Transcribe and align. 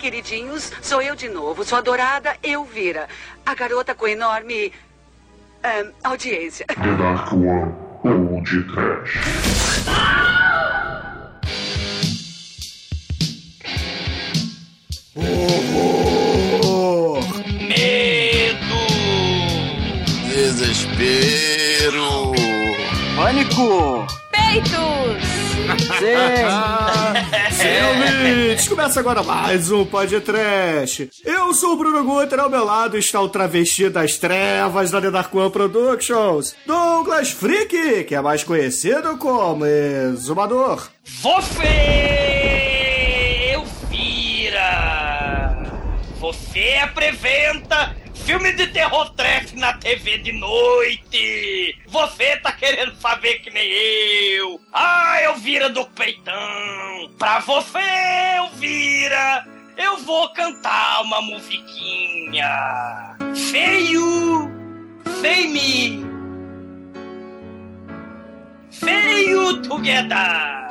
queridinhos, 0.00 0.72
sou 0.80 1.02
eu 1.02 1.14
de 1.14 1.28
novo, 1.28 1.62
sua 1.62 1.78
adorada 1.78 2.34
Elvira, 2.42 3.06
a 3.44 3.54
garota 3.54 3.94
com 3.94 4.08
enorme 4.08 4.72
ahn, 5.62 5.92
audiência. 6.02 6.64
The 6.66 6.94
Dark 6.96 7.30
One 7.34 7.74
ou 8.02 8.42
de 8.42 8.62
Trash. 8.64 9.20
Horror! 15.14 17.20
Medo! 17.68 18.80
Desespero! 20.32 22.32
Pânico! 23.16 24.06
Peitos! 24.32 25.22
Sim! 25.98 27.16
Sim, 27.60 27.68
ouvintes! 27.90 28.68
Começa 28.68 29.00
agora 29.00 29.22
mais 29.22 29.70
um 29.70 29.84
podcast. 29.84 31.10
Eu 31.22 31.52
sou 31.52 31.74
o 31.74 31.76
Bruno 31.76 32.02
Guter, 32.02 32.40
ao 32.40 32.48
meu 32.48 32.64
lado 32.64 32.96
está 32.96 33.20
o 33.20 33.28
travesti 33.28 33.90
das 33.90 34.16
trevas 34.16 34.90
da 34.90 34.98
The 34.98 35.10
Dark 35.10 35.34
One 35.34 35.50
Productions, 35.50 36.56
Douglas 36.64 37.32
Freak, 37.32 38.04
que 38.04 38.14
é 38.14 38.20
mais 38.22 38.42
conhecido 38.44 39.18
como 39.18 39.66
Exumador. 39.66 40.88
Você, 41.04 41.66
Elvira! 43.52 44.60
Você 46.18 46.78
apresenta 46.82 47.94
filme 48.24 48.52
de 48.52 48.66
terror 48.68 49.10
trash 49.10 49.52
na 49.54 49.72
TV 49.74 50.18
de 50.18 50.32
noite! 50.32 51.76
Você 51.86 52.36
tá 52.38 52.52
querendo 52.52 52.94
saber 52.96 53.40
que 53.40 53.50
nem 53.50 53.68
eu! 53.70 54.60
Ah, 54.72 55.18
Elvira 55.22 55.68
do 55.68 55.84
peitão! 55.86 57.10
Pra 57.18 57.40
você, 57.40 57.78
Elvira! 58.36 59.46
Eu 59.76 59.98
vou 59.98 60.28
cantar 60.32 61.02
uma 61.02 61.20
musiquinha! 61.22 63.16
Feio! 63.50 64.50
Fame! 65.20 66.04
Feio 68.70 69.62
together! 69.62 70.70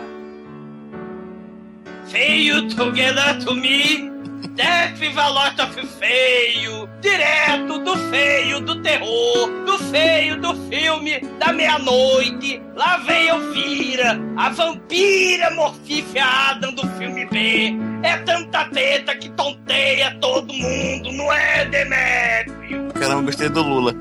Feio 2.08 2.68
together 2.70 3.44
to 3.46 3.54
me. 3.54 4.19
Death 4.48 5.00
lot 5.16 5.60
of 5.60 5.88
feio. 6.00 6.90
Direto 7.02 7.80
do 7.80 7.98
feio 8.10 8.60
do 8.62 8.82
terror. 8.82 9.50
Do 9.66 9.78
feio 9.90 10.40
do 10.40 10.56
filme 10.70 11.20
da 11.40 11.52
meia-noite. 11.52 12.62
Lá 12.76 12.98
vem 12.98 13.28
Elvira, 13.28 14.20
a 14.38 14.50
vampira 14.50 15.52
mortífera 15.52 16.26
Adam 16.26 16.74
do 16.74 16.88
filme 16.98 17.26
B. 17.26 17.74
É 18.04 18.18
tanta 18.20 18.66
teta 18.66 19.16
que 19.16 19.30
tonteia 19.30 20.16
todo 20.22 20.54
mundo, 20.54 21.12
não 21.12 21.32
é, 21.34 21.66
Demetrio? 21.66 22.94
Caramba, 22.94 23.24
gostei 23.24 23.50
do 23.50 23.62
Lula. 23.62 23.94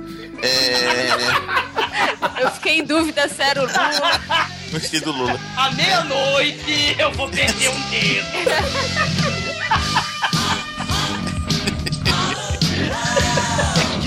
É. 0.43 1.09
Eu 2.43 2.51
fiquei 2.53 2.79
em 2.79 2.85
dúvida 2.85 3.29
se 3.29 3.43
era 3.43 3.61
o 3.61 3.67
Lula. 3.67 4.21
Gostei 4.71 5.01
do 5.01 5.11
Lula. 5.13 5.39
À 5.57 5.71
meia-noite 5.73 6.97
eu 6.99 7.11
vou 7.13 7.29
perder 7.29 7.71
um 7.71 7.81
dedo. 7.91 9.48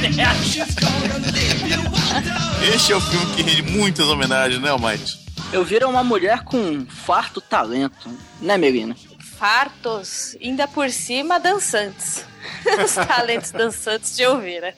Este 2.73 2.91
é 2.91 2.95
o 2.95 3.01
filme 3.01 3.35
que 3.35 3.43
rende 3.43 3.61
muitas 3.61 4.07
homenagens, 4.07 4.59
né, 4.59 4.71
Almighty? 4.71 5.19
Eu 5.53 5.63
viro 5.63 5.87
uma 5.87 6.03
mulher 6.03 6.43
com 6.43 6.57
um 6.57 6.87
farto 6.87 7.39
talento, 7.39 8.09
né, 8.39 8.57
Melina? 8.57 8.95
Fartos, 9.37 10.35
ainda 10.41 10.67
por 10.67 10.89
cima 10.89 11.39
dançantes. 11.39 12.25
Os 12.83 12.95
talentos 12.95 13.51
dançantes 13.51 14.15
de 14.15 14.23
Elvira. 14.23 14.73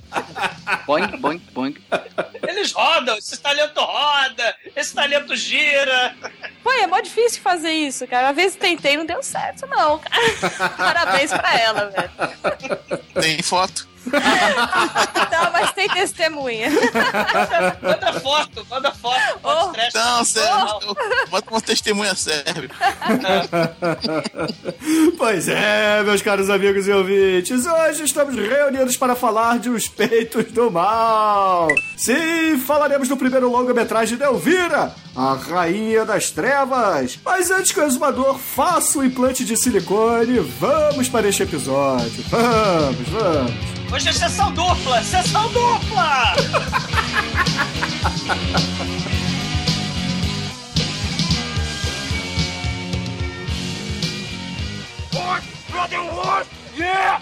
Boing, 0.86 1.08
boing, 1.18 1.42
boing. 1.54 1.78
Eles 2.46 2.74
rodam, 2.74 3.18
esse 3.18 3.38
talento 3.38 3.80
roda, 3.80 4.54
esse 4.76 4.94
talento 4.94 5.34
gira. 5.38 6.14
Pô, 6.62 6.70
é 6.72 6.86
mó 6.86 7.00
difícil 7.00 7.42
fazer 7.42 7.72
isso, 7.72 8.06
cara. 8.08 8.28
Uma 8.28 8.34
vez 8.34 8.58
tentei, 8.58 8.98
não 8.98 9.06
deu 9.06 9.24
certo, 9.24 9.66
não, 9.68 10.00
cara. 10.00 10.22
Parabéns 10.76 11.32
pra 11.32 11.58
ela, 11.58 11.90
velho. 11.90 12.12
Tem 13.22 13.42
foto. 13.42 13.93
Não, 15.32 15.52
mas 15.52 15.72
tem 15.72 15.88
testemunha. 15.90 16.70
Manda 17.82 18.20
foto, 18.20 18.66
manda 18.70 18.92
foto. 18.92 19.40
Oh. 19.44 19.68
Trash. 19.70 19.94
Não, 19.94 20.26
sério. 20.26 20.98
Bota 21.30 21.50
uma 21.50 21.62
testemunha 21.62 22.16
serve. 22.16 22.70
Pois 25.18 25.48
é, 25.48 26.04
meus 26.04 26.22
caros 26.22 26.50
amigos 26.50 26.88
e 26.88 26.92
ouvintes, 26.92 27.66
hoje 27.66 28.04
estamos 28.04 28.36
reunidos 28.36 28.98
para 28.98 29.16
falar 29.16 29.58
de 29.60 29.70
Os 29.70 29.88
Peitos 29.88 30.46
do 30.52 30.70
Mal. 30.70 31.68
Sim, 31.96 32.60
falaremos 32.66 33.08
do 33.08 33.16
primeiro 33.16 33.50
longa-metragem 33.50 34.18
de 34.18 34.24
Elvira, 34.24 34.94
a 35.16 35.34
Rainha 35.34 36.06
das 36.06 36.30
Trevas. 36.32 37.18
Mas 37.24 37.50
antes 37.52 37.72
que 37.72 37.80
o 37.80 37.86
exumador 37.86 38.38
faça 38.38 39.00
o 39.00 39.04
implante 39.04 39.46
de 39.46 39.56
silicone, 39.56 40.40
vamos 40.60 41.08
para 41.10 41.28
este 41.28 41.44
episódio. 41.44 42.24
Vamos, 42.30 43.10
vamos. 43.10 43.73
Hoje 43.92 44.10
é 44.10 44.14
sessão 44.14 44.52
dupla, 44.52 45.04
sessão 45.04 45.50
dupla! 45.52 46.34
Horse, 55.16 55.48
brother, 55.70 56.00
horse, 56.00 56.50
yeah! 56.78 57.22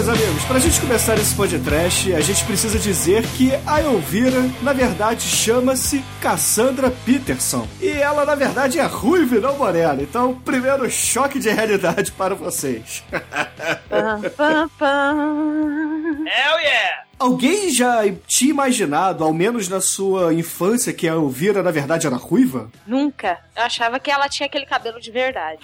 meus 0.00 0.08
amigos, 0.08 0.44
pra 0.44 0.58
gente 0.58 0.80
começar 0.80 1.14
esse 1.18 1.34
podcast, 1.34 2.14
a 2.14 2.20
gente 2.22 2.42
precisa 2.44 2.78
dizer 2.78 3.22
que 3.36 3.52
a 3.66 3.82
Elvira, 3.82 4.40
na 4.62 4.72
verdade, 4.72 5.20
chama-se 5.20 6.02
Cassandra 6.22 6.90
Peterson. 6.90 7.68
E 7.82 7.88
ela, 7.88 8.24
na 8.24 8.34
verdade, 8.34 8.78
é 8.78 8.86
ruiva 8.86 9.36
e 9.36 9.40
não 9.40 9.58
morena. 9.58 10.00
Então, 10.00 10.34
primeiro 10.34 10.90
choque 10.90 11.38
de 11.38 11.50
realidade 11.50 12.12
para 12.12 12.34
vocês. 12.34 13.04
Pam, 13.90 14.22
pam, 14.36 14.70
pam. 14.78 16.24
Hell 16.24 16.60
yeah! 16.60 17.09
Alguém 17.20 17.68
já 17.70 18.00
tinha 18.26 18.50
imaginado, 18.50 19.22
ao 19.22 19.30
menos 19.30 19.68
na 19.68 19.78
sua 19.78 20.32
infância, 20.32 20.90
que 20.90 21.06
a 21.06 21.12
Elvira, 21.12 21.62
na 21.62 21.70
verdade, 21.70 22.06
era 22.06 22.16
ruiva? 22.16 22.70
Nunca. 22.86 23.38
Eu 23.54 23.62
achava 23.62 24.00
que 24.00 24.10
ela 24.10 24.26
tinha 24.26 24.46
aquele 24.46 24.64
cabelo 24.64 24.98
de 24.98 25.10
verdade. 25.10 25.60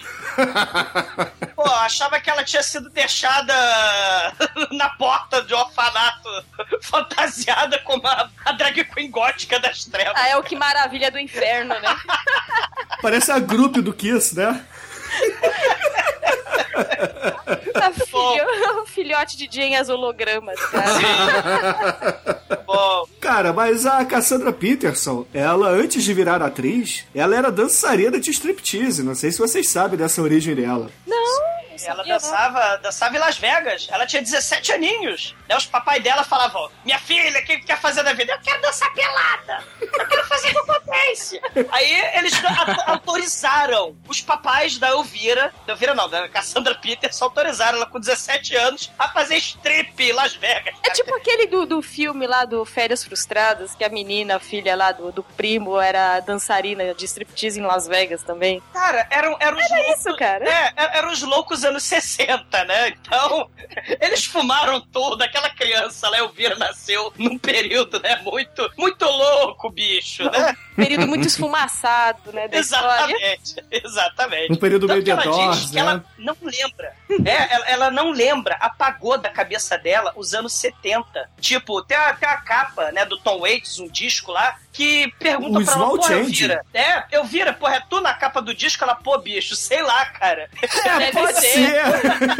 Pô, 1.57 1.63
achava 1.63 2.19
que 2.19 2.29
ela 2.29 2.43
tinha 2.43 2.61
sido 2.61 2.91
deixada 2.91 3.55
na 4.71 4.89
porta 4.89 5.41
de 5.41 5.55
um 5.55 5.57
orfanato, 5.57 6.29
fantasiada 6.83 7.79
como 7.79 8.05
a, 8.05 8.29
a 8.45 8.51
drag 8.51 8.83
queen 8.85 9.09
gótica 9.09 9.59
das 9.59 9.83
trevas. 9.83 10.13
Ah, 10.15 10.27
é 10.29 10.37
o 10.37 10.43
que 10.43 10.55
maravilha 10.55 11.09
do 11.09 11.17
inferno, 11.17 11.73
né? 11.79 11.97
Parece 13.01 13.31
a 13.31 13.39
grupo 13.39 13.81
do 13.81 13.91
Kiss, 13.91 14.35
né? 14.35 14.63
A 17.75 17.91
filho, 17.93 18.81
o 18.81 18.85
filhote 18.85 19.37
de 19.37 19.49
Jane 19.49 19.75
as 19.75 19.89
hologramas, 19.89 20.59
cara. 20.69 22.41
Bom, 22.65 23.07
Cara, 23.19 23.53
mas 23.53 23.85
a 23.85 24.03
Cassandra 24.05 24.51
Peterson, 24.51 25.25
ela, 25.33 25.69
antes 25.69 26.03
de 26.03 26.13
virar 26.13 26.41
atriz, 26.41 27.05
ela 27.13 27.35
era 27.35 27.51
dançarina 27.51 28.19
de 28.19 28.31
striptease. 28.31 29.03
Não 29.03 29.15
sei 29.15 29.31
se 29.31 29.39
vocês 29.39 29.69
sabem 29.69 29.97
dessa 29.97 30.21
origem 30.21 30.55
dela. 30.55 30.89
Não, 31.05 31.41
ela 31.85 32.03
dançava, 32.03 32.77
dançava 32.77 33.15
em 33.15 33.19
Las 33.19 33.37
Vegas. 33.37 33.87
Ela 33.91 34.05
tinha 34.05 34.21
17 34.21 34.73
aninhos. 34.73 35.35
Né? 35.47 35.55
Os 35.55 35.65
papai 35.65 35.99
dela 35.99 36.23
falavam: 36.23 36.69
Minha 36.83 36.99
filha, 36.99 37.39
o 37.39 37.45
que 37.45 37.59
quer 37.59 37.79
fazer 37.79 38.03
da 38.03 38.13
vida? 38.13 38.33
Eu 38.33 38.39
quero 38.39 38.61
dançar 38.61 38.93
pelada. 38.93 39.63
Eu 39.81 40.07
quero 40.07 40.25
fazer 40.25 40.57
acontece. 40.57 41.41
Aí 41.71 42.17
eles 42.17 42.33
autorizaram. 42.87 43.95
Os 44.07 44.21
papais 44.21 44.77
da 44.77 44.89
Elvira, 44.89 45.53
da 45.65 45.73
Elvira 45.73 45.93
não, 45.93 46.09
da 46.09 46.16
Cassandra 46.29 46.75
Peters, 46.75 47.21
autorizaram 47.21 47.77
ela 47.77 47.85
com 47.85 47.99
17 47.99 48.55
anos 48.55 48.91
a 48.97 49.09
fazer 49.09 49.37
strip 49.37 50.01
em 50.03 50.13
Las 50.13 50.35
Vegas. 50.35 50.73
É 50.85 50.89
tipo 50.91 51.13
aquele 51.15 51.47
do, 51.47 51.65
do 51.65 51.81
filme 51.81 52.25
lá 52.27 52.45
do 52.45 52.63
Férias 52.65 53.03
Frustradas, 53.03 53.75
que 53.75 53.83
a 53.83 53.89
menina, 53.89 54.35
a 54.37 54.39
filha 54.39 54.75
lá 54.75 54.91
do, 54.91 55.11
do 55.11 55.23
primo, 55.23 55.79
era 55.79 56.19
dançarina 56.21 56.93
de 56.93 57.05
striptease 57.05 57.59
em 57.59 57.63
Las 57.63 57.87
Vegas 57.87 58.23
também. 58.23 58.61
Cara, 58.73 59.07
eram, 59.09 59.35
eram 59.39 59.57
os 59.57 59.65
Era 59.71 59.81
loucos. 59.81 59.99
isso, 60.05 60.15
cara. 60.17 60.45
É, 60.49 60.73
er- 60.75 60.97
eram 60.97 61.11
os 61.11 61.21
loucos 61.21 61.63
anos 61.63 61.83
60, 61.83 62.63
né? 62.65 62.89
Então, 62.89 63.49
eles 64.01 64.25
fumaram 64.25 64.79
tudo. 64.81 65.21
Aquela 65.23 65.49
criança 65.49 66.09
lá, 66.09 66.17
Elvira, 66.19 66.55
nasceu 66.55 67.11
num 67.17 67.37
período, 67.37 67.99
né? 67.99 68.19
Muito, 68.23 68.69
muito 68.77 69.05
louco, 69.05 69.69
bicho, 69.69 70.23
né? 70.29 70.55
Período 70.75 71.07
muito 71.07 71.27
esfumaçado, 71.27 72.31
né, 72.31 72.47
da 72.47 72.59
história. 72.59 73.15
Exatamente, 73.15 73.65
exatamente. 73.71 74.53
Um 74.53 74.55
período 74.55 74.87
meio 74.87 75.03
Tanto 75.03 75.21
que 75.21 75.27
ela 75.27 75.49
diz 75.55 75.69
que 75.69 75.75
né? 75.75 75.81
ela 75.81 76.05
não 76.17 76.35
lembra. 76.41 76.93
É, 77.25 77.53
ela, 77.53 77.65
ela 77.69 77.91
não 77.91 78.11
lembra, 78.11 78.55
apagou 78.59 79.17
da 79.17 79.29
cabeça 79.29 79.77
dela 79.77 80.13
os 80.15 80.33
anos 80.33 80.53
70. 80.53 81.29
Tipo, 81.39 81.81
tem 81.81 81.97
a, 81.97 82.13
tem 82.13 82.27
a 82.27 82.37
capa, 82.37 82.91
né, 82.91 83.05
do 83.05 83.17
Tom 83.17 83.39
Waits, 83.39 83.79
um 83.79 83.87
disco 83.87 84.31
lá, 84.31 84.57
que 84.71 85.11
pergunta 85.19 85.59
O 85.59 85.65
pra 85.65 85.73
ela, 85.73 86.01
Change. 86.03 86.43
Elvira. 86.43 86.65
É, 86.73 87.03
Elvira, 87.15 87.53
porra, 87.53 87.77
é 87.77 87.79
tu 87.89 87.99
na 87.99 88.13
capa 88.13 88.41
do 88.41 88.53
disco? 88.53 88.83
Ela, 88.83 88.95
pô, 88.95 89.17
bicho, 89.17 89.55
sei 89.55 89.81
lá, 89.81 90.05
cara. 90.07 90.49
É, 90.87 90.99
Deve 90.99 91.11
pode 91.11 91.39
ser. 91.39 91.49
ser. 91.49 91.81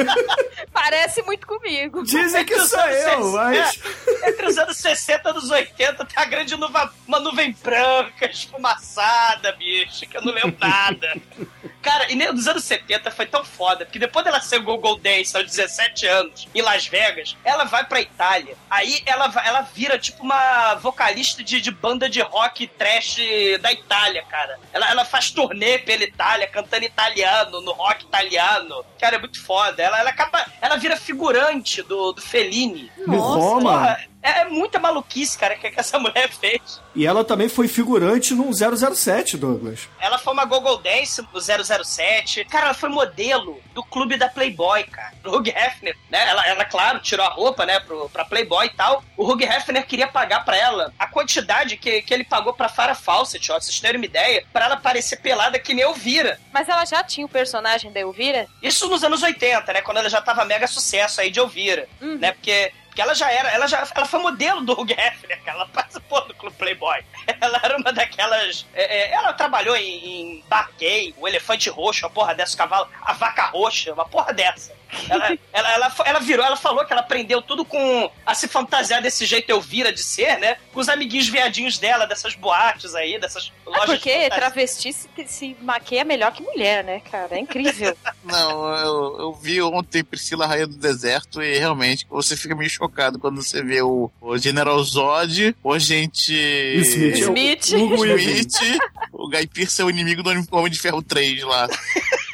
Parece 0.71 1.21
muito 1.23 1.45
comigo. 1.47 2.03
Dizem 2.03 2.45
que 2.45 2.55
sou 2.61 2.79
anos 2.79 2.95
eu, 2.97 3.31
60 3.31 3.31
mas. 3.31 3.81
é, 4.23 4.29
entre 4.29 4.45
os 4.45 4.57
anos 4.57 4.77
60 4.77 5.29
e 5.29 5.33
os 5.33 5.49
80 5.51 6.05
tem 6.05 6.23
a 6.23 6.25
grande 6.25 6.55
nuva, 6.55 6.93
uma 7.07 7.19
nuvem 7.19 7.55
branca, 7.63 8.29
esfumaçada, 8.29 9.51
bicho, 9.53 10.07
que 10.07 10.17
eu 10.17 10.21
não 10.21 10.33
lembro 10.33 10.55
nada. 10.59 11.15
Cara, 11.81 12.11
e 12.11 12.15
nem 12.15 12.31
nos 12.31 12.47
anos 12.47 12.63
70 12.65 13.11
foi 13.11 13.25
tão 13.25 13.43
foda, 13.57 13.85
porque 13.85 13.97
depois 13.99 14.23
dela 14.23 14.39
ser 14.39 14.59
Google 14.59 14.97
Dance 14.99 15.35
aos 15.35 15.45
17 15.47 16.05
anos 16.05 16.47
em 16.53 16.61
Las 16.61 16.85
Vegas, 16.87 17.35
ela 17.43 17.63
vai 17.63 17.83
pra 17.85 17.99
Itália. 18.01 18.55
Aí 18.69 19.01
ela, 19.05 19.27
vai- 19.27 19.47
ela 19.47 19.61
vira 19.61 19.97
tipo 19.97 20.23
uma 20.23 20.75
vocalista 20.75 21.43
de, 21.43 21.59
de 21.59 21.71
banda 21.71 22.07
de 22.09 22.21
rock 22.21 22.67
trash 22.67 23.17
da 23.61 23.71
Itália, 23.71 24.23
cara. 24.29 24.59
Ela, 24.71 24.89
ela 24.89 25.05
faz 25.05 25.31
turnê 25.31 25.79
pela 25.79 26.03
Itália, 26.03 26.47
cantando 26.47 26.85
italiano, 26.85 27.61
no 27.61 27.71
rock 27.73 28.05
italiano. 28.05 28.85
Cara, 28.99 29.15
é 29.15 29.19
muito 29.19 29.43
foda. 29.43 29.81
Ela, 29.81 29.99
ela 29.99 30.09
acaba. 30.09 30.45
Ela 30.61 30.77
vira 30.77 30.95
figurante 30.97 31.81
do, 31.81 32.11
do 32.13 32.21
Fellini. 32.21 32.91
No 33.05 33.17
Roma. 33.19 33.71
Porra, 33.71 33.99
é, 34.27 34.41
é 34.41 34.45
muita 34.45 34.79
maluquice, 34.79 35.37
cara, 35.37 35.55
que, 35.55 35.69
que 35.71 35.79
essa 35.79 35.97
mulher 35.99 36.29
fez. 36.29 36.81
E 36.95 37.05
ela 37.05 37.23
também 37.23 37.47
foi 37.49 37.67
figurante 37.67 38.33
num 38.33 38.51
007, 38.53 39.37
Douglas. 39.37 39.87
Ela 39.99 40.17
foi 40.17 40.33
uma 40.33 40.45
Google 40.45 40.77
Dance 40.77 41.21
do 41.21 41.39
007. 41.39 42.45
Cara, 42.45 42.65
ela 42.65 42.73
foi 42.73 42.89
modelo 42.89 43.59
do 43.73 43.83
clube 43.83 44.17
da 44.17 44.27
Playboy, 44.27 44.83
cara. 44.85 45.13
Do 45.21 45.35
Hugh 45.35 45.47
Hefner, 45.49 45.95
né? 46.09 46.27
Ela, 46.27 46.47
ela, 46.47 46.65
claro, 46.65 46.99
tirou 46.99 47.25
a 47.25 47.29
roupa, 47.29 47.65
né, 47.65 47.79
pro, 47.79 48.09
pra 48.09 48.25
Playboy 48.25 48.65
e 48.65 48.69
tal. 48.69 49.03
O 49.15 49.23
Hugh 49.31 49.41
Hefner 49.43 49.85
queria 49.85 50.07
pagar 50.07 50.43
pra 50.43 50.57
ela 50.57 50.93
a 50.97 51.07
quantidade 51.07 51.77
que, 51.77 52.01
que 52.01 52.13
ele 52.13 52.23
pagou 52.23 52.53
pra 52.53 52.69
Farrah 52.69 52.95
Fawcett, 52.95 53.51
ó, 53.51 53.55
pra 53.55 53.61
vocês 53.63 53.79
terem 53.79 53.97
uma 53.99 54.05
ideia, 54.05 54.43
pra 54.51 54.65
ela 54.65 54.77
parecer 54.77 55.17
pelada 55.17 55.59
que 55.59 55.73
nem 55.73 55.83
Elvira. 55.83 56.39
Mas 56.51 56.67
ela 56.67 56.85
já 56.85 57.03
tinha 57.03 57.25
o 57.25 57.29
personagem 57.29 57.91
da 57.91 57.99
Elvira? 57.99 58.47
Isso 58.63 58.87
nos 58.89 59.03
anos 59.03 59.21
80, 59.21 59.71
né? 59.73 59.81
Quando 59.81 59.97
ela 59.97 60.09
já 60.09 60.21
tava 60.21 60.43
mega 60.45 60.67
sucesso 60.67 61.21
aí 61.21 61.29
de 61.29 61.39
Elvira, 61.39 61.87
Uhum. 62.01 62.17
né? 62.17 62.31
Porque, 62.31 62.71
porque 62.97 63.01
ela 63.03 63.13
já 63.13 63.31
era, 63.31 63.49
ela 63.49 63.67
já 63.67 63.87
ela 63.93 64.05
foi 64.07 64.19
modelo 64.19 64.61
do 64.61 64.73
Hugh 64.73 64.89
Hefner, 64.89 65.39
cara. 65.43 65.59
Ela 65.59 65.67
participou 65.67 66.27
do 66.27 66.33
Clube 66.33 66.55
Playboy. 66.57 67.05
Ela 67.39 67.59
era 67.61 67.77
uma 67.77 67.93
daquelas. 67.93 68.65
é, 68.73 68.83
é, 68.83 69.11
ela 69.11 69.33
trabalhou 69.33 69.75
em, 69.75 70.39
em 70.39 70.43
Bar 70.47 70.71
Gay, 70.79 71.13
o 71.15 71.27
Elefante 71.27 71.69
Roxo, 71.69 72.07
a 72.07 72.09
porra 72.09 72.33
dessa, 72.33 72.55
o 72.55 72.57
cavalo, 72.57 72.89
a 73.03 73.13
Vaca 73.13 73.45
Roxa, 73.45 73.93
uma 73.93 74.05
porra 74.05 74.33
dessa. 74.33 74.73
Ela, 75.09 75.37
ela, 75.53 75.95
ela, 76.05 76.19
virou, 76.19 76.45
ela 76.45 76.55
falou 76.55 76.85
que 76.85 76.91
ela 76.91 77.01
aprendeu 77.01 77.41
tudo 77.41 77.65
com 77.65 78.11
a 78.25 78.33
se 78.33 78.47
fantasiar 78.47 79.01
desse 79.01 79.25
jeito 79.25 79.49
Elvira 79.49 79.91
de 79.91 80.03
ser, 80.03 80.39
né? 80.39 80.57
Com 80.73 80.79
os 80.79 80.89
amiguinhos 80.89 81.27
viadinhos 81.27 81.77
dela, 81.77 82.05
dessas 82.05 82.35
boates 82.35 82.95
aí, 82.95 83.19
dessas 83.19 83.51
É 83.65 83.69
lojas 83.69 83.85
de 83.85 83.95
porque 83.95 84.29
travesti 84.29 84.93
se, 84.93 85.09
se 85.25 85.57
maquia 85.61 86.03
melhor 86.03 86.31
que 86.31 86.41
mulher, 86.41 86.83
né, 86.83 86.99
cara? 86.99 87.35
É 87.35 87.39
incrível. 87.39 87.95
Não, 88.23 88.73
eu, 88.75 89.19
eu 89.19 89.33
vi 89.33 89.61
ontem 89.61 90.03
Priscila 90.03 90.45
Rainha 90.45 90.67
do 90.67 90.77
Deserto 90.77 91.41
e 91.41 91.57
realmente 91.57 92.05
você 92.09 92.35
fica 92.35 92.55
meio 92.55 92.69
chocado 92.69 93.19
quando 93.19 93.41
você 93.41 93.63
vê 93.63 93.81
o, 93.81 94.11
o 94.21 94.37
General 94.37 94.81
Zod, 94.83 95.55
o 95.63 95.73
agente 95.73 96.33
Smith. 96.81 97.17
Smith. 97.17 97.71
O 97.73 97.99
Weaving. 98.01 98.31
Smith, 98.31 98.79
o 99.11 99.29
Guy 99.29 99.47
Pearce 99.47 99.81
é 99.81 99.85
o 99.85 99.89
inimigo 99.89 100.23
do 100.23 100.29
Homem 100.51 100.71
de 100.71 100.79
Ferro 100.79 101.01
3 101.01 101.43
lá. 101.43 101.67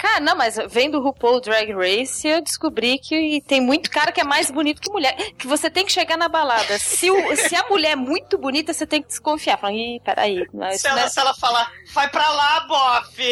Cara, 0.00 0.20
não, 0.20 0.36
mas 0.36 0.56
vendo 0.68 0.98
o 0.98 1.02
RuPaul 1.02 1.40
Drag 1.40 1.72
Race, 1.72 2.26
eu 2.26 2.40
descobri 2.40 2.98
que 2.98 3.42
tem 3.46 3.60
muito 3.60 3.90
cara 3.90 4.12
que 4.12 4.20
é 4.20 4.24
mais 4.24 4.50
bonito 4.50 4.80
que 4.80 4.90
mulher. 4.90 5.14
Que 5.36 5.46
você 5.46 5.68
tem 5.68 5.84
que 5.84 5.90
chegar 5.92 6.16
na 6.16 6.28
balada. 6.28 6.78
Se, 6.78 7.10
o- 7.10 7.36
se 7.36 7.56
a 7.56 7.64
mulher 7.68 7.90
é 7.92 7.96
muito 7.96 8.38
bonita, 8.38 8.72
você 8.72 8.86
tem 8.86 9.02
que 9.02 9.08
desconfiar. 9.08 9.58
Falar, 9.58 9.72
ih, 9.72 10.00
peraí. 10.04 10.46
Não, 10.52 10.70
Se 10.72 10.86
ela, 10.86 10.96
não 11.00 11.02
é- 11.04 11.08
se 11.08 11.18
ela 11.20 11.34
falar, 11.34 11.70
vai 11.92 12.08
pra 12.08 12.28
lá, 12.30 12.60
bofe! 12.60 13.22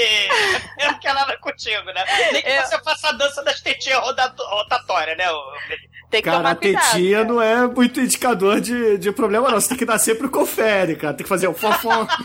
Eu 0.78 0.92
não 0.92 0.98
quero 0.98 1.14
nada 1.14 1.36
contigo, 1.38 1.84
né? 1.92 2.04
Nem 2.32 2.42
que 2.42 2.48
Eu- 2.48 2.62
você 2.66 2.82
faça 2.82 3.08
a 3.08 3.12
dança 3.12 3.42
das 3.44 3.60
tetinhas 3.60 4.00
rotatórias, 4.00 5.16
né? 5.16 5.26
Tem 6.16 6.22
que 6.22 6.28
Cara, 6.30 6.38
tomar 6.38 6.50
a 6.52 6.56
cuidado. 6.56 6.82
tetinha 6.92 7.24
não 7.24 7.42
é 7.42 7.66
muito 7.66 8.00
indicador 8.00 8.60
de, 8.60 8.96
de 8.98 9.12
problema, 9.12 9.50
não. 9.50 9.60
Você 9.60 9.68
tem 9.68 9.78
que 9.78 9.84
dar 9.84 9.98
sempre 9.98 10.26
o 10.26 10.30
confere, 10.30 10.96
cara. 10.96 11.12
Tem 11.14 11.24
que 11.24 11.28
fazer 11.28 11.46
o 11.48 11.54
fofão. 11.54 12.06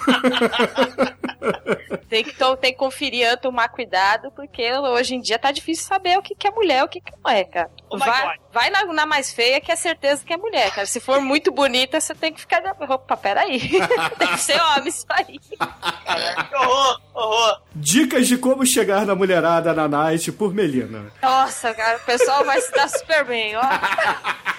Tem 2.07 2.23
que, 2.25 2.33
to- 2.33 2.57
tem 2.57 2.73
que 2.73 2.77
conferir, 2.77 3.25
antes, 3.27 3.41
tomar 3.41 3.69
cuidado, 3.69 4.31
porque 4.35 4.69
hoje 4.73 5.15
em 5.15 5.21
dia 5.21 5.39
tá 5.39 5.49
difícil 5.51 5.85
saber 5.85 6.17
o 6.17 6.21
que, 6.21 6.35
que 6.35 6.45
é 6.45 6.51
mulher 6.51 6.81
e 6.81 6.83
o 6.83 6.87
que, 6.87 6.99
que 6.99 7.11
não 7.23 7.31
é, 7.31 7.43
cara. 7.45 7.71
Oh 7.89 7.97
vai 7.97 8.35
vai 8.53 8.69
na, 8.69 8.83
na 8.85 9.05
mais 9.05 9.31
feia 9.31 9.61
que 9.61 9.71
é 9.71 9.75
certeza 9.77 10.21
que 10.25 10.33
é 10.33 10.37
mulher, 10.37 10.69
cara. 10.71 10.85
Se 10.85 10.99
for 10.99 11.21
muito 11.21 11.51
bonita, 11.53 11.99
você 12.01 12.13
tem 12.13 12.33
que 12.33 12.41
ficar. 12.41 12.61
Opa, 12.81 13.15
peraí. 13.15 13.59
tem 14.19 14.27
que 14.27 14.37
ser 14.39 14.61
homem 14.61 14.89
isso 14.89 15.05
aí. 15.09 15.39
Que 15.39 16.55
horror, 16.55 17.01
horror. 17.13 17.61
Dicas 17.73 18.27
de 18.27 18.37
como 18.37 18.65
chegar 18.65 19.05
na 19.05 19.15
mulherada 19.15 19.73
na 19.73 19.87
night 19.87 20.31
por 20.33 20.53
Melina. 20.53 21.05
Nossa, 21.21 21.73
cara, 21.73 21.97
o 21.97 22.01
pessoal 22.01 22.43
vai 22.43 22.59
se 22.59 22.71
dar 22.73 22.89
super 22.89 23.23
bem, 23.23 23.55
ó. 23.55 23.61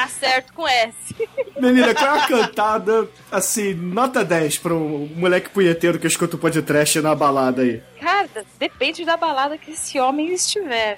Tá 0.00 0.08
certo 0.08 0.54
com 0.54 0.66
S. 0.66 1.14
Melina, 1.60 1.94
qual 1.94 2.16
é 2.16 2.20
a 2.20 2.26
cantada, 2.26 3.08
assim, 3.30 3.74
nota 3.74 4.24
10 4.24 4.56
pra 4.56 4.72
um 4.72 5.10
moleque 5.14 5.50
punheteiro 5.50 5.98
que 5.98 6.06
escuta 6.06 6.36
o 6.36 6.38
podcast 6.38 6.98
na 7.02 7.14
balada 7.14 7.60
aí? 7.60 7.82
Cara, 8.00 8.26
depende 8.58 9.04
da 9.04 9.18
balada 9.18 9.58
que 9.58 9.72
esse 9.72 10.00
homem 10.00 10.32
estiver. 10.32 10.96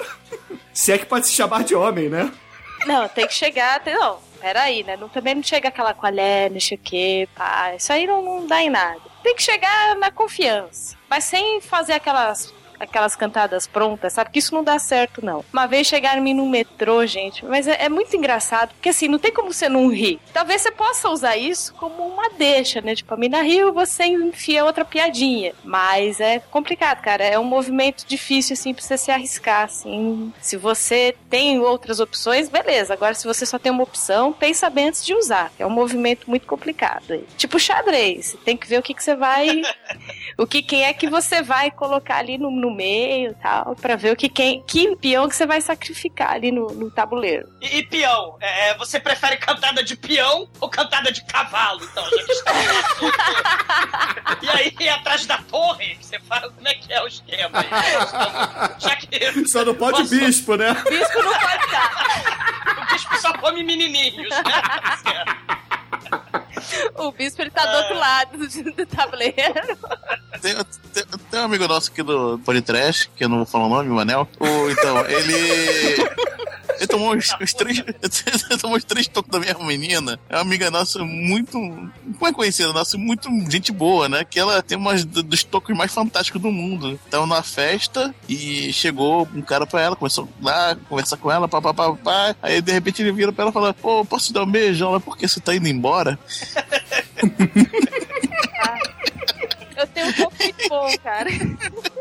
Se 0.73 0.93
é 0.93 0.99
que 0.99 1.07
pode 1.07 1.27
se 1.27 1.33
chamar 1.33 1.65
de 1.65 1.75
homem, 1.75 2.09
né? 2.09 2.33
Não, 2.87 3.09
tem 3.09 3.27
que 3.27 3.35
chegar. 3.35 3.81
Tem, 3.81 3.95
não, 3.95 4.19
peraí, 4.41 4.85
né? 4.85 4.97
Não, 4.97 5.09
também 5.09 5.35
não 5.35 5.43
chega 5.43 5.69
aquela 5.69 5.95
qual 5.95 6.13
é, 6.17 6.49
não 6.49 6.61
sei 6.61 6.77
o 6.77 6.81
que, 6.81 7.29
pá. 7.35 7.75
Isso 7.75 7.93
aí 7.93 8.07
não, 8.07 8.23
não 8.23 8.47
dá 8.47 8.63
em 8.63 8.71
nada. 8.71 9.01
Tem 9.23 9.35
que 9.35 9.43
chegar 9.43 9.97
na 9.97 10.13
confiança. 10.13 10.97
Mas 11.11 11.25
sem 11.25 11.61
fazer 11.61 11.95
aquelas. 11.95 12.55
Aquelas 12.83 13.17
cantadas 13.17 13.67
prontas, 13.67 14.13
sabe? 14.13 14.31
Que 14.31 14.39
isso 14.39 14.55
não 14.55 14.65
dá 14.65 14.79
certo, 14.79 15.25
não. 15.25 15.45
Uma 15.53 15.67
vez 15.67 15.87
chegaram 15.87 16.21
em 16.21 16.25
mim 16.25 16.35
no 16.35 16.49
metrô, 16.49 17.05
gente, 17.07 17.45
mas 17.45 17.67
é, 17.69 17.85
é 17.85 17.89
muito 17.89 18.17
engraçado, 18.17 18.71
porque 18.75 18.89
assim, 18.89 19.09
não 19.09 19.19
tem 19.19 19.33
como 19.33 19.53
você 19.53 19.69
não 19.69 19.89
rir. 19.89 20.21
Talvez 20.33 20.63
você 20.63 20.71
possa 20.71 21.09
usar 21.09 21.37
isso 21.37 21.75
como 21.75 22.07
uma 22.07 22.31
deixa, 22.31 22.81
né? 22.81 22.95
Tipo, 22.95 23.15
a 23.15 23.17
mina 23.17 23.43
riu, 23.43 23.73
você 23.73 24.05
enfia 24.05 24.65
outra 24.65 24.85
piadinha. 24.85 25.53
Mas 25.65 26.21
é 26.21 26.39
complicado, 26.39 27.01
cara. 27.01 27.25
É 27.25 27.39
um 27.39 27.45
movimento 27.45 28.05
difícil, 28.07 28.55
assim, 28.55 28.75
pra 28.75 28.83
você 28.83 28.99
se 28.99 29.11
arriscar, 29.11 29.65
assim. 29.65 30.33
Se 30.41 30.57
você 30.57 31.15
tem 31.31 31.61
outras 31.61 32.01
opções, 32.01 32.49
beleza. 32.49 32.93
Agora, 32.93 33.15
se 33.15 33.27
você 33.27 33.47
só 33.47 33.59
tem 33.59 33.73
uma 33.73 33.83
opção, 33.83 34.33
pensa 34.33 34.69
bem 34.69 34.89
antes 34.89 35.05
de 35.05 35.15
usar. 35.15 35.53
É 35.59 35.67
um 35.67 35.71
movimento 35.71 36.29
muito 36.29 36.47
complicado. 36.47 37.13
aí. 37.13 37.25
Tipo 37.37 37.59
xadrez. 37.59 38.27
Você 38.27 38.37
tem 38.39 38.57
que 38.57 38.67
ver 38.67 38.79
o 38.79 38.83
que, 38.83 38.95
que 38.95 39.03
você 39.03 39.15
vai. 39.15 39.63
o 40.39 40.47
que 40.47 40.63
quem 40.63 40.85
é 40.85 40.93
que 40.93 41.09
você 41.09 41.43
vai 41.43 41.71
colocar 41.71 42.17
ali 42.19 42.39
no, 42.39 42.51
no 42.51 42.72
meio 42.73 43.31
e 43.31 43.35
tal. 43.35 43.75
Pra 43.77 43.97
ver 43.97 44.13
o 44.13 44.17
que 44.17 44.29
quem. 44.29 44.63
Que 44.65 44.97
peão 44.97 45.29
que 45.29 45.37
você 45.37 45.47
vai 45.47 45.61
sacrificar 45.61 46.33
ali 46.33 46.51
no, 46.51 46.67
no 46.69 46.91
tabuleiro. 46.91 47.49
E, 47.61 47.79
e 47.79 47.83
peão? 47.85 48.37
É, 48.41 48.71
é, 48.71 48.75
você 48.79 48.99
prefere 48.99 49.37
cantada 49.37 49.83
de 49.83 49.97
peão 49.97 50.49
ou 50.61 50.69
cantada 50.69 51.11
de 51.13 51.25
cavalo? 51.25 51.81
Então, 51.85 52.05
já 52.05 52.23
que 52.25 52.33
está. 52.33 52.53
E 54.43 54.49
aí, 54.49 54.89
atrás 54.89 55.25
da 55.27 55.39
torre, 55.39 55.97
você 56.01 56.19
fala 56.21 56.51
como 56.51 56.67
é 56.67 56.75
que 56.75 56.93
é 56.93 57.01
o 57.03 57.07
esquema. 57.07 57.61
aí? 57.61 57.69
Já 58.81 58.97
que 58.97 59.49
Só 59.49 59.65
não 59.65 59.75
pode 59.75 59.99
Posso- 59.99 60.11
bispo, 60.19 60.57
né? 60.57 60.75
Bispo 60.89 61.23
não 61.23 61.33
pode 61.33 61.65
estar. 61.65 62.83
o 62.83 62.93
bispo 62.93 63.17
só 63.19 63.33
come 63.35 63.63
menininhos, 63.63 64.29
né? 64.31 64.43
O 66.97 67.13
bispo 67.13 67.43
ele 67.43 67.51
tá 67.51 67.65
do 67.67 67.77
outro 67.79 67.95
lado 67.99 68.39
do, 68.77 68.87
tabuleiro. 68.87 69.79
Tem, 70.41 70.55
tem- 70.93 71.05
Tem 71.31 71.41
um 71.41 71.45
amigo 71.45 71.67
nosso 71.69 71.91
aqui 71.91 72.03
do 72.03 72.39
Podcast, 72.45 73.11
que 73.17 73.25
eu 73.25 73.29
não 73.29 73.39
vou 73.39 73.47
falar 73.47 73.67
o 73.67 73.69
nome, 73.69 73.91
o 73.91 73.95
Manel. 73.95 74.29
O, 74.41 74.71
então, 74.71 75.01
ele. 75.07 75.97
Ele 76.77 76.87
tomou 76.87 77.15
uns, 77.15 77.35
uns 77.41 77.55
três. 77.55 77.79
ele 77.79 78.59
tomou 78.61 78.77
uns 78.77 78.85
três 78.85 79.07
tocos 79.09 79.31
da 79.31 79.39
minha 79.39 79.55
menina. 79.67 80.19
É 80.29 80.37
uma 80.37 80.43
amiga 80.43 80.71
nossa 80.71 80.99
muito. 81.05 81.53
Como 81.53 82.27
é 82.27 82.33
conhecida 82.33 82.73
nossa? 82.73 82.97
Muito 82.99 83.29
gente 83.51 83.73
boa, 83.73 84.09
né? 84.09 84.25
Que 84.25 84.39
ela 84.39 84.63
tem 84.63 84.77
umas 84.77 85.05
dos 85.05 85.45
tocos 85.45 85.77
mais 85.77 85.93
fantásticos 85.93 86.41
do 86.41 86.51
mundo. 86.51 86.99
Tava 87.11 87.27
na 87.27 87.43
festa 87.43 88.15
e 88.29 88.73
chegou 88.73 89.29
um 89.35 89.43
cara 89.43 89.67
pra 89.67 89.81
ela, 89.81 89.97
começou 89.97 90.29
lá 90.41 90.77
conversar 90.89 91.17
com 91.17 91.31
ela, 91.31 91.49
pá, 91.49 91.61
pá, 91.61 91.75
pá, 91.75 91.93
pá. 91.95 92.37
Aí 92.43 92.61
de 92.61 92.73
repente 92.73 93.03
ele 93.03 93.13
vira 93.13 93.33
pra 93.33 93.43
ela 93.43 93.51
e 93.51 93.55
fala: 93.55 93.75
Pô, 93.75 94.05
posso 94.05 94.27
te 94.27 94.33
dar 94.33 94.43
um 94.43 94.51
beijo? 94.51 94.85
Ela, 94.85 95.01
por 95.01 95.17
que 95.17 95.27
você 95.27 95.41
tá 95.41 95.55
indo 95.55 95.69
embora? 95.69 96.19
Eu 99.83 99.87
tenho 99.89 100.09
um 100.09 100.13
pouco 100.13 100.37
de 100.37 100.69
bom, 100.69 100.97
cara. 101.03 101.31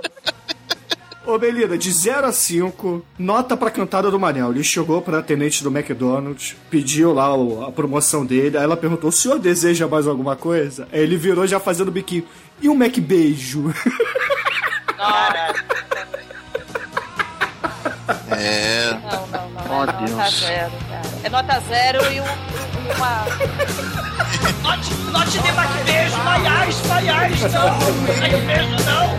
Ô, 1.31 1.37
Belida, 1.39 1.77
de 1.77 1.89
0 1.91 2.27
a 2.27 2.31
5, 2.33 3.05
nota 3.17 3.55
pra 3.55 3.71
cantada 3.71 4.11
do 4.11 4.19
Manel. 4.19 4.51
Ele 4.51 4.63
chegou 4.65 5.01
pra 5.01 5.19
atendente 5.19 5.63
do 5.63 5.69
McDonald's, 5.69 6.55
pediu 6.69 7.13
lá 7.13 7.33
o- 7.33 7.63
a 7.65 7.71
promoção 7.71 8.25
dele, 8.25 8.57
aí 8.57 8.63
ela 8.63 8.75
perguntou, 8.75 9.09
o 9.09 9.13
senhor 9.13 9.39
deseja 9.39 9.87
mais 9.87 10.07
alguma 10.07 10.35
coisa? 10.35 10.87
Aí 10.91 10.99
ele 10.99 11.15
virou 11.15 11.47
já 11.47 11.57
fazendo 11.59 11.89
biquinho. 11.89 12.25
E 12.61 12.67
um 12.67 12.75
Mac 12.75 12.97
beijo? 12.99 13.73
Caralho. 14.97 15.55
É. 18.33 18.91
Não, 19.11 19.27
não, 19.27 19.49
não. 19.49 19.61
Oh, 19.69 19.83
é 19.83 19.85
nota 19.85 20.05
Deus. 20.05 20.39
zero, 20.39 20.71
cara. 20.89 21.01
É 21.23 21.29
nota 21.29 21.59
zero 21.67 21.99
e 22.13 22.19
um, 22.21 22.23
uma. 22.95 23.25
Note, 24.63 24.93
note 25.11 25.31
de 25.39 25.51
baque 25.51 25.83
beijo, 25.85 26.15
vaiais, 26.17 26.75
vaiais, 26.81 27.41
não. 27.41 27.49
Sai 28.17 28.29
beijo, 28.41 28.85
não. 28.85 29.10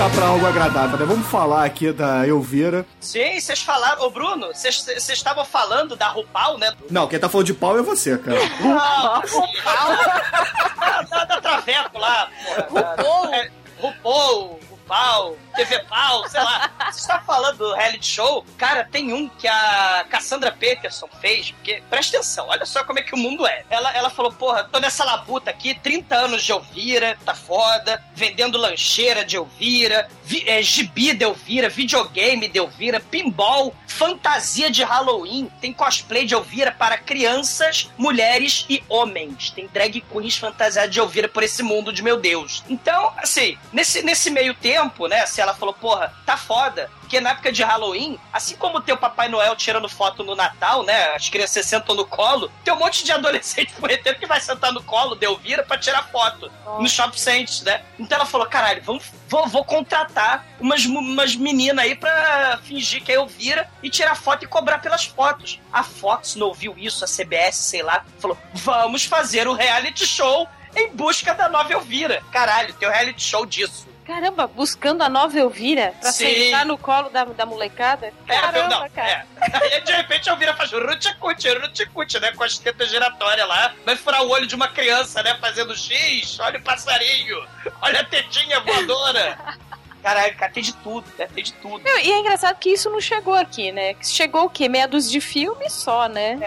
Voltar 0.00 0.16
pra 0.16 0.26
algo 0.28 0.46
agradável, 0.46 0.98
né? 0.98 1.04
Vamos 1.04 1.26
falar 1.26 1.64
aqui 1.64 1.92
da 1.92 2.26
Elvira. 2.26 2.86
Sim, 3.00 3.38
vocês 3.38 3.60
falaram. 3.60 4.02
Ô, 4.02 4.10
Bruno, 4.10 4.46
vocês 4.46 4.82
vocês 4.82 5.10
estavam 5.10 5.44
falando 5.44 5.94
da 5.94 6.08
RuPaul, 6.08 6.56
né? 6.56 6.72
Não, 6.90 7.06
quem 7.06 7.18
tá 7.18 7.28
falando 7.28 7.46
de 7.46 7.54
pau 7.54 7.78
é 7.78 7.82
você, 7.82 8.16
cara. 8.16 8.38
Não, 8.62 9.20
da, 10.80 11.02
da, 11.02 11.24
da 11.26 11.40
Traveco 11.42 11.98
lá, 11.98 12.30
porra. 12.68 12.96
RuPaul. 12.96 13.34
É, 13.34 13.50
RuPaul, 13.80 14.60
RuPaul, 14.90 15.38
TV 15.54 15.78
Pau, 15.88 16.28
sei 16.28 16.40
lá. 16.40 16.70
Você 16.90 17.00
está 17.00 17.20
falando 17.20 17.58
do 17.58 17.74
reality 17.74 18.06
show? 18.06 18.44
Cara, 18.58 18.84
tem 18.90 19.12
um 19.12 19.28
que 19.28 19.46
a 19.46 20.04
Cassandra 20.10 20.50
Peterson 20.50 21.08
fez, 21.20 21.52
porque, 21.52 21.80
presta 21.88 22.16
atenção, 22.16 22.48
olha 22.48 22.66
só 22.66 22.82
como 22.82 22.98
é 22.98 23.02
que 23.02 23.14
o 23.14 23.18
mundo 23.18 23.46
é. 23.46 23.64
Ela, 23.70 23.94
ela 23.96 24.10
falou, 24.10 24.32
porra, 24.32 24.64
tô 24.64 24.80
nessa 24.80 25.04
labuta 25.04 25.50
aqui, 25.50 25.74
30 25.74 26.16
anos 26.16 26.42
de 26.42 26.50
Elvira, 26.50 27.16
tá 27.24 27.34
foda, 27.34 28.02
vendendo 28.14 28.58
lancheira 28.58 29.24
de 29.24 29.36
Elvira, 29.36 30.08
vi, 30.24 30.42
é, 30.48 30.60
gibi 30.60 31.14
de 31.14 31.24
Elvira, 31.24 31.68
videogame 31.68 32.48
de 32.48 32.58
Elvira, 32.58 32.98
pinball, 32.98 33.74
fantasia 33.86 34.70
de 34.70 34.82
Halloween, 34.82 35.50
tem 35.60 35.72
cosplay 35.72 36.26
de 36.26 36.34
Elvira 36.34 36.72
para 36.72 36.98
crianças, 36.98 37.90
mulheres 37.96 38.66
e 38.68 38.82
homens. 38.88 39.50
Tem 39.50 39.68
drag 39.68 40.00
queens 40.00 40.36
fantasiadas 40.36 40.90
de 40.90 40.98
Elvira 40.98 41.28
por 41.28 41.42
esse 41.42 41.62
mundo 41.62 41.92
de 41.92 42.02
meu 42.02 42.18
Deus. 42.18 42.64
Então, 42.68 43.12
assim, 43.16 43.56
nesse, 43.72 44.02
nesse 44.02 44.30
meio 44.30 44.54
tempo, 44.54 44.79
né, 45.08 45.26
se 45.26 45.40
ela 45.40 45.54
falou, 45.54 45.74
porra, 45.74 46.12
tá 46.24 46.36
foda, 46.36 46.90
porque 47.00 47.20
na 47.20 47.30
época 47.30 47.50
de 47.50 47.62
Halloween, 47.64 48.18
assim 48.32 48.54
como 48.56 48.80
tem 48.80 48.94
o 48.94 48.98
Papai 48.98 49.28
Noel 49.28 49.56
tirando 49.56 49.88
foto 49.88 50.22
no 50.22 50.36
Natal, 50.36 50.84
né? 50.84 51.14
As 51.14 51.28
crianças 51.28 51.66
sentam 51.66 51.96
no 51.96 52.06
colo, 52.06 52.50
tem 52.62 52.72
um 52.72 52.78
monte 52.78 53.04
de 53.04 53.10
adolescente 53.12 53.72
punheteiro 53.72 54.16
que 54.16 54.26
vai 54.26 54.40
sentar 54.40 54.72
no 54.72 54.80
colo 54.82 55.16
de 55.16 55.26
Elvira 55.26 55.64
pra 55.64 55.76
tirar 55.76 56.04
foto 56.04 56.50
no 56.78 56.88
shopping 56.88 57.18
center, 57.18 57.64
né? 57.64 57.82
Então 57.98 58.16
ela 58.16 58.26
falou: 58.26 58.46
caralho, 58.46 58.80
vamos, 58.84 59.04
vou, 59.28 59.48
vou 59.48 59.64
contratar 59.64 60.46
umas, 60.60 60.84
umas 60.84 61.34
meninas 61.34 61.84
aí 61.84 61.96
pra 61.96 62.60
fingir 62.62 63.02
que 63.02 63.10
é 63.10 63.16
Elvira 63.16 63.68
e 63.82 63.90
tirar 63.90 64.14
foto 64.14 64.44
e 64.44 64.46
cobrar 64.46 64.78
pelas 64.78 65.04
fotos. 65.04 65.58
A 65.72 65.82
Fox 65.82 66.36
não 66.36 66.46
ouviu 66.46 66.74
isso, 66.78 67.04
a 67.04 67.08
CBS, 67.08 67.56
sei 67.56 67.82
lá, 67.82 68.04
falou: 68.20 68.38
vamos 68.54 69.04
fazer 69.04 69.48
o 69.48 69.52
reality 69.52 70.06
show 70.06 70.48
em 70.76 70.94
busca 70.94 71.34
da 71.34 71.48
nova 71.48 71.72
Elvira. 71.72 72.22
Caralho, 72.30 72.72
tem 72.74 72.88
um 72.88 72.92
reality 72.92 73.22
show 73.22 73.44
disso. 73.44 73.89
Caramba, 74.10 74.48
buscando 74.48 75.02
a 75.02 75.08
nova 75.08 75.38
Elvira 75.38 75.94
pra 76.00 76.10
Sim. 76.10 76.26
sentar 76.26 76.66
no 76.66 76.76
colo 76.76 77.08
da, 77.10 77.24
da 77.26 77.46
molecada? 77.46 78.12
É, 78.26 78.38
Caramba, 78.40 78.68
não, 78.68 78.90
cara. 78.90 79.08
é. 79.08 79.26
Aí 79.40 79.80
de 79.82 79.92
repente 79.92 80.28
a 80.28 80.32
Elvira 80.32 80.52
faz 80.56 80.72
ruticute, 80.72 81.48
ruticute, 81.48 82.18
né? 82.18 82.32
Com 82.32 82.42
as 82.42 82.58
tetas 82.58 82.90
giratórias 82.90 83.46
lá. 83.46 83.72
Vai 83.86 83.94
furar 83.94 84.24
o 84.24 84.28
olho 84.28 84.48
de 84.48 84.56
uma 84.56 84.66
criança, 84.66 85.22
né? 85.22 85.38
Fazendo 85.40 85.76
X, 85.76 86.40
olha 86.40 86.58
o 86.58 86.62
passarinho, 86.62 87.36
olha 87.80 88.00
a 88.00 88.04
tetinha 88.04 88.58
voadora. 88.58 89.38
Caralho, 90.02 90.34
cara, 90.36 90.52
tem 90.52 90.62
de 90.62 90.72
tudo, 90.74 91.06
né? 91.18 91.28
Tem 91.34 91.44
de 91.44 91.52
tudo. 91.54 91.82
E 91.86 92.12
é 92.12 92.18
engraçado 92.18 92.56
que 92.58 92.70
isso 92.70 92.88
não 92.90 93.00
chegou 93.00 93.34
aqui, 93.34 93.70
né? 93.72 93.94
Que 93.94 94.06
Chegou 94.06 94.44
o 94.44 94.50
quê? 94.50 94.68
Meia 94.68 94.88
dúzia 94.88 95.10
de 95.10 95.20
filmes 95.20 95.72
só, 95.72 96.08
né? 96.08 96.38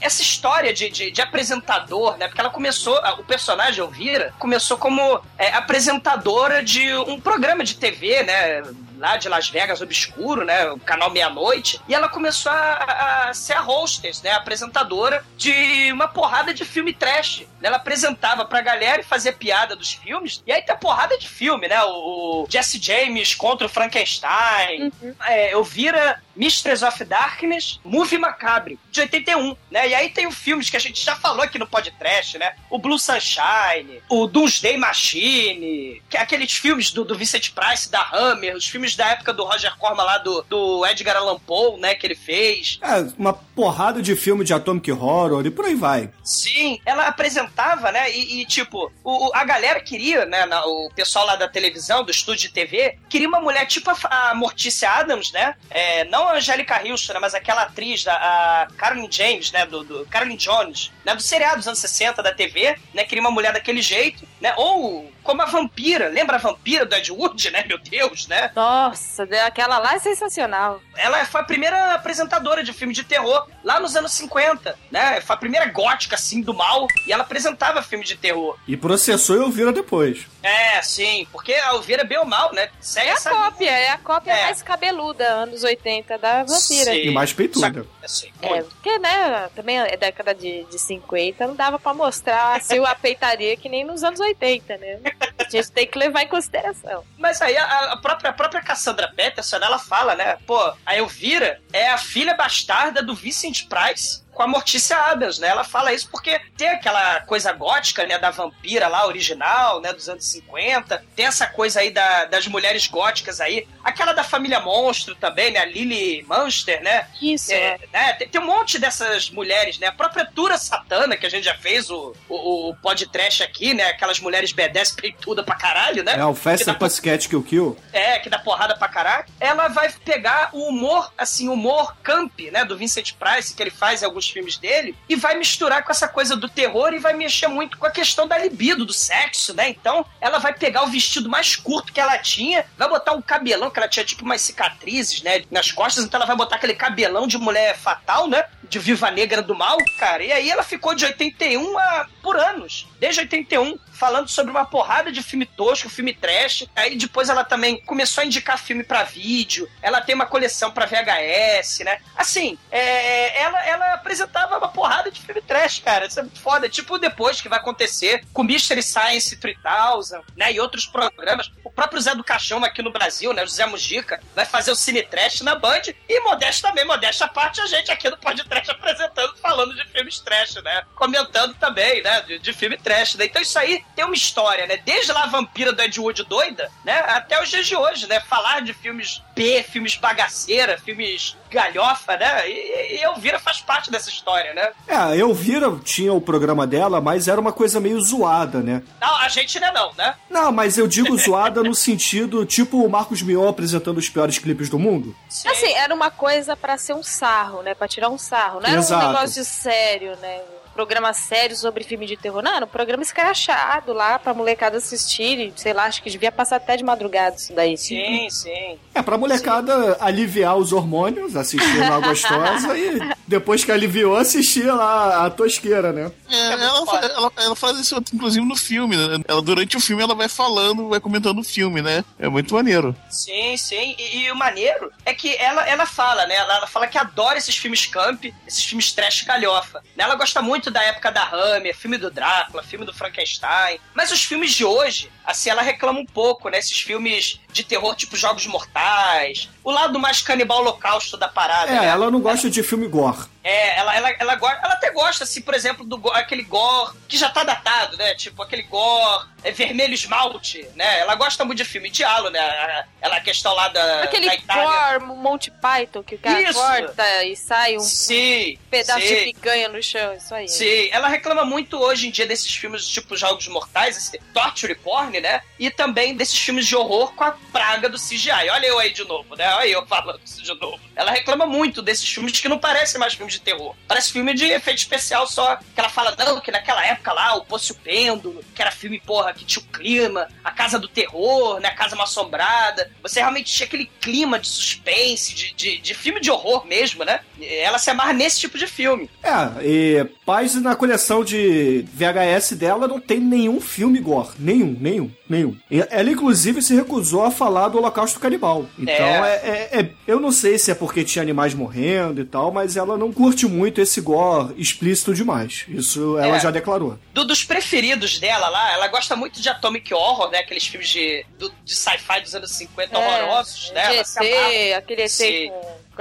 essa 0.00 0.22
história 0.22 0.72
de, 0.72 0.88
de, 0.88 1.10
de 1.10 1.20
apresentador, 1.20 2.16
né? 2.16 2.26
Porque 2.26 2.40
ela 2.40 2.50
começou, 2.50 2.98
o 3.18 3.24
personagem 3.24 3.80
Elvira 3.80 4.32
começou 4.38 4.78
como 4.78 5.20
é, 5.36 5.52
apresentadora 5.52 6.62
de 6.62 6.94
um 6.94 7.20
programa 7.20 7.64
de 7.64 7.76
TV, 7.76 8.22
né? 8.22 8.62
Lá 8.98 9.16
de 9.16 9.28
Las 9.28 9.48
Vegas 9.48 9.80
Obscuro, 9.80 10.44
né? 10.44 10.70
O 10.70 10.78
canal 10.78 11.10
Meia-Noite. 11.10 11.80
E 11.88 11.94
ela 11.94 12.08
começou 12.08 12.50
a, 12.52 13.28
a 13.28 13.34
ser 13.34 13.54
a 13.54 13.62
hostess, 13.62 14.22
né? 14.22 14.32
Apresentadora 14.32 15.24
de 15.36 15.92
uma 15.92 16.08
porrada 16.08 16.52
de 16.52 16.64
filme 16.64 16.92
trash. 16.92 17.46
Ela 17.62 17.76
apresentava 17.76 18.44
pra 18.44 18.60
galera 18.60 19.00
e 19.00 19.04
fazia 19.04 19.32
piada 19.32 19.76
dos 19.76 19.92
filmes. 19.92 20.42
E 20.46 20.52
aí 20.52 20.62
tem 20.62 20.74
a 20.74 20.78
porrada 20.78 21.16
de 21.18 21.28
filme, 21.28 21.68
né? 21.68 21.82
O, 21.84 22.44
o 22.44 22.46
Jesse 22.48 22.78
James 22.80 23.34
contra 23.34 23.66
o 23.66 23.70
Frankenstein. 23.70 24.92
É, 25.26 25.52
Elvira, 25.52 26.22
Mistress 26.38 26.82
of 26.84 27.04
Darkness, 27.04 27.80
Movie 27.84 28.16
Macabre, 28.16 28.78
de 28.90 29.00
81, 29.00 29.56
né? 29.70 29.88
E 29.88 29.94
aí 29.94 30.08
tem 30.08 30.26
os 30.26 30.36
filmes 30.36 30.70
que 30.70 30.76
a 30.76 30.80
gente 30.80 31.04
já 31.04 31.16
falou 31.16 31.42
aqui 31.42 31.58
no 31.58 31.66
podcast, 31.66 32.38
né? 32.38 32.54
O 32.70 32.78
Blue 32.78 32.98
Sunshine, 32.98 34.00
o 34.08 34.26
Doomsday 34.28 34.76
Machine, 34.76 36.02
que 36.08 36.16
é 36.16 36.20
aqueles 36.20 36.52
filmes 36.52 36.90
do, 36.92 37.04
do 37.04 37.16
Vincent 37.16 37.50
Price, 37.50 37.90
da 37.90 38.08
Hammer, 38.12 38.56
os 38.56 38.66
filmes 38.66 38.94
da 38.96 39.08
época 39.08 39.32
do 39.32 39.44
Roger 39.44 39.76
Corman 39.76 40.04
lá, 40.04 40.18
do, 40.18 40.42
do 40.48 40.86
Edgar 40.86 41.16
Allan 41.16 41.38
Poe, 41.40 41.78
né? 41.80 41.94
Que 41.94 42.06
ele 42.06 42.14
fez. 42.14 42.78
É, 42.82 43.00
uma 43.18 43.32
porrada 43.32 44.00
de 44.00 44.14
filme 44.14 44.44
de 44.44 44.54
Atomic 44.54 44.90
Horror 44.92 45.44
e 45.46 45.50
por 45.50 45.64
aí 45.64 45.74
vai. 45.74 46.10
Sim, 46.22 46.80
ela 46.86 47.06
apresentava, 47.06 47.90
né? 47.90 48.10
E, 48.14 48.40
e, 48.42 48.46
tipo, 48.46 48.92
o, 49.02 49.30
a 49.34 49.44
galera 49.44 49.80
queria, 49.80 50.24
né? 50.24 50.46
na- 50.46 50.64
o 50.64 50.90
pessoal 50.94 51.26
lá 51.26 51.36
da 51.36 51.48
televisão, 51.48 52.04
do 52.04 52.10
estúdio 52.10 52.48
de 52.48 52.54
TV, 52.54 52.98
queria 53.08 53.28
uma 53.28 53.40
mulher 53.40 53.66
tipo 53.66 53.90
a, 53.90 54.30
a 54.30 54.34
Morticia 54.34 54.90
Adams, 54.90 55.32
né? 55.32 55.54
É, 55.70 56.04
não 56.04 56.27
a 56.28 56.36
Angélica 56.36 56.82
Houston, 56.82 57.14
né, 57.14 57.18
mas 57.20 57.34
aquela 57.34 57.62
atriz, 57.62 58.04
da, 58.04 58.14
a 58.14 58.68
Carolyn 58.76 59.08
James, 59.10 59.52
né? 59.52 59.66
Do, 59.66 59.84
do 59.84 60.06
Jones, 60.36 60.90
né? 61.04 61.14
Do 61.14 61.22
seriado 61.22 61.56
dos 61.56 61.66
anos 61.66 61.78
60 61.78 62.22
da 62.22 62.32
TV, 62.32 62.76
né? 62.94 63.04
Queria 63.04 63.20
uma 63.20 63.30
mulher 63.30 63.52
daquele 63.52 63.82
jeito, 63.82 64.26
né? 64.40 64.54
Ou 64.56 65.10
como 65.28 65.42
a 65.42 65.44
vampira, 65.44 66.08
lembra 66.08 66.36
a 66.36 66.38
vampira 66.38 66.86
do 66.86 66.94
Ed 66.94 67.12
Wood, 67.12 67.50
né? 67.50 67.62
Meu 67.68 67.76
Deus, 67.76 68.26
né? 68.28 68.50
Nossa, 68.56 69.24
aquela 69.44 69.76
lá 69.76 69.92
é 69.94 69.98
sensacional. 69.98 70.80
Ela 70.96 71.22
foi 71.26 71.42
a 71.42 71.44
primeira 71.44 71.92
apresentadora 71.92 72.64
de 72.64 72.72
filme 72.72 72.94
de 72.94 73.04
terror 73.04 73.46
lá 73.62 73.78
nos 73.78 73.94
anos 73.94 74.12
50, 74.12 74.74
né? 74.90 75.20
Foi 75.20 75.36
a 75.36 75.38
primeira 75.38 75.66
gótica, 75.66 76.14
assim, 76.16 76.40
do 76.40 76.54
mal. 76.54 76.86
E 77.06 77.12
ela 77.12 77.24
apresentava 77.24 77.82
filme 77.82 78.06
de 78.06 78.16
terror. 78.16 78.56
E 78.66 78.74
processou 78.74 79.36
e 79.36 79.40
Elvira 79.40 79.70
depois. 79.70 80.26
É, 80.42 80.80
sim, 80.80 81.28
porque 81.30 81.52
a 81.52 81.74
Elvira 81.74 82.00
é 82.00 82.06
bem 82.06 82.16
ou 82.16 82.24
mal, 82.24 82.54
né? 82.54 82.70
Segue 82.80 83.08
É 83.08 83.10
a 83.10 83.14
essa 83.14 83.30
cópia, 83.30 83.70
é 83.70 83.90
a 83.90 83.98
cópia 83.98 84.32
É. 84.32 84.44
mais 84.44 84.62
cabeluda, 84.62 85.24
anos 85.28 85.62
80, 85.62 86.16
da 86.16 86.38
vampira. 86.44 86.56
Sim. 86.92 87.02
E 87.02 87.10
mais 87.10 87.34
peituda. 87.34 87.84
Assim, 88.02 88.32
É, 88.40 88.62
porque, 88.62 88.98
né, 88.98 89.50
também 89.54 89.78
é 89.78 89.94
década 89.94 90.34
de, 90.34 90.64
de 90.64 90.78
50, 90.78 91.46
não 91.46 91.54
dava 91.54 91.78
pra 91.78 91.92
mostrar 91.92 92.56
assim, 92.56 92.82
a 92.82 92.94
peitaria 92.96 93.54
que 93.58 93.68
nem 93.68 93.84
nos 93.84 94.02
anos 94.02 94.20
80, 94.20 94.78
né? 94.78 94.98
A 95.38 95.48
gente 95.48 95.70
tem 95.70 95.86
que 95.86 95.98
levar 95.98 96.22
em 96.22 96.28
consideração. 96.28 97.04
Mas 97.16 97.40
aí 97.40 97.56
a, 97.56 97.92
a 97.92 97.96
própria, 97.96 98.30
a 98.30 98.32
própria 98.32 98.60
Cassandra 98.60 99.12
Peterson, 99.14 99.56
ela 99.56 99.78
fala, 99.78 100.14
né? 100.14 100.36
Pô, 100.46 100.58
a 100.84 100.96
Elvira 100.96 101.60
é 101.72 101.88
a 101.88 101.98
filha 101.98 102.34
bastarda 102.34 103.02
do 103.02 103.14
Vincent 103.14 103.66
Price 103.68 104.22
com 104.38 104.44
a 104.44 104.46
Mortícia 104.46 104.96
Adams, 104.96 105.40
né? 105.40 105.48
Ela 105.48 105.64
fala 105.64 105.92
isso 105.92 106.08
porque 106.12 106.40
tem 106.56 106.68
aquela 106.68 107.22
coisa 107.22 107.50
gótica, 107.50 108.06
né, 108.06 108.16
da 108.20 108.30
vampira 108.30 108.86
lá, 108.86 109.04
original, 109.04 109.80
né, 109.80 109.92
dos 109.92 110.08
anos 110.08 110.24
50. 110.26 111.04
Tem 111.16 111.26
essa 111.26 111.44
coisa 111.48 111.80
aí 111.80 111.90
da, 111.90 112.24
das 112.26 112.46
mulheres 112.46 112.86
góticas 112.86 113.40
aí. 113.40 113.66
Aquela 113.82 114.12
da 114.12 114.22
família 114.22 114.60
Monstro 114.60 115.16
também, 115.16 115.50
né? 115.50 115.58
A 115.58 115.64
Lily 115.64 116.24
Munster, 116.28 116.80
né? 116.84 117.08
Isso, 117.20 117.52
É, 117.52 117.80
né, 117.92 118.12
tem, 118.12 118.28
tem 118.28 118.40
um 118.40 118.46
monte 118.46 118.78
dessas 118.78 119.28
mulheres, 119.28 119.76
né? 119.80 119.88
A 119.88 119.92
própria 119.92 120.24
Tura 120.24 120.56
Satana, 120.56 121.16
que 121.16 121.26
a 121.26 121.30
gente 121.30 121.42
já 121.42 121.56
fez 121.56 121.90
o, 121.90 122.14
o, 122.28 122.68
o 122.70 122.76
podcast 122.76 123.42
aqui, 123.42 123.74
né? 123.74 123.88
Aquelas 123.88 124.20
mulheres 124.20 124.52
B10 124.52 124.94
peituda 124.94 125.42
pra 125.42 125.56
caralho, 125.56 126.04
né? 126.04 126.14
É 126.16 126.24
o 126.24 126.32
Festa 126.32 126.72
Pussycat 126.72 127.28
Kill 127.28 127.42
Kill. 127.42 127.76
é, 127.92 128.20
que 128.20 128.30
dá 128.30 128.38
porrada 128.38 128.76
pra 128.76 128.86
caralho, 128.86 129.24
ela 129.40 129.66
vai 129.66 129.90
pegar 130.04 130.50
o 130.52 130.68
humor, 130.68 131.12
assim, 131.18 131.48
o 131.48 131.54
humor 131.54 131.96
camp, 132.04 132.38
né, 132.52 132.64
do 132.64 132.76
Vincent 132.76 133.14
Price, 133.14 133.52
que 133.52 133.60
ele 133.60 133.72
faz 133.72 134.02
em 134.02 134.04
alguns 134.04 134.27
filmes 134.30 134.56
dele, 134.56 134.94
e 135.08 135.16
vai 135.16 135.36
misturar 135.36 135.84
com 135.84 135.90
essa 135.90 136.08
coisa 136.08 136.36
do 136.36 136.48
terror 136.48 136.92
e 136.92 136.98
vai 136.98 137.12
mexer 137.12 137.48
muito 137.48 137.78
com 137.78 137.86
a 137.86 137.90
questão 137.90 138.26
da 138.26 138.38
libido, 138.38 138.84
do 138.84 138.92
sexo, 138.92 139.54
né? 139.54 139.68
Então, 139.68 140.04
ela 140.20 140.38
vai 140.38 140.52
pegar 140.52 140.82
o 140.82 140.88
vestido 140.88 141.28
mais 141.28 141.56
curto 141.56 141.92
que 141.92 142.00
ela 142.00 142.18
tinha, 142.18 142.64
vai 142.76 142.88
botar 142.88 143.12
um 143.12 143.22
cabelão, 143.22 143.70
que 143.70 143.78
ela 143.78 143.88
tinha 143.88 144.04
tipo 144.04 144.24
umas 144.24 144.40
cicatrizes, 144.40 145.22
né, 145.22 145.42
nas 145.50 145.72
costas, 145.72 146.04
então 146.04 146.18
ela 146.18 146.26
vai 146.26 146.36
botar 146.36 146.56
aquele 146.56 146.74
cabelão 146.74 147.26
de 147.26 147.38
mulher 147.38 147.76
fatal, 147.76 148.28
né? 148.28 148.44
De 148.68 148.78
Viva 148.78 149.10
Negra 149.10 149.42
do 149.42 149.54
Mal, 149.54 149.78
cara. 149.98 150.22
E 150.22 150.30
aí 150.30 150.50
ela 150.50 150.62
ficou 150.62 150.94
de 150.94 151.04
81 151.04 151.78
a, 151.78 152.06
por 152.22 152.36
anos, 152.36 152.86
desde 153.00 153.20
81, 153.20 153.78
falando 153.98 154.28
sobre 154.28 154.50
uma 154.50 154.64
porrada 154.64 155.10
de 155.10 155.22
filme 155.22 155.44
tosco, 155.44 155.88
filme 155.88 156.14
trash. 156.14 156.66
Aí 156.74 156.96
depois 156.96 157.28
ela 157.28 157.44
também 157.44 157.80
começou 157.82 158.22
a 158.22 158.24
indicar 158.24 158.58
filme 158.58 158.84
pra 158.84 159.02
vídeo. 159.02 159.68
Ela 159.82 160.00
tem 160.00 160.14
uma 160.14 160.26
coleção 160.26 160.70
pra 160.70 160.86
VHS, 160.86 161.80
né? 161.80 162.00
Assim, 162.16 162.56
é, 162.70 163.42
ela, 163.42 163.66
ela 163.66 163.94
apresentava 163.94 164.56
uma 164.56 164.68
porrada 164.68 165.10
de 165.10 165.20
filme 165.20 165.42
trash, 165.42 165.80
cara. 165.80 166.06
Isso 166.06 166.20
é 166.20 166.22
muito 166.22 166.40
foda. 166.40 166.68
Tipo 166.68 166.98
depois 166.98 167.40
que 167.40 167.48
vai 167.48 167.58
acontecer 167.58 168.24
com 168.32 168.44
Mystery 168.44 168.82
Science 168.82 169.36
3000, 169.36 170.24
né? 170.36 170.52
E 170.52 170.60
outros 170.60 170.86
programas. 170.86 171.50
O 171.64 171.70
próprio 171.70 172.00
Zé 172.00 172.14
do 172.14 172.24
Caixão 172.24 172.62
aqui 172.64 172.82
no 172.82 172.92
Brasil, 172.92 173.32
né? 173.32 173.42
O 173.42 173.46
José 173.46 173.66
Mujica 173.66 174.20
vai 174.34 174.46
fazer 174.46 174.70
o 174.70 174.76
Cine 174.76 175.02
Trash 175.02 175.40
na 175.40 175.56
Band. 175.56 175.82
E 176.08 176.20
modesta 176.20 176.68
também, 176.68 176.84
modesta 176.84 177.24
à 177.24 177.28
parte, 177.28 177.60
a 177.60 177.66
gente 177.66 177.90
aqui 177.90 178.08
no 178.08 178.16
Pod 178.16 178.42
Trash 178.44 178.68
apresentando, 178.68 179.36
falando 179.38 179.74
de 179.74 179.84
filmes 179.88 180.20
trash, 180.20 180.54
né? 180.62 180.82
Comentando 180.94 181.54
também, 181.54 182.02
né? 182.02 182.20
De, 182.22 182.38
de 182.38 182.52
filme 182.52 182.76
trash, 182.76 183.16
né? 183.16 183.24
Então 183.24 183.42
isso 183.42 183.58
aí 183.58 183.84
tem 183.98 184.04
uma 184.04 184.14
história, 184.14 184.64
né? 184.64 184.78
Desde 184.84 185.10
lá 185.10 185.24
a 185.24 185.26
vampira 185.26 185.72
do 185.72 185.82
Ed 185.82 185.98
Wood 185.98 186.22
doida, 186.22 186.70
né? 186.84 187.00
Até 187.00 187.42
os 187.42 187.48
dias 187.48 187.66
de 187.66 187.74
hoje, 187.74 188.06
né? 188.06 188.20
Falar 188.20 188.62
de 188.62 188.72
filmes 188.72 189.20
B, 189.34 189.64
filmes 189.64 189.96
bagaceira, 189.96 190.78
filmes 190.78 191.36
galhofa, 191.50 192.16
né? 192.16 192.48
E, 192.48 192.98
e 192.98 193.02
Elvira 193.02 193.40
faz 193.40 193.60
parte 193.60 193.90
dessa 193.90 194.08
história, 194.08 194.54
né? 194.54 194.70
É, 194.86 194.94
a 194.94 195.16
Elvira 195.16 195.76
tinha 195.82 196.12
o 196.12 196.20
programa 196.20 196.64
dela, 196.64 197.00
mas 197.00 197.26
era 197.26 197.40
uma 197.40 197.52
coisa 197.52 197.80
meio 197.80 198.00
zoada, 198.00 198.60
né? 198.60 198.84
Não, 199.00 199.16
a 199.16 199.28
gente 199.28 199.58
não 199.58 199.66
é 199.66 199.72
não, 199.72 199.92
né? 199.94 200.14
Não, 200.30 200.52
mas 200.52 200.78
eu 200.78 200.86
digo 200.86 201.16
zoada 201.18 201.60
no 201.64 201.74
sentido, 201.74 202.46
tipo 202.46 202.84
o 202.84 202.88
Marcos 202.88 203.20
Mion 203.20 203.48
apresentando 203.48 203.98
os 203.98 204.08
piores 204.08 204.38
clipes 204.38 204.68
do 204.68 204.78
mundo. 204.78 205.16
Sim. 205.28 205.48
Assim, 205.48 205.72
era 205.72 205.92
uma 205.92 206.12
coisa 206.12 206.54
pra 206.54 206.78
ser 206.78 206.94
um 206.94 207.02
sarro, 207.02 207.62
né? 207.62 207.74
Pra 207.74 207.88
tirar 207.88 208.10
um 208.10 208.18
sarro. 208.18 208.60
Não 208.60 208.68
era 208.70 208.78
Exato. 208.78 209.04
um 209.04 209.08
negócio 209.08 209.44
sério, 209.44 210.16
né? 210.22 210.40
Programa 210.78 211.12
sério 211.12 211.56
sobre 211.56 211.82
filme 211.82 212.06
de 212.06 212.16
terror. 212.16 212.40
Não, 212.40 212.54
era 212.54 212.64
um 212.64 212.68
programa 212.68 213.02
escrachado 213.02 213.92
lá 213.92 214.16
pra 214.16 214.32
molecada 214.32 214.76
assistir. 214.76 215.36
E, 215.36 215.52
sei 215.56 215.72
lá, 215.72 215.86
acho 215.86 216.00
que 216.00 216.08
devia 216.08 216.30
passar 216.30 216.54
até 216.54 216.76
de 216.76 216.84
madrugada 216.84 217.34
isso 217.34 217.52
daí. 217.52 217.76
Sim, 217.76 218.30
sim. 218.30 218.78
É, 218.94 219.02
pra 219.02 219.18
molecada 219.18 219.96
aliviar 219.98 220.56
os 220.56 220.72
hormônios, 220.72 221.34
assistir 221.34 221.80
lá 221.80 221.96
a 221.96 221.98
gostosa 221.98 222.78
e 222.78 222.96
depois 223.26 223.64
que 223.64 223.72
aliviou, 223.72 224.16
assistir 224.16 224.72
lá 224.72 225.26
a 225.26 225.30
tosqueira, 225.30 225.92
né? 225.92 226.12
É, 226.30 226.56
muito 226.56 226.96
ela, 226.96 227.06
ela, 227.06 227.32
ela 227.38 227.56
faz 227.56 227.76
isso, 227.80 227.96
inclusive, 228.14 228.46
no 228.46 228.54
filme. 228.54 228.96
Né? 228.96 229.24
Ela, 229.26 229.42
durante 229.42 229.76
o 229.76 229.80
filme, 229.80 230.04
ela 230.04 230.14
vai 230.14 230.28
falando, 230.28 230.90
vai 230.90 231.00
comentando 231.00 231.40
o 231.40 231.44
filme, 231.44 231.82
né? 231.82 232.04
É 232.20 232.28
muito 232.28 232.54
maneiro. 232.54 232.94
Sim, 233.10 233.56
sim. 233.56 233.96
E, 233.98 234.18
e 234.18 234.30
o 234.30 234.36
maneiro 234.36 234.92
é 235.04 235.12
que 235.12 235.34
ela, 235.38 235.68
ela 235.68 235.86
fala, 235.86 236.24
né? 236.26 236.36
Ela, 236.36 236.58
ela 236.58 236.66
fala 236.68 236.86
que 236.86 236.96
adora 236.96 237.36
esses 237.36 237.56
filmes 237.56 237.84
camp, 237.84 238.26
esses 238.46 238.64
filmes 238.64 238.92
trash 238.92 239.22
galhofa. 239.22 239.82
Ela 239.96 240.14
gosta 240.14 240.40
muito 240.40 240.67
da 240.70 240.82
época 240.82 241.10
da 241.10 241.22
Hammer, 241.28 241.76
filme 241.76 241.96
do 241.98 242.10
Drácula, 242.10 242.62
filme 242.62 242.84
do 242.84 242.92
Frankenstein. 242.94 243.78
Mas 243.94 244.10
os 244.12 244.22
filmes 244.24 244.52
de 244.52 244.64
hoje, 244.64 245.10
assim, 245.24 245.50
ela 245.50 245.62
reclama 245.62 245.98
um 246.00 246.06
pouco, 246.06 246.48
né? 246.48 246.58
Esses 246.58 246.80
filmes 246.80 247.40
de 247.52 247.64
terror 247.64 247.94
tipo 247.94 248.16
Jogos 248.16 248.46
Mortais. 248.46 249.48
O 249.64 249.70
lado 249.70 249.98
mais 249.98 250.20
canibal 250.22 250.58
holocausto 250.60 251.16
da 251.16 251.28
parada, 251.28 251.70
É, 251.72 251.80
né? 251.80 251.86
ela 251.86 252.10
não 252.10 252.20
gosta 252.20 252.48
de 252.50 252.62
filme 252.62 252.86
gore. 252.88 253.18
É, 253.48 253.78
ela, 253.78 253.96
ela, 253.96 254.10
ela, 254.10 254.34
gosta, 254.34 254.60
ela 254.62 254.74
até 254.74 254.90
gosta, 254.90 255.24
assim, 255.24 255.40
por 255.40 255.54
exemplo, 255.54 255.82
do 255.82 256.10
aquele 256.10 256.42
gore 256.42 256.94
que 257.08 257.16
já 257.16 257.30
tá 257.30 257.42
datado, 257.42 257.96
né? 257.96 258.14
Tipo, 258.14 258.42
aquele 258.42 258.64
gore 258.64 259.26
é, 259.42 259.50
vermelho 259.50 259.94
esmalte, 259.94 260.68
né? 260.74 260.98
Ela 260.98 261.14
gosta 261.14 261.46
muito 261.46 261.56
de 261.56 261.64
filme 261.64 261.88
de 261.88 262.04
halo, 262.04 262.28
né? 262.28 262.84
Ela, 263.00 263.16
a 263.16 263.20
questão 263.22 263.54
lá 263.54 263.68
da, 263.68 264.02
Aquele 264.02 264.26
da 264.26 264.34
Itália. 264.34 264.98
gore, 264.98 265.16
Monty 265.16 265.50
Python, 265.50 266.02
que 266.02 266.16
o 266.16 266.18
cara 266.18 266.42
Isso. 266.42 266.58
corta 266.58 267.24
e 267.24 267.34
sai 267.36 267.76
um 267.76 267.80
Sim, 267.80 268.58
pedaço 268.70 269.00
sim. 269.00 269.14
de 269.14 269.32
picanha 269.32 269.68
no 269.70 269.82
chão, 269.82 270.14
isso 270.14 270.34
aí. 270.34 270.46
Sim, 270.46 270.90
ela 270.92 271.08
reclama 271.08 271.42
muito 271.42 271.78
hoje 271.78 272.06
em 272.06 272.10
dia 272.10 272.26
desses 272.26 272.54
filmes 272.54 272.86
tipo 272.86 273.16
Jogos 273.16 273.48
Mortais, 273.48 273.96
esse 273.96 274.18
torture 274.34 274.74
porn, 274.74 275.20
né? 275.20 275.40
E 275.58 275.70
também 275.70 276.14
desses 276.14 276.38
filmes 276.38 276.66
de 276.66 276.76
horror 276.76 277.14
com 277.14 277.24
a 277.24 277.32
praga 277.50 277.88
do 277.88 277.96
CGI. 277.96 278.50
Olha 278.50 278.66
eu 278.66 278.78
aí 278.78 278.92
de 278.92 279.04
novo, 279.04 279.34
né? 279.36 279.50
Olha 279.54 279.68
eu 279.68 279.86
falando 279.86 280.20
isso 280.22 280.42
de 280.42 280.52
novo. 280.60 280.78
Ela 280.94 281.12
reclama 281.12 281.46
muito 281.46 281.80
desses 281.80 282.06
filmes 282.06 282.38
que 282.38 282.48
não 282.48 282.58
parecem 282.58 283.00
mais 283.00 283.14
filmes 283.14 283.37
de 283.38 283.44
terror. 283.44 283.74
Parece 283.86 284.12
filme 284.12 284.34
de 284.34 284.44
efeito 284.46 284.78
especial 284.78 285.26
só. 285.26 285.56
Que 285.56 285.80
ela 285.80 285.88
fala, 285.88 286.14
não, 286.18 286.40
que 286.40 286.50
naquela 286.50 286.84
época 286.84 287.12
lá, 287.12 287.34
o 287.36 287.44
Poço 287.44 287.72
e 287.72 287.76
o 287.76 287.78
Pêndulo, 287.78 288.44
que 288.54 288.60
era 288.62 288.70
filme, 288.70 289.00
porra, 289.04 289.32
que 289.32 289.44
tinha 289.44 289.62
o 289.64 289.68
clima, 289.68 290.28
a 290.44 290.50
Casa 290.50 290.78
do 290.78 290.88
Terror, 290.88 291.60
né? 291.60 291.68
A 291.68 291.74
Casa 291.74 291.96
Mal 291.96 292.04
Assombrada. 292.04 292.90
Você 293.02 293.20
realmente 293.20 293.52
tinha 293.52 293.66
aquele 293.66 293.90
clima 294.00 294.38
de 294.38 294.48
suspense, 294.48 295.34
de, 295.34 295.54
de, 295.54 295.78
de 295.78 295.94
filme 295.94 296.20
de 296.20 296.30
horror 296.30 296.66
mesmo, 296.66 297.04
né? 297.04 297.20
Ela 297.40 297.78
se 297.78 297.90
amarra 297.90 298.12
nesse 298.12 298.40
tipo 298.40 298.58
de 298.58 298.66
filme. 298.66 299.08
É, 299.22 299.64
e 299.64 300.04
Paz 300.24 300.54
na 300.56 300.74
coleção 300.76 301.24
de 301.24 301.84
VHS 301.94 302.52
dela 302.56 302.86
não 302.86 303.00
tem 303.00 303.18
nenhum 303.20 303.60
filme 303.60 303.98
gore. 303.98 304.28
Nenhum, 304.38 304.76
nenhum, 304.80 305.10
nenhum. 305.28 305.56
Ela, 305.70 306.10
inclusive, 306.10 306.60
se 306.62 306.74
recusou 306.74 307.24
a 307.24 307.30
falar 307.30 307.68
do 307.68 307.78
Holocausto 307.78 308.20
Canibal. 308.20 308.66
Então, 308.78 308.92
É. 308.94 309.36
é. 309.42 309.68
é- 309.72 309.80
é- 309.80 309.90
eu 310.06 310.20
não 310.20 310.30
sei 310.32 310.58
se 310.58 310.70
é 310.70 310.74
porque 310.74 311.04
tinha 311.04 311.22
animais 311.22 311.54
morrendo 311.54 312.20
e 312.20 312.24
tal, 312.24 312.50
mas 312.52 312.76
ela 312.76 312.96
não 312.98 313.12
curte 313.18 313.46
muito 313.46 313.80
esse 313.80 314.00
gore 314.00 314.54
explícito 314.56 315.12
demais. 315.12 315.64
Isso 315.66 316.16
ela 316.18 316.36
É. 316.36 316.40
já 316.40 316.52
declarou. 316.52 316.96
do- 317.12 317.24
dos 317.24 317.42
preferidos 317.42 318.20
dela 318.20 318.48
lá, 318.48 318.72
ela 318.74 318.86
gosta 318.86 319.16
muito 319.16 319.40
de 319.42 319.48
Atomic 319.48 319.92
Horror, 319.92 320.30
né? 320.30 320.38
Aqueles 320.38 320.64
filmes 320.68 320.88
de, 320.88 321.26
do- 321.36 321.52
de 321.64 321.74
sci-fi 321.74 322.20
dos 322.20 322.32
anos 322.36 322.52
50 322.52 322.96
horrorosos, 322.96 323.72
né? 323.72 323.96
É, 323.96 324.04
se 324.04 324.18
amarra. 324.20 324.52
ET, 324.54 324.74
aquele 324.74 325.02
ET. 325.02 325.52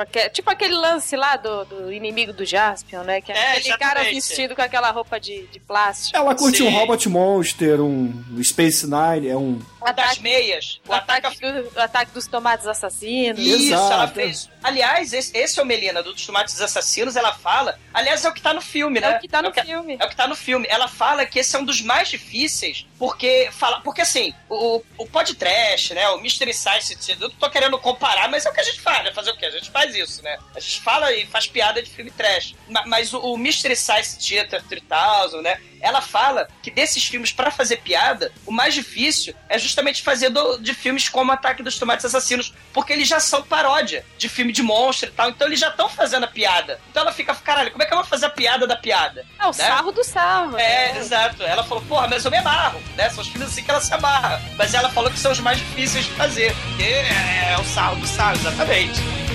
Com, 0.05 0.29
Tipo 0.29 0.49
aquele 0.51 0.73
lance 0.75 1.15
lá 1.15 1.35
do, 1.35 1.65
do 1.65 1.91
inimigo 1.93 2.33
do 2.33 2.45
Jaspion, 2.45 3.03
né? 3.03 3.21
Que 3.21 3.31
é, 3.31 3.35
É, 3.35 3.51
aquele 3.57 3.77
cara 3.77 3.99
exatamente. 4.01 4.13
vestido 4.15 4.55
com 4.55 4.61
aquela 4.61 4.91
roupa 4.91 5.19
de, 5.19 5.47
de 5.47 5.59
plástico. 5.59 6.15
Ela 6.17 6.35
curte 6.35 6.57
Sim. 6.59 6.67
um 6.67 6.71
Robot 6.71 7.09
Monster, 7.09 7.81
um 7.81 8.13
Space 8.43 8.85
Nine, 8.85 9.29
é 9.29 9.35
um. 9.35 9.59
O 9.81 9.91
das 9.93 10.17
meias. 10.19 10.81
O 10.85 10.91
O 10.91 10.93
ataque, 10.93 11.27
ataque 11.27 11.39
do- 11.51 11.77
o 11.77 11.81
ataque 11.81 12.11
dos 12.11 12.27
tomates 12.27 12.67
assassinos. 12.67 13.39
Isso, 13.39 13.73
Exato. 13.73 13.93
ela 13.93 14.07
fez. 14.09 14.49
Aliás, 14.61 15.13
esse, 15.13 15.37
esse 15.37 15.57
é 15.59 15.63
o 15.63 15.65
Melina, 15.65 16.03
do 16.03 16.11
dos 16.13 16.25
Tomates 16.25 16.59
Assassinos, 16.59 17.15
ela 17.15 17.31
fala. 17.33 17.79
Aliás, 17.93 18.25
é 18.25 18.29
o 18.29 18.33
que 18.33 18.41
tá 18.41 18.53
no 18.53 18.59
filme, 18.61 18.99
né? 18.99 19.13
É 19.13 19.17
o 19.17 19.19
que 19.21 19.27
tá 19.29 19.41
no 19.41 19.51
que- 19.51 19.61
filme. 19.63 19.95
É 19.99 20.05
o 20.05 20.09
que 20.09 20.15
tá 20.15 20.27
no 20.27 20.35
filme. 20.35 20.67
Ela 20.69 20.87
fala 20.89 21.25
que 21.25 21.39
esse 21.39 21.55
é 21.55 21.59
um 21.59 21.63
dos 21.63 21.79
mais 21.81 22.09
difíceis, 22.09 22.85
porque 22.99 23.47
fala, 23.51 23.79
porque 23.81 24.01
assim, 24.01 24.33
o, 24.49 24.81
o 24.97 25.05
podcast, 25.07 25.93
né? 25.93 26.09
O 26.09 26.19
Mystery 26.19 26.53
Science, 26.53 26.97
eu 27.11 27.19
não 27.19 27.29
tô 27.29 27.49
querendo 27.49 27.77
comparar, 27.79 28.29
mas 28.29 28.45
é 28.45 28.49
o 28.49 28.53
que 28.53 28.59
a 28.59 28.63
gente 28.63 28.81
faz, 28.81 29.03
né? 29.05 29.13
Fazer 29.13 29.31
o 29.31 29.37
quê? 29.37 29.45
A 29.45 29.51
gente 29.51 29.69
faz 29.71 29.86
isso, 29.95 30.21
né? 30.23 30.37
A 30.55 30.59
gente 30.59 30.81
fala 30.81 31.11
e 31.13 31.25
faz 31.27 31.47
piada 31.47 31.81
de 31.81 31.89
filme 31.89 32.11
trash. 32.11 32.55
Ma- 32.69 32.83
Mas 32.85 33.13
o, 33.13 33.19
o 33.19 33.37
Mystery 33.37 33.75
Science 33.75 34.17
Theater 34.17 34.63
3000, 34.63 35.41
né? 35.41 35.59
Ela 35.79 36.01
fala 36.01 36.47
que 36.63 36.71
desses 36.71 37.03
filmes, 37.05 37.31
pra 37.31 37.51
fazer 37.51 37.77
piada, 37.77 38.31
o 38.47 38.51
mais 38.51 38.73
difícil 38.73 39.35
é 39.47 39.59
justamente 39.59 40.01
fazer 40.01 40.29
do- 40.29 40.57
de 40.57 40.73
filmes 40.73 41.07
como 41.07 41.31
Ataque 41.31 41.61
dos 41.61 41.77
Tomates 41.77 42.03
Assassinos, 42.05 42.51
porque 42.73 42.93
eles 42.93 43.07
já 43.07 43.19
são 43.19 43.43
paródia 43.43 44.03
de 44.17 44.27
filme 44.27 44.51
de 44.51 44.63
monstro 44.63 45.09
e 45.09 45.11
tal, 45.11 45.29
então 45.29 45.47
eles 45.47 45.59
já 45.59 45.69
estão 45.69 45.87
fazendo 45.87 46.23
a 46.23 46.27
piada. 46.27 46.79
Então 46.89 47.03
ela 47.03 47.11
fica, 47.11 47.33
caralho, 47.35 47.69
como 47.71 47.83
é 47.83 47.85
que 47.85 47.93
eu 47.93 47.97
vou 47.97 48.05
fazer 48.07 48.25
a 48.25 48.29
piada 48.29 48.65
da 48.65 48.75
piada? 48.75 49.23
É 49.39 49.43
o 49.43 49.47
né? 49.47 49.53
sarro 49.53 49.91
do 49.91 50.03
sarro. 50.03 50.57
É, 50.57 50.93
né? 50.93 50.99
exato. 50.99 51.43
Ela 51.43 51.63
falou, 51.63 51.83
porra, 51.85 52.07
mas 52.07 52.25
eu 52.25 52.31
me 52.31 52.37
amarro, 52.37 52.81
né? 52.95 53.09
São 53.11 53.21
os 53.21 53.27
filmes 53.27 53.47
assim 53.49 53.63
que 53.63 53.69
ela 53.69 53.81
se 53.81 53.93
amarra. 53.93 54.41
Mas 54.57 54.73
ela 54.73 54.89
falou 54.89 55.11
que 55.11 55.19
são 55.19 55.31
os 55.31 55.39
mais 55.39 55.59
difíceis 55.59 56.05
de 56.05 56.11
fazer, 56.13 56.55
porque 56.55 56.83
é, 56.83 57.53
é 57.53 57.57
o 57.59 57.63
sarro 57.63 57.95
do 57.97 58.07
sarro, 58.07 58.35
exatamente. 58.37 58.99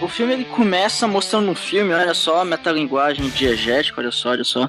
O 0.00 0.08
filme 0.08 0.32
ele 0.32 0.44
começa 0.44 1.08
mostrando 1.08 1.50
um 1.50 1.54
filme, 1.54 1.92
olha 1.92 2.14
só, 2.14 2.44
metalinguagem 2.44 3.28
diegética, 3.30 4.00
olha 4.00 4.12
só, 4.12 4.30
olha 4.30 4.44
só. 4.44 4.68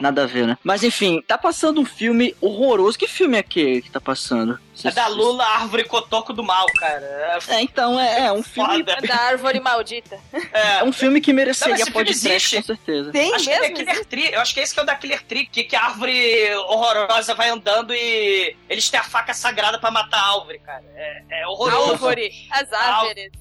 Nada 0.00 0.22
a 0.22 0.26
ver, 0.26 0.46
né? 0.46 0.56
Mas 0.64 0.82
enfim, 0.82 1.22
tá 1.26 1.36
passando 1.36 1.78
um 1.80 1.84
filme 1.84 2.34
horroroso. 2.40 2.98
Que 2.98 3.06
filme 3.06 3.36
é 3.36 3.40
aquele 3.40 3.82
que 3.82 3.90
tá 3.90 4.00
passando? 4.00 4.58
É 4.82 4.90
da 4.90 5.08
Lula, 5.08 5.44
Árvore 5.44 5.84
Cotoco 5.84 6.32
do 6.32 6.42
Mal, 6.42 6.64
cara. 6.78 7.38
É, 7.48 7.60
então, 7.60 8.00
é, 8.00 8.26
é 8.26 8.32
um 8.32 8.42
filme. 8.42 8.78
Foda. 8.78 8.92
É 8.92 9.06
da 9.06 9.16
árvore 9.16 9.60
maldita. 9.60 10.18
É 10.54 10.82
um 10.82 10.92
filme 10.92 11.20
que 11.20 11.34
mereceria 11.34 11.74
mas 11.74 11.82
esse 11.82 11.90
filme 11.90 12.06
podcast, 12.06 12.26
existe. 12.32 12.56
com 12.56 12.62
certeza. 12.62 13.12
Tem 13.12 13.34
Acho 13.34 13.44
que 13.44 13.50
é 13.50 13.60
mesmo? 13.60 13.76
Killer 13.76 14.04
Tree. 14.06 14.32
Eu 14.32 14.40
acho 14.40 14.54
que 14.54 14.60
esse 14.60 14.72
que 14.72 14.80
é 14.80 14.82
o 14.82 14.86
da 14.86 14.94
Killer 14.94 15.22
Tree, 15.22 15.44
que, 15.44 15.64
que 15.64 15.76
a 15.76 15.84
árvore 15.84 16.54
horrorosa 16.68 17.34
vai 17.34 17.50
andando 17.50 17.92
e 17.92 18.56
eles 18.70 18.88
têm 18.88 18.98
a 18.98 19.04
faca 19.04 19.34
sagrada 19.34 19.78
pra 19.78 19.90
matar 19.90 20.18
a 20.18 20.38
árvore, 20.38 20.60
cara. 20.60 20.84
É, 20.94 21.42
é 21.42 21.46
horroroso. 21.46 21.92
Árvore. 21.92 22.32
As 22.50 22.72
árvores. 22.72 23.32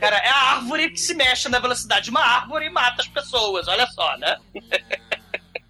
Cara, 0.00 0.16
é 0.16 0.28
a 0.28 0.54
árvore 0.54 0.90
que 0.90 1.00
se 1.00 1.14
mexe 1.14 1.48
na 1.48 1.58
velocidade 1.58 2.04
de 2.04 2.10
uma 2.10 2.20
árvore 2.20 2.66
e 2.66 2.70
mata 2.70 3.02
as 3.02 3.08
pessoas, 3.08 3.66
olha 3.68 3.86
só, 3.88 4.16
né? 4.18 4.36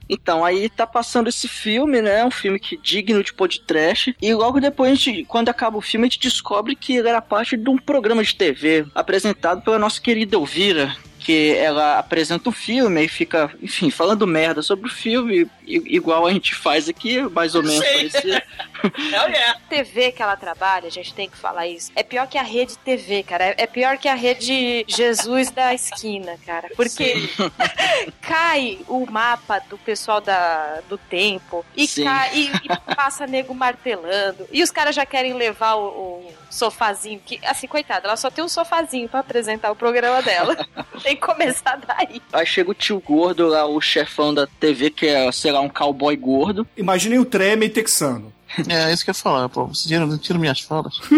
Então, 0.08 0.44
aí 0.44 0.68
tá 0.68 0.86
passando 0.86 1.28
esse 1.28 1.48
filme, 1.48 2.00
né? 2.00 2.24
Um 2.24 2.30
filme 2.30 2.58
que 2.58 2.76
digno 2.76 3.22
de 3.22 3.34
podcast. 3.34 4.16
E 4.22 4.34
logo 4.34 4.60
depois, 4.60 4.92
a 4.92 4.94
gente, 4.94 5.24
quando 5.24 5.48
acaba 5.48 5.76
o 5.76 5.80
filme, 5.80 6.06
a 6.06 6.08
gente 6.08 6.20
descobre 6.20 6.76
que 6.76 6.96
ele 6.96 7.08
era 7.08 7.20
parte 7.20 7.56
de 7.56 7.68
um 7.68 7.76
programa 7.76 8.22
de 8.22 8.34
TV 8.34 8.86
apresentado 8.94 9.62
pela 9.62 9.78
nossa 9.78 10.00
querida 10.00 10.36
Elvira. 10.36 10.96
Que 11.26 11.56
ela 11.56 11.98
apresenta 11.98 12.48
o 12.48 12.52
filme 12.52 13.04
e 13.04 13.08
fica, 13.08 13.50
enfim, 13.60 13.90
falando 13.90 14.28
merda 14.28 14.62
sobre 14.62 14.86
o 14.86 14.92
filme, 14.92 15.50
igual 15.66 16.24
a 16.24 16.32
gente 16.32 16.54
faz 16.54 16.88
aqui, 16.88 17.20
mais 17.22 17.56
ou 17.56 17.64
menos 17.64 17.84
parecido. 17.84 18.40
Hell 18.96 19.28
yeah. 19.28 19.58
TV 19.68 20.12
que 20.12 20.22
ela 20.22 20.36
trabalha, 20.36 20.86
a 20.86 20.90
gente 20.90 21.12
tem 21.12 21.28
que 21.28 21.36
falar 21.36 21.66
isso. 21.66 21.90
É 21.96 22.04
pior 22.04 22.28
que 22.28 22.38
a 22.38 22.42
rede 22.42 22.78
TV, 22.78 23.24
cara. 23.24 23.54
É- 23.56 23.66
pior 23.66 23.98
que 23.98 24.08
a 24.08 24.14
rede 24.14 24.84
Jesus 24.86 25.50
da 25.50 25.74
esquina, 25.74 26.38
cara. 26.46 26.68
Porque 26.76 27.28
cai 28.22 28.78
o 28.86 29.04
mapa 29.10 29.58
do 29.68 29.76
pessoal 29.78 30.20
da, 30.20 30.80
do 30.88 30.96
tempo 30.96 31.66
e, 31.76 31.88
cai, 31.88 32.30
e, 32.34 32.46
e 32.46 32.94
passa 32.94 33.26
nego 33.26 33.52
martelando. 33.52 34.46
E 34.52 34.62
os 34.62 34.70
caras 34.70 34.94
já 34.94 35.04
querem 35.04 35.34
levar 35.34 35.74
o, 35.74 35.88
o 35.88 36.32
sofazinho. 36.50 37.20
Que, 37.24 37.40
assim, 37.44 37.66
coitada, 37.66 38.06
ela 38.06 38.16
só 38.16 38.30
tem 38.30 38.44
um 38.44 38.48
sofazinho 38.48 39.08
pra 39.08 39.20
apresentar 39.20 39.70
o 39.70 39.76
programa 39.76 40.22
dela. 40.22 40.56
tem 41.02 41.15
que 41.16 41.22
começar 41.26 41.76
daí. 41.86 42.20
Aí 42.32 42.46
chega 42.46 42.70
o 42.70 42.74
tio 42.74 43.00
gordo 43.00 43.46
lá, 43.48 43.66
o 43.66 43.80
chefão 43.80 44.32
da 44.32 44.46
TV, 44.46 44.90
que 44.90 45.06
é, 45.06 45.30
sei 45.32 45.50
lá, 45.52 45.60
um 45.60 45.68
cowboy 45.68 46.16
gordo. 46.16 46.66
Imaginem 46.76 47.18
o 47.18 47.24
treme 47.24 47.68
texano. 47.68 48.32
É, 48.70 48.90
isso 48.92 49.04
que 49.04 49.10
eu 49.10 49.12
ia 49.12 49.18
falar, 49.20 49.48
pô. 49.50 49.66
Você 49.66 49.86
tira, 49.88 50.06
tira 50.18 50.38
minhas 50.38 50.60
falas. 50.60 50.94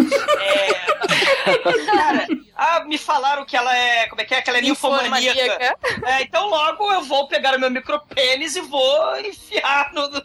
Cara, 1.87 2.27
ah, 2.57 2.85
me 2.85 2.99
falaram 2.99 3.45
que 3.45 3.57
ela 3.57 3.75
é. 3.77 4.07
Como 4.07 4.21
é 4.21 4.25
que 4.25 4.35
é? 4.35 4.43
Que 4.43 4.51
ela 4.51 4.59
é 4.59 4.63
ninfomaníaca. 4.63 5.11
Ninfomaníaca. 5.19 5.77
É, 6.07 6.23
então 6.23 6.49
logo 6.49 6.91
eu 6.93 7.03
vou 7.03 7.29
pegar 7.29 7.55
o 7.57 7.61
meu 7.61 7.71
micropênis 7.71 8.57
e 8.57 8.61
vou 8.61 9.19
enfiar 9.21 9.93
no- 9.95 10.09
no- 10.09 10.23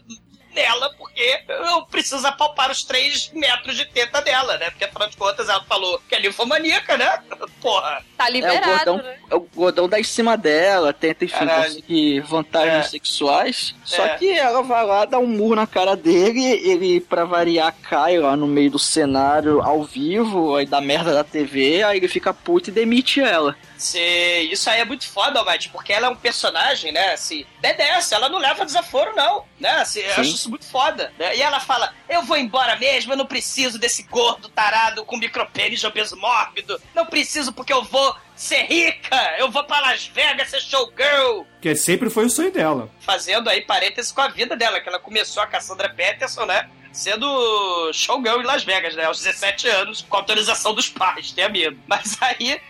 nela, 0.54 0.90
porque 0.96 1.40
eu 1.48 1.82
preciso 1.86 2.26
apalpar 2.26 2.70
os 2.70 2.82
3 2.84 3.30
metros 3.34 3.76
de 3.76 3.84
teta 3.86 4.20
dela, 4.22 4.56
né? 4.58 4.70
Porque 4.70 4.84
afinal 4.84 5.08
de 5.08 5.16
contas 5.16 5.48
ela 5.48 5.62
falou 5.64 6.00
que 6.08 6.14
é 6.14 6.20
ninfomaníaca, 6.20 6.96
né? 6.96 7.22
Porra. 7.60 8.02
Tá 8.16 8.26
É, 8.26 8.30
o 8.30 8.32
liberado, 8.32 8.64
gordão, 8.66 8.96
né? 8.98 9.16
é, 9.30 9.34
o 9.34 9.40
gordão 9.40 9.88
dá 9.88 9.98
em 10.00 10.04
cima 10.04 10.36
dela, 10.36 10.92
tenta, 10.92 11.24
enfim, 11.24 11.34
Caralho. 11.34 11.64
conseguir 11.64 12.20
vantagens 12.20 12.86
É. 12.86 12.88
sexuais. 12.90 13.74
Só 13.84 14.04
É. 14.04 14.16
que 14.16 14.30
ela 14.30 14.62
vai 14.62 14.84
lá, 14.86 15.04
dá 15.04 15.18
um 15.18 15.26
murro 15.26 15.56
na 15.56 15.66
cara 15.66 15.96
dele, 15.96 16.44
ele, 16.44 17.00
pra 17.00 17.24
variar, 17.24 17.74
cai 17.82 18.18
lá 18.18 18.36
no 18.36 18.46
meio 18.46 18.70
do 18.70 18.78
cenário 18.78 19.60
ao 19.62 19.82
vivo, 19.84 20.54
aí 20.56 20.66
dá 20.66 20.80
merda 20.80 21.12
da 21.12 21.24
TV, 21.24 21.82
aí 21.82 21.98
ele 21.98 22.08
fica 22.08 22.32
puto 22.32 22.70
e 22.70 22.72
demite 22.72 23.20
ela. 23.20 23.56
Sei, 23.76 24.50
isso 24.50 24.70
aí 24.70 24.80
é 24.80 24.84
muito 24.84 25.06
foda, 25.06 25.40
Almighty, 25.40 25.68
porque 25.68 25.92
ela 25.92 26.06
é 26.06 26.10
um 26.10 26.16
personagem, 26.16 26.92
né, 26.92 27.12
assim, 27.12 27.44
BDS, 27.60 28.12
ela 28.12 28.28
não 28.28 28.38
leva 28.38 28.64
desaforo, 28.64 29.14
não, 29.14 29.44
né, 29.58 29.68
assim, 29.72 30.00
eu 30.00 30.14
Sim. 30.14 30.20
acho 30.20 30.43
isso 30.44 30.50
muito 30.50 30.66
foda, 30.66 31.12
né? 31.18 31.36
E 31.36 31.42
ela 31.42 31.58
fala, 31.58 31.92
eu 32.08 32.22
vou 32.22 32.36
embora 32.36 32.76
mesmo, 32.76 33.12
eu 33.12 33.16
não 33.16 33.26
preciso 33.26 33.78
desse 33.78 34.02
gordo 34.04 34.48
tarado 34.48 35.04
com 35.04 35.16
micropênis 35.16 35.80
de 35.80 35.86
obeso 35.86 36.16
mórbido, 36.16 36.80
não 36.94 37.06
preciso 37.06 37.52
porque 37.52 37.72
eu 37.72 37.82
vou 37.82 38.14
ser 38.36 38.62
rica, 38.64 39.16
eu 39.38 39.50
vou 39.50 39.64
pra 39.64 39.80
Las 39.80 40.06
Vegas 40.06 40.50
ser 40.50 40.60
showgirl, 40.60 41.44
Que 41.60 41.74
sempre 41.74 42.10
foi 42.10 42.26
o 42.26 42.30
sonho 42.30 42.50
dela. 42.52 42.90
fazendo 43.00 43.48
aí 43.48 43.62
parênteses 43.62 44.12
com 44.12 44.20
a 44.20 44.28
vida 44.28 44.56
dela, 44.56 44.80
que 44.80 44.88
ela 44.88 44.98
começou 44.98 45.42
a 45.42 45.46
Cassandra 45.46 45.88
Peterson, 45.88 46.44
né? 46.44 46.68
Sendo 46.92 47.90
showgirl 47.92 48.40
em 48.40 48.44
Las 48.44 48.62
Vegas, 48.64 48.94
né? 48.94 49.04
Aos 49.04 49.20
17 49.20 49.66
anos, 49.68 50.02
com 50.08 50.16
autorização 50.16 50.72
dos 50.74 50.88
pais, 50.88 51.32
tenha 51.32 51.48
medo. 51.48 51.76
Mas 51.88 52.16
aí 52.20 52.60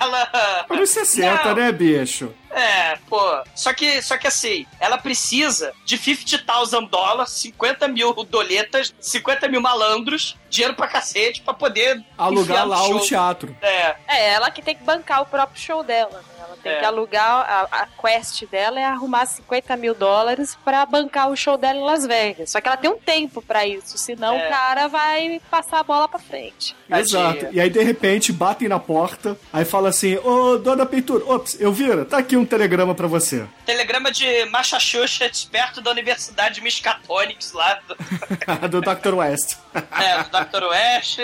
ela. 0.00 0.64
Anos 0.70 0.90
60, 0.90 1.44
Não. 1.44 1.54
né, 1.54 1.72
bicho? 1.72 2.32
É, 2.50 2.96
pô. 3.08 3.20
Só 3.54 3.72
que, 3.72 4.00
só 4.00 4.16
que 4.16 4.26
assim, 4.28 4.64
ela 4.78 4.96
precisa 4.96 5.72
de 5.84 5.96
50,000 5.98 6.86
dólares, 6.88 7.32
50 7.32 7.88
mil 7.88 8.12
doletas, 8.24 8.94
50 9.00 9.48
mil 9.48 9.60
malandros, 9.60 10.36
dinheiro 10.48 10.74
pra 10.74 10.86
cacete, 10.86 11.42
pra 11.42 11.52
poder 11.52 12.02
Alugar 12.16 12.66
lá 12.66 12.76
show. 12.76 12.96
o 12.96 13.00
teatro. 13.00 13.56
É, 13.60 13.96
É, 14.06 14.32
ela 14.34 14.50
que 14.50 14.62
tem 14.62 14.76
que 14.76 14.84
bancar 14.84 15.22
o 15.22 15.26
próprio 15.26 15.60
show 15.60 15.82
dela, 15.82 16.10
né? 16.18 16.33
Ela 16.54 16.62
tem 16.62 16.72
É. 16.72 16.78
que 16.80 16.84
alugar, 16.84 17.68
a, 17.70 17.82
a 17.82 17.86
quest 17.86 18.44
dela 18.46 18.78
é 18.80 18.84
arrumar 18.84 19.26
50 19.26 19.76
mil 19.76 19.94
dólares 19.94 20.56
pra 20.64 20.86
bancar 20.86 21.28
o 21.30 21.36
show 21.36 21.56
dela 21.56 21.78
em 21.78 21.82
Las 21.82 22.06
Vegas. 22.06 22.50
Só 22.50 22.60
que 22.60 22.68
ela 22.68 22.76
tem 22.76 22.90
um 22.90 22.98
tempo 22.98 23.42
pra 23.42 23.66
isso, 23.66 23.98
senão 23.98 24.34
É. 24.36 24.46
o 24.46 24.50
cara 24.50 24.88
vai 24.88 25.40
passar 25.50 25.80
a 25.80 25.82
bola 25.82 26.08
pra 26.08 26.18
frente. 26.18 26.74
Exato. 26.90 27.48
E 27.52 27.60
aí, 27.60 27.68
de 27.70 27.82
repente, 27.82 28.32
batem 28.32 28.68
na 28.68 28.78
porta, 28.78 29.36
aí 29.52 29.64
fala 29.64 29.88
assim, 29.88 30.16
ô, 30.18 30.56
dona 30.58 30.86
Peitura, 30.86 31.24
ops, 31.26 31.60
eu 31.60 31.72
vira, 31.72 32.04
tá 32.04 32.18
aqui 32.18 32.36
um 32.36 32.44
telegrama 32.44 32.94
pra 32.94 33.06
você. 33.06 33.44
telegrama 33.66 34.10
de 34.10 34.44
Massachusetts, 34.46 35.44
perto 35.44 35.80
da 35.80 35.90
Universidade 35.90 36.60
Miskatonics, 36.60 37.52
lá 37.52 37.78
do, 38.68 38.68
do 38.68 38.80
Dr. 38.80 39.14
West. 39.14 39.56
É, 39.74 40.22
do 40.22 40.30
Dr. 40.30 40.64
West, 40.68 41.18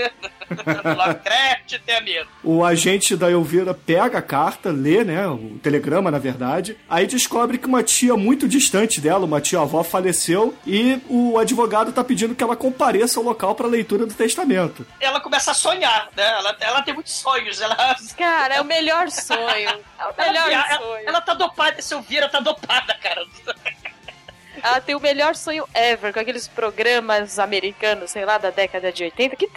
do 0.48 0.96
Lovecraft, 0.96 1.78
tenha 1.84 2.00
medo. 2.00 2.28
O 2.42 2.64
agente 2.64 3.16
da 3.16 3.30
Elvira 3.30 3.74
pega 3.74 4.18
a 4.18 4.22
carta, 4.22 4.70
lê, 4.70 5.04
né, 5.04 5.26
o 5.26 5.58
telegrama, 5.62 6.10
na 6.10 6.18
verdade, 6.18 6.76
aí 6.88 7.06
descobre 7.06 7.58
que 7.58 7.66
uma 7.66 7.82
tia 7.82 8.16
muito 8.16 8.48
distante 8.48 9.00
dela, 9.00 9.24
uma 9.24 9.40
tia-avó, 9.40 9.82
faleceu 9.82 10.54
e 10.66 11.00
o 11.08 11.38
advogado 11.38 11.92
tá 11.92 12.02
pedindo 12.02 12.34
que 12.34 12.42
ela 12.42 12.56
compareça 12.56 13.20
ao 13.20 13.24
local 13.24 13.54
pra 13.54 13.66
leitura 13.66 14.06
do 14.06 14.14
testamento. 14.14 14.86
Ela 15.00 15.20
começa 15.20 15.50
a 15.50 15.54
sonhar, 15.54 16.08
né? 16.16 16.26
Ela, 16.26 16.56
ela 16.60 16.82
tem 16.82 16.94
muitos 16.94 17.14
sonhos, 17.14 17.60
ela... 17.60 17.76
Cara, 18.16 18.54
é 18.54 18.60
o 18.60 18.64
melhor 18.64 19.10
sonho. 19.10 19.40
É 19.40 20.06
o 20.06 20.16
melhor 20.16 20.50
ela, 20.50 20.78
sonho. 20.78 20.96
ela, 20.96 21.00
ela 21.06 21.20
tá 21.20 21.34
dopada, 21.34 21.76
vir, 22.08 22.18
ela 22.18 22.28
tá 22.28 22.40
dopada, 22.40 22.94
cara. 22.94 23.24
Ela 24.62 24.80
tem 24.80 24.94
o 24.94 25.00
melhor 25.00 25.34
sonho 25.34 25.66
ever, 25.74 26.12
com 26.12 26.20
aqueles 26.20 26.48
programas 26.48 27.38
americanos, 27.38 28.10
sei 28.10 28.24
lá, 28.24 28.38
da 28.38 28.50
década 28.50 28.92
de 28.92 29.04
80, 29.04 29.36
que 29.36 29.48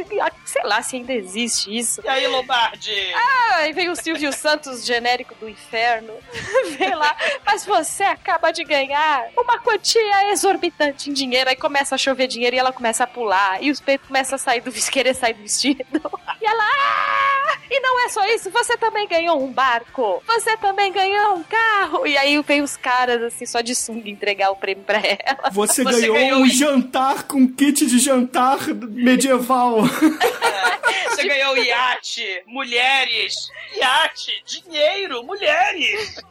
sei 0.46 0.64
lá 0.64 0.82
se 0.82 0.96
ainda 0.96 1.14
existe 1.14 1.76
isso. 1.76 2.02
E 2.04 2.08
aí, 2.08 2.28
Lombardi? 2.28 3.14
Ah, 3.14 3.56
aí 3.58 3.74
vem 3.74 3.90
o 3.90 3.96
Silvio 3.96 4.32
Santos 4.32 4.86
genérico 4.86 5.36
do 5.36 5.50
inferno. 5.50 6.14
vem 6.78 6.94
lá, 6.96 7.16
mas 7.46 7.66
você 7.66 8.04
acaba 8.04 8.52
de 8.52 8.64
ganhar 8.64 9.28
uma 9.38 9.60
quantia 9.60 10.32
exorbitante 10.32 11.10
em 11.10 11.14
dinheiro. 11.14 11.50
Aí 11.50 11.56
começa 11.56 11.96
a 11.96 11.98
chover 11.98 12.28
dinheiro 12.28 12.56
e 12.56 12.60
ela 12.60 12.72
começa 12.72 13.04
a 13.04 13.08
pular. 13.08 13.62
E 13.62 13.72
os 13.72 13.80
peitos 13.80 14.08
começam 14.08 14.36
a 14.36 14.40
sair 14.40 14.62
do 14.62 14.72
querer 14.92 15.14
sair 15.14 15.34
do 15.34 15.42
vestido. 15.42 15.84
E 16.42 16.46
ela, 16.46 16.64
ah! 16.64 17.33
E 17.76 17.80
não 17.80 18.06
é 18.06 18.10
só 18.10 18.24
isso, 18.28 18.52
você 18.52 18.78
também 18.78 19.08
ganhou 19.08 19.44
um 19.44 19.52
barco. 19.52 20.22
Você 20.28 20.56
também 20.58 20.92
ganhou 20.92 21.38
um 21.38 21.44
carro. 21.44 22.06
E 22.06 22.16
aí 22.16 22.40
vem 22.44 22.62
os 22.62 22.78
caras, 22.78 23.20
assim, 23.24 23.48
só 23.48 23.62
de 23.62 23.74
sunga 23.74 24.08
entregar 24.08 24.52
o 24.52 24.56
prêmio 24.56 24.84
pra 24.84 25.00
ela. 25.00 25.50
Você, 25.52 25.82
Você 25.82 26.02
ganhou, 26.02 26.14
ganhou 26.16 26.42
um 26.42 26.48
jantar 26.48 27.24
com 27.24 27.48
kit 27.48 27.88
de 27.88 27.98
jantar 27.98 28.60
medieval. 28.68 29.82
Você 31.10 31.28
ganhou 31.28 31.58
iate, 31.58 32.44
mulheres, 32.46 33.50
iate, 33.76 34.44
dinheiro, 34.46 35.24
mulheres. 35.24 36.22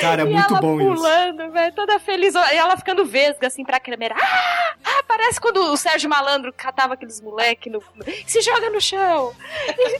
Cara, 0.00 0.22
é 0.22 0.24
muito 0.24 0.54
bom 0.56 0.80
isso. 0.80 0.94
pulando, 0.94 1.50
velho, 1.50 1.74
toda 1.74 1.98
feliz. 1.98 2.34
E 2.34 2.56
ela 2.56 2.76
ficando 2.76 3.04
vesga, 3.04 3.48
assim, 3.48 3.64
pra 3.64 3.80
câmera. 3.80 4.14
Ah, 4.18 4.74
ah, 4.84 5.02
parece 5.06 5.40
quando 5.40 5.58
o 5.72 5.76
Sérgio 5.76 6.08
Malandro 6.08 6.52
catava 6.52 6.94
aqueles 6.94 7.20
moleque 7.20 7.68
no... 7.68 7.82
Se 8.26 8.40
joga 8.40 8.70
no 8.70 8.80
chão. 8.80 9.34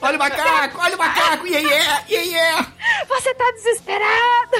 Olha 0.00 0.16
o 0.16 0.18
macaco, 0.18 0.80
olha 0.80 0.94
o 0.94 0.98
macaco, 0.98 1.46
yeah, 1.46 1.68
yeah, 1.68 2.04
yeah, 2.08 2.30
yeah. 2.30 2.72
Você 3.08 3.34
tá 3.34 3.50
desesperado. 3.52 4.56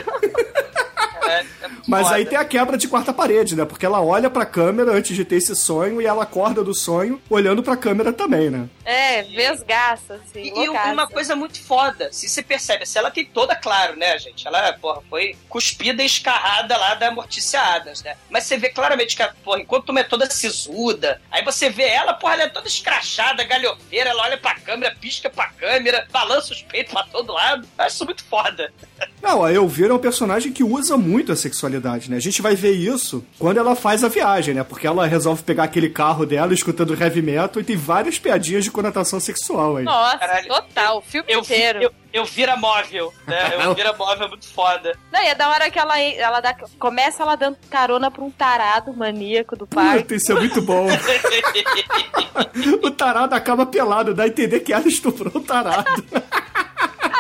É, 1.23 1.41
é 1.41 1.71
Mas 1.87 2.11
aí 2.11 2.25
tem 2.25 2.39
a 2.39 2.45
quebra 2.45 2.77
de 2.77 2.89
quarta 2.89 3.13
parede, 3.13 3.57
né? 3.57 3.65
Porque 3.65 3.87
ela 3.87 4.03
olha 4.03 4.31
pra 4.31 4.47
câmera 4.47 4.93
antes 4.93 5.15
de 5.15 5.25
ter 5.25 5.37
esse 5.37 5.55
sonho 5.55 6.01
e 6.01 6.07
ela 6.07 6.23
acorda 6.23 6.63
do 6.63 6.75
sonho 6.75 7.21
olhando 7.29 7.63
pra 7.63 7.77
câmera 7.77 8.13
também, 8.13 8.51
né? 8.51 8.69
É, 8.85 9.23
vesgaça, 9.23 10.15
assim. 10.15 10.43
E, 10.43 10.49
e 10.49 10.67
loucaça. 10.67 10.93
uma 10.93 11.07
coisa 11.07 11.37
muito 11.37 11.63
foda, 11.63 12.13
se 12.13 12.29
você 12.29 12.43
percebe, 12.43 12.87
se 12.87 12.99
ela 12.99 13.11
tem 13.11 13.25
toda, 13.25 13.55
claro, 13.55 13.97
né, 13.97 14.19
gente? 14.19 14.47
Ela, 14.47 14.73
porra, 14.75 15.03
foi 15.09 15.37
cuspida 15.49 16.03
e 16.03 16.07
escarrada 16.07 16.77
lá 16.77 16.95
da 16.95 17.11
Mortícia 17.11 17.61
Adams, 17.61 18.03
né? 18.03 18.17
Mas 18.31 18.45
você 18.45 18.57
vê 18.57 18.69
claramente 18.71 19.17
que, 19.17 19.23
a, 19.23 19.33
porra, 19.45 19.61
enquanto 19.61 19.91
uma 19.91 20.01
é 20.01 20.05
toda 20.05 20.29
sisuda, 20.29 21.21
aí 21.31 21.45
você 21.45 21.71
vê 21.71 21.89
ela, 21.89 22.15
porra, 22.15 22.35
ela 22.35 22.43
é 22.45 22.49
toda 22.49 22.67
escrachada, 22.69 23.45
galhofeira, 23.45 24.11
ela 24.11 24.23
olha 24.23 24.39
pra 24.39 24.55
câmera, 24.55 24.95
pisca 25.01 25.31
pra 25.31 25.49
câmera, 25.51 26.07
balança 26.11 26.53
os 26.53 26.63
peitos 26.63 26.93
pra 26.93 27.05
todo 27.05 27.33
lado. 27.33 27.67
Eu 27.79 27.85
acho 27.85 27.97
isso 27.97 28.05
muito 28.05 28.25
foda. 28.25 28.73
Não, 29.21 29.45
a 29.45 29.53
Elvira 29.53 29.93
é 29.93 29.95
um 29.95 29.99
personagem 29.99 30.53
que 30.53 30.65
usa 30.65 30.97
muito 31.03 31.33
a 31.33 31.37
sexualidade, 31.37 32.11
né? 32.11 32.17
A 32.17 32.21
gente 32.21 32.41
vai 32.41 32.55
ver 32.55 32.73
isso 32.73 33.25
quando 33.39 33.59
ela 33.59 33.75
faz 33.75 34.03
a 34.05 34.09
viagem, 34.09 34.55
né? 34.55 34.63
Porque 34.65 34.87
ela 34.87 35.07
resolve 35.07 35.43
pegar 35.43 35.65
aquele 35.65 35.91
carro 35.91 36.25
dela 36.25 36.55
escutando 36.55 36.95
heavy 36.99 37.21
metal 37.21 37.61
e 37.61 37.65
tem 37.65 37.77
várias 37.77 38.19
piadinhas 38.19 38.65
de 38.65 38.71
conotação 38.71 39.21
sexual 39.21 39.77
aí. 39.77 39.85
Nossa, 39.85 40.19
Caralho. 40.19 40.49
total, 40.49 40.99
o 40.99 41.03
filme 41.03 41.27
Eu, 41.31 41.41
inteiro. 41.41 41.83
eu, 41.83 41.91
eu 42.13 42.25
vira 42.25 42.57
móvel, 42.57 43.13
né? 43.27 43.53
Eu 43.63 43.75
vira 43.75 43.93
móvel 43.93 44.29
muito 44.29 44.47
foda. 44.49 44.97
Não, 45.13 45.23
e 45.23 45.27
é 45.27 45.35
da 45.35 45.49
hora 45.49 45.71
que 45.71 45.79
ela, 45.79 45.99
ela 46.01 46.41
dá, 46.41 46.55
começa 46.79 47.23
ela 47.23 47.37
dando 47.37 47.57
carona 47.69 48.11
pra 48.11 48.23
um 48.25 48.31
tarado 48.31 48.93
maníaco 48.95 49.57
do 49.57 49.67
parque. 49.67 50.03
Puta, 50.03 50.15
isso 50.15 50.33
é 50.33 50.35
muito 50.37 50.63
bom. 50.63 50.87
o 52.83 52.91
tarado 52.91 53.35
acaba 53.35 53.67
pelado, 53.67 54.15
dá 54.15 54.25
a 54.25 54.29
entender 54.29 54.61
que 54.61 54.73
ela 54.73 54.87
estuprou 54.87 55.33
o 55.35 55.41
tarado. 55.41 56.05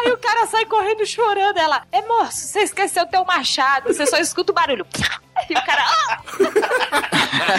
Aí 0.04 0.12
o 0.12 0.18
cara 0.18 0.46
sai 0.46 0.64
correndo 0.66 1.06
chorando. 1.06 1.58
Ela, 1.58 1.84
é 1.92 2.02
moço, 2.02 2.38
você 2.48 2.60
esqueceu 2.60 3.06
teu 3.06 3.24
machado. 3.24 3.92
Você 3.92 4.06
só 4.06 4.18
escuta 4.18 4.52
o 4.52 4.54
barulho. 4.54 4.86
E 5.50 5.54
o 5.54 5.64
cara, 5.64 5.82
ah! 5.84 6.22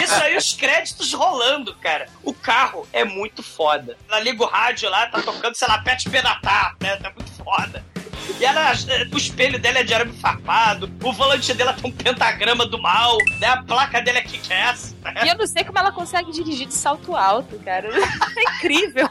Isso 0.02 0.14
aí, 0.14 0.34
os 0.36 0.54
créditos 0.54 1.12
rolando, 1.12 1.74
cara. 1.76 2.08
O 2.22 2.32
carro 2.32 2.88
é 2.94 3.04
muito 3.04 3.42
foda. 3.42 3.96
Ela 4.08 4.20
liga 4.20 4.42
o 4.42 4.46
rádio 4.46 4.88
lá, 4.88 5.06
tá 5.06 5.20
tocando, 5.20 5.54
sei 5.54 5.68
lá, 5.68 5.78
Pet 5.82 6.08
Benatar, 6.08 6.76
né? 6.80 6.96
Tá 6.96 7.10
muito 7.10 7.30
foda. 7.44 7.84
E 8.40 8.44
ela, 8.44 8.72
o 9.12 9.18
espelho 9.18 9.58
dela 9.58 9.80
é 9.80 9.82
de 9.82 9.92
arame 9.94 10.16
farpado, 10.18 10.90
o 11.02 11.12
volante 11.12 11.52
dela 11.52 11.72
tem 11.74 11.90
um 11.90 11.94
pentagrama 11.94 12.66
do 12.66 12.80
mal, 12.80 13.18
né? 13.38 13.48
A 13.48 13.62
placa 13.62 14.00
dela 14.00 14.18
é 14.18 14.22
kick-ass. 14.22 14.96
E 15.22 15.28
eu 15.28 15.36
não 15.36 15.46
sei 15.46 15.62
como 15.62 15.78
ela 15.78 15.92
consegue 15.92 16.32
dirigir 16.32 16.66
de 16.66 16.74
salto 16.74 17.14
alto, 17.14 17.58
cara. 17.58 17.90
É 18.36 18.42
incrível. 18.56 19.08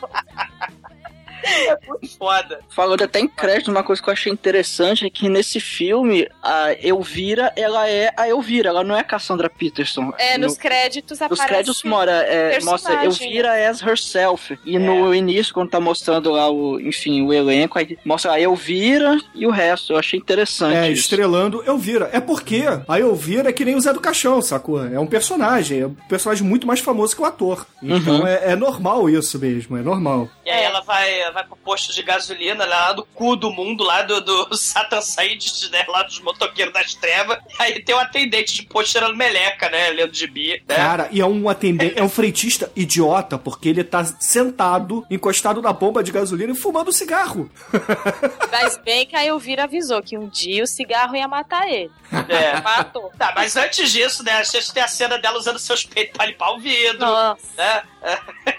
É 1.44 1.78
muito 1.88 2.18
foda. 2.18 2.60
Falando 2.70 3.04
até 3.04 3.20
em 3.20 3.28
crédito, 3.28 3.70
uma 3.72 3.84
coisa 3.84 4.02
que 4.02 4.10
eu 4.10 4.14
achei 4.14 4.32
interessante 4.32 5.06
é 5.06 5.10
que 5.10 5.28
nesse 5.30 5.60
filme, 5.60 6.28
a 6.42 6.74
Elvira, 6.82 7.52
ela 7.56 7.88
é 7.90 8.12
a 8.16 8.28
Elvira, 8.30 8.70
ela 8.70 8.84
não 8.84 8.96
é 8.96 9.00
a 9.00 9.04
Cassandra 9.04 9.50
Peterson. 9.50 10.14
É, 10.18 10.38
No- 10.38 10.48
nos 10.48 10.58
créditos 10.58 11.20
Nos 11.20 11.22
aparece... 11.40 11.48
créditos 11.48 11.84
mora, 11.84 12.12
é, 12.12 12.60
mostra. 12.62 13.04
Elvira 13.06 13.70
as 13.70 13.82
herself. 13.82 14.58
E 14.66 14.78
no 14.80 15.14
início, 15.14 15.54
quando 15.54 15.70
tá 15.70 15.80
mostrando 15.80 16.32
lá 16.32 16.50
o, 16.50 16.80
enfim, 16.80 17.22
o 17.24 17.34
elenco, 17.34 17.78
aí 17.78 17.98
mostra 18.06 18.34
a 18.34 18.40
Elvira 18.40 19.18
e 19.36 19.46
o 19.46 19.52
resto. 19.52 19.94
Eu 19.94 19.98
achei 19.98 20.20
interessante. 20.20 20.76
É, 20.78 20.90
isso. 20.92 21.02
estrelando 21.02 21.64
Elvira. 21.68 22.10
É 22.14 22.20
porque 22.20 22.64
a 22.88 23.00
Elvira 23.00 23.50
é 23.50 23.54
que 23.54 23.66
nem 23.66 23.76
o 23.76 23.82
Zé 23.82 23.92
do 23.94 24.00
Caixão, 24.00 24.42
sacou? 24.42 24.84
É 24.86 25.00
um 25.00 25.08
personagem, 25.08 25.82
é 25.82 25.88
um 25.88 25.96
personagem 26.08 26.46
muito 26.46 26.66
mais 26.68 26.80
famoso 26.80 27.16
que 27.16 27.22
o 27.22 27.26
ator. 27.26 27.66
Então 27.82 28.22
Uhum. 28.22 28.28
é, 28.28 28.52
é 28.52 28.56
normal 28.56 29.10
isso 29.10 29.38
mesmo, 29.40 29.78
é 29.78 29.82
normal. 29.82 30.30
E 30.46 30.50
aí 30.50 30.64
ela 30.64 30.82
vai, 30.82 31.22
vai 31.34 31.44
pro 31.44 31.56
posto 31.56 31.94
de 31.94 32.02
gasolina 32.04 32.66
lá 32.66 32.94
do 32.94 33.04
cu 33.04 33.36
do 33.36 33.52
mundo, 33.52 33.84
lá 33.84 34.02
do, 34.02 34.22
do 34.22 34.54
Satan 34.56 35.02
Scientist, 35.02 35.70
né? 35.70 35.86
Lá 35.88 36.04
dos 36.04 36.20
motoqueiros 36.20 36.74
das 36.74 36.94
trevas. 36.94 37.40
Aí 37.60 37.84
tem 37.84 37.96
um 37.96 38.00
atendente 38.00 38.54
de 38.54 38.64
posto 38.64 38.92
cheirando 38.92 39.16
meleca, 39.16 39.70
né? 39.70 39.90
Lendo 39.90 40.12
de 40.12 40.28
bi, 40.28 40.64
né? 40.68 40.76
Cara, 40.76 41.10
e 41.12 41.20
é 41.20 41.26
um 41.26 41.50
atendente, 41.50 42.00
é 42.00 42.04
um 42.04 42.10
freitista 42.10 42.72
idiota, 42.76 43.38
porque 43.38 43.70
ele 43.70 43.84
tá 43.84 44.04
sentado, 44.06 45.06
encostado 45.10 45.62
na 45.62 45.74
bomba 45.74 46.04
de 46.04 46.12
gasolina 46.12 46.54
e 46.54 46.56
fumando 46.56 46.92
cigarro. 46.92 47.50
Mas 48.52 48.78
bem 48.78 49.06
que 49.06 49.16
a 49.16 49.26
Elvira 49.26 49.64
avisou 49.64 50.02
que 50.02 50.18
um 50.18 50.28
dia 50.28 50.64
o 50.64 50.68
cigarro 50.68 51.16
ia 51.16 51.28
matar 51.28 51.68
ele. 51.68 51.92
É. 52.30 52.62
Matou. 52.62 53.12
Tá, 53.18 53.34
mas 53.36 53.56
antes 53.56 53.92
disso, 53.92 54.24
né? 54.24 54.34
A 54.34 54.44
gente 54.44 54.72
tem 54.72 54.84
a 54.84 54.88
cena 54.88 55.18
dela 55.18 55.38
usando 55.38 55.58
seus 55.58 55.84
peitos 55.84 56.16
pra 56.16 56.26
limpar 56.26 56.52
o 56.52 56.60
vidro, 56.60 57.00
Nossa, 57.00 57.42
né? 57.58 57.82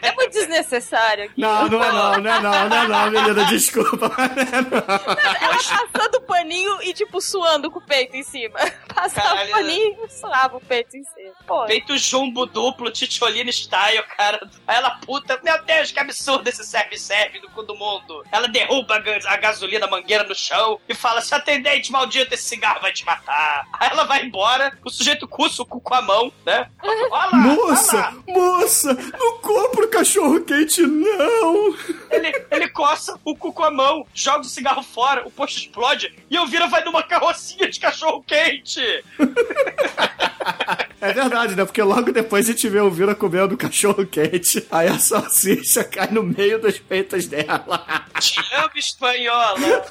é 0.03 0.13
muito 0.13 0.33
desnecessário 0.33 1.25
aqui. 1.25 1.41
Não, 1.41 1.69
não 1.69 1.85
é 1.85 1.93
não, 1.93 2.21
não 2.21 2.35
é 2.35 2.41
não, 2.41 2.64
não 2.69 2.77
é 2.77 2.89
não, 2.89 3.11
menina, 3.11 3.45
desculpa. 3.47 4.09
não 4.09 4.25
é 4.25 4.61
não. 4.63 5.17
Ela 5.41 5.59
passando 5.59 6.15
o 6.17 6.21
paninho 6.23 6.83
e, 6.83 6.93
tipo, 6.95 7.21
suando 7.21 7.71
com 7.71 7.79
o 7.79 7.83
peito 7.87 8.17
em 8.17 8.23
cima. 8.23 8.59
Passava 8.95 9.29
Caralho. 9.29 9.49
o 9.49 9.53
paninho 9.53 9.97
e 10.05 10.09
suava 10.13 10.57
o 10.57 10.61
peito 10.61 10.97
em 10.97 11.05
cima. 11.05 11.33
Pô, 11.47 11.65
Peito 11.67 11.97
jumbo 11.99 12.47
duplo, 12.47 12.91
titiolina 12.91 13.51
style, 13.51 14.03
cara. 14.17 14.41
Aí 14.67 14.77
ela, 14.77 14.91
puta, 15.05 15.39
meu 15.43 15.63
Deus, 15.65 15.91
que 15.91 15.99
absurdo 16.01 16.49
esse 16.49 16.65
serve-serve 16.65 17.41
do 17.41 17.49
cu 17.51 17.63
do 17.63 17.75
mundo. 17.75 18.25
Ela 18.31 18.47
derruba 18.49 18.97
a, 18.97 18.99
ga- 19.01 19.19
a 19.27 19.37
gasolina, 19.37 19.87
a 19.87 19.91
mangueira 19.91 20.25
no 20.25 20.35
chão 20.35 20.81
e 20.89 20.95
fala: 20.95 21.21
se 21.21 21.35
atendente 21.35 21.91
maldito, 21.93 22.33
esse 22.35 22.45
cigarro 22.45 22.81
vai 22.81 22.93
te 22.93 23.05
matar. 23.05 23.67
Aí 23.79 23.89
ela 23.91 24.05
vai 24.05 24.25
embora, 24.25 24.77
o 24.85 24.91
sujeito 24.91 25.27
cuça 25.27 25.63
o 25.63 25.67
cu 25.67 25.81
com 25.81 25.95
a 25.95 26.03
mão, 26.03 26.33
né? 26.47 26.69
Olha 26.83 27.09
lá, 27.09 27.29
olha 27.33 27.37
Moça, 27.37 27.97
lá. 27.97 28.15
moça, 28.29 28.95
não 29.19 29.39
compra 29.39 29.85
o 29.87 29.89
cachorro 29.91 30.41
quente, 30.45 30.83
não. 30.83 31.75
Ele, 32.15 32.47
ele 32.51 32.69
coça 32.69 33.19
o 33.25 33.37
cu 33.37 33.53
com 33.53 33.65
a 33.65 33.71
mão, 33.71 34.07
joga 34.15 34.41
o 34.41 34.45
cigarro 34.45 34.83
fora, 34.83 35.27
o 35.27 35.31
posto 35.31 35.59
explode 35.59 36.15
e 36.31 36.35
eu 36.35 36.47
vira 36.47 36.69
vai 36.69 36.85
numa 36.85 37.03
carrocinha 37.03 37.69
de 37.69 37.81
cachorro 37.81 38.23
quente. 38.23 38.81
É 41.01 41.13
verdade, 41.13 41.55
né? 41.55 41.65
Porque 41.65 41.83
logo 41.83 42.11
depois 42.13 42.49
a 42.49 42.53
gente 42.53 42.67
vê 42.69 42.81
o 42.81 42.91
Vira 42.91 43.15
comendo 43.15 43.57
cachorro 43.59 44.07
quente. 44.07 44.67
Aí 44.71 44.89
a 44.89 44.99
salsicha 44.99 45.85
cai 45.85 46.09
no 46.11 46.23
meio 46.23 46.59
dos 46.59 46.79
peitos 46.79 47.27
dela. 47.27 48.07
Te 48.19 48.41
amo, 48.55 48.71
espanhola. 48.75 49.85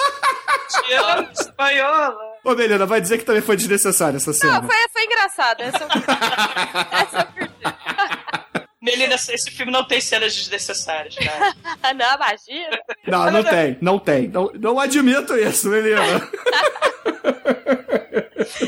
Te 0.70 0.94
amo, 0.94 1.30
espanhola. 1.32 2.18
Ô, 2.44 2.56
Melina, 2.56 2.86
vai 2.86 3.00
dizer 3.00 3.20
que 3.20 3.26
também 3.26 3.42
foi 3.42 3.56
desnecessária 3.56 4.18
essa 4.18 4.34
cena. 4.34 4.60
Não, 4.60 4.68
foi, 4.68 4.76
foi 4.92 5.04
engraçado. 5.04 5.62
Essa, 5.62 5.88
essa 6.92 7.20
eu 7.20 7.48
curti. 7.48 7.83
Melina, 8.84 9.15
esse 9.15 9.50
filme 9.50 9.72
não 9.72 9.86
tem 9.86 10.02
cenas 10.02 10.36
desnecessárias, 10.36 11.15
cara. 11.15 11.56
Ah, 11.82 11.93
não, 11.93 12.15
imagina. 12.15 12.80
Não, 13.08 13.32
não 13.32 13.43
tem, 13.43 13.78
não 13.82 14.00
tem. 14.00 14.28
Não, 14.28 14.52
não 14.54 14.80
admito 14.80 15.36
isso, 15.36 15.69
Melina. 15.69 16.02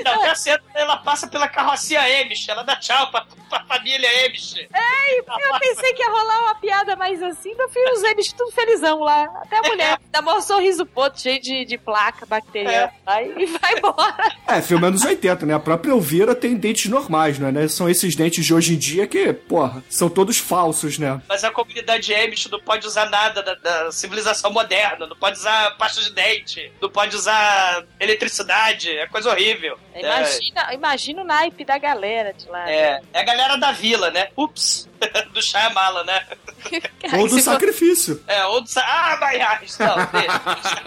Não, 0.03 0.21
tem 0.21 0.29
a 0.29 0.35
cena 0.35 0.59
que 0.59 0.77
ela 0.77 0.97
passa 0.97 1.27
pela 1.27 1.47
carrocinha 1.47 2.01
Amish, 2.21 2.47
ela 2.47 2.63
dá 2.63 2.75
tchau 2.75 3.09
pra, 3.11 3.25
pra 3.49 3.65
família 3.65 4.09
Amish. 4.25 4.55
Eu 4.57 5.59
pensei 5.59 5.93
que 5.93 6.01
ia 6.01 6.09
rolar 6.09 6.43
uma 6.43 6.55
piada 6.55 6.95
mais 6.95 7.21
assim, 7.21 7.53
no 7.55 7.67
fim 7.69 7.79
os 7.93 8.03
eles 8.03 8.31
tudo 8.33 8.51
felizão 8.51 8.99
lá. 8.99 9.23
Até 9.41 9.57
a 9.57 9.63
mulher 9.63 9.99
dá 10.11 10.21
maior 10.21 10.41
sorriso 10.41 10.85
poto, 10.85 11.19
cheio 11.19 11.41
de, 11.41 11.65
de 11.65 11.77
placa 11.77 12.25
bacteriana. 12.25 12.91
Aí, 13.05 13.33
e 13.37 13.45
vai 13.45 13.77
embora. 13.77 14.35
É, 14.47 14.61
filme 14.61 14.87
anos 14.87 15.03
80, 15.03 15.45
né? 15.45 15.53
A 15.53 15.59
própria 15.59 15.91
Elvira 15.91 16.35
tem 16.35 16.55
dentes 16.55 16.89
normais, 16.89 17.39
não 17.39 17.47
é? 17.47 17.51
né? 17.51 17.67
São 17.67 17.89
esses 17.89 18.15
dentes 18.15 18.45
de 18.45 18.53
hoje 18.53 18.73
em 18.73 18.77
dia 18.77 19.07
que, 19.07 19.33
porra, 19.33 19.83
são 19.89 20.09
todos 20.09 20.37
falsos, 20.37 20.97
né? 20.97 21.21
Mas 21.27 21.43
a 21.43 21.51
comunidade 21.51 22.13
Amish 22.13 22.47
não 22.49 22.59
pode 22.59 22.85
usar 22.85 23.09
nada 23.09 23.41
da, 23.41 23.55
da 23.55 23.91
civilização 23.91 24.51
moderna, 24.51 25.07
não 25.07 25.15
pode 25.15 25.37
usar 25.37 25.71
pasta 25.77 26.01
de 26.01 26.11
dente, 26.11 26.71
não 26.81 26.89
pode 26.89 27.15
usar 27.15 27.85
eletricidade, 27.99 28.89
é 28.89 29.07
coisa 29.07 29.29
horrível. 29.29 29.64
Imagina, 29.95 30.73
imagina 30.73 31.21
o 31.21 31.25
naipe 31.25 31.63
da 31.65 31.77
galera 31.77 32.33
de 32.33 32.47
lá. 32.49 32.69
É, 32.69 33.01
é 33.13 33.19
a 33.19 33.23
galera 33.23 33.57
da 33.57 33.71
vila, 33.71 34.09
né? 34.11 34.29
Ups, 34.37 34.87
do 35.33 35.41
Shyamala, 35.41 36.03
né? 36.03 36.25
Ou 37.17 37.27
do 37.27 37.35
Se 37.35 37.43
for- 37.43 37.51
sacrifício. 37.53 38.23
É, 38.27 38.43
ou 38.45 38.61
do... 38.61 38.69
Ah, 38.77 39.17
Maiás, 39.21 39.77
não, 39.77 39.95
deixa, 39.95 40.81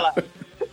lá. 0.00 0.14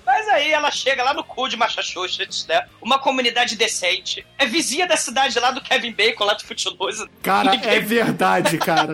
Mas 0.05 0.27
aí 0.29 0.51
ela 0.51 0.71
chega 0.71 1.03
lá 1.03 1.13
no 1.13 1.23
cu 1.23 1.47
de 1.47 1.55
Massachusetts, 1.55 2.47
né? 2.47 2.65
Uma 2.81 2.97
comunidade 2.97 3.55
decente. 3.55 4.25
É 4.39 4.45
vizinha 4.47 4.87
da 4.87 4.97
cidade 4.97 5.39
lá 5.39 5.51
do 5.51 5.61
Kevin 5.61 5.91
Bacon, 5.91 6.23
lá 6.25 6.33
do 6.33 6.43
Footloose. 6.43 7.07
Cara, 7.21 7.51
Ninguém- 7.51 7.69
é 7.75 7.79
verdade, 7.79 8.57
cara. 8.57 8.93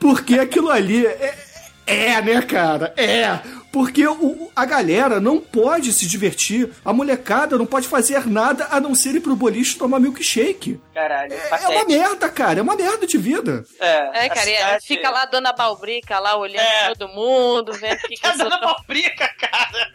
Porque 0.00 0.38
aquilo 0.40 0.70
ali 0.70 1.06
é, 1.06 1.38
é 1.86 2.20
né, 2.22 2.42
cara? 2.42 2.92
É. 2.96 3.38
Porque 3.72 4.06
o- 4.06 4.50
a 4.54 4.66
galera 4.66 5.18
não 5.18 5.40
pode 5.40 5.94
se 5.94 6.06
divertir, 6.06 6.70
a 6.84 6.92
molecada 6.92 7.56
não 7.56 7.64
pode 7.64 7.88
fazer 7.88 8.26
nada 8.28 8.68
a 8.70 8.78
não 8.78 8.94
ser 8.94 9.14
ir 9.14 9.20
pro 9.20 9.34
boliche 9.34 9.78
tomar 9.78 9.98
milkshake. 9.98 10.78
Caralho, 10.92 11.32
É, 11.32 11.64
é 11.64 11.68
uma 11.68 11.84
merda, 11.86 12.28
cara, 12.28 12.58
é 12.58 12.62
uma 12.62 12.76
merda 12.76 13.06
de 13.06 13.16
vida. 13.16 13.64
É, 13.80 14.26
É, 14.26 14.28
cara, 14.28 14.40
cidade- 14.42 14.86
fica 14.86 15.08
lá 15.08 15.22
a 15.22 15.26
dona 15.26 15.54
Balbrica 15.54 16.18
lá 16.18 16.36
olhando 16.36 16.60
É. 16.60 16.94
todo 16.94 17.08
mundo, 17.14 17.72
vendo 17.72 17.94
o 17.96 18.08
que, 18.08 18.14
que 18.20 18.26
A 18.26 18.32
dona 18.36 18.58
Balbrica, 18.60 19.26
cara. 19.38 19.88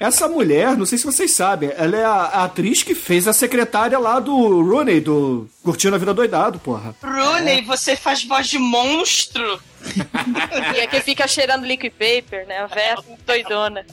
Essa 0.00 0.28
mulher, 0.28 0.76
não 0.76 0.86
sei 0.86 0.98
se 0.98 1.04
vocês 1.04 1.34
sabem, 1.34 1.72
ela 1.76 1.96
é 1.96 2.04
a, 2.04 2.10
a 2.10 2.44
atriz 2.44 2.82
que 2.82 2.94
fez 2.94 3.28
a 3.28 3.32
secretária 3.32 3.98
lá 3.98 4.18
do 4.20 4.34
Rooney, 4.62 5.00
do 5.00 5.48
Curtindo 5.62 5.94
a 5.94 5.98
Vida 5.98 6.12
Doidado, 6.14 6.58
porra. 6.58 6.94
Rooney, 7.02 7.62
você 7.62 7.96
faz 7.96 8.24
voz 8.24 8.48
de 8.48 8.58
monstro. 8.58 9.60
E 10.74 10.80
aqui 10.80 11.00
fica 11.02 11.28
cheirando 11.28 11.66
liquid 11.66 11.92
paper, 11.92 12.46
né? 12.46 12.58
A 12.60 12.66
véia 12.66 12.96
doidona. 13.26 13.84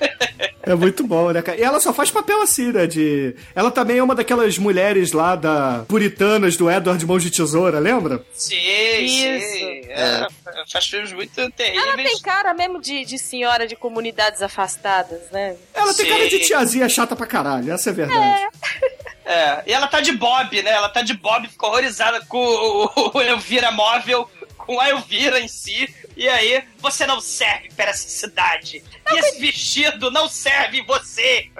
É 0.66 0.74
muito 0.74 1.06
bom, 1.06 1.30
né, 1.30 1.42
cara? 1.42 1.58
E 1.58 1.62
ela 1.62 1.80
só 1.80 1.92
faz 1.92 2.10
papel 2.10 2.40
assim, 2.42 2.72
né? 2.72 2.86
De... 2.86 3.34
Ela 3.54 3.70
também 3.70 3.98
é 3.98 4.02
uma 4.02 4.14
daquelas 4.14 4.56
mulheres 4.58 5.12
lá 5.12 5.36
da 5.36 5.84
Puritanas 5.88 6.56
do 6.56 6.70
Edward 6.70 7.04
Mãos 7.06 7.22
de 7.22 7.30
Tesoura, 7.30 7.78
lembra? 7.78 8.24
Sim, 8.32 8.56
Isso. 8.56 9.46
sim. 9.52 9.80
É, 9.88 10.26
Faz 10.70 10.86
filmes 10.86 11.12
muito 11.12 11.50
terríveis. 11.52 11.86
Ela 11.86 11.96
tem 11.96 12.18
cara 12.20 12.54
mesmo 12.54 12.80
de, 12.80 13.04
de 13.04 13.18
senhora 13.18 13.66
de 13.66 13.76
comunidades 13.76 14.42
afastadas, 14.42 15.20
né? 15.30 15.56
Ela 15.72 15.92
tem 15.94 16.06
Sim. 16.06 16.12
cara 16.12 16.28
de 16.28 16.38
tiazinha 16.40 16.88
chata 16.88 17.14
pra 17.14 17.26
caralho, 17.26 17.72
essa 17.72 17.90
é 17.90 17.92
a 17.92 17.94
verdade. 17.94 18.48
É, 19.24 19.62
e 19.66 19.72
ela 19.72 19.86
tá 19.86 20.00
de 20.00 20.12
Bob, 20.12 20.62
né? 20.62 20.70
Ela 20.70 20.88
tá 20.88 21.00
de 21.00 21.14
Bob, 21.14 21.48
ficou 21.48 21.70
horrorizada 21.70 22.20
com 22.26 22.38
o, 22.38 23.10
o 23.14 23.22
Elvira 23.22 23.70
móvel, 23.70 24.28
com 24.66 24.80
a 24.80 24.88
Elvira 24.90 25.40
em 25.40 25.48
si. 25.48 25.92
E 26.16 26.28
aí, 26.28 26.64
você 26.78 27.06
não 27.06 27.20
serve 27.20 27.70
para 27.76 27.90
essa 27.90 28.08
cidade. 28.08 28.82
E 29.10 29.18
esse 29.18 29.40
vestido 29.40 30.10
não 30.10 30.28
serve 30.28 30.80
em 30.80 30.86
você. 30.86 31.50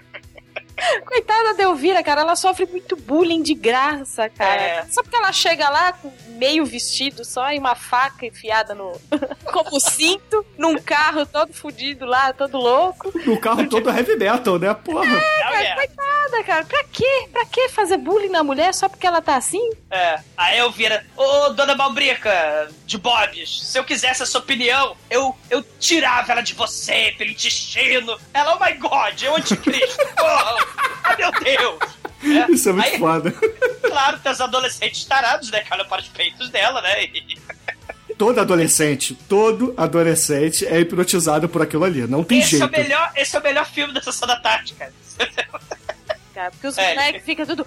Coitada 1.07 1.55
da 1.55 1.63
Elvira, 1.65 2.03
cara, 2.03 2.23
ela 2.23 2.37
sofre 2.37 2.67
muito 2.67 2.97
bullying 2.97 3.43
de 3.43 3.55
graça, 3.55 4.29
cara. 4.29 4.61
É. 4.61 4.87
Só 4.87 5.03
porque 5.03 5.17
ela 5.17 5.33
chega 5.33 5.69
lá 5.69 5.93
com 5.93 6.13
meio 6.31 6.65
vestido 6.65 7.25
só 7.25 7.53
e 7.53 7.59
uma 7.59 7.75
faca 7.75 8.27
enfiada 8.27 8.75
no. 8.75 8.93
como 9.47 9.81
cinto, 9.81 10.45
num 10.59 10.77
carro 10.79 11.25
todo 11.27 11.53
fudido 11.53 12.05
lá, 12.05 12.33
todo 12.33 12.59
louco. 12.59 13.13
No 13.25 13.39
carro 13.39 13.69
todo 13.69 13.91
heavy 13.91 14.17
metal, 14.17 14.59
né? 14.59 14.75
Porra. 14.75 15.05
Não 15.07 15.21
Cara, 15.21 15.63
é. 15.63 15.75
coitada, 15.75 16.45
cara. 16.45 16.65
Pra 16.65 16.85
quê? 16.85 17.29
Pra 17.33 17.47
quê 17.47 17.69
fazer 17.69 17.97
bullying 17.97 18.31
na 18.31 18.43
mulher 18.43 18.75
só 18.75 18.89
porque 18.89 19.07
ela 19.07 19.23
tá 19.23 19.37
assim? 19.37 19.71
É, 19.91 20.19
a 20.37 20.57
Elvira, 20.57 21.07
ô 21.17 21.51
dona 21.51 21.75
Balbrica, 21.75 22.69
de 22.85 22.99
Bobs, 22.99 23.63
se 23.71 23.79
eu 23.79 23.85
quisesse 23.85 24.23
a 24.23 24.27
sua 24.27 24.41
opinião, 24.41 24.97
eu, 25.09 25.37
eu 25.51 25.63
tirava 25.79 26.33
ela 26.33 26.41
de 26.41 26.55
você 26.55 27.15
pelo 27.17 27.31
intestino. 27.31 28.19
Ela, 28.33 28.57
oh 28.57 28.65
my 28.65 28.73
god, 28.75 29.23
é 29.23 29.31
o 29.31 29.37
anticristo, 29.37 30.05
porra! 30.17 30.63
Meu 31.18 31.31
Deus! 31.33 31.79
É, 32.24 32.50
Isso 32.53 32.68
é 32.68 32.72
muito 32.72 32.88
aí, 32.88 32.98
foda. 32.98 33.31
Claro, 33.83 34.18
tem 34.18 34.33
os 34.33 34.40
adolescentes 34.40 35.05
tarados, 35.05 35.50
né, 35.50 35.61
que 35.61 35.72
olham 35.72 35.87
para 35.87 36.00
os 36.00 36.09
peitos 36.09 36.48
dela, 36.50 36.81
né? 36.81 37.05
E- 37.05 37.38
Todo 38.16 38.38
adolescente, 38.40 39.14
todo 39.29 39.74
adolescente 39.77 40.64
é 40.66 40.79
hipnotizado 40.81 41.48
por 41.48 41.61
aquilo 41.62 41.83
ali. 41.85 42.07
Não 42.07 42.22
tem 42.22 42.38
esse, 42.38 42.55
é 42.55 42.59
jeito. 42.61 42.72
o 42.72 42.79
melhor, 42.81 43.11
esse 43.16 43.35
é 43.37 43.40
o 43.40 43.42
melhor 43.42 43.66
filme 43.66 43.92
da 43.92 44.00
Sessão 44.00 44.29
da 44.29 44.37
Tarde, 44.37 44.72
cara. 44.74 44.92
Porque 46.50 46.66
os 46.66 46.77
É. 46.79 46.90
moleques 46.94 47.24
ficam 47.24 47.46
tudo. 47.46 47.64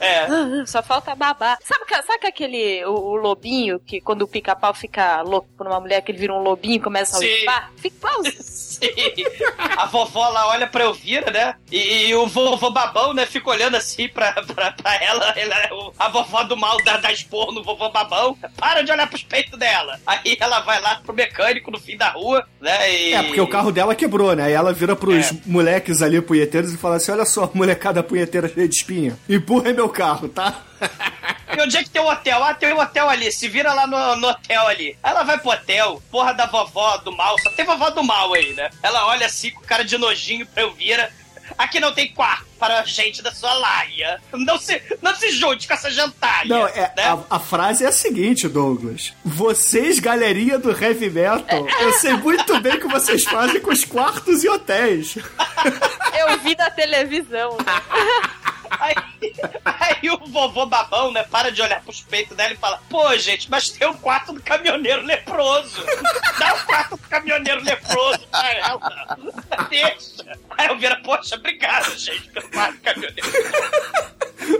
É. 0.00 0.26
Só 0.66 0.82
falta 0.82 1.14
babar. 1.14 1.58
Sabe, 1.64 1.84
sabe 2.06 2.18
que 2.20 2.26
aquele. 2.26 2.84
O, 2.84 2.92
o 2.94 3.16
lobinho, 3.16 3.80
que 3.80 4.00
quando 4.00 4.22
o 4.22 4.28
pica-pau 4.28 4.72
fica 4.74 5.22
louco 5.22 5.48
por 5.56 5.66
uma 5.66 5.80
mulher, 5.80 6.00
que 6.02 6.12
ele 6.12 6.18
vira 6.18 6.32
um 6.32 6.40
lobinho 6.42 6.76
e 6.76 6.80
começa 6.80 7.16
a 7.16 7.18
Sim. 7.20 7.26
limpar? 7.26 7.72
Fica 7.76 7.96
igualzinho. 7.96 8.34
A 9.76 9.86
vovó 9.86 10.28
lá 10.28 10.48
olha 10.48 10.66
pra 10.66 10.84
Elvira, 10.84 11.30
né? 11.30 11.54
E, 11.70 12.06
e 12.08 12.14
o 12.14 12.26
vovô 12.26 12.70
babão, 12.70 13.12
né, 13.12 13.26
fica 13.26 13.50
olhando 13.50 13.76
assim 13.76 14.08
pra, 14.08 14.32
pra, 14.32 14.72
pra 14.72 14.94
ela. 15.02 15.30
ela 15.36 15.92
a 15.98 16.08
vovó 16.08 16.42
do 16.44 16.56
mal 16.56 16.76
dá, 16.84 16.96
dá 16.96 17.12
esporro 17.12 17.52
no 17.52 17.62
vovô 17.62 17.90
babão. 17.90 18.36
Para 18.56 18.82
de 18.82 18.92
olhar 18.92 19.08
pros 19.08 19.22
peitos 19.22 19.58
dela. 19.58 20.00
Aí 20.06 20.36
ela 20.40 20.60
vai 20.60 20.80
lá 20.80 21.00
pro 21.04 21.14
mecânico 21.14 21.70
no 21.70 21.78
fim 21.80 21.96
da 21.96 22.10
rua, 22.10 22.46
né? 22.60 22.92
E... 22.94 23.12
É, 23.14 23.22
porque 23.22 23.40
o 23.40 23.48
carro 23.48 23.72
dela 23.72 23.94
quebrou, 23.94 24.34
né? 24.34 24.50
E 24.50 24.54
ela 24.54 24.72
vira 24.72 24.94
pros 24.96 25.30
É. 25.32 25.36
moleques 25.46 26.02
ali 26.02 26.20
punheteiros 26.20 26.72
e 26.72 26.76
fala 26.76 26.96
assim: 26.96 27.12
olha 27.12 27.24
só, 27.24 27.50
molecada 27.54 28.02
punheteira 28.02 28.48
cheia 28.48 28.68
de 28.68 28.74
espinha. 28.74 29.18
Empurra 29.28 29.72
meu 29.72 29.88
carro, 29.88 30.28
tá? 30.28 30.62
E 31.56 31.62
onde 31.62 31.76
é 31.76 31.82
que 31.82 31.90
tem 31.90 32.02
o 32.02 32.08
hotel? 32.08 32.42
Ah, 32.42 32.54
tem 32.54 32.72
um 32.72 32.80
hotel 32.80 33.08
ali. 33.08 33.30
Se 33.32 33.48
vira 33.48 33.72
lá 33.72 33.86
no, 33.86 34.16
no 34.16 34.28
hotel 34.28 34.66
ali. 34.66 34.96
Aí 35.02 35.10
ela 35.12 35.22
vai 35.22 35.38
pro 35.38 35.50
hotel, 35.50 36.02
porra 36.10 36.32
da 36.32 36.46
vovó 36.46 36.96
do 36.98 37.12
mal. 37.12 37.36
Só 37.40 37.50
tem 37.50 37.64
vovó 37.64 37.90
do 37.90 38.02
mal 38.02 38.32
aí, 38.34 38.52
né? 38.54 38.70
Ela 38.82 39.06
olha 39.06 39.26
assim 39.26 39.50
com 39.50 39.62
cara 39.62 39.84
de 39.84 39.96
nojinho 39.96 40.46
pra 40.46 40.62
Elvira. 40.62 41.10
Aqui 41.58 41.78
não 41.78 41.92
tem 41.92 42.12
quarto 42.12 42.46
para 42.58 42.82
gente 42.84 43.22
da 43.22 43.30
sua 43.30 43.52
laia. 43.52 44.20
Não 44.32 44.58
se, 44.58 44.80
não 45.02 45.14
se 45.14 45.30
junte 45.30 45.68
com 45.68 45.74
essa 45.74 45.90
jantalha. 45.90 46.48
Não, 46.48 46.66
é, 46.66 46.92
né? 46.96 47.04
a, 47.04 47.36
a 47.36 47.38
frase 47.38 47.84
é 47.84 47.88
a 47.88 47.92
seguinte, 47.92 48.48
Douglas. 48.48 49.12
Vocês, 49.24 49.98
galerinha 49.98 50.58
do 50.58 50.70
heavy 50.70 51.10
metal, 51.10 51.66
eu 51.80 51.92
sei 51.94 52.14
muito 52.14 52.58
bem 52.60 52.74
o 52.74 52.80
que 52.80 52.88
vocês 52.88 53.24
fazem 53.24 53.60
com 53.60 53.70
os 53.70 53.84
quartos 53.84 54.42
e 54.42 54.48
hotéis. 54.48 55.16
Eu 56.18 56.38
vi 56.38 56.54
da 56.54 56.70
televisão. 56.70 57.58
né? 57.58 57.82
Aí, 58.80 58.94
aí 59.64 60.10
o 60.10 60.18
vovô 60.26 60.66
babão, 60.66 61.12
né, 61.12 61.22
para 61.24 61.50
de 61.50 61.62
olhar 61.62 61.80
pros 61.82 62.00
peitos 62.02 62.36
dela 62.36 62.52
e 62.52 62.56
fala: 62.56 62.80
Pô, 62.88 63.16
gente, 63.16 63.50
mas 63.50 63.70
tem 63.70 63.86
o 63.88 63.94
quarto 63.94 64.32
do 64.32 64.42
caminhoneiro 64.42 65.02
leproso. 65.02 65.84
Dá 66.38 66.54
o 66.54 66.66
quarto 66.66 66.96
do 66.96 67.08
caminhoneiro 67.08 67.62
leproso 67.62 68.26
pra 68.28 68.52
ela. 68.52 69.18
Deixa. 69.68 70.38
Aí 70.56 70.68
eu 70.68 70.78
vira, 70.78 70.96
poxa, 71.02 71.36
obrigado, 71.36 71.96
gente, 71.96 72.28
pelo 72.30 72.48
quarto 72.50 72.74
do 72.74 72.80
caminhoneiro. 72.80 73.28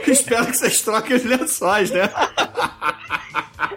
Espero 0.07 0.46
que 0.46 0.57
vocês 0.57 0.81
troquem 0.83 1.16
os 1.16 1.24
lençóis, 1.24 1.90
né? 1.90 2.11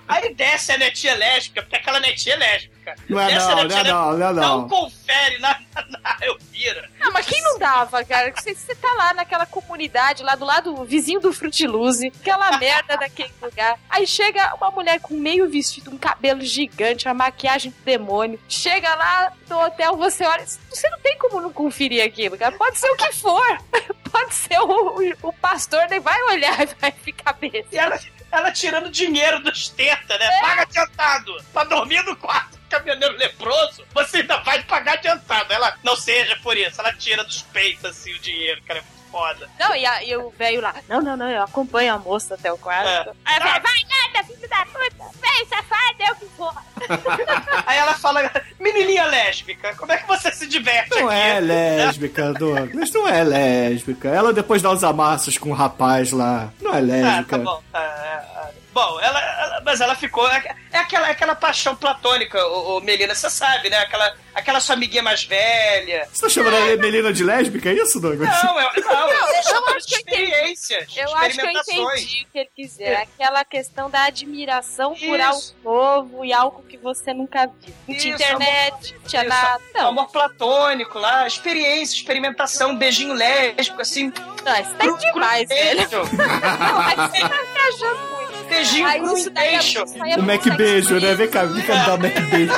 Aí 0.08 0.34
desce 0.34 0.72
a 0.72 0.78
netinha 0.78 1.16
lésbica, 1.16 1.62
porque 1.62 1.76
aquela 1.76 2.00
netinha 2.00 2.36
é 2.36 2.38
lésbica. 2.38 2.77
Não 3.10 3.20
é 3.20 3.34
a 3.34 3.40
não, 3.40 3.56
não 3.56 3.62
é 3.62 3.84
não, 3.84 4.18
não 4.18 4.28
é 4.28 4.34
não. 4.34 4.60
Um 4.60 4.68
confere 4.70 5.40
na, 5.40 5.60
na 5.76 6.18
Elvira. 6.22 6.90
Não, 7.00 7.12
mas 7.12 7.26
quem 7.26 7.42
não 7.42 7.58
dava, 7.58 8.04
cara? 8.04 8.32
Você, 8.36 8.54
você 8.54 8.76
tá 8.76 8.94
lá 8.94 9.14
naquela 9.14 9.46
comunidade, 9.46 10.24
lá 10.24 10.36
do 10.36 10.46
lado 10.46 10.86
vizinho 10.86 11.20
do 11.20 11.34
Frutiluzzi, 11.34 12.12
aquela 12.22 12.58
merda 12.60 12.98
daquele 12.98 13.34
lugar. 13.42 13.80
Aí 13.90 14.06
chega 14.06 14.54
uma 14.56 14.72
mulher 14.72 15.00
com 15.00 15.14
meio 15.14 15.50
vestido, 15.50 15.92
um 15.92 15.98
cabelo 15.98 16.42
gigante, 16.42 17.08
uma 17.08 17.14
maquiagem 17.14 17.72
do 17.72 17.84
demônio. 17.84 18.40
Chega 18.48 18.94
lá 18.96 19.34
no 19.50 19.66
hotel, 19.66 19.96
você 19.98 20.26
olha. 20.26 20.46
Você 20.46 20.90
não 20.90 21.00
tem 21.00 21.18
como 21.18 21.42
não 21.42 21.52
conferir 21.52 22.06
aquilo, 22.06 22.38
cara. 22.38 22.56
Pode 22.58 22.78
ser 22.78 22.90
o 22.90 22.96
que 22.96 23.12
for. 23.14 23.58
Pode 24.12 24.34
ser 24.34 24.60
o, 24.60 25.00
o, 25.00 25.30
o 25.30 25.34
pastor, 25.34 25.86
nem 25.90 26.00
vai 26.00 26.22
olhar 26.24 26.62
e 26.64 26.66
vai 26.80 26.92
ficar 26.92 27.34
besta. 27.34 27.68
E 27.72 27.78
ela, 27.78 28.00
ela 28.38 28.52
tirando 28.52 28.90
dinheiro 28.90 29.40
dos 29.42 29.70
tetas, 29.70 30.20
né? 30.20 30.40
Paga 30.42 30.62
adiantado. 30.64 31.44
Pra 31.54 31.64
dormir 31.64 32.04
no 32.04 32.16
quarto 32.16 32.58
caminhoneiro 32.70 33.18
leproso, 33.18 33.86
você 33.94 34.18
ainda 34.18 34.38
vai 34.38 34.64
pagar 34.64 34.94
adiantado. 34.94 35.52
Ela, 35.54 35.78
não 35.84 35.96
seja 35.96 36.36
por 36.38 36.58
isso, 36.58 36.80
ela 36.80 36.94
tira 36.94 37.24
dos 37.24 37.42
peitos 37.44 37.86
assim 37.86 38.14
o 38.14 38.20
dinheiro, 38.20 38.62
cara. 38.64 38.84
É 39.08 39.12
foda. 39.12 39.50
Não, 39.60 39.76
e, 39.76 39.86
a- 39.86 40.04
e 40.04 40.16
o 40.18 40.30
velho 40.32 40.62
lá, 40.62 40.76
não, 40.90 41.02
não, 41.02 41.16
não, 41.18 41.30
eu 41.30 41.44
acompanho 41.44 41.94
a 41.94 41.98
moça 41.98 42.36
até 42.36 42.52
o 42.52 42.58
quarto. 42.58 42.88
É. 43.10 43.14
Aí 43.26 43.36
eu 43.38 43.42
falei, 43.42 43.62
vai 43.62 44.14
nada, 44.14 44.28
filho 44.28 44.50
da 44.50 44.66
puta, 44.66 45.12
vem, 45.22 45.46
safado, 45.48 45.96
é 46.00 46.12
o 46.12 46.16
que 46.16 46.26
for. 46.36 46.54
Aí 47.66 47.78
ela 47.78 47.94
fala, 47.96 48.32
menininha 48.60 49.06
lésbica, 49.06 49.74
como 49.76 49.92
é 49.92 49.98
que 49.98 50.08
você 50.08 50.32
se 50.32 50.48
diverte 50.48 50.90
Não 51.00 51.08
aqui? 51.10 51.18
é 51.18 51.40
lésbica, 51.40 52.34
Douglas. 52.34 52.92
Não 52.94 53.08
é 53.08 53.24
lésbica. 53.24 54.10
Ela 54.10 54.34
depois 54.34 54.62
dá 54.62 54.72
os 54.72 54.84
amassos 54.84 55.38
com 55.38 55.50
o 55.52 55.54
rapaz 55.54 56.12
lá. 56.12 56.50
Não 56.62 56.74
é 56.74 56.78
Ah, 56.78 56.82
lésbica. 56.82 57.38
tá 57.38 57.44
bom. 57.44 57.62
Ah, 57.74 57.80
ah, 57.80 58.24
ah. 58.36 58.50
Bom, 58.78 59.00
ela, 59.00 59.20
ela- 59.20 59.62
mas 59.66 59.82
ela 59.82 59.96
ficou. 59.96 60.30
É, 60.30 60.56
é 60.72 60.78
aquela, 60.78 61.08
é 61.08 61.12
aquela 61.12 61.34
paixão 61.34 61.76
platônica, 61.76 62.40
ô, 62.46 62.78
ô, 62.78 62.82
Melina, 62.82 63.16
você 63.16 63.28
sabe, 63.28 63.72
né? 63.72 63.78
Aquela, 63.80 64.16
aquela 64.36 64.60
sua 64.60 64.76
amiguinha 64.76 65.02
mais 65.02 65.24
velha. 65.24 66.08
Você 66.14 66.22
tá 66.22 66.30
chamando 66.30 66.56
a 66.56 66.78
Melina 66.78 67.12
de 67.12 67.24
lésbica? 67.24 67.70
É 67.70 67.74
isso, 67.74 68.00
Douglas? 68.00 68.30
Não, 68.44 68.60
eu, 68.62 68.70
não, 68.84 69.10
eu, 69.10 69.28
eu 69.36 69.44
chamo 69.44 69.70
acho 69.76 69.88
de 69.88 70.04
que 70.04 70.14
eu. 70.16 70.28
Eu 70.28 70.46
acho 70.46 70.56
que 70.94 71.00
eu 71.02 71.28
experimentações. 71.28 72.02
entendi 72.04 72.24
o 72.24 72.32
que 72.32 72.38
ele 72.38 72.50
quis 72.56 72.70
dizer. 72.70 72.96
Aquela 72.98 73.44
questão 73.44 73.90
da 73.90 74.04
admiração 74.04 74.94
por 74.94 75.20
Isso. 75.20 75.24
algo 75.24 75.42
novo 75.64 76.24
e 76.26 76.32
algo 76.32 76.62
que 76.70 76.78
você 76.78 77.16
nunca 77.16 77.48
viu. 77.48 77.74
Não 77.88 77.98
tinha 77.98 78.14
internet, 78.14 78.94
não 78.94 79.10
tinha 79.10 79.22
Isso, 79.24 79.30
nada. 79.30 79.64
Não, 79.74 79.88
Amor 79.88 80.12
platônico 80.12 81.00
lá, 81.00 81.26
experiência, 81.26 81.96
experimentação, 81.96 82.76
beijinho 82.78 83.14
lésbico, 83.14 83.82
assim. 83.82 84.14
não, 84.46 84.62
isso 84.62 84.76
tá 84.76 84.86
demais, 85.12 85.50
velho. 85.50 85.78
beijo. 85.90 85.98
Não, 86.18 86.78
mas 86.78 87.12
você 87.12 87.22
tá 87.22 87.42
viajando 87.54 88.00
muito. 88.12 88.37
Beijinho 88.48 88.88
Aí 88.88 89.02
beijo. 89.02 89.84
O 90.18 90.24
Mac 90.24 90.44
beijo, 90.58 91.00
né? 91.00 91.14
Vem 91.16 91.28
cá, 91.30 91.44
vem 91.46 91.64
cá 91.64 91.76
me 91.76 91.86
dar 91.86 91.96
o 91.96 92.02
Mac 92.02 92.20
beijo. 92.30 92.54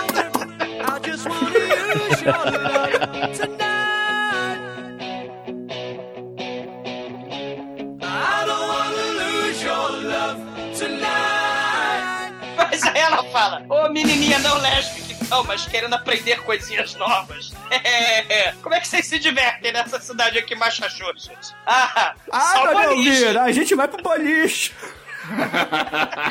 Mas 12.58 12.84
aí 12.84 13.00
ela 13.00 13.24
fala, 13.32 13.64
ô 13.70 13.90
menininha 13.90 14.40
não 14.40 14.58
lésbica 14.58 15.10
mas 15.46 15.66
querendo 15.66 15.94
aprender 15.94 16.42
coisinhas 16.42 16.96
novas. 16.96 17.52
É, 17.70 18.52
como 18.64 18.74
é 18.74 18.80
que 18.80 18.88
vocês 18.88 19.06
se 19.06 19.20
divertem 19.20 19.72
nessa 19.72 20.00
cidade 20.00 20.40
aqui, 20.40 20.56
Massachusetts? 20.56 21.54
Ah, 21.66 22.16
Ah, 22.32 22.72
boliche. 22.74 23.10
Elvira, 23.10 23.44
a 23.44 23.52
gente 23.52 23.76
vai 23.76 23.88
pro 23.88 24.02
boliche. 24.02 24.74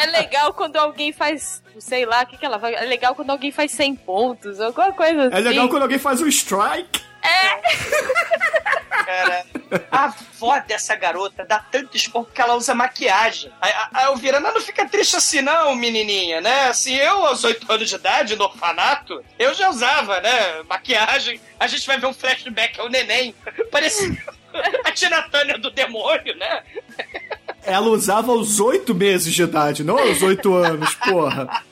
É 0.01 0.07
legal 0.07 0.53
quando 0.53 0.77
alguém 0.77 1.13
faz, 1.13 1.63
sei 1.79 2.07
lá, 2.07 2.23
o 2.23 2.27
que 2.27 2.37
que 2.37 2.45
ela 2.45 2.59
vai... 2.59 2.75
É 2.75 2.85
legal 2.85 3.15
quando 3.15 3.31
alguém 3.31 3.51
faz 3.51 3.73
100 3.73 3.97
pontos, 3.97 4.61
alguma 4.61 4.93
coisa 4.93 5.25
assim. 5.27 5.37
É 5.37 5.41
legal 5.41 5.69
quando 5.69 5.83
alguém 5.83 5.99
faz 5.99 6.21
um 6.21 6.27
strike. 6.27 7.09
Cara, 9.05 9.45
a 9.91 10.05
avó 10.05 10.59
dessa 10.61 10.95
garota 10.95 11.45
dá 11.45 11.59
tanto 11.59 11.97
esporro 11.97 12.27
porque 12.27 12.41
ela 12.41 12.55
usa 12.55 12.75
maquiagem. 12.75 13.51
Aí 13.61 13.73
a, 13.73 13.89
a 13.93 14.03
Elvira, 14.05 14.41
não, 14.41 14.53
não 14.53 14.61
fica 14.61 14.87
triste 14.87 15.17
assim 15.17 15.41
não, 15.41 15.75
menininha, 15.75 16.41
né? 16.41 16.69
Assim, 16.69 16.95
eu 16.95 17.27
aos 17.27 17.43
8 17.45 17.71
anos 17.71 17.89
de 17.89 17.95
idade, 17.95 18.37
no 18.37 18.45
orfanato, 18.45 19.23
eu 19.39 19.55
já 19.55 19.69
usava, 19.71 20.21
né, 20.21 20.63
maquiagem. 20.69 21.41
A 21.59 21.67
gente 21.67 21.87
vai 21.87 21.99
ver 21.99 22.07
um 22.07 22.15
flashback 22.15 22.79
ao 22.81 22.89
neném. 22.89 23.35
Parecia 23.71 24.17
a 24.85 24.93
Tina 24.93 25.23
Turner 25.23 25.59
do 25.59 25.71
demônio, 25.71 26.37
né? 26.37 26.63
Ela 27.69 27.89
usava 27.89 28.33
aos 28.33 28.59
oito 28.61 28.95
meses 28.95 29.33
de 29.33 29.43
idade, 29.43 29.85
não 29.85 29.99
aos 29.99 30.23
oito 30.23 30.55
anos, 30.55 30.95
porra. 30.97 31.63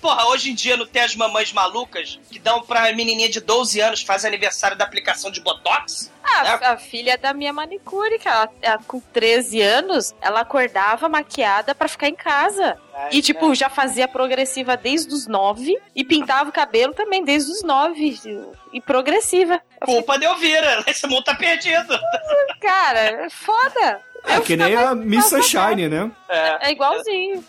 Porra, 0.00 0.26
hoje 0.28 0.52
em 0.52 0.54
dia 0.54 0.76
não 0.76 0.86
tem 0.86 1.02
as 1.02 1.16
mamães 1.16 1.52
malucas 1.52 2.20
que 2.30 2.38
dão 2.38 2.62
pra 2.62 2.92
menininha 2.92 3.28
de 3.28 3.40
12 3.40 3.80
anos 3.80 4.02
faz 4.02 4.24
aniversário 4.24 4.76
da 4.76 4.84
aplicação 4.84 5.32
de 5.32 5.40
Botox? 5.40 6.12
Ah, 6.22 6.58
É. 6.60 6.66
a 6.66 6.76
filha 6.76 7.18
da 7.18 7.32
minha 7.32 7.52
manicure, 7.52 8.16
que 8.18 8.28
ela, 8.28 8.48
ela, 8.62 8.78
com 8.86 9.00
13 9.00 9.60
anos, 9.60 10.14
ela 10.20 10.40
acordava 10.40 11.08
maquiada 11.08 11.74
pra 11.74 11.88
ficar 11.88 12.08
em 12.08 12.14
casa. 12.14 12.76
E, 13.10 13.20
tipo, 13.20 13.52
já 13.54 13.68
fazia 13.68 14.06
progressiva 14.06 14.76
desde 14.76 15.12
os 15.12 15.26
9 15.26 15.76
e 15.94 16.04
pintava 16.04 16.50
o 16.50 16.52
cabelo 16.52 16.94
também 16.94 17.24
desde 17.24 17.50
os 17.50 17.62
9. 17.64 18.16
E 18.72 18.80
progressiva. 18.80 19.60
Culpa 19.84 20.18
de 20.18 20.24
Elvira, 20.24 20.84
esse 20.86 21.06
mundo 21.08 21.24
tá 21.24 21.34
perdido. 21.34 21.98
Cara, 22.60 23.00
é 23.00 23.30
foda. 23.30 24.00
É 24.26 24.40
que 24.40 24.56
nem 24.56 24.74
a 24.76 24.94
Miss 24.94 25.26
Sunshine, 25.26 25.88
né? 25.88 26.10
É, 26.28 26.68
É 26.68 26.72
igualzinho. 26.72 27.44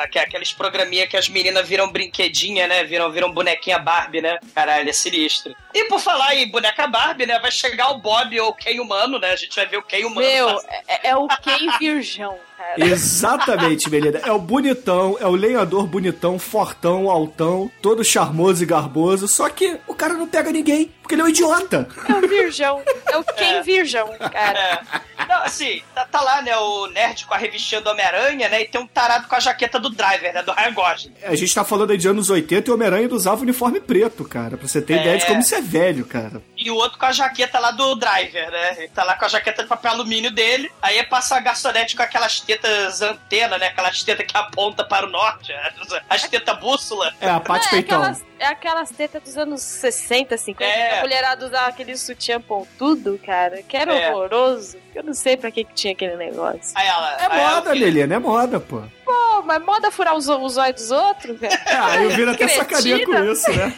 Aque- 0.00 0.18
aqueles 0.18 0.52
programinha 0.52 1.06
que 1.06 1.16
as 1.16 1.28
meninas 1.28 1.66
viram 1.68 1.90
brinquedinha, 1.90 2.66
né? 2.66 2.84
Viram, 2.84 3.10
viram 3.10 3.32
bonequinha 3.32 3.78
Barbie, 3.78 4.20
né? 4.20 4.38
Caralho, 4.54 4.88
é 4.88 4.92
sinistro. 4.92 5.54
E 5.74 5.84
por 5.84 6.00
falar 6.00 6.34
em 6.34 6.48
boneca 6.48 6.86
Barbie, 6.86 7.26
né? 7.26 7.38
Vai 7.38 7.50
chegar 7.50 7.90
o 7.90 7.98
Bob 7.98 8.38
ou 8.40 8.50
o 8.50 8.54
Ken 8.54 8.78
humano, 8.80 9.18
né? 9.18 9.30
A 9.32 9.36
gente 9.36 9.54
vai 9.56 9.66
ver 9.66 9.78
o 9.78 9.82
Ken 9.82 10.04
humano. 10.04 10.26
Meu, 10.26 10.48
é, 10.88 11.08
é 11.10 11.16
o 11.16 11.26
Ken 11.28 11.78
Virgão, 11.78 12.36
cara. 12.56 12.74
Exatamente, 12.84 13.88
Belinda. 13.90 14.18
É 14.24 14.32
o 14.32 14.38
bonitão, 14.38 15.16
é 15.20 15.26
o 15.26 15.34
lenhador 15.34 15.86
bonitão, 15.86 16.38
fortão, 16.38 17.10
altão, 17.10 17.70
todo 17.80 18.04
charmoso 18.04 18.62
e 18.62 18.66
garboso. 18.66 19.26
Só 19.28 19.48
que 19.48 19.78
o 19.86 19.94
cara 19.94 20.14
não 20.14 20.26
pega 20.26 20.50
ninguém, 20.52 20.92
porque 21.02 21.14
ele 21.14 21.22
é 21.22 21.24
um 21.24 21.28
idiota. 21.28 21.88
É 22.08 22.12
o 22.12 22.28
Virgão. 22.28 22.82
É 23.10 23.16
o 23.16 23.24
Ken 23.24 23.62
Virgão, 23.62 24.08
cara. 24.30 24.82
É. 25.18 25.26
Não, 25.28 25.42
assim, 25.42 25.82
tá, 25.94 26.04
tá 26.04 26.20
lá, 26.20 26.42
né, 26.42 26.56
o 26.56 26.86
nerd 26.88 27.24
com 27.26 27.34
a 27.34 27.36
revistinha 27.36 27.80
do 27.80 27.88
Homem-Aranha, 27.90 28.48
né, 28.48 28.62
e 28.62 28.64
tem 28.66 28.80
um 28.80 28.86
tarado 28.86 29.28
com 29.28 29.34
a 29.36 29.40
jaqueta 29.40 29.78
do 29.82 29.90
Driver, 29.90 30.32
né, 30.32 30.42
do 30.42 30.52
Ryan 30.52 30.72
Gosling. 30.72 31.14
A 31.24 31.34
gente 31.34 31.54
tá 31.54 31.64
falando 31.64 31.90
aí 31.90 31.98
de 31.98 32.08
anos 32.08 32.30
80 32.30 32.68
e 32.68 32.70
o 32.70 32.74
Homem-Aranha 32.74 33.08
usava 33.10 33.42
uniforme 33.42 33.80
preto, 33.80 34.24
cara. 34.24 34.56
Pra 34.56 34.66
você 34.66 34.80
ter 34.80 34.94
É. 34.94 35.00
ideia 35.00 35.18
de 35.18 35.26
como 35.26 35.40
isso 35.40 35.54
é 35.54 35.60
velho, 35.60 36.04
cara. 36.06 36.40
E 36.56 36.70
o 36.70 36.74
outro 36.76 36.98
com 36.98 37.06
a 37.06 37.12
jaqueta 37.12 37.58
lá 37.58 37.70
do 37.72 37.94
Driver, 37.96 38.50
né, 38.50 38.74
ele 38.78 38.88
tá 38.88 39.02
lá 39.04 39.14
com 39.16 39.24
a 39.24 39.28
jaqueta 39.28 39.62
de 39.64 39.68
papel 39.68 39.90
alumínio 39.92 40.30
dele, 40.30 40.70
aí 40.80 41.02
passa 41.04 41.36
a 41.36 41.40
garçonete 41.40 41.96
com 41.96 42.02
aquelas 42.02 42.40
tetas 42.40 43.02
antena, 43.02 43.58
né, 43.58 43.66
aquelas 43.66 44.02
tetas 44.02 44.24
que 44.26 44.36
aponta 44.36 44.84
para 44.84 45.06
o 45.06 45.10
norte, 45.10 45.52
as, 45.52 46.00
as 46.22 46.28
tetas 46.28 46.56
bússola. 46.60 47.12
É, 47.20 47.28
a 47.28 47.40
Paty 47.40 47.66
é, 47.66 47.70
Peitão. 47.70 47.98
aquelas, 48.00 48.24
é 48.38 48.46
aquelas 48.46 48.90
tetas 48.90 49.22
dos 49.22 49.36
anos 49.36 49.60
60, 49.60 50.36
50. 50.36 50.72
É. 50.72 50.88
que 50.90 50.94
A 50.98 51.00
mulherada 51.00 51.44
usava 51.46 51.66
aquele 51.68 51.96
sutiã 51.96 52.40
pontudo, 52.40 53.18
cara, 53.26 53.62
que 53.62 53.76
era 53.76 53.92
É. 53.94 54.10
horroroso. 54.10 54.76
Eu 54.94 55.02
não 55.02 55.14
sei 55.14 55.36
pra 55.36 55.50
que, 55.50 55.64
que 55.64 55.74
tinha 55.74 55.92
aquele 55.94 56.16
negócio. 56.16 56.60
Aí 56.74 56.86
ela... 56.86 57.12
É 57.14 57.26
aí 57.30 57.40
ela- 57.40 57.54
moda, 57.56 57.74
Liliana, 57.74 58.14
é 58.14 58.18
moda, 58.18 58.60
pô. 58.60 58.82
Pô, 59.12 59.42
mas 59.42 59.62
moda 59.62 59.90
furar 59.90 60.16
os, 60.16 60.26
os 60.26 60.56
olhos 60.56 60.76
dos 60.76 60.90
outros. 60.90 61.42
É, 61.42 61.48
aí 61.76 62.04
eu 62.04 62.10
viro 62.10 62.30
até 62.30 62.46
Cretina. 62.46 62.64
sacaninha 62.64 63.04
com 63.04 63.24
isso, 63.24 63.50
né? 63.52 63.74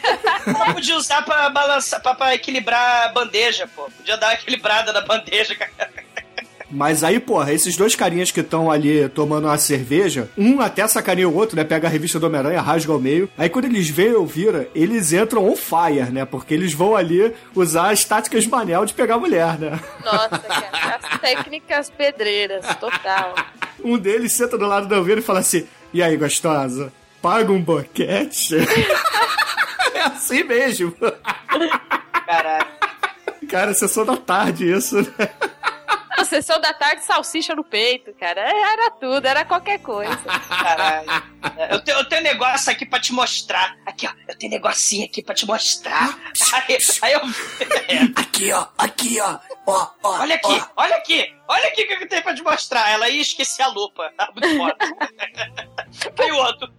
Ela 0.46 0.74
podia 0.74 0.96
usar 0.96 1.22
pra 1.22 1.50
balançar, 1.50 2.00
pra, 2.00 2.14
pra 2.14 2.34
equilibrar 2.34 3.06
a 3.06 3.08
bandeja, 3.08 3.68
pô. 3.74 3.90
Podia 3.96 4.16
dar 4.16 4.28
uma 4.28 4.34
equilibrada 4.34 4.92
na 4.92 5.00
bandeja, 5.00 5.56
cara. 5.56 5.90
Mas 6.70 7.04
aí, 7.04 7.20
porra, 7.20 7.52
esses 7.52 7.76
dois 7.76 7.94
carinhas 7.94 8.30
que 8.30 8.40
estão 8.40 8.70
ali 8.70 9.08
tomando 9.08 9.46
uma 9.46 9.58
cerveja, 9.58 10.28
um 10.36 10.60
até 10.60 10.86
sacaneia 10.88 11.28
o 11.28 11.34
outro, 11.34 11.56
né? 11.56 11.62
Pega 11.62 11.86
a 11.86 11.90
revista 11.90 12.18
do 12.18 12.26
Homem-Aranha, 12.26 12.60
rasga 12.60 12.92
ao 12.92 12.98
meio. 12.98 13.28
Aí 13.36 13.48
quando 13.48 13.66
eles 13.66 13.88
veem 13.88 14.12
o 14.12 14.22
Elvira, 14.22 14.68
eles 14.74 15.12
entram 15.12 15.48
on 15.48 15.56
fire, 15.56 16.10
né? 16.12 16.24
Porque 16.24 16.54
eles 16.54 16.72
vão 16.72 16.96
ali 16.96 17.32
usar 17.54 17.90
as 17.90 18.04
táticas 18.04 18.46
Manel 18.46 18.84
de 18.84 18.94
pegar 18.94 19.16
a 19.16 19.18
mulher, 19.18 19.58
né? 19.58 19.78
Nossa, 20.04 20.38
cara. 20.38 20.98
As 21.00 21.20
técnicas 21.20 21.90
pedreiras, 21.90 22.66
total. 22.76 23.34
Um 23.84 23.98
deles 23.98 24.32
senta 24.32 24.56
do 24.56 24.66
lado 24.66 24.88
da 24.88 24.96
Elvira 24.96 25.20
e 25.20 25.22
fala 25.22 25.40
assim: 25.40 25.66
E 25.92 26.02
aí, 26.02 26.16
gostosa? 26.16 26.90
Paga 27.20 27.52
um 27.52 27.62
boquete? 27.62 28.56
é 29.94 30.00
assim 30.00 30.42
mesmo. 30.42 30.94
Caralho. 32.26 32.66
Cara, 33.48 33.74
sessão 33.74 34.06
da 34.06 34.16
tarde 34.16 34.72
isso, 34.72 34.96
né? 34.96 35.28
Na 36.18 36.24
sessão 36.24 36.60
da 36.60 36.72
tarde, 36.72 37.04
salsicha 37.04 37.54
no 37.54 37.64
peito, 37.64 38.12
cara. 38.14 38.40
Era 38.40 38.90
tudo, 38.92 39.26
era 39.26 39.44
qualquer 39.44 39.80
coisa. 39.80 40.16
Caralho. 40.48 41.10
Eu 41.70 41.80
tenho, 41.82 41.98
eu 41.98 42.08
tenho 42.08 42.20
um 42.20 42.24
negócio 42.24 42.70
aqui 42.70 42.86
pra 42.86 43.00
te 43.00 43.12
mostrar. 43.12 43.76
Aqui, 43.84 44.06
ó. 44.06 44.12
Eu 44.28 44.38
tenho 44.38 44.52
um 44.52 44.54
negocinho 44.54 45.04
aqui 45.04 45.22
pra 45.22 45.34
te 45.34 45.46
mostrar. 45.46 46.16
Aí, 46.52 46.78
aí 47.02 47.12
eu. 47.12 47.20
É, 47.20 48.04
Aqui, 48.34 48.52
ó, 48.52 48.66
aqui, 48.76 49.20
ó. 49.20 49.38
Ó, 49.66 49.90
ó. 50.02 50.20
olha 50.20 50.34
aqui, 50.34 50.62
olha 50.76 50.96
aqui. 50.96 51.34
Olha 51.46 51.68
aqui 51.68 51.82
o 51.84 51.86
que 51.86 52.04
eu 52.04 52.08
tenho 52.08 52.22
pra 52.22 52.34
te 52.34 52.42
mostrar. 52.42 52.90
Ela 52.90 53.08
ia 53.08 53.20
esquecer 53.20 53.62
a 53.62 53.68
lupa. 53.68 54.12
Tá 54.16 54.28
muito 54.34 54.56
foda. 54.56 54.76
Aí 56.18 56.32
o 56.32 56.36
outro. 56.36 56.72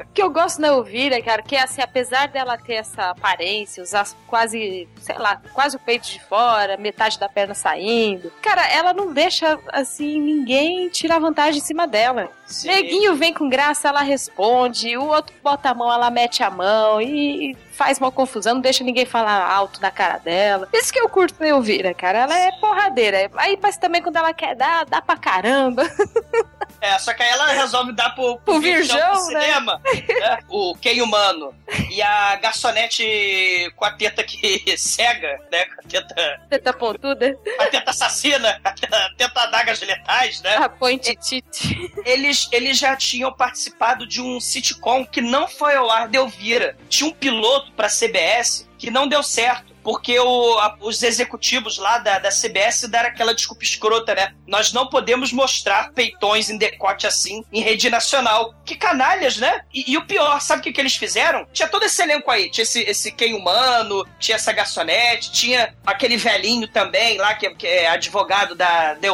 O 0.00 0.04
que 0.12 0.22
eu 0.22 0.30
gosto 0.30 0.60
da 0.60 0.68
Elvira, 0.68 1.22
cara, 1.22 1.40
que 1.40 1.54
é 1.54 1.62
assim, 1.62 1.80
apesar 1.80 2.26
dela 2.26 2.58
ter 2.58 2.74
essa 2.74 3.10
aparência, 3.10 3.82
usar 3.82 4.04
quase, 4.26 4.88
sei 4.98 5.16
lá, 5.16 5.40
quase 5.52 5.76
o 5.76 5.78
peito 5.78 6.08
de 6.08 6.20
fora, 6.20 6.76
metade 6.76 7.18
da 7.18 7.28
perna 7.28 7.54
saindo, 7.54 8.32
cara, 8.42 8.66
ela 8.68 8.92
não 8.92 9.12
deixa, 9.12 9.58
assim, 9.72 10.20
ninguém 10.20 10.88
tirar 10.88 11.20
vantagem 11.20 11.60
em 11.60 11.64
cima 11.64 11.86
dela. 11.86 12.28
Sim. 12.44 12.68
Neguinho 12.68 13.14
vem 13.14 13.32
com 13.32 13.48
graça, 13.48 13.88
ela 13.88 14.02
responde, 14.02 14.96
o 14.96 15.06
outro 15.06 15.34
bota 15.42 15.70
a 15.70 15.74
mão, 15.74 15.92
ela 15.92 16.10
mete 16.10 16.42
a 16.42 16.50
mão 16.50 17.00
e 17.00 17.56
faz 17.70 17.98
uma 17.98 18.10
confusão, 18.10 18.54
não 18.54 18.60
deixa 18.60 18.84
ninguém 18.84 19.06
falar 19.06 19.48
alto 19.48 19.80
na 19.80 19.90
cara 19.90 20.18
dela. 20.18 20.68
Isso 20.72 20.92
que 20.92 20.98
eu 21.00 21.08
curto 21.08 21.38
da 21.38 21.46
Elvira, 21.46 21.94
cara, 21.94 22.20
ela 22.20 22.36
é 22.36 22.50
porradeira. 22.60 23.30
Aí, 23.36 23.58
mas 23.62 23.76
também 23.76 24.02
quando 24.02 24.16
ela 24.16 24.34
quer 24.34 24.56
dar, 24.56 24.84
dá 24.86 25.00
pra 25.00 25.16
caramba. 25.16 25.84
É, 26.84 26.98
só 26.98 27.14
que 27.14 27.22
aí 27.22 27.30
ela 27.30 27.46
resolve 27.52 27.92
dar 27.92 28.10
pro, 28.14 28.38
Pro 28.40 28.60
virgão 28.60 28.96
virgão, 28.96 29.12
do 29.26 29.32
né? 29.32 29.40
cinema. 29.42 29.80
né? 30.20 30.38
O 30.48 30.74
Ken 30.76 31.00
humano. 31.00 31.54
E 31.90 32.02
a 32.02 32.36
garçonete 32.36 33.72
com 33.76 33.84
a 33.86 33.92
teta 33.92 34.22
que 34.22 34.62
cega, 34.76 35.40
né? 35.50 35.64
Com 35.64 35.80
a 35.80 35.88
teta, 35.88 36.40
Teta 36.50 36.72
pontuda, 36.74 37.34
com 37.56 37.62
a 37.62 37.66
teta 37.66 37.90
assassina, 37.90 38.60
a 38.62 38.72
teta, 38.72 39.10
teta 39.16 39.40
adagas 39.40 39.80
letais, 39.80 40.42
né? 40.42 40.56
a 40.56 40.68
pointitite. 40.68 41.90
eles, 42.04 42.48
eles 42.52 42.78
já 42.78 42.94
tinham 42.96 43.32
participado 43.32 44.06
de 44.06 44.20
um 44.20 44.38
sitcom 44.40 45.06
que 45.06 45.20
não 45.20 45.48
foi 45.48 45.74
ao 45.76 45.90
ar 45.90 46.08
de 46.08 46.18
Elvira. 46.18 46.76
Tinha 46.88 47.08
um 47.08 47.12
piloto 47.14 47.72
pra 47.72 47.88
CBS 47.88 48.68
que 48.78 48.90
não 48.90 49.08
deu 49.08 49.22
certo. 49.22 49.73
Porque 49.84 50.18
o- 50.18 50.58
a- 50.58 50.76
os 50.80 51.02
executivos 51.02 51.78
lá 51.78 51.98
da, 51.98 52.18
da 52.18 52.30
CBS 52.30 52.88
deram 52.88 53.10
aquela 53.10 53.34
desculpa 53.34 53.62
escrota, 53.62 54.14
né? 54.14 54.34
Nós 54.46 54.72
não 54.72 54.88
podemos 54.88 55.30
mostrar 55.32 55.92
peitões 55.92 56.48
em 56.50 56.56
decote 56.58 57.06
assim 57.06 57.44
em 57.52 57.60
rede 57.60 57.88
nacional. 57.90 58.54
Que 58.64 58.74
canalhas, 58.74 59.36
né? 59.36 59.60
E, 59.72 59.92
e 59.92 59.96
o 59.98 60.06
pior, 60.06 60.40
sabe 60.40 60.60
o 60.60 60.62
que, 60.64 60.72
que 60.72 60.80
eles 60.80 60.96
fizeram? 60.96 61.46
Tinha 61.52 61.68
todo 61.68 61.84
esse 61.84 62.02
elenco 62.02 62.30
aí. 62.30 62.50
Tinha 62.50 62.62
esse, 62.62 62.80
esse 62.80 63.12
Ken 63.12 63.34
humano, 63.34 64.04
tinha 64.18 64.36
essa 64.36 64.52
garçonete, 64.52 65.30
tinha 65.30 65.74
aquele 65.86 66.16
velhinho 66.16 66.66
também 66.66 67.18
lá, 67.18 67.34
que, 67.34 67.48
que 67.54 67.66
é 67.66 67.88
advogado 67.88 68.54
da, 68.54 68.94
da 68.94 69.06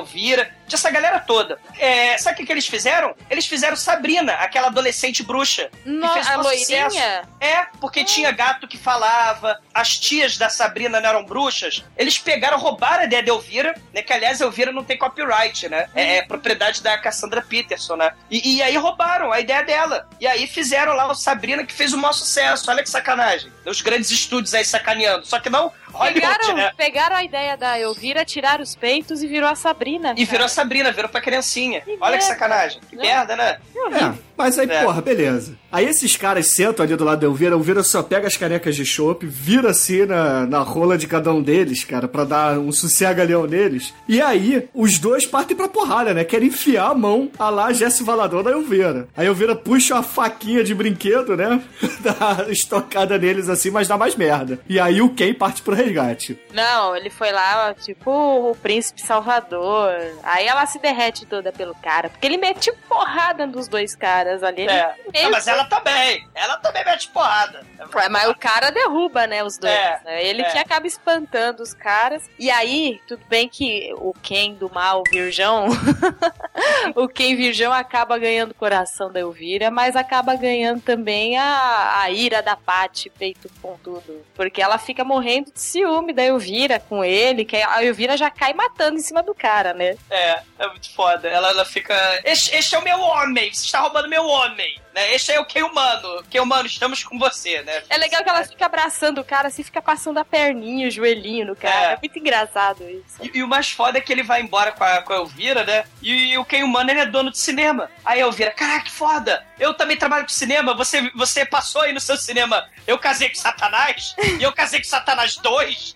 Elvira. 0.71 0.71
Tinha 0.71 0.77
essa 0.77 0.91
galera 0.91 1.19
toda. 1.21 1.59
É, 1.79 2.17
sabe 2.19 2.35
o 2.35 2.37
que, 2.39 2.47
que 2.47 2.53
eles 2.53 2.67
fizeram? 2.67 3.15
Eles 3.29 3.47
fizeram 3.47 3.77
Sabrina, 3.77 4.35
aquela 4.35 4.69
adolescente 4.69 5.23
bruxa. 5.23 5.71
No, 5.85 6.13
fez 6.13 6.27
a 6.27 6.37
loirinha? 6.37 6.91
sucesso. 6.91 7.29
É, 7.41 7.67
porque 7.81 8.05
tinha 8.05 8.31
gato 8.31 8.69
que 8.69 8.79
falava, 8.79 9.61
as 9.75 9.99
tias 9.99 10.37
da 10.37 10.49
Sabrina 10.49 11.01
não 11.01 11.09
eram 11.09 11.25
bruxas. 11.25 11.85
Eles 11.97 12.19
pegaram, 12.19 12.59
roubaram 12.59 13.03
a 13.03 13.05
ideia 13.05 13.23
da 13.23 13.31
Elvira, 13.31 13.75
né? 13.93 14.03
Que 14.03 14.13
aliás, 14.13 14.41
Elvira 14.41 14.73
não 14.73 14.85
tem 14.85 14.99
copyright, 14.99 15.69
né? 15.69 15.89
É, 15.95 16.19
é 16.19 16.23
propriedade 16.23 16.83
da 16.83 16.99
Cassandra 16.99 17.43
Peterson, 17.43 17.97
né? 17.97 18.13
E, 18.31 18.57
e 18.57 18.63
aí 18.63 18.77
roubaram 18.77 19.33
a 19.33 19.41
ideia 19.41 19.63
dela. 19.63 20.09
E 20.21 20.27
aí 20.27 20.47
fizeram 20.47 20.93
lá 20.93 21.07
o 21.07 21.15
Sabrina 21.15 21.65
que 21.65 21.73
fez 21.73 21.93
o 21.93 21.99
maior 21.99 22.13
sucesso. 22.13 22.71
Olha 22.71 22.83
que 22.83 22.91
sacanagem. 22.91 23.53
Os 23.65 23.81
grandes 23.81 24.11
estúdios 24.11 24.55
aí 24.55 24.65
sacaneando. 24.65 25.27
Só 25.27 25.39
que 25.39 25.51
não 25.51 25.73
Pegaram, 25.91 26.55
né? 26.57 26.73
pegaram 26.77 27.17
a 27.17 27.25
ideia 27.25 27.57
da 27.57 27.79
Elvira, 27.79 28.25
tiraram 28.25 28.63
os 28.63 28.75
peitos 28.75 29.23
e 29.23 29.27
virou 29.27 29.49
a 29.49 29.55
Sabrina. 29.55 30.15
E 30.17 30.25
virou 30.25 30.37
a 30.37 30.39
cara. 30.41 30.49
Sabrina, 30.49 30.93
virou 30.93 31.11
pra 31.11 31.21
criancinha. 31.21 31.81
Que 31.83 31.93
Olha 32.01 32.19
que 32.19 32.25
merda. 32.25 32.27
sacanagem. 32.27 32.81
Que 32.89 32.97
Não. 32.97 33.03
merda, 33.03 33.37
né? 33.37 33.59
É, 33.75 34.13
mas 34.41 34.59
aí, 34.59 34.69
É. 34.71 34.83
porra, 34.85 35.01
beleza. 35.03 35.55
Aí 35.71 35.87
esses 35.87 36.17
caras 36.17 36.47
sentam 36.49 36.85
ali 36.85 36.97
do 36.97 37.05
lado 37.05 37.21
da 37.21 37.27
Elvira, 37.27 37.55
a 37.55 37.59
Elvira 37.59 37.83
só 37.83 38.03
pega 38.03 38.27
as 38.27 38.37
canecas 38.37 38.75
de 38.75 38.85
chopp, 38.85 39.25
vira 39.27 39.71
assim 39.71 40.05
na, 40.07 40.47
na 40.47 40.59
rola 40.61 40.97
de 40.99 41.07
cada 41.07 41.33
um 41.33 41.43
deles, 41.43 41.85
cara, 41.85 42.09
pra 42.09 42.25
dar 42.25 42.59
um 42.59 42.73
sossega-leão 42.73 43.47
neles. 43.47 43.93
E 44.09 44.21
aí, 44.21 44.69
os 44.75 44.99
dois 44.99 45.27
partem 45.27 45.57
pra 45.57 45.69
porrada, 45.69 46.13
né? 46.15 46.25
Querem 46.25 46.49
enfiar 46.49 46.91
a 46.91 46.95
mão 46.95 47.31
a 47.39 47.51
lá 47.51 47.73
Jesse 47.73 48.03
Valador 48.03 48.43
da 48.43 48.51
Elvira. 48.51 49.07
Aí 49.17 49.27
a 49.27 49.29
Elvira 49.29 49.55
puxa 49.55 49.95
uma 49.95 50.03
faquinha 50.03 50.65
de 50.65 50.75
brinquedo, 50.75 51.37
né? 51.37 51.63
Dá 52.01 52.47
estocada 52.49 53.19
neles 53.19 53.49
assim, 53.49 53.71
mas 53.71 53.87
dá 53.87 53.97
mais 53.99 54.17
merda. 54.17 54.59
E 54.69 54.81
aí 54.81 55.01
o 55.03 55.11
Ken 55.15 55.35
parte 55.35 55.63
pro 55.63 55.75
resgate. 55.75 56.39
Não, 56.53 56.97
ele 56.97 57.11
foi 57.11 57.31
lá, 57.31 57.75
tipo, 57.75 58.11
o 58.11 58.55
príncipe 58.57 59.01
salvador. 59.03 59.91
Aí 60.23 60.47
ela 60.47 60.65
se 60.67 60.79
derrete 60.79 61.27
toda 61.27 61.53
pelo 61.53 61.75
cara. 61.75 62.09
Porque 62.09 62.27
ele 62.27 62.37
mete 62.39 62.73
porrada 62.89 63.47
dos 63.47 63.69
dois 63.69 63.95
caras 63.95 64.30
ali. 64.43 64.67
É. 64.69 64.95
mesmo- 65.13 65.29
Ah, 65.29 65.31
mas 65.31 65.47
ela 65.49 65.65
também. 65.65 66.29
Ela 66.35 66.57
também 66.59 66.85
mete 66.85 67.09
porrada. 67.09 67.65
Ué, 67.95 68.09
Mas 68.09 68.29
o 68.29 68.35
cara 68.35 68.71
derruba, 68.71 69.27
né, 69.27 69.43
os 69.43 69.57
dois. 69.59 69.73
É, 69.73 70.01
né? 70.05 70.25
Ele 70.25 70.43
é. 70.43 70.51
que 70.51 70.59
acaba 70.59 70.87
espantando 70.87 71.63
os 71.63 71.73
caras. 71.75 72.23
E 72.39 72.51
aí, 72.51 73.01
tudo 73.09 73.23
bem 73.29 73.49
que 73.49 73.93
o 73.97 74.15
Ken 74.23 74.53
do 74.55 74.71
mal, 74.73 75.01
o 75.01 75.11
Virgão, 75.11 75.67
o 76.95 77.09
Ken 77.09 77.35
Virgão 77.37 77.73
acaba 77.73 78.19
ganhando 78.19 78.51
o 78.53 78.55
coração 78.55 79.11
da 79.11 79.21
Elvira, 79.21 79.71
mas 79.71 79.97
acaba 79.97 80.35
ganhando 80.37 80.81
também 80.81 81.37
a, 81.39 82.01
a 82.03 82.11
ira 82.11 82.43
da 82.43 82.57
Paty, 82.57 83.11
peito 83.11 83.51
com 83.63 83.77
tudo. 83.79 84.25
Porque 84.35 84.61
ela 84.63 84.79
fica 84.79 85.05
morrendo 85.05 85.53
de 85.53 85.61
ciúme 85.61 86.13
da 86.13 86.23
Elvira 86.23 86.79
com 86.81 87.05
ele, 87.05 87.45
que 87.45 87.57
a 87.57 87.85
Elvira 87.85 88.17
já 88.17 88.31
cai 88.31 88.53
matando 88.53 88.97
em 88.99 89.03
cima 89.03 89.23
do 89.23 89.35
cara, 89.35 89.73
né? 89.75 89.97
É, 90.11 90.41
é 90.59 90.67
muito 90.69 90.93
foda. 90.95 91.29
Ela, 91.29 91.51
ela 91.51 91.65
fica. 91.65 91.95
Este, 92.25 92.55
este 92.55 92.75
é 92.75 92.79
o 92.79 92.83
meu 92.85 93.01
homem, 93.01 93.53
você 93.53 93.65
está 93.65 93.81
roubando 93.81 94.09
meu 94.09 94.20
homem. 94.27 94.81
Né? 94.95 95.15
Este 95.15 95.33
é 95.33 95.41
o 95.41 95.45
que 95.45 95.63
humano. 95.63 96.25
Que 96.29 96.41
humano, 96.41 96.67
estamos 96.67 97.05
com 97.05 97.19
você, 97.19 97.63
né? 97.63 97.83
É 97.89 97.97
legal 97.97 98.23
que 98.23 98.29
ela 98.29 98.45
fica 98.45 98.67
abraçando 98.67 99.21
o 99.21 99.25
cara, 99.25 99.49
assim, 99.49 99.63
fica 99.63 99.81
passando 99.81 100.19
a 100.19 100.25
perninha, 100.25 100.89
o 100.89 100.91
joelhinho 100.91 101.47
no 101.47 101.57
cara. 101.57 101.93
É. 101.93 101.93
É, 101.93 101.99
muito 102.01 102.19
engraçado 102.19 102.83
isso. 102.89 103.23
E, 103.23 103.39
e 103.39 103.43
o 103.43 103.49
mais 103.49 103.71
foda 103.71 103.99
é 103.99 104.01
que 104.01 104.13
ele 104.13 104.23
vai 104.23 104.43
embora 104.43 104.73
com 104.73 104.83
a, 104.83 105.03
com 105.03 105.13
a 105.13 105.17
Elvira, 105.17 105.65
né? 105.65 105.85
E, 106.03 106.37
o 106.39 106.45
Ken 106.45 106.65
Humano, 106.65 106.91
ele 106.91 107.01
é 107.01 107.07
dono 107.07 107.31
de 107.31 107.39
cinema. 107.39 107.91
Aí 108.05 108.21
a 108.21 108.25
Elvira, 108.25 108.51
caraca, 108.51 108.85
que 108.85 108.91
foda! 108.91 109.45
Eu 109.59 109.75
também 109.75 109.97
trabalho 109.97 110.25
com 110.25 110.31
cinema, 110.31 110.75
você, 110.75 111.11
você 111.15 111.45
passou 111.45 111.83
aí 111.83 111.93
no 111.93 112.01
seu 112.01 112.17
cinema. 112.17 112.69
Eu 112.87 112.99
casei 112.99 113.29
com 113.29 113.37
Satanás, 113.37 114.15
e 114.39 114.43
eu 114.43 114.53
casei 114.53 114.81
com 114.81 114.87
Satanás 114.87 115.37
2. 115.37 115.95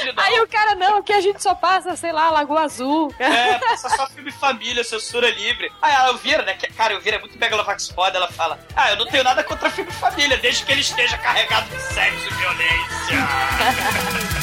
Ele. 0.00 0.12
Aí 0.16 0.40
o 0.40 0.48
cara, 0.48 0.74
não, 0.74 1.02
que 1.02 1.12
a 1.12 1.20
gente 1.20 1.42
só 1.42 1.54
passa, 1.54 1.96
sei 1.96 2.12
lá, 2.12 2.30
Lagoa 2.30 2.62
Azul. 2.62 3.14
É, 3.18 3.58
passa 3.58 3.88
só 3.90 4.06
filme 4.08 4.30
família, 4.30 4.82
censura 4.84 5.30
livre. 5.30 5.70
Aí 5.80 5.92
a 5.92 6.08
Elvira, 6.08 6.42
né? 6.42 6.54
Que, 6.54 6.72
cara, 6.72 6.92
a 6.92 6.96
Elvira 6.96 7.16
é 7.16 7.20
muito 7.20 7.38
megalovax 7.38 7.88
foda, 7.88 8.16
ela 8.16 8.30
fala: 8.30 8.58
Ah, 8.74 8.90
eu 8.90 8.96
não 8.96 9.06
tenho 9.06 9.24
nada 9.24 9.42
contra 9.44 9.70
filme 9.70 9.90
família, 9.92 10.36
desde 10.38 10.64
que 10.64 10.72
ele 10.72 10.80
esteja 10.80 11.16
carregado 11.18 11.68
de 11.68 11.80
sexo 11.80 12.26
e 12.26 12.34
violência. 12.34 13.16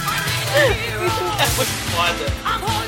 é 1.39 1.45
muito 1.56 1.72
foda. 1.91 2.79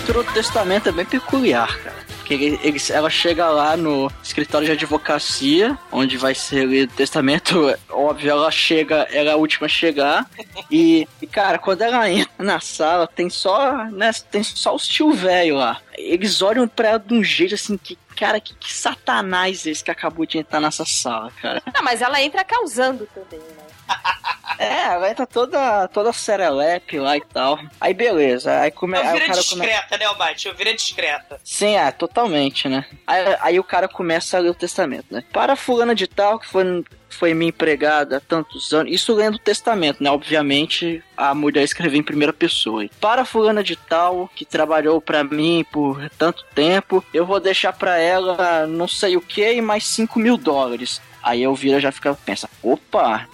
Leitura 0.00 0.22
do 0.22 0.32
testamento 0.32 0.88
é 0.88 0.92
bem 0.92 1.04
peculiar, 1.04 1.76
cara. 1.82 1.96
Porque 2.18 2.34
ele, 2.34 2.60
ele- 2.62 2.80
ela 2.90 3.10
chega 3.10 3.48
lá 3.48 3.76
no 3.76 4.10
escritório 4.22 4.64
de 4.66 4.72
advocacia, 4.72 5.76
onde 5.92 6.16
vai 6.16 6.34
ser 6.34 6.64
lido 6.66 6.90
o 6.92 6.96
testamento. 6.96 7.74
Óbvio, 7.90 8.30
ela 8.30 8.50
chega, 8.50 9.06
ela 9.12 9.30
é 9.30 9.32
a 9.32 9.36
última 9.36 9.66
a 9.66 9.68
chegar. 9.68 10.26
E, 10.70 11.08
e, 11.20 11.26
cara, 11.26 11.58
quando 11.58 11.82
ela 11.82 12.08
entra 12.08 12.30
na 12.38 12.60
sala, 12.60 13.04
tem 13.08 13.28
só, 13.28 13.86
né, 13.86 14.12
tem 14.30 14.40
só 14.44 14.72
os 14.74 14.86
tio 14.86 15.12
velho 15.12 15.56
lá. 15.56 15.80
Eles 15.98 16.40
olham 16.42 16.68
pra 16.68 16.90
ela 16.90 16.98
de 16.98 17.12
um 17.12 17.24
jeito 17.24 17.54
assim 17.56 17.76
que. 17.76 17.98
Cara, 18.20 18.38
que, 18.38 18.54
que 18.54 18.70
satanás 18.70 19.66
é 19.66 19.70
esse 19.70 19.82
que 19.82 19.90
acabou 19.90 20.26
de 20.26 20.36
entrar 20.36 20.60
nessa 20.60 20.84
sala, 20.84 21.32
cara? 21.40 21.62
Não, 21.74 21.82
mas 21.82 22.02
ela 22.02 22.20
entra 22.22 22.44
causando 22.44 23.08
também, 23.14 23.40
né? 23.40 23.64
É, 24.58 24.92
ela 24.92 25.08
entra 25.08 25.26
toda, 25.26 25.88
toda 25.88 26.12
serelepe 26.12 26.98
lá 26.98 27.16
e 27.16 27.22
tal. 27.22 27.58
Aí 27.80 27.94
beleza, 27.94 28.60
aí, 28.60 28.70
come, 28.70 28.94
A 28.94 29.00
aí 29.00 29.06
o 29.06 29.08
Elvira 29.08 29.24
é 29.24 29.28
cara 29.28 29.42
come... 29.42 29.62
discreta, 29.62 29.96
né, 29.96 30.04
Almighty? 30.04 30.48
A 30.48 30.50
Elvira 30.50 30.70
é 30.70 30.72
discreta. 30.74 31.40
Sim, 31.42 31.76
é, 31.76 31.90
totalmente, 31.90 32.68
né? 32.68 32.84
Aí, 33.06 33.36
aí 33.40 33.58
o 33.58 33.64
cara 33.64 33.88
começa 33.88 34.36
a 34.36 34.40
ler 34.40 34.50
o 34.50 34.54
testamento, 34.54 35.06
né? 35.08 35.24
Para 35.32 35.56
fulana 35.56 35.94
de 35.94 36.06
tal, 36.06 36.38
que 36.38 36.46
foi, 36.46 36.84
foi 37.10 37.34
minha 37.34 37.48
empregada 37.48 38.16
há 38.16 38.20
tantos 38.20 38.72
anos. 38.72 38.92
Isso 38.92 39.14
lendo 39.14 39.34
o 39.34 39.38
testamento, 39.38 40.02
né? 40.02 40.10
Obviamente, 40.10 41.02
a 41.16 41.34
mulher 41.34 41.62
escreveu 41.62 41.98
em 41.98 42.02
primeira 42.02 42.32
pessoa. 42.32 42.86
Para 43.00 43.24
fulana 43.24 43.62
de 43.62 43.76
tal, 43.76 44.30
que 44.34 44.44
trabalhou 44.44 45.00
pra 45.00 45.24
mim 45.24 45.64
por 45.70 46.08
tanto 46.10 46.44
tempo, 46.54 47.04
eu 47.12 47.26
vou 47.26 47.40
deixar 47.40 47.72
pra 47.72 47.98
ela 47.98 48.66
não 48.66 48.88
sei 48.88 49.16
o 49.16 49.20
que 49.20 49.52
e 49.52 49.60
mais 49.60 49.84
5 49.84 50.18
mil 50.18 50.36
dólares. 50.36 51.00
Aí 51.22 51.40
a 51.40 51.44
Elvira 51.44 51.80
já 51.80 51.92
fica, 51.92 52.14
pensa, 52.14 52.48
opa, 52.62 53.28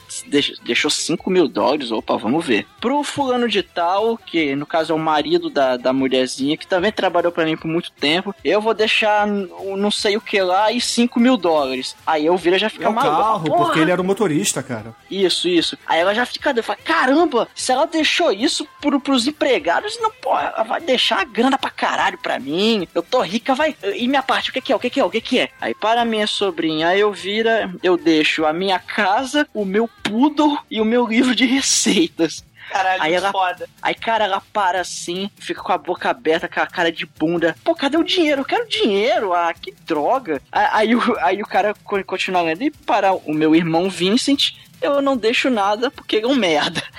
deixou 0.63 0.91
5 0.91 1.31
mil 1.31 1.49
dólares, 1.49 1.91
opa, 1.91 2.17
vamos 2.17 2.45
ver. 2.45 2.67
Pro 2.81 3.03
fulano 3.03 3.49
de 3.49 3.63
tal, 3.63 4.17
que 4.19 4.55
no 4.55 4.67
caso 4.67 4.93
é 4.93 4.97
o 4.97 4.99
marido 4.99 5.51
da, 5.51 5.77
da 5.77 5.93
mulherzinha, 5.93 6.57
que 6.57 6.67
também 6.67 6.93
trabalhou 6.93 7.33
pra 7.33 7.45
mim 7.45 7.57
por 7.57 7.69
muito 7.69 7.91
tempo, 7.93 8.35
eu 8.45 8.61
vou 8.61 8.75
deixar 8.75 9.27
não 9.27 9.91
sei 9.91 10.17
o 10.17 10.21
que 10.21 10.41
lá 10.41 10.71
e 10.73 10.81
5 10.81 11.19
mil 11.21 11.37
dólares. 11.37 11.97
Aí 12.07 12.25
a 12.25 12.27
Elvira 12.27 12.59
já 12.59 12.69
fica 12.69 12.85
É 12.85 12.89
o 12.89 12.93
maluca. 12.95 13.17
carro, 13.17 13.45
"Porra!" 13.45 13.65
porque 13.65 13.81
ele 13.81 13.91
era 13.91 14.01
o 14.01 14.05
motorista, 14.05 14.63
cara. 14.63 14.95
Isso, 15.11 15.49
isso. 15.49 15.77
Aí 15.87 16.01
ela 16.01 16.15
já 16.15 16.25
fica, 16.27 16.55
fala, 16.63 16.79
caramba, 16.85 17.49
se 17.55 17.73
ela 17.73 17.87
deixou 17.87 18.31
isso 18.33 18.67
pro, 18.81 19.01
pros 19.01 19.27
empregados, 19.27 19.99
não, 20.01 20.11
pô, 20.11 20.31
ela 20.39 20.63
vai 20.63 20.81
deixar 20.81 21.21
a 21.21 21.25
grana 21.25 21.59
pra 21.59 21.71
caralho 21.71 22.19
pra 22.19 22.39
mim. 22.39 22.87
Eu 22.95 23.03
tô 23.03 23.21
rica, 23.21 23.55
vai. 23.55 23.77
E 23.97 24.07
minha 24.09 24.23
parte, 24.23 24.51
o 24.51 24.53
que, 24.53 24.61
que 24.61 24.73
é? 24.73 24.77
O 24.77 24.79
que, 24.79 24.91
que 24.91 25.01
é? 25.01 25.05
O 25.05 25.11
que, 25.11 25.21
que 25.21 25.39
é? 25.41 25.49
Aí 25.61 25.75
para 25.75 26.05
minha 26.05 26.27
sobrinha, 26.27 26.89
a 26.89 26.97
Elvira, 26.99 27.73
eu 27.83 27.97
deixo 27.97 28.45
a 28.45 28.53
minha 28.53 28.79
casa, 28.79 29.47
o 29.55 29.65
meu 29.65 29.89
poodle 30.09 30.59
e 30.71 30.81
o 30.81 30.85
meu 30.85 31.07
livro 31.07 31.35
de 31.35 31.45
receitas. 31.47 32.45
Caralho, 32.71 33.03
Aí 33.03 33.15
ela- 33.15 33.31
foda. 33.31 33.69
Aí, 33.81 33.95
cara, 33.95 34.25
ela 34.25 34.43
para 34.53 34.81
assim, 34.81 35.31
fica 35.37 35.63
com 35.63 35.71
a 35.73 35.79
boca 35.79 36.11
aberta, 36.11 36.49
com 36.49 36.59
a 36.61 36.67
cara 36.67 36.91
de 36.91 37.07
bunda. 37.07 37.55
Pô, 37.63 37.75
cadê 37.77 37.97
o 37.97 38.03
dinheiro? 38.03 38.41
Eu 38.41 38.45
quero 38.45 38.69
dinheiro. 38.69 39.33
Ah, 39.33 39.55
que 39.55 39.71
droga. 39.87 40.43
Aí, 40.51 40.69
aí 40.73 40.95
o, 40.97 41.17
aí 41.21 41.41
o 41.43 41.47
cara 41.47 41.75
co- 41.85 42.03
continua 42.05 42.43
lendo. 42.43 42.63
E 42.65 42.71
para 42.73 43.13
o 43.15 43.33
meu 43.33 43.55
irmão 43.55 43.89
Vincent, 43.89 44.55
eu 44.83 45.01
não 45.01 45.17
deixo 45.17 45.49
nada 45.49 45.93
porque 45.93 46.17
ele 46.17 46.25
é 46.27 46.29
um 46.29 46.35
merda. 46.35 46.83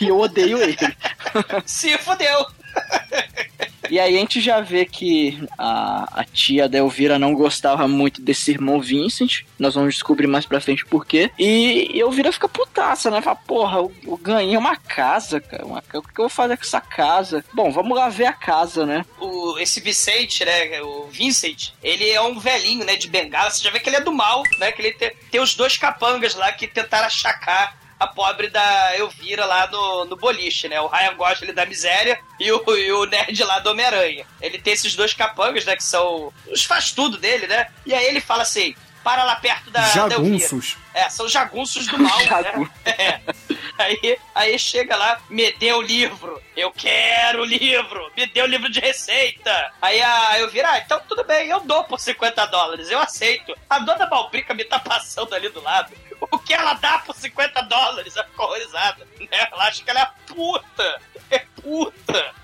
E 0.00 0.08
eu 0.08 0.18
odeio 0.18 0.60
ele. 0.60 0.76
Se 1.64 1.96
fudeu. 1.98 2.44
E 3.90 3.98
aí 3.98 4.16
a 4.16 4.18
gente 4.18 4.40
já 4.40 4.60
vê 4.60 4.84
que 4.84 5.42
a, 5.58 6.20
a 6.20 6.24
tia 6.24 6.68
da 6.68 6.78
Elvira 6.78 7.18
não 7.18 7.34
gostava 7.34 7.86
muito 7.88 8.20
desse 8.20 8.50
irmão 8.50 8.80
Vincent. 8.80 9.42
Nós 9.58 9.74
vamos 9.74 9.94
descobrir 9.94 10.26
mais 10.26 10.46
pra 10.46 10.60
frente 10.60 10.84
por 10.84 11.04
quê. 11.04 11.30
E 11.38 11.90
Elvira 11.94 12.32
fica 12.32 12.48
putaça, 12.48 13.10
né? 13.10 13.20
Fala, 13.20 13.36
porra, 13.36 13.78
eu, 13.78 13.92
eu 14.06 14.16
ganhei 14.16 14.56
uma 14.56 14.76
casa, 14.76 15.40
cara. 15.40 15.64
Uma, 15.64 15.78
o 15.78 16.02
que 16.02 16.20
eu 16.20 16.24
vou 16.24 16.28
fazer 16.28 16.56
com 16.56 16.64
essa 16.64 16.80
casa? 16.80 17.44
Bom, 17.52 17.70
vamos 17.70 17.96
lá 17.96 18.08
ver 18.08 18.26
a 18.26 18.32
casa, 18.32 18.86
né? 18.86 19.04
O, 19.20 19.58
esse 19.58 19.80
Vicente, 19.80 20.44
né? 20.44 20.80
O 20.82 21.08
Vincent, 21.10 21.70
ele 21.82 22.08
é 22.08 22.20
um 22.20 22.38
velhinho, 22.38 22.84
né? 22.84 22.96
De 22.96 23.08
bengala. 23.08 23.50
Você 23.50 23.62
já 23.62 23.70
vê 23.70 23.80
que 23.80 23.88
ele 23.88 23.96
é 23.96 24.00
do 24.00 24.12
mal, 24.12 24.42
né? 24.58 24.72
Que 24.72 24.82
ele 24.82 24.92
tem, 24.92 25.12
tem 25.30 25.40
os 25.40 25.54
dois 25.54 25.76
capangas 25.76 26.34
lá 26.34 26.52
que 26.52 26.66
tentaram 26.66 27.06
achacar 27.06 27.81
a 28.02 28.06
pobre 28.06 28.48
da 28.48 28.96
Elvira 28.96 29.44
lá 29.44 29.66
no, 29.68 30.04
no 30.04 30.16
boliche, 30.16 30.68
né? 30.68 30.80
O 30.80 30.86
Ryan 30.88 31.14
Gosling 31.14 31.44
ele 31.46 31.52
da 31.52 31.66
miséria 31.66 32.18
e 32.38 32.50
o, 32.52 32.62
e 32.76 32.92
o 32.92 33.04
nerd 33.06 33.42
lá 33.44 33.58
do 33.58 33.70
Homem-Aranha. 33.70 34.24
Ele 34.40 34.58
tem 34.58 34.72
esses 34.72 34.94
dois 34.94 35.12
capangas, 35.14 35.64
né? 35.64 35.76
Que 35.76 35.84
são 35.84 36.32
os 36.50 36.64
faz 36.64 36.92
tudo 36.92 37.16
dele, 37.18 37.46
né? 37.46 37.68
E 37.86 37.94
aí 37.94 38.04
ele 38.06 38.20
fala 38.20 38.42
assim: 38.42 38.74
para 39.02 39.24
lá 39.24 39.36
perto 39.36 39.70
da, 39.70 39.80
da 39.80 40.14
Elvira. 40.14 40.38
Jagunços. 40.38 40.76
É, 40.94 41.08
são 41.08 41.28
jagunços 41.28 41.86
do 41.86 41.98
mal, 41.98 42.20
Jagun- 42.24 42.62
né? 42.64 42.70
É. 42.98 43.20
Aí, 43.78 44.18
aí 44.34 44.58
chega 44.58 44.96
lá, 44.96 45.20
me 45.28 45.50
dê 45.52 45.72
o 45.72 45.80
livro. 45.80 46.40
Eu 46.56 46.70
quero 46.70 47.42
o 47.42 47.44
livro. 47.44 48.10
Me 48.16 48.26
dê 48.26 48.42
o 48.42 48.46
livro 48.46 48.70
de 48.70 48.80
receita. 48.80 49.72
Aí 49.80 50.00
a, 50.00 50.38
eu 50.38 50.50
viro, 50.50 50.68
ah, 50.68 50.78
então 50.78 51.00
tudo 51.08 51.24
bem, 51.24 51.48
eu 51.48 51.60
dou 51.60 51.84
por 51.84 51.98
50 51.98 52.46
dólares, 52.46 52.90
eu 52.90 52.98
aceito. 52.98 53.54
A 53.68 53.78
dona 53.78 54.06
Balbrica 54.06 54.54
me 54.54 54.64
tá 54.64 54.78
passando 54.78 55.34
ali 55.34 55.48
do 55.48 55.62
lado. 55.62 55.92
O 56.30 56.38
que 56.38 56.54
ela 56.54 56.74
dá 56.74 56.98
por 56.98 57.16
50 57.16 57.62
dólares? 57.62 58.16
Ela 58.16 58.26
ficou 58.26 58.46
horrorizada. 58.46 59.06
Né? 59.18 59.48
Ela 59.50 59.64
acha 59.66 59.82
que 59.82 59.90
ela 59.90 60.02
é 60.02 60.32
puta. 60.32 61.00
É 61.30 61.38
puta. 61.60 62.34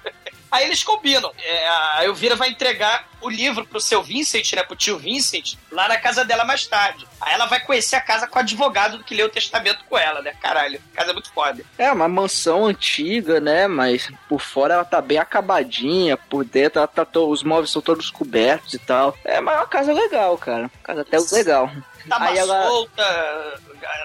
Aí 0.51 0.65
eles 0.65 0.83
combinam. 0.83 1.31
é, 1.39 1.69
a 1.69 2.05
Elvira 2.05 2.35
vai 2.37 2.49
entregar 2.51 3.07
o 3.21 3.29
livro 3.29 3.67
pro 3.67 3.81
seu 3.81 4.03
Vincent, 4.03 4.53
né? 4.55 4.63
Pro 4.63 4.77
tio 4.77 4.97
Vincent, 4.99 5.55
lá 5.73 5.89
na 5.89 5.97
casa 5.99 6.25
dela 6.25 6.45
mais 6.45 6.67
tarde. 6.67 7.07
Aí 7.21 7.35
ela 7.35 7.47
vai 7.47 7.59
conhecer 7.61 7.97
a 7.97 8.01
casa 8.01 8.27
com 8.29 8.37
o 8.39 8.43
advogado 8.43 9.03
que 9.03 9.15
lê 9.15 9.23
o 9.25 9.29
testamento 9.29 9.85
com 9.89 9.99
ela, 9.99 10.23
né? 10.23 10.35
Caralho, 10.41 10.81
casa 10.95 11.11
é 11.11 11.13
muito 11.13 11.33
foda. 11.33 11.63
É 11.77 11.91
uma 11.91 12.09
mansão 12.09 12.65
antiga, 12.67 13.41
né? 13.41 13.67
Mas 13.67 14.09
por 14.29 14.41
fora 14.41 14.75
ela 14.75 14.85
tá 14.85 15.01
bem 15.01 15.19
acabadinha, 15.19 16.17
por 16.17 16.45
dentro 16.45 16.79
ela 16.79 16.87
tá 16.89 17.05
to- 17.05 17.29
os 17.29 17.43
móveis 17.43 17.71
são 17.71 17.83
todos 17.83 18.09
cobertos 18.11 18.73
e 18.75 18.79
tal. 18.79 19.17
É, 19.25 19.41
mas 19.41 19.55
é 19.57 19.59
uma 19.59 19.67
casa 19.67 19.93
legal, 19.93 20.39
cara. 20.39 20.71
Casa 20.85 21.01
até 21.03 21.19
legal. 21.33 21.71
Tava 22.09 22.25
Aí 22.27 22.39
ela- 22.39 22.67
solta, 22.67 23.61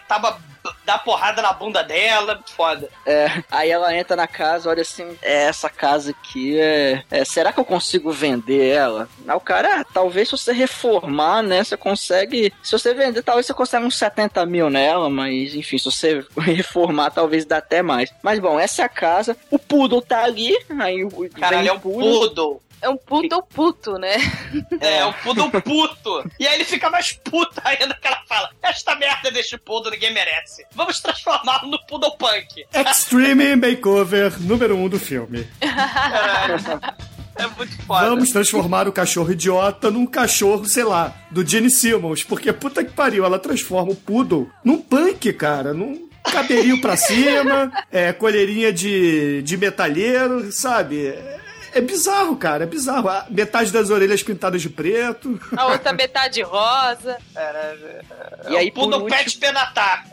tava 0.08 0.40
dá 0.86 0.98
porrada 0.98 1.42
na 1.42 1.54
bunda 1.54 1.84
dela, 1.84 2.40
foda. 2.56 2.90
É, 3.06 3.44
aí 3.52 3.70
ela 3.70 3.96
entra 3.96 4.16
na 4.16 4.28
casa, 4.28 4.70
olha 4.70 4.82
assim, 4.82 5.18
é, 5.22 5.44
essa 5.44 5.70
casa 5.70 6.12
aqui 6.12 6.60
é, 6.60 7.04
é, 7.12 7.26
Será 7.26 7.52
que 7.52 7.60
eu 7.60 7.66
consigo 7.66 8.12
vender 8.12 8.70
ela? 8.70 9.10
Aí 9.28 9.36
o 9.36 9.40
cara, 9.40 9.82
ah, 9.82 9.86
talvez 9.94 10.30
se 10.30 10.38
você 10.38 10.54
reformar, 10.54 11.42
né? 11.42 11.64
Você 11.64 11.76
consegue. 11.76 12.54
Se 12.62 12.72
você 12.72 12.94
vender, 12.94 13.24
talvez 13.24 13.46
você 13.46 13.54
consegue 13.54 13.86
uns 13.86 13.98
70 13.98 14.46
mil 14.46 14.70
nela, 14.70 15.10
mas 15.10 15.56
enfim, 15.56 15.78
se 15.78 15.86
você 15.86 16.24
reformar, 16.38 17.12
talvez 17.12 17.46
dá 17.46 17.58
até 17.58 17.82
mais. 17.82 18.14
Mas 18.22 18.40
bom, 18.40 18.60
essa 18.60 18.82
é 18.84 18.86
a 18.86 18.90
casa. 18.90 19.36
O 19.50 19.58
Poodle 19.58 20.02
tá 20.02 20.24
ali. 20.24 20.56
Aí 20.80 21.04
o 21.04 21.30
Caralho, 21.30 21.60
vem 21.60 21.68
é 21.68 21.74
o 21.74 21.76
um 21.76 21.80
poodle. 21.80 22.62
É 22.84 22.90
um 22.90 22.98
puto 22.98 23.42
puto, 23.44 23.98
né? 23.98 24.16
É, 24.82 25.06
um 25.06 25.14
poodle 25.14 25.50
puto. 25.62 26.30
E 26.38 26.46
aí 26.46 26.56
ele 26.56 26.66
fica 26.66 26.90
mais 26.90 27.14
puto 27.14 27.62
ainda 27.64 27.94
que 27.96 28.06
ela 28.06 28.22
fala: 28.28 28.50
Esta 28.62 28.94
merda 28.96 29.32
deste 29.32 29.58
poodle 29.58 29.92
ninguém 29.92 30.14
merece. 30.14 30.66
Vamos 30.76 31.00
transformá-lo 31.00 31.70
no 31.70 31.80
poodle 31.88 32.18
punk. 32.18 32.66
Extreme 32.74 33.56
Makeover 33.56 34.38
número 34.42 34.76
1 34.76 34.84
um 34.84 34.90
do 34.90 35.00
filme. 35.00 35.48
Caralho. 35.62 36.56
É 37.36 37.48
muito 37.48 37.82
foda. 37.84 38.10
Vamos 38.10 38.30
transformar 38.32 38.88
o 38.88 38.92
cachorro 38.92 39.32
idiota 39.32 39.90
num 39.90 40.06
cachorro, 40.06 40.66
sei 40.66 40.84
lá, 40.84 41.16
do 41.32 41.48
Gene 41.48 41.70
Simmons. 41.70 42.24
Porque 42.24 42.52
puta 42.52 42.84
que 42.84 42.92
pariu, 42.92 43.26
ela 43.26 43.40
transforma 43.40 43.94
o 43.94 43.96
poodle 43.96 44.52
num 44.64 44.80
punk, 44.80 45.32
cara. 45.34 45.74
Num 45.74 46.10
cabelinho 46.22 46.82
pra 46.82 46.98
cima, 46.98 47.72
é, 47.92 48.12
colherinha 48.14 48.74
de, 48.74 49.42
de 49.42 49.58
metalheiro, 49.58 50.52
sabe? 50.52 51.14
É, 51.74 51.82
bizarro, 51.82 52.36
cara, 52.36 52.64
é 52.64 52.68
bizarro. 52.68 53.10
A 53.10 53.26
metade 53.30 53.72
das 53.72 53.90
orelhas 53.90 54.22
pintadas 54.22 54.62
de 54.62 54.70
preto. 54.70 55.40
A 55.58 55.68
outra 55.68 55.92
metade 55.92 56.42
rosa. 56.42 57.18
E 58.48 58.56
aí, 58.56 58.70
o 58.70 58.74
poodle 58.74 59.02
por 59.02 59.10
pet 59.10 59.38
penatar. 59.38 60.06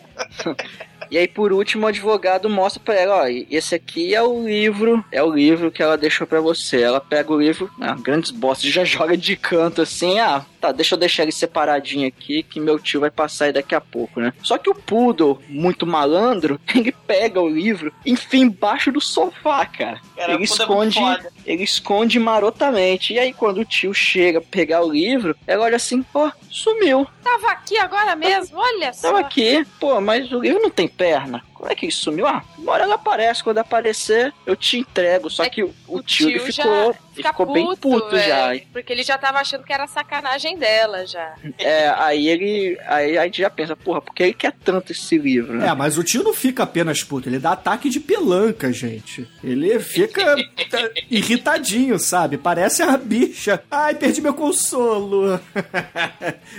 E 1.11 1.19
aí, 1.19 1.27
por 1.27 1.53
último, 1.53 1.87
o 1.87 1.89
advogado 1.89 2.49
mostra 2.49 2.81
pra 2.85 2.95
ela, 2.95 3.25
ó, 3.25 3.27
esse 3.51 3.75
aqui 3.75 4.15
é 4.15 4.23
o 4.23 4.47
livro, 4.47 5.05
é 5.11 5.23
o 5.23 5.33
livro 5.33 5.71
que 5.71 5.83
ela 5.83 5.97
deixou 5.97 6.27
pra 6.27 6.41
você. 6.41 6.81
Ela 6.81 7.01
pega 7.01 7.33
o 7.33 7.41
livro, 7.41 7.71
ah, 7.81 7.97
grandes 8.01 8.31
bostas, 8.31 8.71
já 8.71 8.85
joga 8.85 9.17
de 9.17 9.37
canto 9.37 9.83
assim, 9.83 10.21
ah, 10.21 10.45
tá, 10.61 10.71
deixa 10.71 10.95
eu 10.95 10.99
deixar 10.99 11.23
ele 11.25 11.33
separadinho 11.33 12.07
aqui, 12.07 12.43
que 12.43 12.61
meu 12.61 12.79
tio 12.79 13.01
vai 13.01 13.11
passar 13.11 13.47
aí 13.47 13.53
daqui 13.53 13.75
a 13.75 13.81
pouco, 13.81 14.21
né? 14.21 14.33
Só 14.43 14.57
que 14.59 14.71
o 14.71 14.75
Poodle, 14.75 15.41
muito 15.49 15.87
malandro, 15.87 16.61
ele 16.75 16.93
pega 16.93 17.41
o 17.41 17.49
livro, 17.49 17.93
e 18.05 18.13
enfia 18.13 18.41
embaixo 18.41 18.93
do 18.93 19.01
sofá, 19.01 19.65
cara. 19.67 20.01
Cara, 20.17 20.35
ele 20.35 20.43
é 20.43 20.45
esconde, 20.45 20.99
foda. 20.99 21.33
ele 21.47 21.63
esconde 21.65 22.19
marotamente. 22.19 23.15
E 23.15 23.19
aí, 23.19 23.33
quando 23.33 23.59
o 23.59 23.65
tio 23.65 23.95
chega 23.95 24.41
pegar 24.41 24.83
o 24.83 24.93
livro, 24.93 25.35
ela 25.47 25.65
olha 25.65 25.77
assim, 25.77 26.05
ó, 26.15 26.31
sumiu. 26.51 27.07
Tava 27.23 27.49
aqui 27.53 27.79
agora 27.79 28.15
mesmo, 28.15 28.59
olha 28.59 28.93
só. 28.93 29.09
Tava 29.09 29.21
aqui, 29.21 29.67
pô, 29.79 30.01
mas 30.01 30.31
o 30.31 30.41
livro 30.41 30.61
não 30.61 30.71
tem 30.71 30.87
perna. 31.01 31.41
Como 31.61 31.71
é 31.71 31.75
que 31.75 31.85
ele 31.85 31.93
sumiu? 31.93 32.27
Ah, 32.27 32.43
uma 32.57 32.73
hora 32.73 32.85
ela 32.85 32.95
aparece. 32.95 33.45
Quando 33.45 33.59
aparecer, 33.59 34.33
eu 34.47 34.57
te 34.57 34.79
entrego. 34.79 35.29
Só 35.29 35.45
É 35.45 35.51
que 35.51 35.63
o, 35.63 35.75
o 35.87 35.99
O 35.99 36.03
tio, 36.03 36.31
ele 36.31 36.39
tio 36.39 36.53
ficou, 36.55 36.73
já 36.73 36.87
ele 36.87 36.99
fica 37.15 37.29
ficou 37.29 37.53
bem 37.53 37.77
puto 37.77 38.17
é, 38.17 38.29
já. 38.57 38.67
Porque 38.73 38.91
ele 38.91 39.03
já 39.03 39.19
tava 39.19 39.41
achando 39.41 39.63
que 39.63 39.71
era 39.71 39.87
sacanagem 39.87 40.57
dela 40.57 41.07
já. 41.07 41.35
É, 41.59 41.89
aí 41.99 42.27
ele. 42.29 42.79
Aí 42.87 43.19
a 43.19 43.25
gente 43.25 43.43
já 43.43 43.51
pensa, 43.51 43.77
porra, 43.77 44.01
por 44.01 44.15
que 44.15 44.23
ele 44.23 44.33
quer 44.33 44.53
tanto 44.65 44.93
esse 44.93 45.19
livro, 45.19 45.53
né? 45.59 45.69
É, 45.69 45.75
mas 45.75 45.99
o 45.99 46.03
tio 46.03 46.23
não 46.23 46.33
fica 46.33 46.63
apenas 46.63 47.03
puto, 47.03 47.29
ele 47.29 47.39
dá 47.39 47.53
ataque 47.53 47.91
de 47.91 48.01
pelanca, 48.01 48.73
gente. 48.73 49.29
Ele 49.45 49.79
fica 49.81 50.37
irritadinho, 51.11 51.99
sabe? 51.99 52.39
Parece 52.39 52.83
a 52.83 52.97
bicha. 52.97 53.63
Ai, 53.71 53.95
perdi 53.95 54.23
meu 54.23 54.33
consolo. 54.33 55.39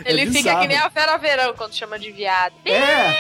É 0.06 0.12
Ele 0.12 0.26
fica 0.32 0.60
que 0.60 0.68
nem 0.68 0.78
a 0.78 0.88
Vera 0.88 1.18
Verão 1.18 1.54
quando 1.56 1.76
chama 1.76 1.98
de 2.00 2.12
viado. 2.12 2.54
É, 2.66 3.14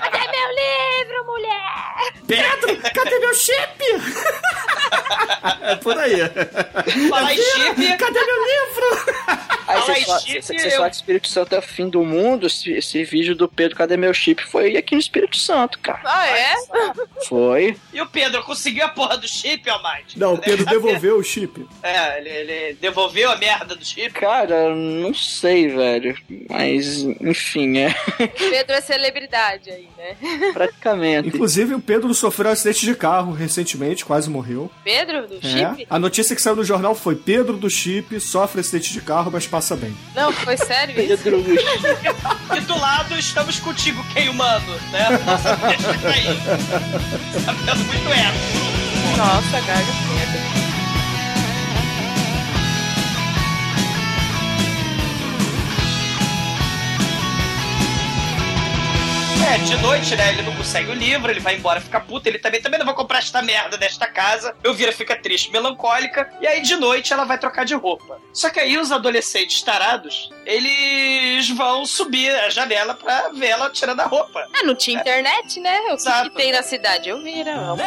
Cadê 0.00 0.18
meu 0.30 0.48
livro, 0.50 1.24
mulher? 1.26 2.12
Pedro, 2.26 2.92
cadê 2.94 3.18
meu 3.18 3.34
chip? 3.34 3.82
é 5.62 5.76
por 5.76 5.98
aí. 5.98 6.16
Falar 7.08 7.34
em 7.34 7.36
chip, 7.36 7.96
Cadê 7.98 8.20
meu 8.24 8.44
livro? 8.46 9.14
Aí 9.66 9.80
fala 9.80 9.84
você 9.86 9.92
em 10.00 10.04
fala, 10.04 10.20
chip, 10.20 10.42
você- 10.42 10.70
fala 10.70 10.90
que 10.90 10.96
Espírito 10.96 11.28
Santo 11.28 11.54
é 11.54 11.58
o 11.58 11.62
fim 11.62 11.88
do 11.88 12.02
mundo. 12.04 12.46
Esse, 12.46 12.72
esse 12.72 13.04
vídeo 13.04 13.34
do 13.36 13.48
Pedro, 13.48 13.76
cadê 13.76 13.96
meu 13.96 14.12
chip? 14.12 14.42
Foi 14.44 14.76
aqui 14.76 14.94
no 14.94 15.00
Espírito 15.00 15.36
Santo, 15.36 15.78
cara. 15.80 16.00
Ah, 16.04 16.28
é? 16.28 16.54
Foi. 17.28 17.76
E 17.92 18.00
o 18.00 18.06
Pedro 18.06 18.42
conseguiu 18.42 18.84
a 18.84 18.88
porra 18.88 19.16
do 19.16 19.28
chip, 19.28 19.68
Almighty? 19.70 20.18
Não, 20.18 20.34
o 20.34 20.38
Pedro 20.38 20.64
devolveu 20.66 21.18
o 21.18 21.22
chip. 21.22 21.66
É, 21.82 22.18
ele, 22.18 22.28
ele 22.28 22.74
devolveu 22.80 23.30
a 23.30 23.36
merda 23.36 23.74
do 23.76 23.84
chip. 23.84 24.10
Cara, 24.12 24.74
não 24.74 25.14
sei, 25.14 25.68
velho. 25.68 26.16
Mas, 26.60 26.98
enfim, 27.20 27.78
é 27.78 27.94
Pedro 28.50 28.74
é 28.74 28.80
celebridade 28.80 29.70
aí, 29.70 29.88
né? 29.96 30.52
praticamente. 30.52 31.28
Inclusive, 31.28 31.74
o 31.74 31.80
Pedro 31.80 32.12
sofreu 32.14 32.50
um 32.50 32.52
acidente 32.52 32.84
de 32.84 32.94
carro 32.94 33.32
recentemente, 33.32 34.04
quase 34.04 34.28
morreu. 34.28 34.70
Pedro 34.84 35.26
do 35.26 35.36
É. 35.36 35.48
chip? 35.48 35.86
A 35.88 35.98
notícia 35.98 36.36
que 36.36 36.42
saiu 36.42 36.56
no 36.56 36.64
jornal 36.64 36.94
foi 36.94 37.14
Pedro 37.16 37.56
do 37.56 37.70
chip 37.70 38.18
sofre 38.20 38.60
acidente 38.60 38.92
de 38.92 39.00
carro, 39.00 39.30
mas 39.32 39.46
passa 39.46 39.74
bem. 39.76 39.96
Não, 40.14 40.32
foi 40.32 40.56
sério 40.56 40.98
isso? 41.00 41.22
Pedro 41.22 41.40
Luiz. 41.40 41.60
E 42.56 42.60
do 42.62 42.76
lado 42.78 43.16
estamos 43.16 43.58
contigo, 43.60 44.04
quem 44.12 44.28
humano, 44.28 44.74
né? 44.90 45.08
Nossa, 45.24 45.56
deixa 45.56 46.08
aí. 46.08 46.24
Tá 47.64 47.74
muito 47.74 48.08
hétero. 48.08 49.16
Nossa, 49.16 49.60
Gaga 49.60 50.59
É, 59.48 59.58
de 59.58 59.76
noite, 59.82 60.14
né? 60.14 60.28
Ele 60.30 60.42
não 60.42 60.54
consegue 60.54 60.90
o 60.90 60.94
livro, 60.94 61.30
ele 61.30 61.40
vai 61.40 61.56
embora, 61.56 61.80
fica 61.80 61.98
puto. 62.00 62.28
Ele 62.28 62.38
também, 62.38 62.60
também 62.60 62.78
não 62.78 62.86
vai 62.86 62.94
comprar 62.94 63.18
esta 63.18 63.42
merda 63.42 63.76
desta 63.76 64.06
casa. 64.06 64.54
Elvira 64.62 64.92
fica 64.92 65.16
triste, 65.16 65.50
melancólica. 65.50 66.30
E 66.40 66.46
aí, 66.46 66.60
de 66.60 66.76
noite, 66.76 67.12
ela 67.12 67.24
vai 67.24 67.38
trocar 67.38 67.64
de 67.64 67.74
roupa. 67.74 68.20
Só 68.32 68.50
que 68.50 68.60
aí, 68.60 68.78
os 68.78 68.92
adolescentes 68.92 69.62
tarados, 69.62 70.30
eles 70.46 71.48
vão 71.50 71.84
subir 71.84 72.30
a 72.30 72.50
janela 72.50 72.94
pra 72.94 73.30
ver 73.30 73.48
ela 73.48 73.70
tirando 73.70 74.00
a 74.00 74.06
roupa. 74.06 74.46
Ah, 74.54 74.62
não 74.62 74.74
tinha 74.74 75.00
internet, 75.00 75.58
né? 75.58 75.78
O 75.80 75.86
que, 75.88 75.94
Exato. 75.94 76.30
que 76.30 76.36
tem 76.36 76.52
na 76.52 76.62
cidade? 76.62 77.08
Eu 77.08 77.22
vira. 77.22 77.56
vamos. 77.56 77.80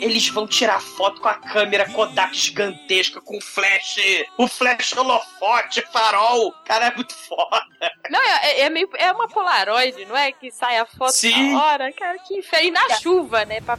Eles 0.00 0.28
vão 0.28 0.46
tirar 0.46 0.80
foto 0.80 1.20
com 1.20 1.28
a 1.28 1.34
câmera 1.34 1.88
Kodak 1.90 2.36
gigantesca, 2.36 3.20
com 3.20 3.40
flash, 3.40 3.96
o 4.36 4.46
flash 4.46 4.92
holofote, 4.96 5.82
farol. 5.92 6.52
Cara, 6.64 6.86
é 6.86 6.94
muito 6.94 7.14
foda. 7.14 7.62
Não, 8.10 8.20
é, 8.20 8.60
é 8.62 8.70
meio, 8.70 8.88
é 8.98 9.10
uma 9.12 9.28
Polaroid, 9.28 10.04
não 10.06 10.16
é? 10.16 10.32
Que 10.32 10.50
sai 10.50 10.78
a 10.78 10.86
foto 10.86 11.12
Sim. 11.12 11.52
na 11.52 11.62
hora. 11.64 11.92
Cara, 11.92 12.18
que 12.18 12.34
inferno. 12.34 12.68
E 12.68 12.70
na 12.70 12.88
chuva, 12.98 13.44
né? 13.44 13.60
Pra... 13.60 13.78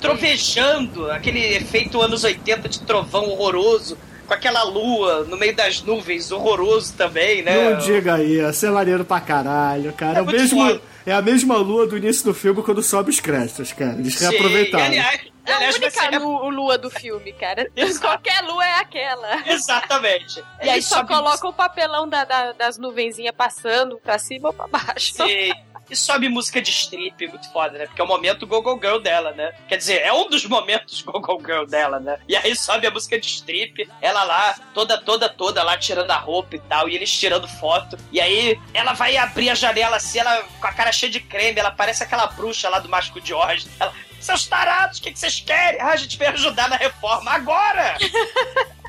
Trovejando, 0.00 1.10
aquele 1.10 1.40
efeito 1.56 2.00
anos 2.00 2.24
80 2.24 2.68
de 2.68 2.80
trovão 2.80 3.28
horroroso. 3.28 3.96
Com 4.26 4.34
aquela 4.34 4.62
lua 4.62 5.24
no 5.24 5.36
meio 5.36 5.56
das 5.56 5.82
nuvens, 5.82 6.30
horroroso 6.30 6.94
também, 6.96 7.42
né? 7.42 7.70
Não 7.70 7.78
diga 7.78 8.14
aí, 8.14 8.38
é 8.38 8.52
celareiro 8.52 9.04
pra 9.04 9.20
caralho, 9.20 9.92
cara. 9.92 10.18
É, 10.18 10.22
o 10.22 10.24
muito 10.24 10.38
mesmo, 10.38 10.80
é 11.04 11.12
a 11.12 11.20
mesma 11.20 11.56
lua 11.56 11.84
do 11.84 11.96
início 11.96 12.24
do 12.24 12.32
filme 12.32 12.62
quando 12.62 12.80
sobe 12.80 13.10
os 13.10 13.18
créditos, 13.18 13.72
cara. 13.72 13.98
Eles 13.98 14.14
Sim, 14.14 14.28
reaproveitaram. 14.28 14.84
e, 14.84 14.86
aliás, 14.86 15.20
É 15.44 15.52
a 15.52 15.56
aliás, 15.56 15.76
única 15.76 15.90
ser- 15.90 16.18
lu- 16.18 16.48
lua 16.50 16.76
do 16.78 16.90
filme, 16.90 17.32
cara. 17.32 17.66
Qualquer 18.00 18.42
lua 18.44 18.64
é 18.64 18.74
aquela. 18.80 19.42
Exatamente. 19.48 20.42
E 20.62 20.68
aí 20.68 20.82
só 20.82 21.04
coloca 21.04 21.48
o 21.48 21.52
papelão 21.52 22.08
da- 22.08 22.24
da- 22.24 22.52
das 22.52 22.78
nuvenzinhas 22.78 23.34
passando 23.34 23.98
pra 23.98 24.18
cima 24.18 24.48
ou 24.48 24.54
pra 24.54 24.66
baixo. 24.66 25.14
Sim. 25.14 25.52
E 25.88 25.96
sobe 25.96 26.28
música 26.28 26.62
de 26.62 26.70
strip, 26.70 27.26
muito 27.26 27.50
foda, 27.52 27.76
né? 27.76 27.86
Porque 27.86 28.00
é 28.00 28.04
o 28.04 28.06
momento 28.06 28.46
Go 28.46 28.62
Go 28.62 28.78
Girl 28.80 28.98
dela, 29.00 29.32
né? 29.32 29.52
Quer 29.68 29.76
dizer, 29.76 30.02
é 30.02 30.12
um 30.12 30.28
dos 30.28 30.44
momentos 30.46 31.02
Go 31.02 31.18
Go 31.20 31.42
Girl 31.44 31.64
dela, 31.64 31.98
né? 31.98 32.20
E 32.28 32.36
aí 32.36 32.54
sobe 32.54 32.86
a 32.86 32.92
música 32.92 33.18
de 33.18 33.26
strip, 33.26 33.90
ela 34.00 34.22
lá, 34.22 34.54
toda, 34.72 34.96
toda, 34.98 35.28
toda 35.28 35.64
lá 35.64 35.76
tirando 35.76 36.12
a 36.12 36.16
roupa 36.16 36.54
e 36.54 36.60
tal, 36.60 36.88
e 36.88 36.94
eles 36.94 37.10
tirando 37.12 37.48
foto. 37.48 37.98
E 38.12 38.20
aí 38.20 38.56
ela 38.72 38.92
vai 38.92 39.16
abrir 39.16 39.50
a 39.50 39.54
janela 39.56 39.96
assim, 39.96 40.20
ela 40.20 40.44
com 40.60 40.66
a 40.68 40.72
cara 40.72 40.92
cheia 40.92 41.10
de 41.10 41.18
creme, 41.18 41.58
ela 41.58 41.72
parece 41.72 42.04
aquela 42.04 42.28
bruxa 42.28 42.68
lá 42.68 42.78
do 42.78 42.88
Mágico 42.88 43.20
de 43.20 43.34
Oz. 43.34 43.68
Ela, 43.80 43.92
seus 44.24 44.46
tarados, 44.46 44.98
o 44.98 45.02
que, 45.02 45.12
que 45.12 45.18
vocês 45.18 45.40
querem? 45.40 45.80
Ah, 45.80 45.88
a 45.88 45.96
gente 45.96 46.16
veio 46.18 46.32
ajudar 46.32 46.68
na 46.68 46.76
reforma 46.76 47.30
agora! 47.32 47.96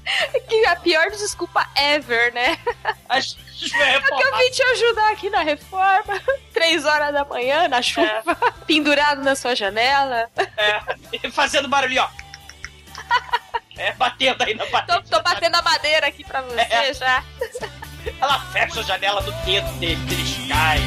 Que 0.49 0.55
é 0.65 0.69
a 0.69 0.75
pior 0.75 1.09
desculpa 1.11 1.65
ever, 1.77 2.34
né? 2.34 2.57
A 3.07 3.19
gente 3.19 3.38
É 3.75 3.99
que 4.01 4.11
eu 4.13 4.38
vim 4.38 4.49
te 4.51 4.63
ajudar 4.63 5.11
aqui 5.11 5.29
na 5.29 5.41
reforma. 5.43 6.19
Três 6.51 6.84
horas 6.86 7.13
da 7.13 7.23
manhã, 7.23 7.67
na 7.67 7.82
chuva, 7.84 8.36
pendurado 8.65 9.23
na 9.23 9.36
sua 9.36 9.55
janela. 9.55 10.27
É, 10.57 10.82
e 11.13 11.32
fazendo 11.32 11.67
barulho, 11.69 12.01
ó. 12.01 12.09
É, 13.77 13.93
batendo 13.93 14.43
aí 14.43 14.55
na 14.55 14.65
Tô, 14.65 14.71
parede. 14.71 15.09
tô 15.09 15.21
batendo 15.21 15.55
a 15.55 15.61
madeira 15.61 16.07
aqui 16.07 16.23
pra 16.25 16.41
você 16.41 16.59
É. 16.61 16.93
já. 16.95 17.23
Ela 18.19 18.39
fecha 18.51 18.79
a 18.79 18.84
janela 18.84 19.21
do 19.21 19.32
dedo 19.45 19.71
dele, 19.73 20.03
que 20.07 20.13
eles 20.15 20.47
caem. 20.49 20.84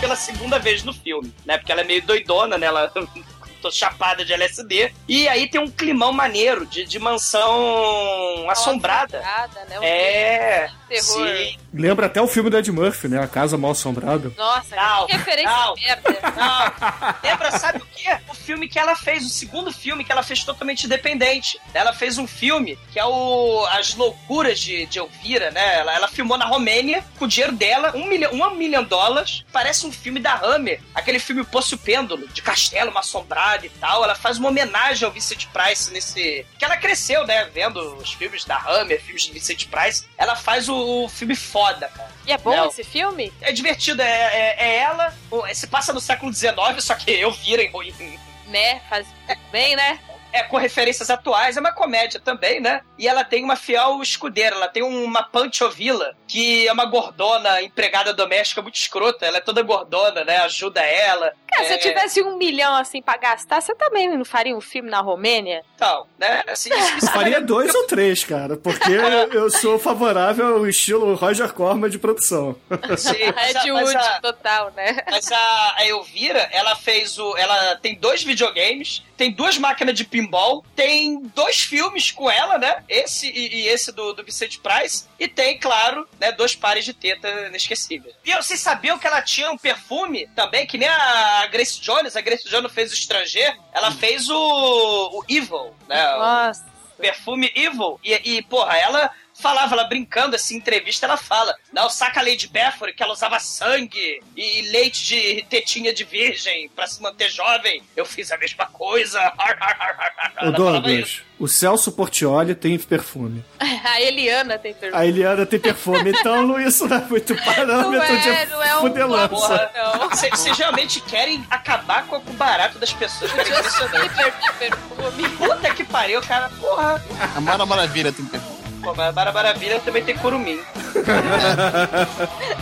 Pela 0.00 0.16
segunda 0.16 0.58
vez 0.58 0.82
no 0.82 0.92
filme, 0.92 1.32
né? 1.44 1.58
Porque 1.58 1.70
ela 1.70 1.82
é 1.82 1.84
meio 1.84 2.02
doidona, 2.02 2.58
né? 2.58 2.66
Ela 2.66 2.92
tô 3.60 3.70
chapada 3.70 4.24
de 4.24 4.32
LSD. 4.32 4.92
E 5.08 5.28
aí 5.28 5.48
tem 5.48 5.60
um 5.60 5.70
climão 5.70 6.12
maneiro 6.12 6.66
de, 6.66 6.84
de 6.84 6.98
mansão 6.98 8.48
assombrada. 8.50 9.18
Assombrada, 9.18 9.64
né? 9.68 9.76
É, 9.86 10.70
terror. 10.88 11.02
sim. 11.02 11.56
Lembra 11.72 12.06
até 12.06 12.20
o 12.20 12.26
filme 12.26 12.50
do 12.50 12.58
Ed 12.58 12.70
Murphy, 12.72 13.08
né? 13.08 13.22
A 13.22 13.28
Casa 13.28 13.56
Mal 13.56 13.70
Assombrada. 13.70 14.32
Nossa, 14.36 14.74
Não, 14.74 15.06
que 15.06 15.12
referência 15.12 15.50
não. 15.56 15.74
merda. 15.74 16.18
Não, 16.36 17.14
lembra, 17.22 17.50
sabe 17.52 17.78
o 17.78 17.86
quê? 17.94 18.18
O 18.28 18.34
filme 18.34 18.68
que 18.68 18.78
ela 18.78 18.96
fez, 18.96 19.24
o 19.24 19.28
segundo 19.28 19.72
filme 19.72 20.04
que 20.04 20.10
ela 20.10 20.22
fez 20.22 20.42
totalmente 20.42 20.86
independente. 20.86 21.60
Ela 21.72 21.92
fez 21.92 22.18
um 22.18 22.26
filme 22.26 22.76
que 22.92 22.98
é 22.98 23.04
o 23.04 23.64
As 23.70 23.94
Loucuras 23.94 24.58
de, 24.58 24.86
de 24.86 24.98
Elvira, 24.98 25.50
né? 25.52 25.78
Ela, 25.78 25.94
ela 25.94 26.08
filmou 26.08 26.36
na 26.36 26.46
Romênia 26.46 27.04
com 27.18 27.24
o 27.24 27.28
dinheiro 27.28 27.52
dela, 27.54 27.92
um 27.94 28.06
milhão, 28.06 28.32
um 28.32 28.50
milhão 28.56 28.82
de 28.82 28.88
dólares. 28.88 29.44
Parece 29.52 29.86
um 29.86 29.92
filme 29.92 30.18
da 30.18 30.34
Hammer, 30.42 30.80
aquele 30.94 31.18
filme 31.20 31.44
Poço 31.44 31.78
Pêndulo, 31.78 32.26
de 32.28 32.42
castelo, 32.42 32.90
uma 32.90 33.00
assombrada 33.00 33.49
e 33.66 33.70
tal. 33.70 34.04
Ela 34.04 34.14
faz 34.14 34.38
uma 34.38 34.48
homenagem 34.48 35.04
ao 35.06 35.12
Vincent 35.12 35.46
Price 35.46 35.90
nesse. 35.92 36.46
Que 36.58 36.64
ela 36.64 36.76
cresceu, 36.76 37.26
né? 37.26 37.44
Vendo 37.46 37.78
os 37.96 38.12
filmes 38.12 38.44
da 38.44 38.56
Hammer, 38.58 39.00
filmes 39.02 39.22
de 39.24 39.32
Vincent 39.32 39.66
Price. 39.68 40.04
Ela 40.16 40.36
faz 40.36 40.68
o, 40.68 41.04
o 41.04 41.08
filme 41.08 41.34
foda, 41.36 41.88
cara. 41.88 42.10
E 42.26 42.32
é 42.32 42.38
bom 42.38 42.54
Não. 42.54 42.68
esse 42.68 42.84
filme? 42.84 43.32
É 43.40 43.52
divertido, 43.52 44.02
é, 44.02 44.06
é, 44.06 44.56
é 44.58 44.76
ela, 44.78 45.14
se 45.52 45.66
passa 45.66 45.92
no 45.92 46.00
século 46.00 46.32
XIX, 46.32 46.54
só 46.80 46.94
que 46.94 47.10
eu 47.10 47.30
vira 47.32 47.62
em, 47.62 47.70
em- 47.70 48.18
Né? 48.46 48.80
Faz 48.88 49.06
bem, 49.50 49.74
né? 49.76 49.98
É, 50.32 50.42
com 50.42 50.56
referências 50.56 51.10
atuais, 51.10 51.56
é 51.56 51.60
uma 51.60 51.72
comédia 51.72 52.20
também, 52.20 52.60
né? 52.60 52.82
E 52.98 53.08
ela 53.08 53.24
tem 53.24 53.42
uma 53.44 53.56
fiel 53.56 54.00
escudeira, 54.02 54.54
ela 54.56 54.68
tem 54.68 54.82
uma 54.82 55.22
Panchovila, 55.22 56.14
que 56.28 56.66
é 56.68 56.72
uma 56.72 56.84
gordona 56.84 57.60
empregada 57.62 58.12
doméstica 58.14 58.62
muito 58.62 58.76
escrota, 58.76 59.26
ela 59.26 59.38
é 59.38 59.40
toda 59.40 59.62
gordona, 59.62 60.24
né? 60.24 60.38
Ajuda 60.38 60.80
ela. 60.80 61.32
Cara, 61.48 61.64
se 61.64 61.72
É, 61.72 61.74
eu 61.76 61.80
tivesse 61.80 62.22
um 62.22 62.36
milhão 62.36 62.74
assim 62.76 63.02
pra 63.02 63.16
gastar, 63.16 63.60
você 63.60 63.74
também 63.74 64.08
não 64.16 64.24
faria 64.24 64.56
um 64.56 64.60
filme 64.60 64.88
na 64.90 65.00
Romênia? 65.00 65.64
Então, 65.74 66.06
né? 66.18 66.42
Assim, 66.48 66.70
isso, 66.72 66.98
isso 66.98 67.06
Faria 67.12 67.40
dois 67.40 67.74
ou 67.74 67.86
três, 67.86 68.22
cara, 68.24 68.56
porque 68.56 68.92
eu 69.32 69.50
sou 69.50 69.78
favorável 69.78 70.56
ao 70.58 70.66
estilo 70.66 71.14
Roger 71.14 71.52
Corman 71.52 71.90
de 71.90 71.98
produção. 71.98 72.54
Sim, 72.96 73.32
mas 73.34 73.56
a- 73.56 73.60
Ed 73.62 73.72
mas 73.72 73.88
Wood 73.88 73.96
a- 73.96 74.20
total, 74.20 74.72
né? 74.76 74.98
Mas 75.10 75.30
a, 75.32 75.74
a 75.76 75.86
Elvira, 75.86 76.48
ela 76.52 76.76
fez 76.76 77.18
o. 77.18 77.36
Ela 77.36 77.76
tem 77.76 77.94
dois 77.96 78.22
videogames, 78.22 79.02
tem 79.16 79.30
duas 79.32 79.58
máquinas 79.58 79.94
de 79.94 80.04
pinball, 80.24 80.64
tem 80.74 81.20
dois 81.34 81.56
filmes 81.60 82.10
com 82.10 82.30
ela, 82.30 82.58
né? 82.58 82.82
Esse 82.88 83.28
e, 83.28 83.62
e 83.62 83.68
esse 83.68 83.92
do, 83.92 84.12
do 84.12 84.24
Vicente 84.24 84.58
Price. 84.60 85.04
E 85.18 85.28
tem, 85.28 85.58
claro, 85.58 86.08
né, 86.18 86.32
dois 86.32 86.54
pares 86.54 86.84
de 86.84 86.92
teta 86.94 87.28
inesquecíveis. 87.48 88.14
E 88.24 88.34
vocês 88.34 88.60
sabiam 88.60 88.98
que 88.98 89.06
ela 89.06 89.22
tinha 89.22 89.50
um 89.50 89.58
perfume 89.58 90.26
também, 90.34 90.66
que 90.66 90.78
nem 90.78 90.88
a 90.88 91.46
Grace 91.50 91.80
Jones. 91.80 92.16
A 92.16 92.20
Grace 92.20 92.48
Jones 92.48 92.72
fez 92.72 92.90
o 92.90 92.94
estrangeiro, 92.94 93.56
ela 93.72 93.90
fez 93.92 94.28
o, 94.28 94.36
o 94.36 95.24
Evil, 95.28 95.74
né? 95.88 96.14
O- 96.14 96.18
Nossa. 96.18 96.66
perfume 96.98 97.50
Evil. 97.54 97.98
E, 98.04 98.12
e, 98.36 98.42
porra, 98.42 98.76
ela 98.76 99.10
falava, 99.40 99.74
ela 99.74 99.84
brincando 99.84 100.36
assim, 100.36 100.54
em 100.54 100.58
entrevista, 100.58 101.06
ela 101.06 101.16
fala: 101.16 101.54
Não, 101.72 101.88
saca 101.88 102.20
a 102.20 102.22
Lady 102.22 102.46
Bethany, 102.46 102.92
que 102.92 103.02
ela 103.02 103.12
usava 103.12 103.38
sangue 103.40 104.22
e 104.36 104.62
leite 104.70 105.04
de 105.04 105.44
tetinha 105.48 105.92
de 105.92 106.04
virgem 106.04 106.68
pra 106.74 106.86
se 106.86 107.02
manter 107.02 107.30
jovem. 107.30 107.82
Eu 107.96 108.04
fiz 108.04 108.30
a 108.30 108.38
mesma 108.38 108.66
coisa. 108.66 109.20
Ô. 110.42 110.50
Douglas, 110.52 111.22
o 111.38 111.48
Celso 111.48 111.92
Portioli 111.92 112.54
tem 112.56 112.78
perfume. 112.78 113.44
A 113.58 114.00
Eliana 114.00 114.58
tem 114.58 114.74
pergunta. 114.74 115.02
A 115.02 115.06
Eliana 115.06 115.46
tem 115.46 115.58
perfume, 115.58 116.10
então 116.10 116.60
isso 116.60 116.86
não 116.86 116.96
é 116.98 117.00
muito 117.00 117.34
parâmetro 117.36 117.92
Não 117.92 118.02
é, 118.02 118.44
de 118.44 118.50
não 118.50 118.62
é 118.62 118.76
um 118.76 118.80
fudelança. 118.80 119.70
Vocês 120.10 120.58
realmente 120.58 121.00
querem 121.00 121.44
acabar 121.50 122.06
com 122.06 122.16
o 122.16 122.20
barato 122.34 122.78
das 122.78 122.92
pessoas. 122.92 123.30
Super 123.30 124.04
de 124.04 124.52
perfume. 124.58 125.28
Puta 125.36 125.74
que 125.74 125.84
pariu, 125.84 126.20
cara. 126.20 126.50
Porra. 126.60 127.02
A 127.34 127.40
Mara 127.40 127.64
Maravilha 127.64 128.12
tem 128.12 128.24
perfume. 128.24 128.59
Pô, 128.82 128.94
mas 128.94 129.08
a 129.08 129.12
Bara 129.12 129.32
Maravilha 129.32 129.80
também 129.80 130.04
tem 130.04 130.16
curumim. 130.16 130.60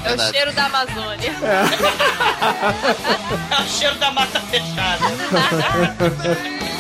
É 0.04 0.14
o 0.14 0.32
cheiro 0.32 0.52
da 0.52 0.66
Amazônia. 0.66 1.32
É 3.50 3.60
o 3.62 3.66
cheiro 3.66 3.94
da 3.96 4.10
mata 4.10 4.40
fechada. 4.40 5.04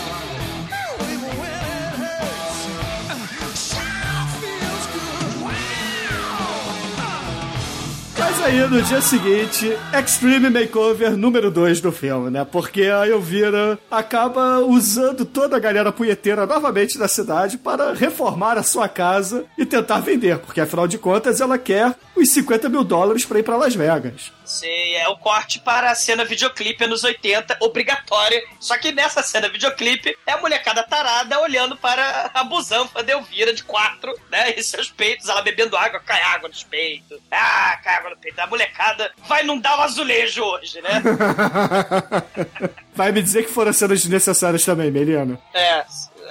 Mas 8.38 8.54
aí, 8.54 8.60
no 8.68 8.80
dia 8.80 9.00
seguinte, 9.00 9.76
Extreme 9.92 10.48
Makeover 10.48 11.16
número 11.16 11.50
2 11.50 11.80
do 11.80 11.90
filme, 11.90 12.30
né? 12.30 12.44
Porque 12.44 12.82
a 12.82 13.04
Elvira 13.04 13.76
acaba 13.90 14.60
usando 14.60 15.24
toda 15.24 15.56
a 15.56 15.58
galera 15.58 15.90
punheteira 15.90 16.46
novamente 16.46 16.96
da 16.96 17.08
cidade 17.08 17.58
para 17.58 17.92
reformar 17.92 18.56
a 18.56 18.62
sua 18.62 18.88
casa 18.88 19.44
e 19.58 19.66
tentar 19.66 19.98
vender, 19.98 20.38
porque 20.38 20.60
afinal 20.60 20.86
de 20.86 20.98
contas 20.98 21.40
ela 21.40 21.58
quer 21.58 21.96
os 22.18 22.30
50 22.32 22.68
mil 22.68 22.84
dólares 22.84 23.24
para 23.24 23.38
ir 23.38 23.42
para 23.42 23.56
Las 23.56 23.74
Vegas. 23.74 24.32
Sim, 24.44 24.94
é 24.94 25.08
o 25.08 25.16
corte 25.16 25.60
para 25.60 25.90
a 25.90 25.94
cena 25.94 26.24
videoclipe 26.24 26.84
anos 26.84 27.04
80, 27.04 27.58
obrigatória. 27.60 28.42
Só 28.58 28.76
que 28.78 28.92
nessa 28.92 29.22
cena 29.22 29.48
videoclipe 29.48 30.16
é 30.26 30.32
a 30.32 30.40
molecada 30.40 30.82
tarada 30.82 31.38
olhando 31.40 31.76
para 31.76 32.30
a 32.32 32.44
busanfa 32.44 33.02
de 33.02 33.12
Elvira 33.12 33.52
de 33.52 33.62
quatro, 33.62 34.14
né? 34.30 34.54
E 34.56 34.62
seus 34.62 34.90
peitos, 34.90 35.28
ela 35.28 35.42
bebendo 35.42 35.76
água, 35.76 36.00
cai 36.00 36.22
água 36.22 36.48
nos 36.48 36.62
peitos. 36.62 37.20
Ah, 37.30 37.78
cai 37.82 37.96
água 37.96 38.10
no 38.10 38.16
peito. 38.16 38.38
A 38.40 38.46
molecada 38.46 39.12
vai 39.28 39.42
inundar 39.44 39.78
o 39.78 39.82
azulejo 39.82 40.42
hoje, 40.42 40.80
né? 40.80 41.02
Vai 42.94 43.12
me 43.12 43.22
dizer 43.22 43.44
que 43.44 43.52
foram 43.52 43.72
cenas 43.72 44.00
desnecessárias 44.00 44.64
também, 44.64 44.90
Meliana. 44.90 45.38
É. 45.54 45.84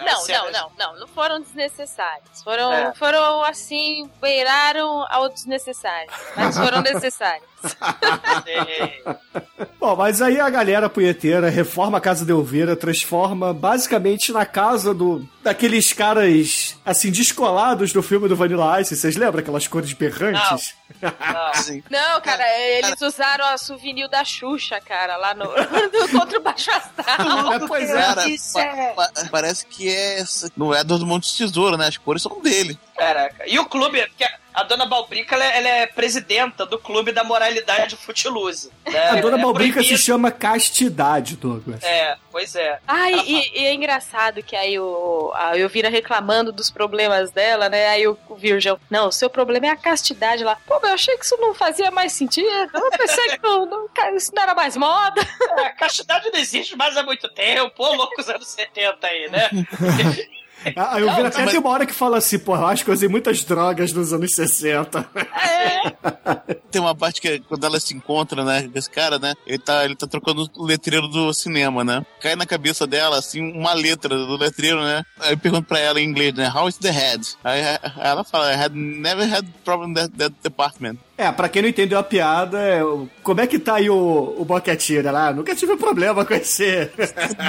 Não, 0.04 0.28
não, 0.28 0.52
não, 0.52 0.72
não. 0.78 1.00
Não 1.00 1.08
foram 1.08 1.40
desnecessários. 1.42 2.44
Foram, 2.44 2.72
É. 2.74 2.94
foram 2.96 3.44
assim, 3.44 4.10
beiraram 4.22 5.06
ao 5.10 5.30
desnecessário. 5.30 6.12
Mas 6.36 6.58
foram 6.58 6.82
necessários. 6.84 7.48
Bom, 9.80 9.96
mas 9.96 10.22
aí 10.22 10.40
a 10.40 10.50
galera 10.50 10.90
punheteira 10.90 11.50
reforma 11.50 11.98
a 11.98 12.02
casa 12.02 12.26
de 12.26 12.32
Elvira, 12.32 12.76
transforma 12.76 13.54
basicamente 13.54 14.32
na 14.32 14.46
casa 14.46 14.94
do 14.94 15.28
daqueles 15.44 15.94
caras, 15.94 16.78
assim, 16.86 17.10
descolados 17.10 17.94
do 17.94 18.04
filme 18.04 18.28
do 18.28 18.36
Vanilla 18.36 18.82
Ice. 18.82 18.96
Vocês 18.96 19.16
lembram 19.16 19.40
aquelas 19.40 19.68
cores 19.68 19.94
berrantes? 19.94 20.76
Não. 21.02 21.54
Sim. 21.62 21.84
Não, 21.90 22.20
cara, 22.22 22.44
eles 22.60 23.02
usaram 23.02 23.46
a 23.46 23.58
souvenir 23.58 24.10
da 24.10 24.24
Xuxa, 24.26 24.80
cara, 24.82 25.16
lá 25.18 25.34
no, 25.34 25.46
no 25.46 26.10
contra 26.20 26.40
o 26.40 26.44
Baixo 26.44 26.70
Astral. 26.72 27.68
pois 27.68 27.90
é. 27.90 27.94
Cara, 28.02 28.30
Isso 28.30 28.54
pa- 28.54 28.62
é- 28.62 28.94
pa- 28.94 29.12
parece 29.32 29.66
que 29.66 29.90
é 29.90 30.24
no 30.56 30.74
Edward 30.74 31.00
do 31.00 31.08
Monte 31.08 31.36
Tesouro, 31.36 31.78
né? 31.78 31.88
As 31.88 31.98
cores 31.98 32.22
são 32.22 32.42
dele. 32.42 32.78
Caraca. 32.98 33.44
E 33.48 33.58
o 33.60 33.66
clube, 33.66 34.02
porque 34.08 34.26
a 34.60 34.64
dona 34.64 34.86
Balbrica, 34.86 35.36
ela 35.36 35.46
é, 35.46 35.58
ela 35.58 35.68
é 35.70 35.86
presidenta 35.88 36.66
do 36.66 36.80
clube 36.80 37.12
da 37.12 37.24
moralidade 37.24 37.96
Footloose. 37.96 38.72
Né? 38.86 39.10
A 39.10 39.16
dona 39.16 39.38
É 39.38 39.42
Balbrica 39.42 39.74
se 39.82 39.88
proibido- 39.88 39.98
chama 40.04 40.32
Castidade, 40.32 41.36
Douglas. 41.38 41.84
É, 41.84 42.18
pois 42.32 42.56
é. 42.56 42.80
Ai, 42.88 43.14
Ela 43.14 43.24
e, 43.24 43.52
e 43.62 43.66
é 43.68 43.74
engraçado 43.74 44.42
que 44.42 44.56
aí 44.56 44.80
o, 44.80 45.32
a 45.36 45.58
Elvira 45.58 45.90
reclamando 45.90 46.52
dos 46.52 46.72
problemas 46.72 47.32
dela, 47.32 47.70
né? 47.70 47.88
Aí 47.90 48.08
o, 48.08 48.18
o 48.30 48.36
Virgão, 48.36 48.80
não, 48.90 49.08
o 49.08 49.12
seu 49.12 49.30
problema 49.30 49.68
é 49.68 49.70
a 49.70 49.76
castidade 49.78 50.44
lá. 50.44 50.56
Pô, 50.66 50.76
mas 50.82 50.90
eu 50.90 50.94
achei 50.96 51.18
que 51.18 51.26
isso 51.26 51.38
não 51.40 51.54
fazia 51.54 51.92
mais 51.92 52.14
sentido. 52.14 52.48
Eu 52.74 52.90
pensei 52.92 53.30
que 53.30 53.44
não, 53.44 53.66
não- 53.66 53.88
isso 54.16 54.32
não 54.36 54.44
era 54.44 54.56
mais 54.56 54.76
moda. 54.76 55.22
É, 55.58 55.66
a 55.68 55.74
castidade 55.74 56.30
não 56.32 56.40
existe 56.40 56.76
mais 56.76 56.98
há 56.98 57.04
muito 57.04 57.30
tempo. 57.30 57.74
Ô, 57.84 57.94
loucos 57.94 58.28
anos 58.30 58.48
70 58.48 59.06
aí, 59.08 59.30
né? 59.30 59.50
A 60.76 60.96
a 60.96 61.00
Elvira 61.00 61.20
Não, 61.22 61.26
até 61.28 61.42
mas- 61.42 61.52
tem 61.52 61.60
uma 61.60 61.70
hora 61.70 61.86
que 61.86 61.94
fala 61.94 62.18
assim, 62.18 62.40
porra, 62.40 62.62
eu 62.62 62.68
acho 62.68 62.84
que 62.84 62.90
eu 62.90 62.94
usei 62.94 63.08
muitas 63.08 63.44
drogas 63.44 63.94
nos 63.94 64.12
anos 64.14 64.32
60. 64.34 65.08
Tem 66.72 66.82
uma 66.82 66.94
parte 66.96 67.22
que 67.22 67.28
é 67.28 67.40
quando 67.40 67.66
ela 67.66 67.80
se 67.80 67.96
encontra, 67.96 68.44
né, 68.44 68.68
com 68.68 68.78
esse 68.78 68.90
cara, 68.90 69.18
né? 69.18 69.34
Ele 69.46 69.58
tá, 69.58 69.86
ele 69.86 69.96
tá 69.96 70.06
trocando 70.06 70.50
o 70.56 70.66
letreiro 70.66 71.08
do 71.08 71.34
cinema, 71.34 71.84
né? 71.84 72.06
Cai 72.22 72.36
na 72.36 72.46
cabeça 72.46 72.86
dela, 72.86 73.18
assim, 73.18 73.42
uma 73.54 73.74
letra 73.74 74.16
do 74.18 74.36
letreiro, 74.36 74.82
né? 74.84 75.04
Aí 75.20 75.34
eu 75.34 75.38
pergunto 75.38 75.68
pra 75.68 75.80
ela 75.80 76.00
em 76.02 76.04
inglês, 76.06 76.34
né? 76.34 76.52
How 76.54 76.68
is 76.68 76.78
the 76.78 76.92
head? 76.92 77.26
Aí 77.44 77.62
aí 77.62 77.78
ela 78.00 78.24
fala, 78.24 78.52
I 78.52 78.56
had 78.56 78.74
never 78.76 79.26
had 79.34 79.46
problem 79.64 79.94
that, 79.94 80.10
that 80.18 80.36
department. 80.44 80.98
É, 81.18 81.32
pra 81.32 81.50
quem 81.50 81.64
não 81.64 81.70
entendeu 81.70 81.98
a 81.98 82.04
piada, 82.04 82.60
é, 82.62 82.80
como 83.24 83.42
é 83.42 83.48
que 83.48 83.58
tá 83.58 83.76
aí 83.78 83.90
o, 83.90 84.36
o 84.38 84.46
Boquetinho 84.46 85.12
lá? 85.12 85.34
Nunca 85.34 85.56
tive 85.56 85.76
problema 85.76 86.24
com 86.24 86.34
esse, 86.36 86.92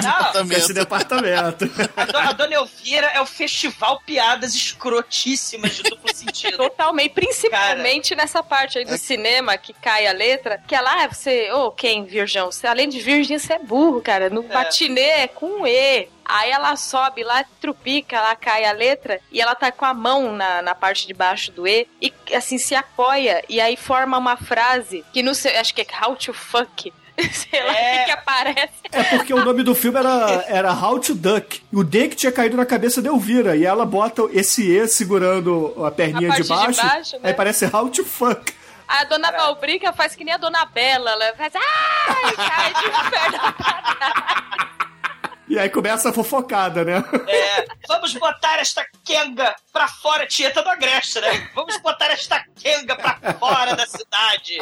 Não, 0.03 0.31
com 0.47 0.53
esse 0.53 0.73
departamento. 0.73 1.69
a, 1.95 2.05
do- 2.05 2.17
a 2.17 2.31
Dona 2.31 2.55
Elvira 2.55 3.05
é 3.13 3.21
o 3.21 3.27
festival 3.27 4.01
piadas 4.03 4.55
escrotíssimas 4.55 5.75
de 5.75 5.83
duplo 5.83 6.11
sentido. 6.15 6.57
Totalmente, 6.57 7.13
principalmente 7.13 8.15
nessa 8.15 8.41
parte 8.41 8.79
aí 8.79 8.85
do 8.85 8.97
cinema 8.97 9.55
que 9.57 9.71
cai 9.73 10.07
a 10.07 10.13
letra, 10.13 10.59
que 10.67 10.73
ela, 10.73 11.03
ah, 11.03 11.07
você, 11.07 11.51
ô, 11.51 11.69
quem, 11.71 12.05
virgão? 12.05 12.51
Você, 12.51 12.65
além 12.65 12.89
de 12.89 12.99
virgem, 12.99 13.37
você 13.37 13.53
é 13.53 13.59
burro, 13.59 14.01
cara. 14.01 14.29
No 14.31 14.41
matinê 14.43 15.01
é 15.01 15.27
com 15.27 15.67
E. 15.67 16.07
Aí 16.31 16.51
ela 16.51 16.75
sobe 16.75 17.23
lá, 17.23 17.43
trupica, 17.59 18.15
ela 18.15 18.35
cai 18.35 18.63
a 18.63 18.71
letra 18.71 19.19
e 19.31 19.41
ela 19.41 19.55
tá 19.55 19.71
com 19.71 19.83
a 19.83 19.95
mão 19.95 20.31
na, 20.31 20.61
na 20.61 20.75
parte 20.75 21.07
de 21.07 21.13
baixo 21.13 21.51
do 21.51 21.67
E 21.67 21.87
e 21.99 22.13
assim 22.35 22.59
se 22.59 22.75
apoia 22.75 23.43
e 23.49 23.59
aí 23.59 23.75
forma 23.75 24.15
uma 24.15 24.37
frase 24.37 25.03
que 25.11 25.23
não 25.23 25.33
sei, 25.33 25.57
acho 25.57 25.73
que 25.73 25.81
é 25.81 25.87
how 26.05 26.15
to 26.15 26.31
fuck. 26.31 26.93
Sei 27.33 27.61
lá 27.61 27.71
o 27.71 27.75
que, 27.75 28.05
que 28.05 28.11
aparece. 28.11 28.69
É 28.91 29.03
porque 29.03 29.33
o 29.33 29.43
nome 29.43 29.61
do 29.63 29.75
filme 29.75 29.99
era, 29.99 30.45
era 30.47 30.71
How 30.73 30.99
to 30.99 31.15
Duck. 31.15 31.61
E 31.69 31.75
o 31.75 31.83
D 31.83 32.07
que 32.07 32.15
tinha 32.15 32.31
caído 32.31 32.55
na 32.55 32.65
cabeça 32.65 33.01
da 33.01 33.09
Elvira. 33.09 33.57
E 33.57 33.65
ela 33.65 33.85
bota 33.85 34.21
esse 34.31 34.71
E 34.71 34.87
segurando 34.87 35.75
a 35.85 35.91
perninha 35.91 36.31
A 36.31 36.35
de 36.37 36.47
parte 36.47 36.71
de 36.71 36.77
baixo. 36.77 36.81
baixo, 36.81 37.15
né? 37.15 37.21
Aí 37.23 37.33
parece 37.33 37.65
How 37.65 37.89
to 37.89 38.05
Fuck. 38.05 38.53
A 38.87 39.03
dona 39.03 39.31
Valbrica 39.31 39.91
faz 39.91 40.15
que 40.15 40.23
nem 40.23 40.33
a 40.33 40.37
dona 40.37 40.65
Bela, 40.65 41.11
ela 41.11 41.35
faz 41.35 41.53
ai, 41.55 42.35
cai 42.35 42.73
de 42.73 43.09
perna 43.11 43.51
pra 43.51 43.81
trás. 43.81 44.68
E 45.49 45.57
aí 45.57 45.69
começa 45.69 46.09
a 46.09 46.13
fofocada, 46.13 46.83
né? 46.85 47.03
É, 47.27 47.65
vamos 47.87 48.13
botar 48.13 48.59
esta 48.59 48.85
Kenga 49.03 49.55
pra 49.73 49.87
fora, 49.87 50.27
Tieta 50.27 50.61
do 50.61 50.69
Agreste, 50.69 51.19
né? 51.19 51.49
Vamos 51.55 51.77
botar 51.77 52.11
esta 52.11 52.43
Kenga 52.61 52.95
pra 52.95 53.17
fora 53.39 53.75
da 53.75 53.85
cidade. 53.87 54.57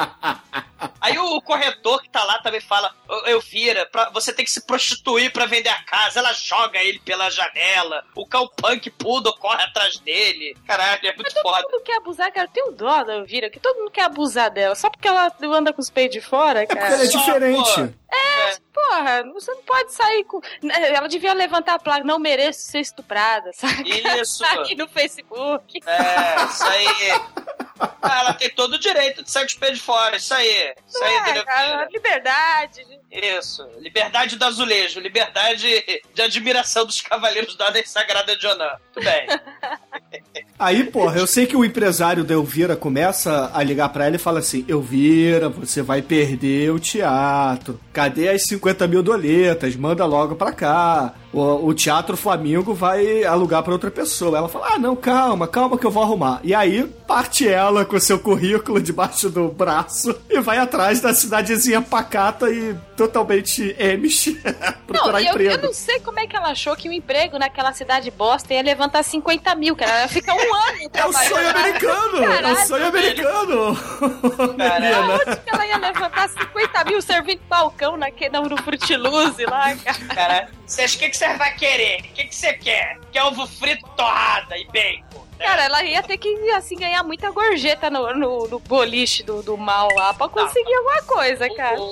Aí 1.01 1.17
o 1.17 1.41
corretor 1.41 2.01
que 2.01 2.09
tá 2.09 2.23
lá 2.23 2.39
também 2.39 2.61
fala: 2.61 2.93
"Ô, 3.07 3.27
Elvira, 3.27 3.85
pra, 3.91 4.09
você 4.11 4.31
tem 4.31 4.45
que 4.45 4.51
se 4.51 4.65
prostituir 4.65 5.31
pra 5.33 5.45
vender 5.45 5.69
a 5.69 5.83
casa. 5.83 6.19
Ela 6.19 6.33
joga 6.33 6.79
ele 6.79 6.99
pela 6.99 7.29
janela. 7.29 8.03
O 8.15 8.25
Calpunk 8.27 8.89
Poodle 8.91 9.35
corre 9.37 9.63
atrás 9.63 9.99
dele. 9.99 10.55
Caralho, 10.65 11.05
é 11.07 11.15
muito 11.15 11.33
foda. 11.41 11.63
Todo 11.63 11.71
mundo 11.71 11.83
quer 11.83 11.97
abusar, 11.97 12.31
cara. 12.31 12.47
Eu 12.47 12.51
tenho 12.51 12.71
dó 12.71 13.03
da 13.03 13.15
Elvira, 13.15 13.49
que 13.49 13.59
todo 13.59 13.77
mundo 13.77 13.91
quer 13.91 14.03
abusar 14.05 14.51
dela. 14.51 14.75
Só 14.75 14.89
porque 14.89 15.07
ela 15.07 15.31
anda 15.53 15.73
com 15.73 15.81
os 15.81 15.89
peitos 15.89 16.15
de 16.15 16.21
fora, 16.21 16.65
cara. 16.65 16.79
porque 16.79 16.93
ela 16.93 17.03
é 17.03 17.07
diferente. 17.07 17.95
É, 18.09 18.57
porra, 18.73 19.23
você 19.33 19.51
não 19.51 19.63
pode 19.63 19.91
sair 19.93 20.23
com. 20.23 20.39
Né, 20.79 20.93
Ela 20.93 21.07
devia 21.07 21.33
levantar 21.33 21.75
a 21.75 21.79
placa, 21.79 22.03
não 22.03 22.19
mereço 22.19 22.61
ser 22.61 22.79
estuprada, 22.79 23.51
sabe? 23.53 23.89
Isso. 24.21 24.43
Aqui 24.45 24.75
no 24.75 24.87
Facebook. 24.87 25.79
É, 25.85 26.45
isso 26.45 26.63
aí. 26.63 26.87
Ah, 28.01 28.19
ela 28.21 28.33
tem 28.33 28.49
todo 28.49 28.73
o 28.73 28.79
direito 28.79 29.23
de 29.23 29.29
sair 29.29 29.43
com 29.43 29.49
os 29.49 29.53
pés 29.55 29.77
de 29.77 29.83
fora. 29.83 30.17
Isso 30.17 30.33
aí. 30.33 30.73
Isso 30.87 31.03
aí, 31.03 31.13
É, 31.13 31.43
cara, 31.43 31.87
liberdade. 31.91 32.85
Isso. 33.11 33.67
Liberdade 33.79 34.35
do 34.35 34.45
azulejo. 34.45 34.99
Liberdade 34.99 36.01
de 36.13 36.21
admiração 36.21 36.85
dos 36.85 37.01
cavaleiros 37.01 37.55
da 37.55 37.65
Ordem 37.65 37.85
Sagrada 37.85 38.35
de 38.35 38.47
Onan. 38.47 38.77
Muito 38.95 39.07
bem. 39.07 39.27
Aí, 40.59 40.85
porra, 40.85 41.19
eu 41.19 41.27
sei 41.27 41.45
que 41.45 41.55
o 41.55 41.63
empresário 41.63 42.23
da 42.23 42.33
Elvira 42.33 42.75
começa 42.75 43.51
a 43.53 43.61
ligar 43.61 43.89
pra 43.89 44.07
ela 44.07 44.15
e 44.15 44.19
fala 44.19 44.39
assim: 44.39 44.65
Elvira, 44.67 45.49
você 45.49 45.83
vai 45.83 46.01
perder 46.01 46.71
o 46.71 46.79
teatro. 46.79 47.79
Cadê 47.93 48.29
as 48.29 48.43
50 48.43 48.87
mil 48.87 49.03
doletas? 49.03 49.75
Manda 49.75 50.03
logo 50.05 50.35
pra 50.35 50.51
cá. 50.51 50.66
O, 51.33 51.67
o 51.67 51.73
Teatro 51.73 52.15
Flamengo 52.15 52.73
vai 52.73 53.23
alugar 53.23 53.61
pra 53.61 53.73
outra 53.73 53.91
pessoa. 53.91 54.37
Ela 54.37 54.49
fala: 54.49 54.73
Ah, 54.73 54.79
não, 54.79 54.95
calma, 54.95 55.47
calma 55.47 55.77
que 55.77 55.85
eu 55.85 55.91
vou 55.91 56.03
arrumar. 56.03 56.39
E 56.43 56.55
aí 56.55 56.83
parte 57.07 57.47
ela 57.47 57.85
com 57.85 57.99
seu 57.99 58.19
currículo 58.19 58.81
debaixo 58.81 59.29
do 59.29 59.47
braço 59.47 60.19
e 60.29 60.39
vai 60.39 60.57
atrás 60.57 60.99
da 60.99 61.13
cidadezinha 61.13 61.81
pacata 61.81 62.49
e 62.49 62.75
totalmente 62.97 63.75
Amish 63.79 64.35
procurar 64.85 65.19
não, 65.19 65.19
eu, 65.19 65.31
emprego. 65.31 65.51
eu 65.51 65.61
não 65.61 65.73
sei 65.73 65.99
como 66.01 66.19
é 66.19 66.27
que 66.27 66.35
ela 66.35 66.49
achou 66.49 66.75
que 66.75 66.89
o 66.89 66.93
emprego 66.93 67.37
naquela 67.37 67.71
cidade 67.71 68.11
bosta 68.11 68.53
ia 68.53 68.61
levantar 68.61 69.03
50 69.03 69.55
mil, 69.55 69.75
cara. 69.75 69.91
Ela 69.91 70.07
fica 70.07 70.33
um 70.33 70.55
ano 70.55 70.77
É 70.93 71.05
o 71.05 71.13
sonho 71.13 71.49
americano! 71.49 72.17
É 72.17 72.29
o 72.29 72.33
Caralho, 72.33 72.67
sonho 72.67 72.87
americano! 72.87 73.77
Menina. 74.57 75.13
Onde 75.13 75.41
que 75.41 75.49
ela 75.53 75.67
ia 75.67 75.77
levantar 75.77 76.29
50 76.29 76.83
mil 76.85 77.01
servindo 77.01 77.41
balcão 77.47 77.95
naque, 77.95 78.29
no, 78.29 78.57
Frutiluz 78.57 79.35
lá, 79.49 79.75
cara? 79.75 80.15
Cara, 80.15 80.49
vocês 80.65 80.95
o 80.95 80.99
que, 80.99 81.09
que 81.09 81.17
você 81.17 81.33
vai 81.35 81.55
querer? 81.55 81.99
O 81.99 82.03
que, 82.13 82.25
que 82.25 82.35
você 82.35 82.53
quer? 82.53 82.99
Quer 83.11 83.23
ovo 83.23 83.45
frito, 83.47 83.87
torrada 83.95 84.57
e 84.57 84.65
bacon? 84.65 85.26
Né? 85.37 85.45
Cara, 85.45 85.63
ela 85.65 85.83
ia 85.83 86.03
ter 86.03 86.17
que, 86.17 86.29
assim, 86.51 86.75
ganhar 86.75 87.03
muita 87.03 87.29
gorjeta 87.31 87.89
no, 87.89 88.13
no, 88.15 88.47
no 88.47 88.59
boliche 88.59 89.23
do, 89.23 89.41
do 89.43 89.57
mal 89.57 89.87
lá 89.95 90.13
pra 90.13 90.27
conseguir 90.27 90.73
alguma 90.73 91.01
coisa, 91.03 91.49
cara. 91.55 91.79
O, 91.79 91.83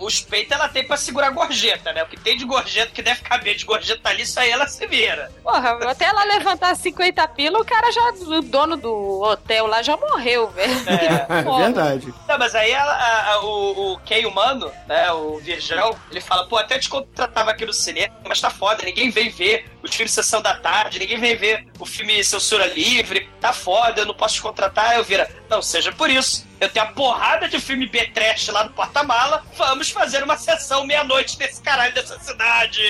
o, 0.00 0.04
os 0.04 0.20
peitos 0.20 0.52
ela 0.52 0.68
tem 0.68 0.86
pra 0.86 0.96
segurar 0.96 1.28
a 1.28 1.30
gorjeta, 1.30 1.92
né? 1.92 2.02
O 2.02 2.06
que 2.06 2.18
tem 2.18 2.36
de 2.36 2.44
gorjeta 2.44 2.92
que 2.92 3.02
deve 3.02 3.20
caber 3.22 3.54
de 3.56 3.64
gorjeta 3.64 4.08
ali, 4.08 4.22
isso 4.22 4.38
aí 4.38 4.50
ela 4.50 4.66
se 4.66 4.86
vira. 4.86 5.30
Porra, 5.42 5.78
até 5.90 6.04
ela 6.06 6.24
levantar 6.24 6.74
50 6.76 7.26
pila, 7.28 7.60
o 7.60 7.64
cara 7.64 7.90
já, 7.90 8.00
o 8.26 8.42
dono 8.42 8.76
do 8.76 9.22
hotel 9.22 9.66
lá 9.66 9.82
já 9.82 9.96
morreu, 9.96 10.48
velho. 10.50 10.74
É 10.88 11.42
verdade. 11.64 12.14
Não, 12.28 12.38
mas 12.38 12.54
aí 12.54 12.70
ela- 12.70 12.92
a- 12.92 13.32
a- 13.32 13.40
o, 13.44 13.92
o 13.94 13.98
Ken 14.00 14.26
humano, 14.26 14.70
né, 14.86 15.10
o 15.12 15.38
Virgão, 15.38 15.94
ele 16.10 16.20
fala, 16.20 16.46
pô, 16.46 16.56
até 16.56 16.78
te 16.78 16.88
contratava 16.88 17.50
aqui 17.50 17.64
no 17.66 17.72
cinema, 17.72 18.14
mas 18.26 18.40
tá 18.40 18.50
foda, 18.50 18.82
ninguém 18.84 19.10
vem 19.10 19.30
ver 19.30 19.70
os 19.84 19.94
filmes 19.94 20.12
Sessão 20.12 20.40
da 20.40 20.54
Tarde, 20.54 20.98
ninguém 20.98 21.18
vem 21.18 21.36
ver 21.36 21.66
o 21.78 21.84
filme 21.84 22.24
Censura 22.24 22.66
Livre, 22.66 23.28
tá 23.40 23.52
foda, 23.52 24.00
eu 24.00 24.06
não 24.06 24.14
posso 24.14 24.36
te 24.36 24.42
contratar, 24.42 24.96
eu 24.96 25.04
vira, 25.04 25.28
não, 25.48 25.60
seja 25.60 25.92
por 25.92 26.08
isso, 26.08 26.46
eu 26.58 26.68
tenho 26.70 26.86
a 26.86 26.88
porrada 26.88 27.48
de 27.48 27.60
filme 27.60 27.86
B-Trash 27.86 28.48
lá 28.48 28.64
no 28.64 28.70
porta-mala, 28.70 29.44
vamos 29.56 29.90
fazer 29.90 30.22
uma 30.22 30.36
sessão 30.36 30.86
meia-noite 30.86 31.38
nesse 31.38 31.60
caralho 31.60 31.94
dessa 31.94 32.18
cidade. 32.18 32.80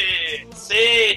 Sim. 0.54 0.74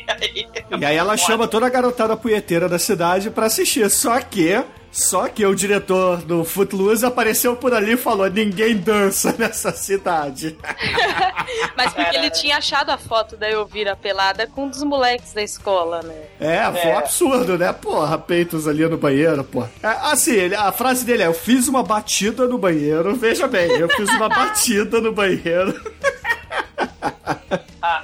Aí, 0.07 0.47
E 0.80 0.86
aí 0.86 0.95
ela 0.95 1.15
chama 1.17 1.47
toda 1.47 1.67
a 1.67 1.69
garotada 1.69 2.17
punheteira 2.17 2.67
da 2.67 2.80
cidade 2.80 3.30
pra 3.30 3.45
assistir. 3.45 3.89
Só 3.89 4.19
que. 4.19 4.63
Só 4.99 5.27
que 5.27 5.45
o 5.45 5.53
diretor 5.53 6.17
do 6.23 6.43
Footloose 6.43 7.05
apareceu 7.05 7.55
por 7.55 7.71
ali 7.71 7.93
e 7.93 7.97
falou: 7.97 8.27
ninguém 8.31 8.75
dança 8.75 9.31
nessa 9.37 9.71
cidade. 9.71 10.57
Mas 11.77 11.93
porque 11.93 12.15
ele 12.17 12.31
tinha 12.31 12.57
achado 12.57 12.89
a 12.89 12.97
foto 12.97 13.37
da 13.37 13.47
Elvira 13.47 13.95
pelada 13.95 14.47
com 14.47 14.63
um 14.65 14.69
dos 14.69 14.81
moleques 14.81 15.33
da 15.33 15.43
escola, 15.43 16.01
né? 16.01 16.15
É, 16.39 16.63
foi 16.71 16.89
um 16.89 16.93
É. 16.95 16.97
absurdo, 16.97 17.57
né? 17.59 17.71
Porra, 17.73 18.17
peitos 18.17 18.67
ali 18.67 18.87
no 18.89 18.97
banheiro, 18.97 19.43
porra. 19.43 19.69
É, 19.83 19.87
assim, 20.11 20.33
ele- 20.33 20.55
a 20.55 20.71
frase 20.71 21.05
dele 21.05 21.21
é: 21.21 21.27
Eu 21.27 21.33
fiz 21.35 21.67
uma 21.67 21.83
batida 21.83 22.47
no 22.47 22.57
banheiro. 22.57 23.15
Veja 23.15 23.47
bem, 23.47 23.69
eu 23.73 23.87
fiz 23.89 24.09
uma 24.09 24.27
batida 24.29 24.99
no 24.99 25.11
banheiro. 25.13 25.79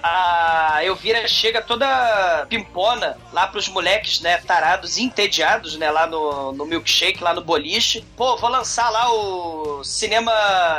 A, 0.01 0.83
Elvira 0.83 1.27
chega 1.27 1.61
toda 1.61 2.45
pimpona 2.49 3.17
lá 3.31 3.47
pros 3.47 3.67
moleques, 3.67 4.21
né, 4.21 4.37
tarados, 4.37 4.97
entediados, 4.97 5.77
né, 5.77 5.89
lá 5.89 6.07
no, 6.07 6.51
no 6.51 6.65
milkshake, 6.65 7.23
lá 7.23 7.33
no 7.33 7.41
boliche. 7.41 8.05
Pô, 8.15 8.37
vou 8.37 8.49
lançar 8.49 8.89
lá 8.89 9.11
o 9.11 9.83
cinema 9.83 10.31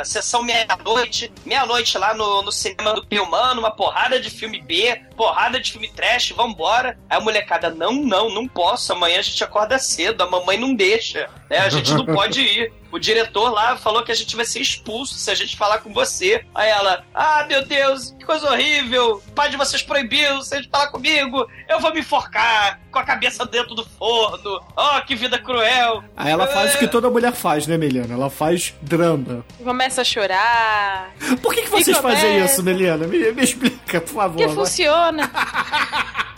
sessão 0.03 0.43
meia-noite, 0.43 1.31
meia-noite 1.45 1.97
lá 1.97 2.13
no, 2.13 2.41
no 2.41 2.51
cinema 2.51 2.93
do 2.93 3.05
Pilmano, 3.05 3.59
uma 3.59 3.71
porrada 3.71 4.19
de 4.19 4.29
filme 4.29 4.61
B, 4.61 5.01
porrada 5.15 5.59
de 5.59 5.71
filme 5.71 5.89
trash, 5.89 6.31
vambora. 6.31 6.97
Aí 7.09 7.17
a 7.17 7.21
molecada, 7.21 7.69
não, 7.69 7.93
não, 7.93 8.29
não 8.29 8.47
posso, 8.47 8.93
amanhã 8.93 9.19
a 9.19 9.23
gente 9.23 9.43
acorda 9.43 9.77
cedo, 9.79 10.21
a 10.21 10.29
mamãe 10.29 10.57
não 10.57 10.73
deixa, 10.73 11.29
né, 11.49 11.59
a 11.59 11.69
gente 11.69 11.93
não 11.93 12.05
pode 12.05 12.41
ir. 12.41 12.73
O 12.95 12.99
diretor 12.99 13.49
lá 13.51 13.75
falou 13.75 14.03
que 14.03 14.11
a 14.11 14.15
gente 14.15 14.37
vai 14.37 14.45
ser 14.45 14.61
expulso 14.61 15.15
se 15.15 15.29
a 15.29 15.35
gente 15.35 15.57
falar 15.57 15.79
com 15.79 15.91
você. 15.93 16.45
Aí 16.55 16.69
ela, 16.69 17.03
ah, 17.13 17.45
meu 17.45 17.65
Deus, 17.65 18.11
que 18.17 18.23
coisa 18.25 18.49
horrível. 18.49 19.21
O 19.27 19.31
pai 19.33 19.49
de 19.49 19.57
vocês 19.57 19.83
proibiu 19.83 20.37
vocês 20.37 20.61
de 20.61 20.69
falar 20.69 20.87
comigo. 20.87 21.45
Eu 21.67 21.81
vou 21.81 21.93
me 21.93 21.99
enforcar 21.99 22.79
com 22.89 22.97
a 22.97 23.03
cabeça 23.03 23.45
dentro 23.45 23.75
do 23.75 23.83
forno. 23.85 24.61
Oh, 24.77 25.01
que 25.05 25.13
vida 25.13 25.37
cruel. 25.37 26.05
Aí 26.15 26.31
ela 26.31 26.47
faz 26.47 26.75
o 26.75 26.79
que 26.79 26.87
toda 26.87 27.09
mulher 27.09 27.33
faz, 27.33 27.67
né, 27.67 27.77
Meliana? 27.77 28.13
Ela 28.13 28.29
faz 28.29 28.73
drama. 28.81 29.43
Começa 29.61 29.99
a 29.99 30.05
chorar. 30.05 31.11
Por 31.41 31.53
que, 31.53 31.63
que 31.63 31.69
vocês 31.69 31.97
E 31.97 32.01
fazem 32.01 32.35
começa- 32.35 32.53
isso, 32.53 32.63
Meliana? 32.63 33.05
Me, 33.07 33.29
me 33.33 33.43
explica, 33.43 33.99
por 33.99 34.13
favor. 34.13 34.37
Que 34.37 34.47
funciona. 34.55 35.29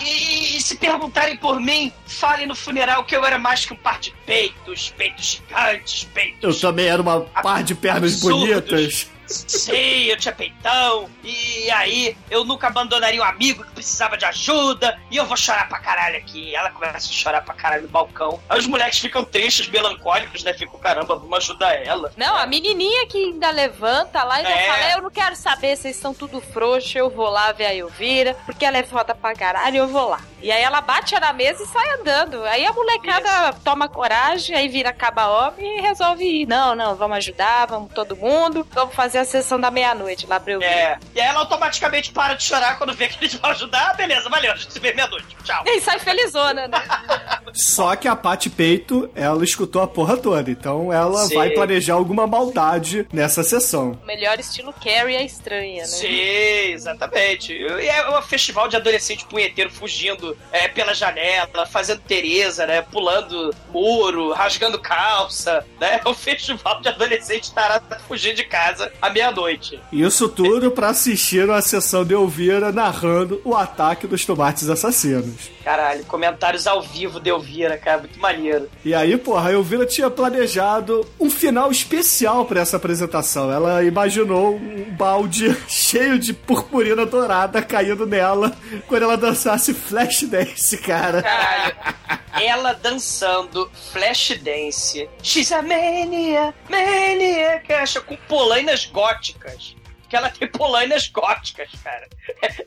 E, 0.00 0.04
e- 0.04 0.56
e 0.56 0.60
se 0.60 0.76
perguntarem 0.76 1.36
por 1.36 1.60
mim, 1.60 1.92
falem 2.06 2.46
no 2.46 2.54
funeral 2.54 3.04
que 3.04 3.16
eu 3.16 3.24
era 3.24 3.38
mais 3.38 3.64
que 3.64 3.72
um 3.72 3.76
par 3.76 3.98
de 3.98 4.12
peitos, 4.26 4.90
peitos 4.96 5.40
gigantes, 5.48 6.04
peitos 6.14 6.42
Eu 6.56 6.60
também 6.70 6.86
era 6.86 7.00
uma 7.02 7.20
par 7.20 7.62
de 7.62 7.74
pernas 7.74 8.14
absurdos. 8.14 8.40
bonitas. 8.70 9.10
Sim, 9.30 10.04
eu 10.06 10.16
tinha 10.16 10.34
peitão. 10.34 11.08
E 11.22 11.70
aí, 11.70 12.16
eu 12.30 12.44
nunca 12.44 12.66
abandonaria 12.66 13.20
um 13.20 13.24
amigo 13.24 13.64
que 13.64 13.70
precisava 13.72 14.16
de 14.16 14.24
ajuda 14.24 14.98
e 15.10 15.16
eu 15.16 15.24
vou 15.24 15.36
chorar 15.36 15.68
pra 15.68 15.78
caralho 15.78 16.16
aqui. 16.16 16.54
Ela 16.54 16.70
começa 16.70 16.96
a 16.96 17.12
chorar 17.12 17.42
pra 17.42 17.54
caralho 17.54 17.82
no 17.82 17.88
balcão. 17.88 18.40
Aí 18.48 18.58
os 18.58 18.66
moleques 18.66 18.98
ficam 18.98 19.24
tristes, 19.24 19.68
melancólicos, 19.68 20.42
né? 20.42 20.52
Ficam, 20.52 20.78
caramba, 20.80 21.16
vamos 21.16 21.38
ajudar 21.38 21.74
ela. 21.74 22.12
Não, 22.16 22.36
a 22.36 22.46
menininha 22.46 23.06
que 23.06 23.16
ainda 23.18 23.50
levanta 23.50 24.22
lá 24.24 24.40
e 24.42 24.46
É. 24.46 24.66
fala: 24.66 24.90
Eu 24.92 25.02
não 25.02 25.10
quero 25.10 25.36
saber, 25.36 25.76
vocês 25.76 25.96
estão 25.96 26.12
tudo 26.12 26.40
frouxo, 26.40 26.98
eu 26.98 27.08
vou 27.10 27.28
lá 27.28 27.52
ver 27.52 27.66
a 27.66 27.74
Elvira, 27.74 28.34
porque 28.44 28.64
ela 28.64 28.78
é 28.78 28.82
foda 28.82 29.14
pra 29.14 29.34
caralho, 29.34 29.76
eu 29.78 29.88
vou 29.88 30.08
lá. 30.08 30.20
E 30.42 30.50
aí 30.50 30.62
ela 30.62 30.80
bate 30.80 31.14
na 31.20 31.32
mesa 31.32 31.62
e 31.62 31.66
sai 31.66 31.90
andando. 32.00 32.42
Aí 32.44 32.64
a 32.66 32.72
molecada 32.72 33.52
toma 33.62 33.88
coragem, 33.88 34.56
aí 34.56 34.68
vira 34.68 34.92
caba-homem 34.92 35.78
e 35.78 35.80
resolve 35.82 36.24
ir. 36.24 36.46
Não, 36.46 36.74
não, 36.74 36.96
vamos 36.96 37.18
ajudar, 37.18 37.66
vamos 37.66 37.92
todo 37.92 38.16
mundo, 38.16 38.66
vamos 38.72 38.94
fazer 38.94 39.18
a 39.20 39.24
sessão 39.24 39.60
da 39.60 39.70
meia-noite 39.70 40.26
lá 40.26 40.40
pra 40.40 40.52
eu 40.52 40.60
ver. 40.60 40.66
É. 40.66 40.98
E 41.14 41.20
aí 41.20 41.26
ela 41.26 41.40
automaticamente 41.40 42.12
para 42.12 42.34
de 42.34 42.42
chorar 42.44 42.78
quando 42.78 42.94
vê 42.94 43.08
que 43.08 43.22
eles 43.22 43.34
vão 43.34 43.50
ajudar. 43.50 43.90
Ah, 43.90 43.94
beleza, 43.94 44.28
valeu, 44.28 44.52
a 44.52 44.56
gente 44.56 44.72
se 44.72 44.78
vê 44.78 44.92
meia-noite. 44.92 45.36
Tchau. 45.44 45.62
E 45.66 45.80
sai 45.80 45.98
felizona, 45.98 46.68
né? 46.68 46.82
Só 47.52 47.96
que 47.96 48.06
a 48.06 48.14
Paty 48.14 48.50
Peito, 48.50 49.10
ela 49.14 49.42
escutou 49.44 49.82
a 49.82 49.86
porra 49.86 50.16
toda. 50.16 50.50
Então 50.50 50.92
ela 50.92 51.26
Sim. 51.26 51.34
vai 51.34 51.50
planejar 51.50 51.94
alguma 51.94 52.26
maldade 52.26 53.06
nessa 53.12 53.42
sessão. 53.42 53.98
O 54.02 54.06
melhor 54.06 54.38
estilo 54.38 54.72
Carrie 54.72 55.16
é 55.16 55.24
estranha, 55.24 55.82
né? 55.82 55.88
Sim, 55.88 56.72
exatamente. 56.72 57.52
E 57.52 57.88
é 57.88 58.18
um 58.18 58.22
festival 58.22 58.68
de 58.68 58.76
adolescente 58.76 59.24
punheteiro 59.26 59.70
fugindo 59.70 60.36
é, 60.52 60.68
pela 60.68 60.94
janela, 60.94 61.66
fazendo 61.66 62.00
Tereza, 62.00 62.66
né? 62.66 62.82
Pulando 62.82 63.54
muro, 63.70 64.32
rasgando 64.32 64.78
calça, 64.78 65.64
né? 65.78 66.00
É 66.04 66.08
um 66.08 66.14
festival 66.14 66.80
de 66.80 66.88
adolescente 66.88 67.52
tarado 67.52 67.84
fugindo 68.08 68.36
de 68.36 68.44
casa 68.44 68.90
meia-noite. 69.10 69.80
Isso 69.92 70.28
tudo 70.28 70.70
pra 70.70 70.88
assistir 70.88 71.48
a 71.50 71.60
sessão 71.60 72.04
de 72.04 72.14
Elvira 72.14 72.72
narrando 72.72 73.40
o 73.44 73.54
ataque 73.54 74.06
dos 74.06 74.24
tomates 74.24 74.68
assassinos. 74.68 75.50
Caralho, 75.62 76.04
comentários 76.06 76.66
ao 76.66 76.80
vivo 76.80 77.20
de 77.20 77.28
Elvira, 77.30 77.76
cara, 77.76 77.98
muito 77.98 78.18
maneiro. 78.18 78.70
E 78.84 78.94
aí, 78.94 79.16
porra, 79.16 79.50
a 79.50 79.52
Elvira 79.52 79.84
tinha 79.84 80.10
planejado 80.10 81.06
um 81.18 81.30
final 81.30 81.70
especial 81.70 82.46
pra 82.46 82.60
essa 82.60 82.78
apresentação. 82.78 83.52
Ela 83.52 83.82
imaginou 83.84 84.56
um 84.56 84.90
balde 84.92 85.54
cheio 85.68 86.18
de 86.18 86.32
purpurina 86.32 87.04
dourada 87.04 87.60
caindo 87.60 88.06
nela 88.06 88.56
quando 88.86 89.02
ela 89.02 89.16
dançasse 89.16 89.74
flash 89.74 90.22
dance, 90.22 90.78
cara. 90.78 91.22
Caralho. 91.22 91.74
Ela 92.40 92.72
dançando 92.72 93.70
flash 93.92 94.38
dance. 94.42 95.08
She's 95.22 95.52
a 95.52 95.60
mania, 95.60 96.54
mania, 96.68 97.62
caixa 97.66 98.00
com 98.00 98.16
polainas 98.28 98.86
góticas. 98.86 99.74
Que 100.10 100.16
ela 100.16 100.28
tem 100.28 100.48
polainas 100.48 101.06
góticas, 101.08 101.70
cara. 101.84 102.08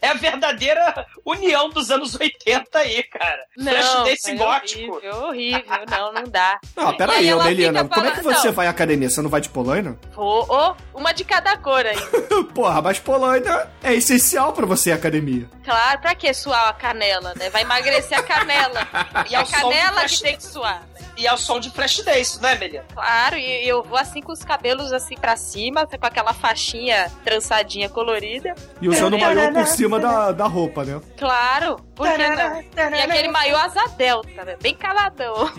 É- 0.02 0.08
a 0.08 0.14
verdadeira 0.14 1.06
união 1.26 1.70
dos 1.70 1.92
anos 1.92 2.16
80 2.16 2.80
aí, 2.80 3.04
cara. 3.04 3.46
flash 3.62 3.94
dance 4.06 4.32
é 4.32 4.36
gótico. 4.36 4.92
Horrível, 4.96 5.24
horrível. 5.24 5.86
Não, 5.90 6.14
não 6.14 6.24
dá. 6.24 6.60
Não, 6.76 6.96
peraí, 6.96 7.28
fica 7.28 7.36
como 7.90 8.08
é 8.08 8.12
que 8.12 8.22
você 8.22 8.48
não. 8.48 8.54
vai 8.54 8.68
à 8.68 8.70
academia? 8.70 9.10
Você 9.10 9.22
não 9.22 9.30
vai 9.30 9.42
de 9.42 9.50
polaina? 9.50 10.00
Ô, 10.16 10.46
ô, 10.46 10.76
uma 10.94 11.12
de 11.14 11.24
cada 11.24 11.58
cor 11.58 11.86
aí. 11.86 11.98
Porra, 12.54 12.82
mas 12.82 13.00
polaina 13.00 13.70
é 13.82 13.94
essencial 13.94 14.54
pra 14.54 14.66
você 14.66 14.90
ir 14.90 14.94
à 14.94 14.96
academia. 14.96 15.50
Claro, 15.64 16.00
pra 16.00 16.14
que 16.16 16.34
suar 16.34 16.70
a 16.70 16.74
canela, 16.74 17.34
né? 17.38 17.50
Vai 17.50 17.62
emagrecer 17.64 18.18
a 18.18 18.22
canela. 18.24 18.88
E 19.30 19.36
a 19.36 19.44
canela 19.46 20.00
flash- 20.02 20.18
que 20.18 20.24
tem 20.24 20.38
que 20.38 20.44
suar. 20.44 20.82
né? 20.82 20.88
E 21.16 21.28
é 21.28 21.34
o 21.34 21.38
som 21.38 21.60
de 21.60 21.70
flash 21.70 22.04
dance, 22.04 22.42
não 22.42 22.50
é, 22.50 22.58
Melina? 22.58 22.84
Claro, 22.92 23.38
e 23.38 23.68
eu 23.68 23.84
vou 23.84 23.98
assim 24.00 24.20
com 24.20 24.32
os 24.32 24.44
cabelos 24.44 24.92
assim 24.92 25.16
pra 25.16 25.36
cima, 25.36 25.86
com 25.86 26.06
aquela 26.08 26.34
faixinha 26.34 27.12
trançadinha 27.24 27.88
colorida. 27.88 28.56
E 28.82 28.90
usando 28.90 29.14
o 29.16 29.20
maiô 29.20 29.52
por 29.54 29.68
cima 29.68 30.00
da, 30.00 30.32
da 30.32 30.46
roupa, 30.48 30.84
né? 30.84 31.00
Claro, 31.16 31.76
por 31.96 32.10
que 32.12 32.28
não? 32.30 32.62
E 32.98 33.02
aquele 33.02 33.28
maiô 33.28 33.56
asa 33.58 33.86
delta, 33.96 34.44
né? 34.44 34.56
Bem 34.60 34.74
caladão. 34.74 35.52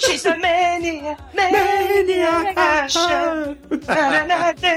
She's 0.00 0.26
a 0.26 0.30
mania, 0.36 1.16
mania, 1.32 2.52
caixa. 2.52 3.56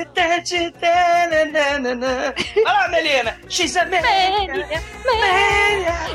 Olha 2.57 2.63
lá, 2.65 2.87
Melina. 2.89 3.37
She's 3.49 3.75
a 3.77 3.85
mania, 3.85 4.67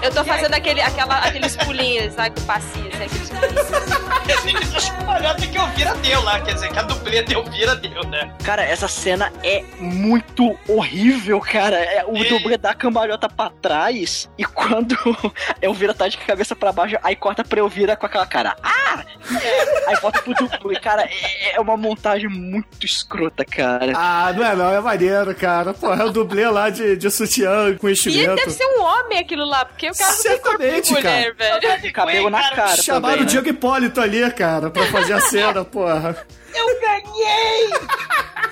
Eu 0.03 0.11
tô 0.13 0.25
fazendo 0.25 0.55
aquele, 0.55 0.81
aquela, 0.81 1.19
aqueles 1.19 1.57
pulinhos, 1.57 2.15
sabe? 2.15 2.31
Do 2.31 2.41
passinho, 2.43 2.89
assim, 2.89 3.05
aqueles 3.05 3.31
pulinhos. 3.31 4.63
Essas 4.75 4.89
cambalhotas 4.91 5.47
que 5.47 5.57
Elvira 5.59 5.95
deu 5.97 6.23
lá, 6.23 6.41
quer 6.41 6.55
dizer, 6.55 6.73
que 6.73 6.79
a 6.79 6.83
dublê 6.83 7.23
de 7.23 7.35
Elvira 7.35 7.77
deu, 7.77 8.05
né? 8.09 8.33
Cara, 8.45 8.65
essa 8.65 8.89
cena 8.89 9.33
é 9.43 9.63
muito 9.79 10.59
horrível, 10.69 11.41
cara. 11.41 11.77
É, 11.77 12.05
o 12.07 12.17
E- 12.17 12.29
dublê 12.29 12.57
dá 12.57 12.71
a 12.71 12.75
cambalhota 12.75 13.29
pra 13.29 13.51
trás 13.51 14.29
e 14.39 14.45
quando 14.45 14.97
Elvira 15.61 15.95
tá 15.95 16.09
de 16.09 16.17
cabeça 16.19 16.55
pra 16.57 16.73
baixo, 16.73 16.97
aí 17.03 17.17
corta 17.17 17.45
pra 17.45 17.61
Elvira 17.61 17.97
com 17.97 18.07
aquela 18.07 18.27
cara. 18.27 18.57
Ah! 18.63 18.84
Aí 19.87 19.97
volta 20.01 20.23
pro 20.23 20.35
dublê. 20.35 20.81
Cara, 20.81 21.03
é, 21.05 21.57
é 21.57 21.61
uma 21.61 21.77
montagem 21.77 22.29
muito 22.29 22.85
escrota, 22.87 23.45
cara. 23.45 23.93
Ah, 23.95 24.33
não 24.35 24.45
é 24.45 24.57
não, 24.57 24.73
é 24.73 24.81
maneiro, 24.81 25.35
cara. 25.35 25.75
Porra, 25.75 26.03
é 26.03 26.07
o 26.07 26.11
dublê 26.11 26.49
lá 26.49 26.71
de, 26.71 26.97
de 26.97 27.11
sutiã 27.11 27.77
com 27.77 27.89
E 27.89 27.93
enchimento. 27.93 28.35
deve 28.37 28.51
ser 28.51 28.65
um 28.67 28.83
homem 28.83 29.19
aquilo 29.19 29.45
lá, 29.45 29.65
porque 29.65 29.91
o 29.91 29.95
cara 29.95 30.13
não 30.13 30.23
tem 30.23 30.39
corpo 30.39 30.59
de 30.59 30.65
Certamente, 30.65 30.93
mulher, 30.93 31.35
velho. 31.35 31.81
Tem 31.81 31.93
cabelo 31.93 32.31
na 32.31 32.51
cara 32.51 32.77
Chamaram 32.77 33.03
também, 33.03 33.17
o 33.17 33.21
né? 33.21 33.27
Diego 33.27 33.49
Hipólito 33.49 34.01
ali, 34.01 34.31
cara, 34.33 34.71
pra 34.71 34.87
fazer 34.87 35.13
a 35.15 35.21
cena, 35.21 35.65
porra. 35.65 36.17
Eu 36.55 36.81
ganhei! 36.81 37.71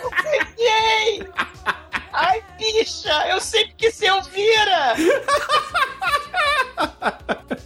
Eu 0.02 0.10
ganhei! 0.10 1.28
Ai, 2.12 2.42
bicha, 2.58 3.26
eu 3.30 3.40
sempre 3.40 3.72
quis 3.78 3.94
ser 3.94 4.06
Elvira! 4.06 4.94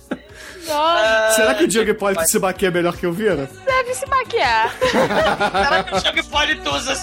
Nossa, 0.68 1.32
Será 1.36 1.54
que 1.54 1.64
o 1.64 1.68
Diego 1.68 1.90
Hipólito 1.90 2.26
se 2.26 2.38
maquia 2.38 2.70
melhor 2.70 2.96
que 2.96 3.06
eu 3.06 3.12
vira? 3.12 3.48
deve 3.64 3.94
se 3.94 4.06
maquiar. 4.06 4.74
Será 4.90 5.84
que 5.84 5.94
o 5.94 6.00
Diego 6.00 6.18
Hipólito 6.18 6.70
usa 6.70 6.94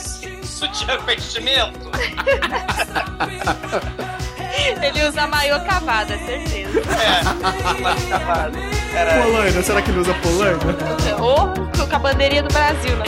sutiã 0.43 0.97
com 0.97 1.11
enchimento? 1.11 1.91
Ele 4.81 5.07
usa 5.07 5.27
maiô 5.27 5.59
cavada, 5.61 6.17
certeza. 6.19 6.79
É, 6.79 8.09
cavado. 8.09 8.57
Era... 8.93 9.23
Polaina, 9.23 9.63
será 9.63 9.81
que 9.81 9.91
ele 9.91 9.99
usa 9.99 10.13
polaina? 10.15 10.59
Ou 11.19 11.53
com 11.87 11.95
a 11.95 11.99
bandeirinha 11.99 12.43
do 12.43 12.53
Brasil, 12.53 12.95
né? 12.97 13.05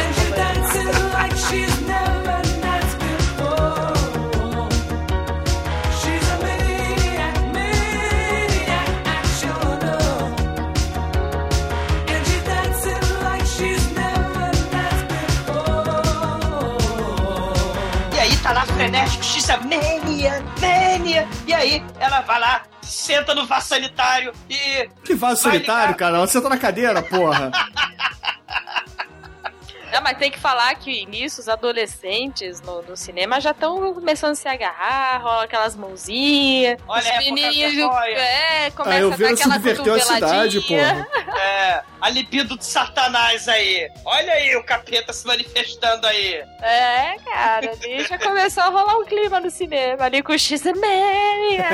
Lá 18.53 18.65
frenético, 18.65 19.23
X 19.23 19.49
a 19.49 19.57
mania, 19.57 20.43
mania. 20.61 21.27
E 21.47 21.53
aí 21.53 21.83
ela 21.99 22.21
vai 22.21 22.39
lá, 22.39 22.63
senta 22.81 23.33
no 23.35 23.45
vaso 23.45 23.67
sanitário 23.69 24.31
e. 24.49 24.89
Que 25.03 25.13
vaso 25.15 25.43
Vai 25.43 25.53
solitário, 25.53 25.81
ligar. 25.87 25.97
cara. 25.97 26.17
Ela 26.17 26.27
senta 26.27 26.49
na 26.49 26.57
cadeira, 26.57 27.01
porra. 27.01 27.51
Não, 29.95 30.01
mas 30.01 30.17
tem 30.17 30.29
que 30.29 30.37
falar 30.37 30.75
que 30.75 31.05
nisso 31.05 31.39
os 31.39 31.47
adolescentes 31.47 32.59
no, 32.59 32.81
no 32.81 32.97
cinema 32.97 33.39
já 33.39 33.51
estão 33.51 33.93
começando 33.93 34.33
a 34.33 34.35
se 34.35 34.45
agarrar, 34.45 35.21
rola 35.21 35.45
aquelas 35.45 35.73
mãozinhas. 35.73 36.77
Olha, 36.85 36.99
os 36.99 37.07
é, 37.07 37.17
menininhos, 37.19 37.73
é, 38.09 38.65
A 38.65 38.71
começa 38.71 38.97
a 38.97 38.99
dar 38.99 38.99
Elvira 38.99 39.33
aquela 39.33 39.53
subverteu 39.53 39.93
a 39.93 39.99
cidade. 40.01 40.65
É, 41.37 41.81
a 41.99 42.09
libido 42.09 42.57
de 42.57 42.65
Satanás 42.65 43.47
aí. 43.49 43.89
Olha 44.05 44.31
aí 44.33 44.55
o 44.55 44.63
capeta 44.63 45.11
se 45.11 45.27
manifestando 45.27 46.07
aí. 46.07 46.35
É, 46.61 47.15
cara, 47.25 47.71
ali 47.71 48.03
já 48.03 48.17
começou 48.17 48.63
a 48.63 48.67
rolar 48.67 48.97
um 48.99 49.05
clima 49.05 49.39
no 49.39 49.51
cinema, 49.51 50.05
ali 50.05 50.23
com 50.23 50.31
o 50.31 50.39
X-Mania. 50.39 51.65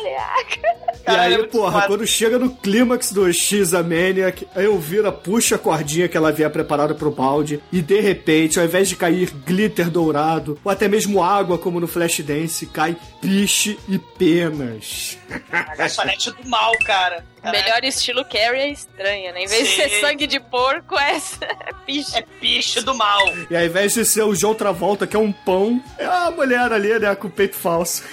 E 0.00 1.04
Caralho, 1.04 1.22
é 1.22 1.34
aí, 1.34 1.38
muito 1.38 1.50
porra, 1.50 1.72
foda. 1.72 1.86
quando 1.86 2.06
chega 2.06 2.38
no 2.38 2.50
clímax 2.50 3.12
do 3.12 3.32
X-A 3.32 3.82
Maniac, 3.82 4.46
a 4.54 4.62
Elvira 4.62 5.10
puxa 5.10 5.56
a 5.56 5.58
cordinha 5.58 6.08
que 6.08 6.16
ela 6.16 6.28
havia 6.28 6.48
preparado 6.50 6.94
pro 7.02 7.10
balde 7.10 7.60
e, 7.72 7.82
de 7.82 8.00
repente, 8.00 8.60
ao 8.60 8.64
invés 8.64 8.88
de 8.88 8.94
cair 8.94 9.28
glitter 9.44 9.90
dourado, 9.90 10.56
ou 10.62 10.70
até 10.70 10.86
mesmo 10.86 11.20
água, 11.20 11.58
como 11.58 11.80
no 11.80 11.88
Flashdance, 11.88 12.64
cai 12.66 12.96
piche 13.20 13.76
e 13.88 13.98
penas. 13.98 15.18
A 15.50 15.74
garçonete 15.74 16.30
do 16.30 16.48
mal, 16.48 16.70
cara. 16.84 17.24
O 17.42 17.50
melhor 17.50 17.82
estilo 17.82 18.24
Carrie 18.24 18.60
é 18.60 18.70
estranha, 18.70 19.32
né? 19.32 19.42
Em 19.42 19.46
vez 19.48 19.68
de 19.68 19.74
Sim. 19.74 19.82
ser 19.82 20.00
sangue 20.00 20.28
de 20.28 20.38
porco, 20.38 20.96
é, 20.96 21.16
é 21.42 21.72
bicho. 21.84 22.16
É 22.16 22.24
bicho 22.40 22.84
do 22.84 22.94
mal. 22.94 23.20
E 23.50 23.56
ao 23.56 23.64
invés 23.64 23.94
de 23.94 24.04
ser 24.04 24.22
o 24.22 24.32
João 24.32 24.54
Travolta, 24.54 25.04
que 25.08 25.16
é 25.16 25.18
um 25.18 25.32
pão, 25.32 25.82
é 25.98 26.04
a 26.04 26.30
mulher 26.30 26.72
ali, 26.72 26.96
né, 27.00 27.16
com 27.16 27.26
o 27.26 27.30
peito 27.30 27.56
falso. 27.56 28.04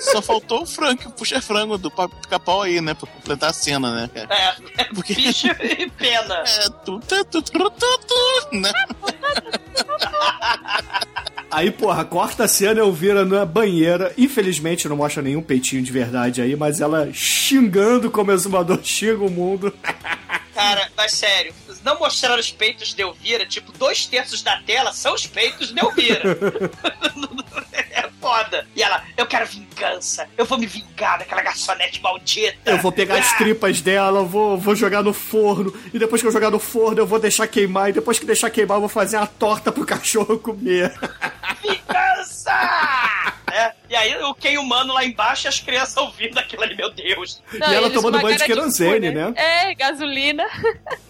Só 0.00 0.20
faltou 0.22 0.62
o 0.62 0.66
Frank, 0.66 1.06
o 1.06 1.10
puxa-frango 1.10 1.76
do 1.78 1.90
pa- 1.90 2.08
pica-pau 2.08 2.62
aí, 2.62 2.80
né? 2.80 2.94
Pra 2.94 3.08
completar 3.08 3.50
a 3.50 3.52
cena, 3.52 3.94
né, 3.94 4.10
cara? 4.12 4.28
É, 4.34 4.82
é 4.82 4.84
Porque- 4.94 5.14
bicho 5.14 5.46
e 5.48 5.90
pena. 5.90 6.44
É, 6.48 6.68
tu, 6.84 7.00
tu, 7.00 7.24
tu, 7.24 7.42
tu, 7.42 7.70
tu, 7.70 7.98
tu, 8.06 8.56
né? 8.56 8.72
Aí, 11.50 11.70
porra, 11.70 12.04
corta 12.04 12.44
a 12.44 12.48
cena, 12.48 12.80
eu 12.80 12.92
vira 12.92 13.24
na 13.24 13.44
banheira. 13.44 14.12
Infelizmente 14.18 14.88
não 14.88 14.96
mostra 14.96 15.22
nenhum 15.22 15.42
peitinho 15.42 15.82
de 15.82 15.90
verdade 15.90 16.42
aí, 16.42 16.54
mas 16.54 16.80
ela 16.80 17.08
xingando 17.12 18.10
como 18.10 18.30
exumador 18.32 18.78
xinga 18.82 19.24
o 19.24 19.30
mundo. 19.30 19.72
Cara, 20.58 20.90
mas 20.96 21.12
sério, 21.12 21.54
não 21.84 22.00
mostraram 22.00 22.40
os 22.40 22.50
peitos 22.50 22.92
de 22.92 23.00
Elvira, 23.00 23.46
tipo, 23.46 23.70
dois 23.78 24.06
terços 24.06 24.42
da 24.42 24.60
tela 24.62 24.92
são 24.92 25.14
os 25.14 25.24
peitos 25.24 25.72
de 25.72 25.78
Elvira. 25.78 26.36
é 27.92 28.10
foda. 28.20 28.66
E 28.74 28.82
ela, 28.82 29.04
eu 29.16 29.24
quero 29.24 29.46
vingança, 29.46 30.28
eu 30.36 30.44
vou 30.44 30.58
me 30.58 30.66
vingar 30.66 31.16
daquela 31.20 31.42
garçonete 31.42 32.02
maldita. 32.02 32.72
Eu 32.72 32.78
vou 32.78 32.90
pegar 32.90 33.18
as 33.18 33.32
Ah, 33.34 33.36
tripas 33.36 33.80
dela, 33.80 34.24
vou, 34.24 34.58
vou 34.58 34.74
jogar 34.74 35.00
no 35.00 35.12
forno. 35.12 35.72
E 35.94 35.98
depois 36.00 36.20
que 36.20 36.26
eu 36.26 36.32
jogar 36.32 36.50
no 36.50 36.58
forno, 36.58 36.98
eu 37.02 37.06
vou 37.06 37.20
deixar 37.20 37.46
queimar. 37.46 37.90
E 37.90 37.92
depois 37.92 38.18
que 38.18 38.26
deixar 38.26 38.50
queimar, 38.50 38.78
eu 38.78 38.80
vou 38.80 38.88
fazer 38.88 39.16
uma 39.16 39.28
torta 39.28 39.70
pro 39.70 39.86
cachorro 39.86 40.40
comer. 40.40 40.92
Vingança! 41.62 43.32
É, 43.58 43.72
E 43.90 43.96
aí 43.96 44.22
o 44.22 44.34
Ken 44.34 44.58
humano 44.58 44.92
lá 44.94 45.04
embaixo 45.04 45.46
e 45.46 45.48
as 45.48 45.58
crianças 45.60 45.96
ouvindo 45.96 46.38
aquilo 46.38 46.62
ali, 46.62 46.74
meu 46.76 46.90
Deus. 46.90 47.42
Não, 47.52 47.70
e 47.72 47.74
ela 47.74 47.90
tomando 47.90 48.20
banho 48.20 48.36
de 48.38 48.44
querosene, 48.44 49.10
né? 49.10 49.32
É, 49.36 49.74
gasolina. 49.74 50.44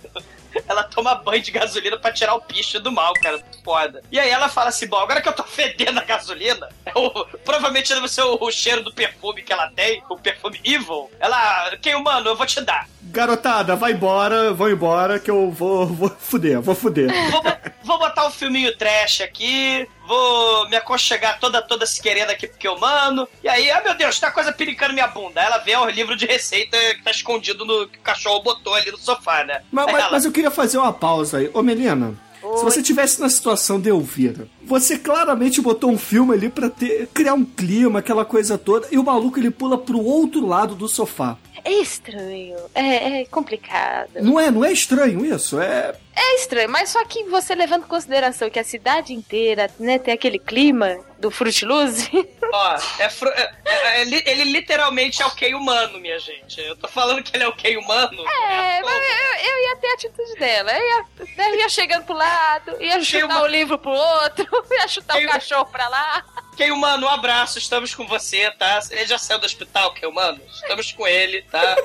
Ela 0.67 0.83
toma 0.83 1.15
banho 1.15 1.43
de 1.43 1.51
gasolina 1.51 1.99
pra 1.99 2.11
tirar 2.11 2.35
o 2.35 2.41
picho 2.41 2.81
do 2.81 2.91
mal, 2.91 3.13
cara. 3.15 3.39
Foda. 3.63 4.03
E 4.11 4.19
aí 4.19 4.31
ela 4.31 4.49
fala 4.49 4.71
assim: 4.71 4.87
bom, 4.87 4.97
agora 4.97 5.21
que 5.21 5.29
eu 5.29 5.33
tô 5.33 5.45
fedendo 5.45 6.01
a 6.01 6.05
gasolina, 6.05 6.69
o- 6.95 7.25
provavelmente 7.45 7.95
deve 7.95 8.09
ser 8.09 8.23
o, 8.23 8.39
o 8.41 8.51
cheiro 8.51 8.83
do 8.83 8.93
perfume 8.93 9.43
que 9.43 9.53
ela 9.53 9.71
tem, 9.71 10.03
o 10.09 10.17
perfume 10.17 10.59
evil. 10.65 11.11
Ela, 11.21 11.77
quem 11.83 11.95
humano, 11.95 12.31
eu 12.31 12.35
vou 12.37 12.47
te 12.47 12.61
dar. 12.63 12.89
Garotada, 13.11 13.75
vai 13.75 13.93
embora, 13.93 14.53
vão 14.53 14.71
embora, 14.71 15.19
que 15.19 15.31
eu 15.31 15.51
vou, 15.51 15.87
vou 15.87 16.11
fuder, 16.19 16.61
vou 16.61 16.75
fuder. 16.75 17.09
Vou, 17.31 17.43
vou 17.85 17.99
botar 17.99 18.27
um 18.27 18.31
filminho 18.31 18.77
trash 18.77 19.23
aqui, 19.23 19.87
vou 20.07 20.69
me 20.69 20.77
aconchegar 20.77 21.39
toda, 21.41 21.63
toda 21.63 21.87
se 21.87 22.01
querendo 22.03 22.31
aqui 22.31 22.47
porque 22.47 22.69
eu 22.69 22.79
mano. 22.79 23.27
E 23.43 23.49
aí, 23.49 23.71
ah 23.71 23.83
meu 23.83 23.95
Deus, 23.97 24.19
tá 24.21 24.31
coisa 24.31 24.53
piricando 24.53 24.93
minha 24.93 25.07
bunda. 25.09 25.41
Aí 25.41 25.47
ela 25.47 25.59
vê 25.59 25.77
o 25.77 25.89
livro 25.89 26.17
de 26.17 26.27
receita 26.27 26.77
que 26.95 27.03
tá 27.03 27.11
escondido 27.11 27.65
no 27.65 27.89
que 27.89 27.99
o 27.99 28.03
cachorro 28.03 28.43
botou 28.43 28.75
ali 28.75 28.91
no 28.91 28.99
sofá, 28.99 29.43
né? 29.45 29.63
Mas, 29.73 29.87
mas- 29.87 29.95
ela, 30.03 30.11
mas 30.13 30.25
eu 30.25 30.33
queria 30.33 30.51
fazer 30.51 30.79
uma 30.79 30.93
pausa 30.93 31.39
aí. 31.39 31.51
Ô, 31.55 31.63
Melina, 31.63 32.15
se 32.57 32.65
você 32.65 32.83
tivesse 32.83 33.21
na 33.21 33.29
situação 33.29 33.81
de 33.81 33.89
Elvira, 33.91 34.47
você 34.65 34.97
claramente 34.99 35.61
botou 35.61 35.91
um 35.91 35.99
filme 35.99 36.35
ali 36.35 36.49
pra 36.49 36.71
ter, 36.71 37.09
criar 37.13 37.35
um 37.35 37.45
clima, 37.45 37.99
aquela 37.99 38.25
coisa 38.25 38.57
toda, 38.57 38.87
e 38.93 38.99
o 38.99 39.05
maluco 39.05 39.39
ele 39.39 39.51
pula 39.51 39.77
pro 39.77 39.99
outro 40.03 40.47
lado 40.47 40.75
do 40.75 40.87
sofá. 40.89 41.37
É 41.65 41.73
estranho. 41.73 42.57
É, 42.75 43.21
é 43.21 43.25
complicado. 43.27 44.11
Não 44.23 44.39
é, 44.39 44.51
não 44.51 44.65
é 44.65 44.73
estranho 44.73 45.25
isso? 45.25 45.61
É. 45.61 45.95
É 46.21 46.35
estranho, 46.37 46.69
mas 46.69 46.91
só 46.91 47.05
que 47.05 47.25
você 47.25 47.55
levando 47.55 47.85
em 47.85 47.89
consideração 47.89 48.51
que 48.51 48.59
a 48.59 48.65
cidade 48.65 49.13
inteira, 49.13 49.71
né, 49.79 49.99
tem 49.99 50.13
aquele 50.15 50.39
clima 50.39 50.99
do 51.19 51.31
Fruit 51.31 51.65
Loose. 51.65 52.11
Ó, 52.53 52.79
é 52.99 53.09
fru- 53.09 53.29
é- 53.31 53.55
é- 53.65 53.99
é 53.99 54.31
ele 54.31 54.45
literalmente 54.45 55.23
é 55.23 55.27
o 55.27 55.31
Ken 55.31 55.55
humano, 55.55 55.99
minha 56.01 56.19
gente. 56.19 56.61
Eu 56.61 56.77
tô 56.77 56.89
falando 56.89 57.23
que 57.23 57.37
ele 57.37 57.45
é 57.45 57.49
o 57.49 57.53
Ken 57.55 57.77
humano. 57.77 58.23
É, 58.29 58.81
mas 58.83 58.95
eu, 58.95 59.51
eu 59.51 59.65
ia 59.69 59.77
ter 59.77 59.87
a 59.89 59.93
atitude 59.95 60.35
dela. 60.39 60.73
Eu 60.73 60.85
ia, 60.87 61.05
eu 61.51 61.55
ia 61.61 61.69
chegando 61.69 62.05
pro 62.05 62.15
lado, 62.15 62.83
ia 62.83 63.01
chutar 63.03 63.43
o 63.43 63.47
livro 63.47 63.79
pro 63.79 63.91
outro, 63.93 64.47
ia 64.73 64.89
chutar 64.89 65.17
o 65.17 65.21
Eu- 65.21 65.31
cachorro 65.31 65.67
pra 65.67 65.89
lá. 65.89 66.25
Ken 66.57 66.73
humano, 66.73 67.07
um 67.07 67.11
abraço, 67.11 67.57
estamos 67.59 67.95
com 67.95 68.05
você, 68.09 68.51
tá? 68.51 68.81
Ele 68.91 69.07
já 69.07 69.17
saiu 69.17 69.39
do 69.39 69.47
hospital, 69.47 69.93
Ken 69.95 70.09
humano? 70.09 70.41
Estamos 70.53 70.91
com 70.91 71.07
ele, 71.07 71.43
tá? 71.43 71.77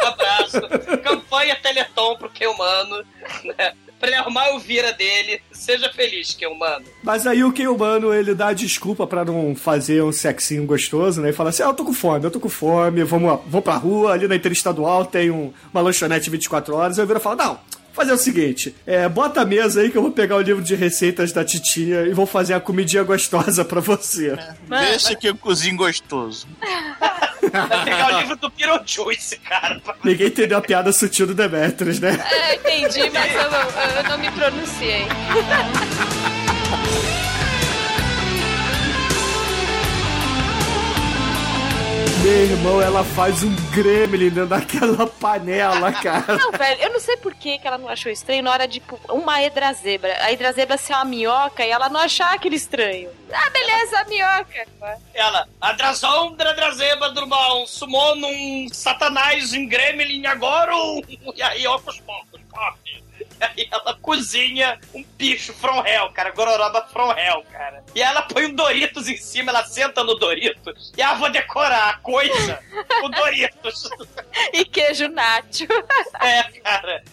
Um 0.00 0.06
abraço. 0.06 0.60
Campanha 1.02 1.54
Teleton 1.56 2.16
pro 2.16 2.30
Ken 2.30 2.46
humano, 2.46 3.04
né? 3.44 3.73
Pra 3.98 4.08
ele 4.08 4.16
arrumar 4.16 4.50
o 4.54 4.58
vira 4.58 4.92
dele. 4.92 5.40
Seja 5.50 5.90
feliz, 5.92 6.34
Ken 6.34 6.48
humano. 6.48 6.84
Mas 7.02 7.26
aí 7.26 7.42
o 7.42 7.52
Ken 7.52 7.68
Humano, 7.68 8.12
ele 8.12 8.34
dá 8.34 8.52
desculpa 8.52 9.06
pra 9.06 9.24
não 9.24 9.54
fazer 9.54 10.02
um 10.02 10.12
sexinho 10.12 10.66
gostoso, 10.66 11.22
né? 11.22 11.30
E 11.30 11.32
fala 11.32 11.48
assim, 11.50 11.62
ah, 11.62 11.66
eu 11.66 11.74
tô 11.74 11.84
com 11.84 11.94
fome, 11.94 12.24
eu 12.24 12.30
tô 12.30 12.38
com 12.38 12.48
fome, 12.50 13.02
vamos, 13.04 13.40
vou 13.46 13.62
pra 13.62 13.76
rua, 13.76 14.12
ali 14.12 14.28
na 14.28 14.36
Interestadual 14.36 15.06
tem 15.06 15.30
um- 15.30 15.52
uma 15.72 15.80
lanchonete 15.80 16.28
24 16.28 16.74
horas. 16.74 16.98
Aí 16.98 17.02
eu 17.02 17.06
viro 17.06 17.18
e 17.18 17.22
falo, 17.22 17.36
não, 17.36 17.58
fazer 17.94 18.12
o 18.12 18.18
seguinte, 18.18 18.74
é, 18.86 19.08
bota 19.08 19.40
a 19.40 19.44
mesa 19.46 19.80
aí 19.80 19.88
que 19.90 19.96
eu 19.96 20.02
vou 20.02 20.10
pegar 20.10 20.36
o 20.36 20.40
livro 20.42 20.62
de 20.62 20.74
receitas 20.74 21.32
da 21.32 21.42
titia 21.44 22.02
e 22.02 22.12
vou 22.12 22.26
fazer 22.26 22.52
a 22.52 22.60
comidinha 22.60 23.04
gostosa 23.04 23.64
pra 23.64 23.80
você. 23.80 24.36
Deixa 24.68 25.14
que 25.14 25.28
eu 25.28 25.36
cozinho 25.36 25.76
gostoso. 25.78 26.46
Vai 27.68 27.84
pegar 27.84 28.14
o 28.14 28.20
livro 28.20 28.36
do 28.36 28.50
Beetlejuice, 28.50 29.38
cara. 29.38 29.80
Ninguém 30.02 30.26
entendeu 30.26 30.58
a 30.58 30.60
piada 30.60 30.92
sutil 30.92 31.26
do 31.26 31.34
Demetrius, 31.34 32.00
né? 32.00 32.18
É, 32.30 32.56
entendi, 32.56 33.10
mas 33.10 33.34
eu 33.34 33.50
não, 33.50 33.60
eu 33.60 34.04
não 34.08 34.18
me 34.18 34.30
pronunciei. 34.32 35.06
Meu 42.24 42.32
irmão, 42.32 42.80
ela 42.80 43.04
faz 43.04 43.42
um 43.42 43.54
gremlin 43.70 44.30
dentro 44.30 44.46
daquela 44.46 45.06
panela, 45.06 45.92
cara. 46.00 46.38
Não, 46.38 46.50
velho, 46.52 46.80
eu 46.80 46.90
não 46.94 46.98
sei 47.00 47.18
por 47.18 47.34
que, 47.34 47.58
que 47.58 47.66
ela 47.68 47.76
não 47.76 47.86
achou 47.86 48.10
estranho 48.10 48.42
na 48.42 48.50
hora 48.50 48.66
de 48.66 48.80
tipo, 48.80 48.98
uma 49.10 49.42
hidrazebra. 49.42 50.16
A 50.24 50.32
hidrazebra 50.32 50.78
ser 50.78 50.94
uma 50.94 51.04
minhoca 51.04 51.62
e 51.66 51.70
ela 51.70 51.90
não 51.90 52.00
achar 52.00 52.32
aquele 52.32 52.56
estranho. 52.56 53.10
Ah, 53.30 53.50
beleza, 53.50 53.98
a 54.00 54.04
minhoca. 54.06 54.66
Ela, 55.12 55.46
Adrazon, 55.60 56.32
Dradrazeba, 56.32 57.10
Drumal, 57.10 57.66
sumou 57.66 58.16
num 58.16 58.68
satanás 58.72 59.52
em 59.52 59.68
Gremlin 59.68 60.24
agora. 60.26 60.74
um- 60.74 61.02
E 61.36 61.42
aí, 61.42 61.66
ó, 61.66 61.78
com 61.78 61.90
os 61.90 62.00
porcos. 62.00 62.40
E 63.13 63.13
aí 63.40 63.68
ela 63.70 63.94
cozinha 63.94 64.78
um 64.94 65.04
bicho 65.16 65.52
from 65.52 65.84
hell, 65.84 66.10
cara, 66.10 66.30
gororoba 66.30 66.86
from 66.92 67.12
hell, 67.12 67.44
cara. 67.50 67.84
E 67.94 68.02
ela 68.02 68.22
põe 68.22 68.46
um 68.46 68.54
Doritos 68.54 69.08
em 69.08 69.16
cima, 69.16 69.50
ela 69.50 69.64
senta 69.64 70.02
no 70.04 70.14
Doritos. 70.14 70.92
E 70.96 71.02
ah, 71.02 71.14
vou 71.14 71.30
decorar 71.30 71.90
a 71.90 71.96
coisa 71.98 72.60
com 73.00 73.10
Doritos. 73.10 73.88
E 74.52 74.64
queijo 74.64 75.08
nacho. 75.08 75.66
É, 76.20 76.42
cara. 76.60 77.04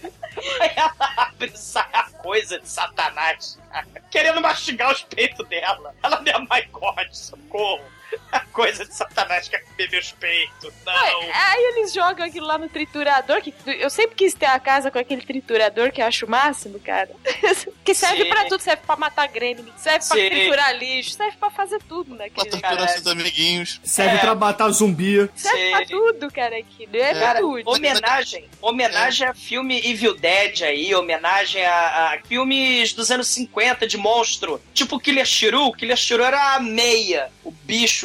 Aí 0.60 0.72
ela 0.76 0.94
abre 1.18 1.52
e 1.54 1.58
sai 1.58 1.88
a 1.94 2.04
coisa 2.04 2.60
de 2.60 2.68
satanás, 2.68 3.60
cara. 3.72 3.88
Querendo 4.10 4.42
mastigar 4.42 4.92
os 4.92 5.04
peitos 5.04 5.48
dela. 5.48 5.94
Ela, 6.02 6.22
minha 6.22 6.40
my 6.40 6.62
God, 6.72 7.12
socorro. 7.12 7.82
A 8.32 8.40
coisa 8.46 8.86
de 8.86 8.94
satanás 8.96 9.48
quer 9.48 9.60
comer 9.64 9.90
meus 9.92 10.12
peitos. 10.14 10.74
Não. 10.86 10.94
Aí 11.34 11.64
eles 11.76 11.94
jogam 11.94 12.26
aquilo 12.26 12.46
lá 12.48 12.58
no 12.58 12.68
triturador, 12.70 13.42
que 13.42 13.54
eu 13.66 13.90
sempre 13.90 14.16
quis 14.16 14.34
ter 14.34 14.46
a 14.46 14.60
casa 14.60 14.90
com 14.92 15.00
aquele 15.00 15.22
triturador 15.22 15.92
que 15.92 16.02
eu 16.02 16.06
acho 16.06 16.26
o 16.26 16.30
máximo, 16.30 16.80
cara. 16.80 17.10
que 17.84 17.94
serve 17.94 18.24
Sim. 18.24 18.30
pra 18.30 18.46
tudo, 18.46 18.62
serve 18.62 18.84
pra 18.86 18.96
matar 18.96 19.28
gremlin, 19.28 19.72
serve 19.78 20.00
pra 20.08 20.18
Sim. 20.18 20.30
triturar 20.30 20.78
lixo, 20.78 21.12
serve 21.12 21.38
pra 21.38 21.50
fazer 21.50 21.80
tudo 21.88 22.16
naquele. 22.16 22.50
Torturar 22.50 22.90
seus 22.90 23.08
amiguinhos. 23.08 23.80
Serve 23.84 24.16
É. 24.16 24.20
pra 24.20 24.36
matar 24.36 24.70
zumbi. 24.70 25.30
Serve 25.36 25.70
pra 25.72 25.80
Sim. 25.80 25.86
tudo, 25.92 26.32
cara, 26.32 26.58
aquilo. 26.58 26.96
É, 26.96 27.14
Cara, 27.14 27.40
tudo. 27.40 27.70
homenagem, 27.70 28.50
homenagem 28.62 29.28
a 29.28 29.34
filme 29.34 29.78
Evil 29.80 30.16
Dead 30.16 30.62
aí, 30.64 30.94
homenagem 30.96 31.66
a, 31.66 32.14
a 32.14 32.20
filmes 32.28 32.94
dos 32.94 33.12
anos 33.12 33.28
50 33.28 33.88
de 33.88 33.98
monstro, 33.98 34.62
tipo 34.74 35.00
Killer 35.00 35.26
Shiru, 35.26 35.72
Killer 35.74 35.98
Shiru 35.98 36.24
era 36.24 36.56
a 36.56 36.60
meia, 36.60 37.30
o 37.44 37.52
bicho, 37.52 38.01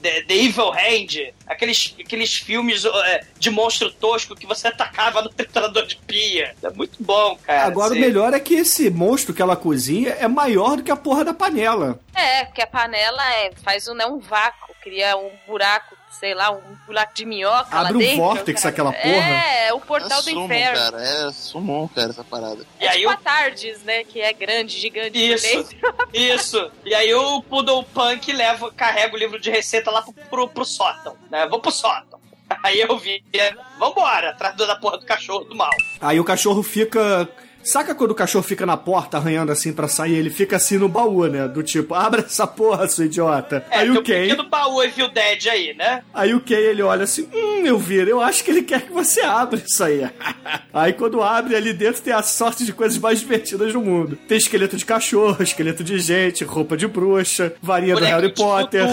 The, 0.00 0.22
The 0.22 0.34
Evil 0.34 0.70
Hand, 0.70 1.32
aqueles, 1.46 1.94
aqueles 1.98 2.34
filmes 2.34 2.84
é, 2.84 3.24
de 3.38 3.50
monstro 3.50 3.90
tosco 3.90 4.34
que 4.34 4.46
você 4.46 4.68
atacava 4.68 5.22
no 5.22 5.28
triturador 5.28 5.86
de 5.86 5.96
pia. 5.96 6.54
É 6.62 6.70
muito 6.70 6.96
bom, 7.00 7.36
cara. 7.42 7.64
Agora 7.64 7.92
o 7.92 7.94
Sim. 7.94 8.00
melhor 8.00 8.34
é 8.34 8.40
que 8.40 8.54
esse 8.54 8.90
monstro 8.90 9.34
que 9.34 9.42
ela 9.42 9.56
cozinha 9.56 10.10
é 10.18 10.28
maior 10.28 10.76
do 10.76 10.82
que 10.82 10.90
a 10.90 10.96
porra 10.96 11.24
da 11.24 11.34
panela. 11.34 11.98
É, 12.14 12.44
porque 12.44 12.62
a 12.62 12.66
panela 12.66 13.22
é, 13.34 13.52
faz 13.62 13.88
um, 13.88 13.94
né, 13.94 14.06
um 14.06 14.18
vácuo, 14.18 14.74
cria 14.82 15.16
um 15.16 15.30
buraco, 15.46 15.95
sei 16.18 16.34
lá, 16.34 16.50
um 16.50 16.60
buraco 16.86 17.14
de 17.14 17.24
minhoca 17.24 17.68
Abre 17.76 17.92
lá 17.92 17.96
um 17.96 17.98
dentro. 17.98 18.16
vórtex 18.16 18.62
cara. 18.62 18.72
aquela 18.72 18.92
porra. 18.92 19.04
É, 19.06 19.72
o 19.72 19.76
É 19.76 19.80
portal 19.80 20.22
do 20.22 20.30
sumo, 20.30 20.44
inferno. 20.46 20.76
cara. 20.78 21.02
É 21.02 21.32
sumom, 21.32 21.88
cara, 21.88 22.10
essa 22.10 22.24
parada. 22.24 22.64
E 22.80 22.84
É 22.84 22.88
aí 22.88 22.98
tipo 22.98 23.08
o 23.10 23.12
a 23.12 23.16
Tardes, 23.16 23.82
né, 23.84 24.04
que 24.04 24.20
é 24.20 24.32
grande, 24.32 24.78
gigante 24.78 25.18
Isso, 25.18 25.68
isso. 26.12 26.70
E 26.84 26.94
aí 26.94 27.12
o 27.14 27.42
Poodle 27.42 27.84
Punk 27.84 28.32
leva, 28.32 28.72
carrega 28.72 29.14
o 29.14 29.18
livro 29.18 29.40
de 29.40 29.50
receita 29.50 29.90
lá 29.90 30.02
pro, 30.02 30.12
pro, 30.12 30.48
pro 30.48 30.64
sótão, 30.64 31.16
né? 31.30 31.46
Vou 31.46 31.60
pro 31.60 31.70
sótão. 31.70 32.18
Aí 32.62 32.80
eu 32.80 32.96
vi, 32.96 33.24
é, 33.32 33.54
vambora, 33.78 34.30
atrás 34.30 34.54
da 34.56 34.76
porra 34.76 34.98
do 34.98 35.04
cachorro 35.04 35.44
do 35.44 35.56
mal. 35.56 35.70
Aí 36.00 36.20
o 36.20 36.24
cachorro 36.24 36.62
fica. 36.62 37.28
Saca 37.66 37.94
quando 37.94 38.12
o 38.12 38.14
cachorro 38.14 38.44
fica 38.44 38.64
na 38.64 38.76
porta 38.76 39.16
arranhando 39.16 39.50
assim 39.50 39.72
pra 39.72 39.88
sair? 39.88 40.14
Ele 40.14 40.30
fica 40.30 40.54
assim 40.56 40.78
no 40.78 40.88
baú, 40.88 41.26
né? 41.26 41.48
Do 41.48 41.62
tipo, 41.62 41.94
abre 41.94 42.20
essa 42.22 42.46
porra, 42.46 42.86
seu 42.88 43.04
idiota. 43.06 43.64
É, 43.70 43.78
aí 43.78 43.88
tem 43.88 43.98
o 43.98 44.02
Ken. 44.02 44.22
pequeno 44.22 44.48
baú 44.48 44.82
Evil 44.82 45.08
Dead 45.10 45.46
aí, 45.48 45.74
né? 45.74 46.02
Aí 46.14 46.32
o 46.32 46.40
Ken 46.40 46.54
ele 46.54 46.82
olha 46.82 47.02
assim: 47.04 47.28
Hum, 47.34 47.66
eu 47.66 47.76
viro, 47.78 48.08
eu 48.08 48.20
acho 48.20 48.44
que 48.44 48.50
ele 48.52 48.62
quer 48.62 48.82
que 48.82 48.92
você 48.92 49.20
abra 49.20 49.58
isso 49.64 49.82
aí. 49.82 50.08
aí 50.72 50.92
quando 50.92 51.22
abre, 51.22 51.56
ali 51.56 51.72
dentro 51.72 52.00
tem 52.02 52.12
a 52.12 52.22
sorte 52.22 52.64
de 52.64 52.72
coisas 52.72 52.98
mais 52.98 53.18
divertidas 53.20 53.72
do 53.72 53.80
mundo: 53.82 54.16
tem 54.28 54.38
esqueleto 54.38 54.76
de 54.76 54.84
cachorro, 54.84 55.42
esqueleto 55.42 55.82
de 55.82 55.98
gente, 55.98 56.44
roupa 56.44 56.76
de 56.76 56.86
bruxa, 56.86 57.52
varinha 57.60 57.96
do 57.96 58.04
Harry 58.04 58.32
Potter. 58.32 58.86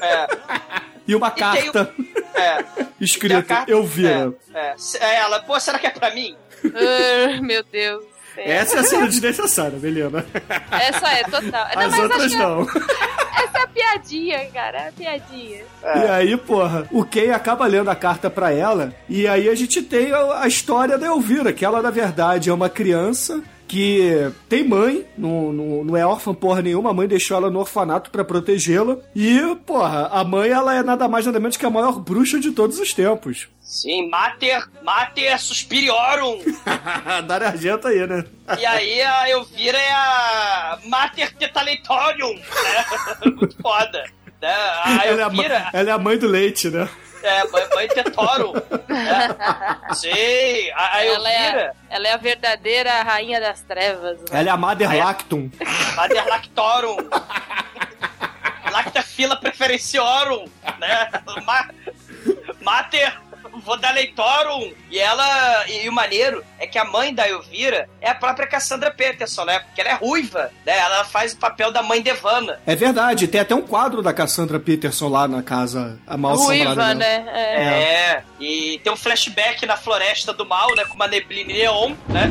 É, 0.00 0.26
e 1.08 1.14
uma 1.14 1.30
tem 1.30 1.44
o- 1.44 1.72
carta 1.72 1.94
é. 2.34 2.64
escrita: 3.00 3.34
E 3.34 3.38
a 3.38 3.42
carta- 3.42 3.70
Eu 3.72 3.82
viro. 3.82 4.36
É, 4.54 4.58
é. 4.60 4.74
É 5.00 5.14
ela, 5.16 5.40
pô, 5.40 5.58
será 5.58 5.78
que 5.78 5.86
é 5.86 5.90
pra 5.90 6.14
mim? 6.14 6.36
Ah, 6.64 7.40
meu 7.42 7.62
Deus. 7.64 8.04
Essa 8.36 8.76
é 8.76 8.80
a 8.80 8.84
cena 8.84 9.08
desnecessária, 9.08 9.78
Melina. 9.78 10.24
Essa 10.70 11.08
é 11.08 11.24
total. 11.24 11.66
Não, 11.74 11.82
As 11.82 11.98
outras 11.98 12.22
acho 12.22 12.36
que 12.36 12.42
não. 12.42 12.62
Essa 12.62 13.58
é 13.58 13.62
a 13.62 13.66
piadinha, 13.66 14.46
cara. 14.52 14.78
É 14.78 14.88
a 14.88 14.92
piadinha. 14.92 15.60
E 15.82 16.10
aí, 16.10 16.36
porra, 16.36 16.86
o 16.90 17.04
Ken 17.04 17.32
acaba 17.32 17.66
lendo 17.66 17.90
a 17.90 17.96
carta 17.96 18.30
pra 18.30 18.52
ela, 18.52 18.94
e 19.08 19.26
aí 19.26 19.48
a 19.48 19.54
gente 19.54 19.82
tem 19.82 20.12
a, 20.12 20.42
a 20.42 20.48
história 20.48 20.96
da 20.96 21.06
Elvira, 21.06 21.52
que 21.52 21.64
ela, 21.64 21.82
na 21.82 21.90
verdade, 21.90 22.50
é 22.50 22.54
uma 22.54 22.68
criança 22.68 23.42
que 23.66 24.32
tem 24.48 24.66
mãe, 24.66 25.06
não, 25.16 25.52
não, 25.52 25.84
não 25.84 25.96
é 25.96 26.04
órfã 26.04 26.34
porra 26.34 26.60
nenhuma, 26.60 26.90
a 26.90 26.92
mãe 26.92 27.06
deixou 27.06 27.36
ela 27.36 27.48
no 27.50 27.60
orfanato 27.60 28.10
pra 28.10 28.24
protegê-la. 28.24 28.96
E, 29.14 29.38
porra, 29.64 30.08
a 30.10 30.24
mãe, 30.24 30.50
ela 30.50 30.74
é 30.74 30.82
nada 30.82 31.06
mais 31.08 31.24
nada 31.24 31.38
menos 31.38 31.56
que 31.56 31.64
a 31.64 31.70
maior 31.70 32.00
bruxa 32.00 32.40
de 32.40 32.50
todos 32.50 32.80
os 32.80 32.92
tempos. 32.92 33.48
Sim, 33.70 34.10
Mater, 34.10 34.68
Mater 34.82 35.38
Suspiriorum. 35.40 36.42
Daria 37.24 37.46
Argento 37.46 37.86
aí, 37.86 38.04
né? 38.04 38.24
E 38.58 38.66
aí 38.66 39.00
a 39.00 39.30
Elvira 39.30 39.78
é 39.78 39.92
a 39.92 40.78
Mater 40.86 41.32
Tetaleitorium, 41.36 42.34
né? 42.34 42.84
Muito 43.30 43.56
foda. 43.62 44.02
Né? 44.42 44.52
A 44.52 45.06
Ela 45.06 45.20
é 45.20 45.22
a, 45.22 45.26
Elvira 45.26 45.70
ela 45.72 45.88
é 45.88 45.92
a 45.92 45.98
mãe 45.98 46.18
do 46.18 46.26
leite, 46.26 46.68
né? 46.68 46.88
é 47.22 47.44
mãe, 47.44 47.68
mãe 47.72 47.86
Tetorum. 47.86 48.54
Né? 48.54 49.28
Sim, 49.94 50.70
a, 50.74 50.96
a 50.96 51.04
Ela 51.04 51.32
Elvira, 51.32 51.60
é, 51.60 51.72
ela 51.90 52.08
é 52.08 52.12
a 52.12 52.16
verdadeira 52.16 53.02
rainha 53.04 53.40
das 53.40 53.62
trevas. 53.62 54.18
né? 54.18 54.26
Ela 54.32 54.48
é 54.48 54.52
a 54.52 54.56
Mother 54.56 54.96
Lactum. 54.96 55.48
Mater 55.94 56.26
Lactorum. 56.26 56.96
Lactafila 58.72 59.36
Preferenciorum, 59.36 60.46
né? 60.80 61.08
Ma 61.46 61.68
Mater 62.60 63.16
Vodaleitorum. 63.60 64.72
E 64.90 64.98
ela. 64.98 65.64
E, 65.68 65.88
o 65.88 65.92
maneiro 65.92 66.42
é 66.58 66.66
que 66.66 66.78
a 66.78 66.84
mãe 66.84 67.14
da 67.14 67.28
Elvira 67.28 67.88
é 68.00 68.10
a 68.10 68.14
própria 68.14 68.46
Cassandra 68.46 68.90
Peterson, 68.90 69.44
né? 69.44 69.60
Porque 69.60 69.80
ela 69.80 69.90
é 69.90 69.94
ruiva, 69.94 70.50
né? 70.66 70.78
Ela 70.78 71.04
faz 71.04 71.32
o 71.32 71.36
papel 71.36 71.70
da 71.72 71.82
mãe 71.82 72.02
Devana. 72.02 72.58
É 72.66 72.74
verdade, 72.74 73.28
tem 73.28 73.40
até 73.40 73.54
um 73.54 73.62
quadro 73.62 74.02
da 74.02 74.12
Cassandra 74.12 74.58
Peterson 74.58 75.08
lá 75.08 75.28
na 75.28 75.42
casa 75.42 75.98
A 76.06 76.16
Mal 76.16 76.34
Ruiva, 76.36 76.74
dela. 76.74 76.94
né? 76.94 77.24
É. 77.32 77.62
É. 77.62 78.22
E 78.40 78.80
tem 78.82 78.92
um 78.92 78.96
flashback 78.96 79.64
na 79.66 79.76
Floresta 79.76 80.32
do 80.32 80.44
Mal, 80.46 80.74
né? 80.74 80.84
Com 80.84 80.94
uma 80.94 81.06
neblina 81.06 81.52
neon, 81.52 81.94
né? 82.08 82.30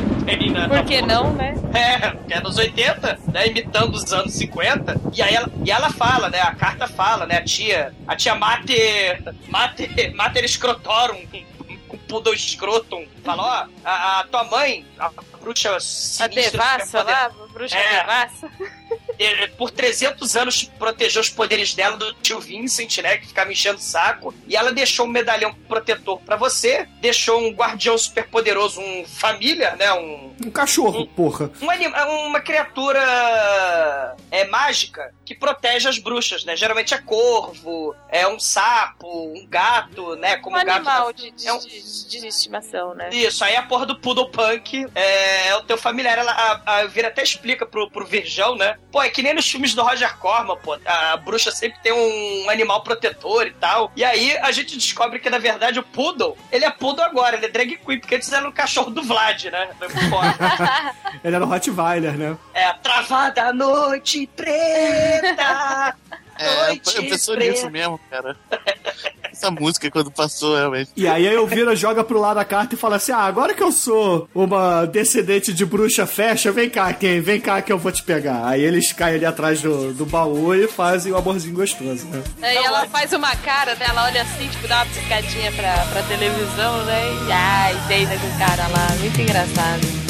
Na- 0.50 0.68
Por 0.68 0.84
que 0.84 1.00
não, 1.02 1.32
né? 1.32 1.54
É, 1.74 2.10
que 2.26 2.34
é 2.34 2.40
nos 2.40 2.56
80, 2.58 3.18
né? 3.32 3.46
Imitando 3.48 3.94
os 3.94 4.12
anos 4.12 4.32
50. 4.34 4.96
E 5.14 5.22
aí 5.22 5.34
ela, 5.34 5.48
e 5.64 5.70
ela 5.70 5.90
fala, 5.90 6.28
né? 6.28 6.40
A 6.40 6.54
carta 6.54 6.86
fala, 6.86 7.26
né? 7.26 7.38
A 7.38 7.44
tia. 7.44 7.92
A 8.06 8.14
tia 8.16 8.34
Mater. 8.34 9.22
Mater. 9.48 10.14
Mater 10.14 10.48
Scrotorum. 10.48 11.19
Com 11.88 11.98
pudor 11.98 12.34
escrotum. 12.34 13.06
Fala, 13.24 13.42
ó, 13.42 13.68
a, 13.84 14.20
a 14.20 14.24
tua 14.24 14.44
mãe, 14.44 14.86
a 14.98 15.10
bruxa 15.40 15.74
A 15.76 15.80
sinistra. 15.80 16.50
devassa 16.52 17.02
lá, 17.02 17.26
a 17.26 17.49
bruxa 17.50 17.76
É. 17.76 18.00
devassa. 18.00 18.50
por 19.58 19.70
300 19.70 20.34
anos 20.36 20.64
protegeu 20.78 21.20
os 21.20 21.28
poderes 21.28 21.74
dela 21.74 21.96
do 21.96 22.14
tio 22.14 22.40
Vincent, 22.40 22.98
né? 22.98 23.18
Que 23.18 23.26
ficava 23.26 23.52
enchendo 23.52 23.76
o 23.78 23.82
saco. 23.82 24.34
E 24.46 24.56
ela 24.56 24.72
deixou 24.72 25.04
um 25.06 25.08
medalhão 25.10 25.52
protetor 25.68 26.18
pra 26.20 26.36
você, 26.36 26.88
deixou 27.00 27.38
um 27.40 27.50
guardião 27.52 27.96
super 27.98 28.26
poderoso, 28.28 28.80
um 28.80 29.04
família, 29.06 29.76
né? 29.76 29.92
Um, 29.92 30.34
Um 30.46 30.50
cachorro, 30.50 31.06
porra. 31.08 31.50
um 31.60 31.68
anima, 31.70 32.02
uma 32.06 32.40
criatura 32.40 34.16
é 34.30 34.44
mágica 34.46 35.12
que 35.24 35.34
protege 35.34 35.88
as 35.88 35.98
bruxas, 35.98 36.44
né? 36.44 36.56
Geralmente 36.56 36.94
é 36.94 36.98
corvo, 36.98 37.94
é 38.08 38.26
um 38.26 38.40
sapo, 38.40 39.06
um 39.06 39.46
gato, 39.46 40.16
né? 40.16 40.36
Um 40.38 40.42
Como 40.42 40.56
o 40.56 40.64
gato 40.64 40.76
animal 40.76 41.12
de, 41.12 41.30
de, 41.30 41.46
é 41.46 41.52
um- 41.52 41.58
de- 41.58 42.08
de 42.08 42.26
estimação, 42.26 42.94
né? 42.94 43.10
isso, 43.12 43.44
aí 43.44 43.54
a 43.54 43.62
porra 43.62 43.86
do 43.86 43.96
Poodle 44.00 44.30
Punk 44.30 44.86
é, 44.94 45.48
é 45.48 45.56
o 45.56 45.62
teu 45.62 45.76
familiar. 45.78 46.18
Ela, 46.18 46.32
a, 46.32 46.74
a 46.76 46.82
Elvira 46.82 47.08
até 47.08 47.22
explica 47.40 47.64
pro, 47.64 47.90
pro 47.90 48.06
Virgão, 48.06 48.54
né? 48.54 48.76
Pô, 48.92 49.02
é 49.02 49.08
que 49.08 49.22
nem 49.22 49.34
nos 49.34 49.50
filmes 49.50 49.74
do 49.74 49.82
Roger 49.82 50.16
Corman, 50.18 50.56
pô. 50.58 50.78
A 50.84 51.16
bruxa 51.16 51.50
sempre 51.50 51.80
tem 51.82 51.92
um 51.92 52.50
animal 52.50 52.82
protetor 52.82 53.46
e 53.46 53.52
tal. 53.52 53.90
E 53.96 54.04
aí 54.04 54.36
a 54.38 54.52
gente 54.52 54.76
descobre 54.76 55.18
que, 55.18 55.30
na 55.30 55.38
verdade, 55.38 55.78
o 55.78 55.82
Poodle, 55.82 56.36
ele 56.52 56.64
é 56.64 56.70
Poodle 56.70 57.04
agora, 57.04 57.36
ele 57.36 57.46
é 57.46 57.48
drag 57.48 57.76
queen, 57.78 57.98
porque 57.98 58.16
antes 58.16 58.30
era 58.30 58.46
o 58.46 58.52
cachorro 58.52 58.90
do 58.90 59.02
Vlad, 59.02 59.44
né? 59.44 59.70
Ele 61.22 61.36
era 61.36 61.44
o 61.44 61.48
Rottweiler, 61.48 62.16
né? 62.16 62.36
É, 62.54 62.72
travada 62.74 63.48
a 63.48 63.52
noite 63.52 64.26
preta. 64.34 65.94
É, 66.40 66.66
Noite 66.68 66.96
eu 66.96 67.02
pensou 67.02 67.34
preta. 67.34 67.52
nisso 67.52 67.70
mesmo, 67.70 68.00
cara. 68.10 68.34
Essa 69.30 69.50
música 69.50 69.90
quando 69.90 70.10
passou, 70.10 70.56
realmente. 70.56 70.90
E 70.96 71.06
aí 71.06 71.28
a 71.28 71.32
Elvira 71.32 71.76
joga 71.76 72.02
pro 72.02 72.18
lado 72.18 72.38
a 72.38 72.44
carta 72.44 72.74
e 72.74 72.78
fala 72.78 72.96
assim: 72.96 73.12
Ah, 73.12 73.18
agora 73.24 73.54
que 73.54 73.62
eu 73.62 73.70
sou 73.70 74.28
uma 74.34 74.86
descendente 74.86 75.52
de 75.52 75.64
bruxa 75.64 76.06
fecha, 76.06 76.50
vem 76.50 76.68
cá, 76.68 76.92
quem? 76.92 77.20
Vem 77.20 77.40
cá 77.40 77.60
que 77.62 77.72
eu 77.72 77.78
vou 77.78 77.92
te 77.92 78.02
pegar. 78.02 78.46
Aí 78.46 78.62
eles 78.62 78.92
caem 78.92 79.16
ali 79.16 79.26
atrás 79.26 79.60
do, 79.60 79.92
do 79.92 80.06
baú 80.06 80.54
e 80.54 80.66
fazem 80.66 81.12
o 81.12 81.16
amorzinho 81.16 81.54
gostoso, 81.54 82.06
né? 82.06 82.22
Aí 82.42 82.56
ela 82.56 82.86
faz 82.86 83.12
uma 83.12 83.34
cara, 83.36 83.74
né? 83.74 83.86
Ela 83.88 84.06
olha 84.06 84.22
assim, 84.22 84.48
tipo, 84.48 84.66
dá 84.66 84.76
uma 84.76 84.86
piscadinha 84.86 85.52
pra, 85.52 85.74
pra 85.92 86.02
televisão, 86.04 86.84
né? 86.84 87.00
E 87.28 87.32
ai, 87.32 87.74
deita 87.86 88.16
com 88.18 88.26
o 88.26 88.38
cara 88.38 88.66
lá. 88.68 88.88
Muito 88.98 89.20
engraçado. 89.20 90.09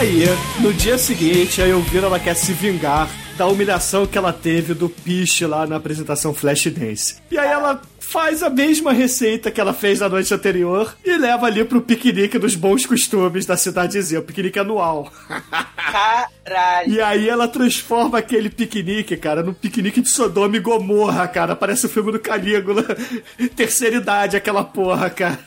Aí, 0.00 0.24
no 0.60 0.72
dia 0.72 0.96
seguinte, 0.96 1.60
a 1.60 1.68
Elvira 1.68 2.06
ela 2.06 2.18
quer 2.18 2.34
se 2.34 2.54
vingar 2.54 3.06
da 3.36 3.46
humilhação 3.46 4.06
que 4.06 4.16
ela 4.16 4.32
teve 4.32 4.72
do 4.72 4.88
Piche 4.88 5.44
lá 5.44 5.66
na 5.66 5.76
apresentação 5.76 6.32
Flashdance. 6.32 7.16
E 7.30 7.38
aí 7.38 7.48
ela 7.50 7.82
faz 7.98 8.42
a 8.42 8.48
mesma 8.48 8.92
receita 8.92 9.50
que 9.50 9.60
ela 9.60 9.74
fez 9.74 10.00
na 10.00 10.08
noite 10.08 10.32
anterior 10.32 10.96
e 11.04 11.18
leva 11.18 11.46
ali 11.46 11.64
pro 11.64 11.82
piquenique 11.82 12.38
dos 12.38 12.54
bons 12.54 12.86
costumes 12.86 13.44
da 13.44 13.58
cidadezinha, 13.58 14.20
o 14.20 14.22
piquenique 14.22 14.58
anual. 14.58 15.12
Caralho. 16.50 16.92
E 16.92 17.00
aí 17.00 17.28
ela 17.28 17.46
transforma 17.46 18.18
aquele 18.18 18.50
piquenique, 18.50 19.16
cara, 19.16 19.42
num 19.42 19.54
piquenique 19.54 20.00
de 20.00 20.08
Sodoma 20.08 20.56
e 20.56 20.60
Gomorra, 20.60 21.28
cara. 21.28 21.54
Parece 21.54 21.86
o 21.86 21.88
filme 21.88 22.10
do 22.10 22.18
Calígula. 22.18 22.84
Terceira 23.54 23.96
idade, 23.96 24.36
aquela 24.36 24.64
porra, 24.64 25.08
cara. 25.08 25.38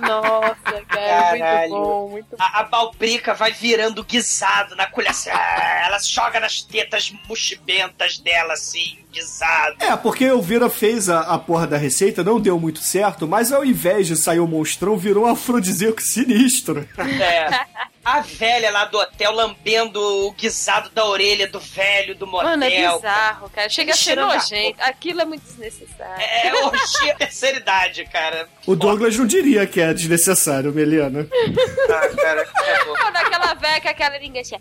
Nossa, 0.00 0.54
cara, 0.88 1.30
muito 1.30 1.40
Caralho. 1.40 1.70
bom, 1.70 2.08
muito 2.10 2.26
bom. 2.30 2.36
A, 2.38 2.60
a 2.60 2.62
balbrica 2.64 3.32
vai 3.32 3.52
virando 3.52 4.04
guisado 4.04 4.76
na 4.76 4.86
colher. 4.86 5.10
assim, 5.10 5.30
ah, 5.30 5.84
Ela 5.86 5.98
joga 5.98 6.38
nas 6.38 6.60
tetas 6.60 7.12
mochibentas 7.26 8.18
dela, 8.18 8.52
assim, 8.52 8.98
guisado. 9.10 9.76
É, 9.80 9.96
porque 9.96 10.24
a 10.24 10.28
Elvira 10.28 10.68
fez 10.68 11.08
a, 11.08 11.20
a 11.20 11.38
porra 11.38 11.66
da 11.66 11.78
receita, 11.78 12.22
não 12.22 12.38
deu 12.38 12.60
muito 12.60 12.80
certo, 12.80 13.26
mas 13.26 13.52
ao 13.52 13.64
invés 13.64 14.06
de 14.06 14.16
sair 14.16 14.40
o 14.40 14.46
monstrão, 14.46 14.98
virou 14.98 15.24
um 15.24 15.30
afrodisíaco 15.30 16.02
sinistro. 16.02 16.86
É. 16.98 17.82
A 18.04 18.20
velha 18.20 18.68
lá 18.72 18.84
do 18.86 18.98
hotel 18.98 19.30
lambendo 19.32 20.00
o 20.26 20.32
guisado 20.32 20.90
da 20.90 21.04
orelha 21.04 21.46
do 21.46 21.60
velho 21.60 22.16
do 22.16 22.26
motel. 22.26 22.50
Mano, 22.50 22.64
é 22.64 22.92
bizarro, 22.92 23.48
cara. 23.50 23.68
Chega 23.68 23.92
a 23.92 23.96
ser 23.96 24.16
nojento. 24.16 24.82
Aquilo 24.82 25.20
é 25.20 25.24
muito 25.24 25.42
desnecessário. 25.42 26.20
É 26.20 26.52
orgia 26.64 27.14
terceira 27.14 27.58
idade, 27.58 28.04
cara. 28.06 28.48
O 28.66 28.74
Douglas 28.74 29.16
não 29.16 29.24
diria 29.24 29.66
que 29.68 29.80
é 29.80 29.94
desnecessário, 29.94 30.72
Meliana. 30.72 31.28
Ah, 31.30 32.08
cara, 32.16 32.44
que 32.44 32.60
horror. 32.60 32.98
Quando 32.98 33.16
aquela 33.16 33.54
velha 33.54 33.80
com 33.80 33.88
aquela 33.88 34.18
língua 34.18 34.40
assim. 34.40 34.56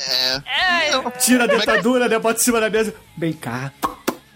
É. 0.00 0.42
Ai, 0.46 0.90
Tira 1.18 1.44
a 1.44 1.46
dentadura, 1.46 2.06
né? 2.06 2.18
Bota 2.18 2.38
em 2.38 2.44
cima 2.44 2.60
da 2.60 2.68
mesa. 2.68 2.94
Vem 3.16 3.32
cá. 3.32 3.72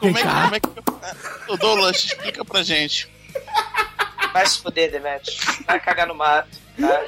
Vem 0.00 0.12
Como 0.12 0.18
é 0.18 0.22
que. 0.22 0.26
cá. 0.26 0.42
Como 0.42 0.54
é 0.54 0.60
que... 0.60 1.52
Ô, 1.52 1.56
Douglas, 1.58 1.96
explica 1.96 2.44
pra 2.44 2.62
gente. 2.62 3.08
Vai 4.32 4.46
se 4.46 4.58
fuder, 4.60 4.90
Demet. 4.90 5.38
Vai 5.66 5.78
cagar 5.80 6.06
no 6.06 6.14
mato. 6.14 6.63
Tá? 6.80 7.02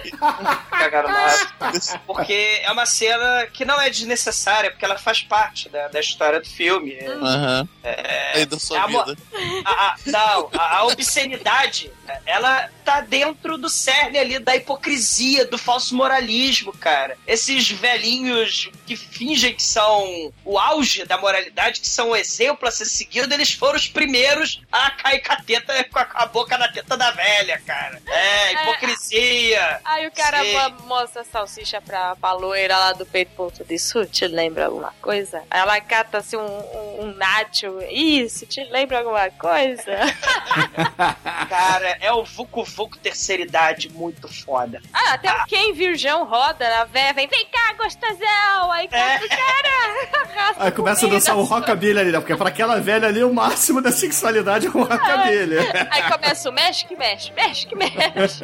Porque 2.07 2.61
é 2.63 2.71
uma 2.71 2.87
cena 2.87 3.47
que 3.53 3.65
não 3.65 3.81
é 3.81 3.91
desnecessária, 3.91 4.71
porque 4.71 4.85
ela 4.85 4.99
faz 4.99 5.23
parte 5.23 5.69
da, 5.69 5.89
da 5.89 6.01
história 6.01 6.41
do 6.41 6.49
filme. 6.49 6.97
Aham. 7.05 7.69
É, 7.83 8.33
Aí 8.37 8.47
da 8.47 8.59
sua 8.59 8.81
a 8.83 8.89
mo- 8.89 9.05
vida. 9.05 9.19
a- 9.65 9.71
a- 9.71 9.97
não, 10.07 10.51
a, 10.57 10.77
a 10.79 10.85
obscenidade, 10.87 11.91
ela 12.25 12.69
tá 12.85 13.01
dentro 13.01 13.57
do 13.59 13.69
cerne 13.69 14.19
ali 14.19 14.39
da 14.39 14.55
hipocrisia, 14.57 15.45
do 15.47 15.59
falso 15.59 15.95
moralismo, 15.97 16.73
cara. 16.73 17.17
Esses 17.27 17.71
velhinhos 17.71 18.71
que 18.87 18.97
fingem 18.97 19.55
que 19.55 19.63
são 19.63 20.33
o 20.45 20.59
auge 20.59 21.05
da 21.05 21.17
moralidade, 21.19 21.81
que 21.81 21.89
são 21.89 22.11
o 22.11 22.17
exemplo 22.17 22.69
a 22.69 22.71
ser 22.71 22.85
seguido, 22.87 23.33
eles 23.35 23.53
foram 23.53 23.77
os 23.77 23.89
primeiros 23.89 24.61
a 24.71 24.91
cair 24.93 25.21
com 25.23 25.33
a 25.33 25.37
teta, 25.37 25.85
com 25.85 25.99
a, 25.99 26.05
com 26.05 26.19
a 26.19 26.27
boca 26.27 26.57
na 26.59 26.69
teta 26.69 26.97
da 26.97 27.11
velha, 27.11 27.61
cara. 27.67 28.01
É, 28.07 28.53
hipocrisia. 28.53 29.56
Aí 29.85 30.07
o 30.07 30.13
cara 30.13 30.43
Sim. 30.43 30.53
mo- 30.53 30.87
mostra 30.87 31.23
a 31.23 31.25
salsicha 31.25 31.81
pra, 31.81 32.17
pra 32.17 32.33
loira 32.33 32.77
lá 32.77 32.93
do 32.93 33.05
peito 33.07 33.31
ponto 33.37 33.65
disso, 33.65 34.05
te 34.07 34.27
lembra 34.27 34.67
alguma 34.67 34.93
coisa? 35.01 35.43
Aí 35.51 35.61
ela 35.61 35.81
cata 35.81 36.19
assim 36.19 36.37
um, 36.37 36.41
um, 36.47 37.05
um 37.05 37.15
nacho, 37.15 37.79
isso, 37.91 38.47
te 38.47 38.63
lembra 38.65 38.99
alguma 38.99 39.31
coisa? 39.31 39.97
Cara, 41.49 41.97
é 42.01 42.13
o 42.13 42.25
Vucu 42.25 42.65
Vucu 42.65 42.99
terceira 42.99 43.43
idade 43.43 43.89
muito 43.91 44.29
foda. 44.29 44.81
Ah, 44.93 45.15
até 45.15 45.33
o 45.33 45.47
Ken 45.47 45.73
Virgão 45.73 46.25
roda 46.25 46.69
na 46.69 46.85
véia, 46.85 47.13
vem, 47.13 47.27
vem 47.27 47.47
cá, 47.47 47.73
gostosão! 47.75 48.73
Aí 48.73 48.89
cata 48.89 49.25
o 49.25 49.29
cara, 49.29 50.57
Aí 50.59 50.71
começa 50.73 51.07
a 51.07 51.09
dançar 51.11 51.37
o 51.37 51.43
rockabilly 51.43 51.99
ali, 51.99 52.13
né? 52.13 52.19
Porque 52.19 52.35
pra 52.37 52.49
aquela 52.49 52.81
velha 52.81 53.09
ali, 53.09 53.23
o 53.23 53.33
máximo 53.33 53.81
da 53.83 53.91
sexualidade 53.93 54.67
é 54.67 54.71
o 54.71 54.73
rockabilly. 54.85 55.57
Aí 55.91 56.03
começa 56.11 56.49
o 56.49 56.53
mexe 56.53 56.87
que 56.87 56.97
mexe, 56.97 57.33
mexe 57.33 57.67
que 57.67 57.75
mexe. 57.77 58.43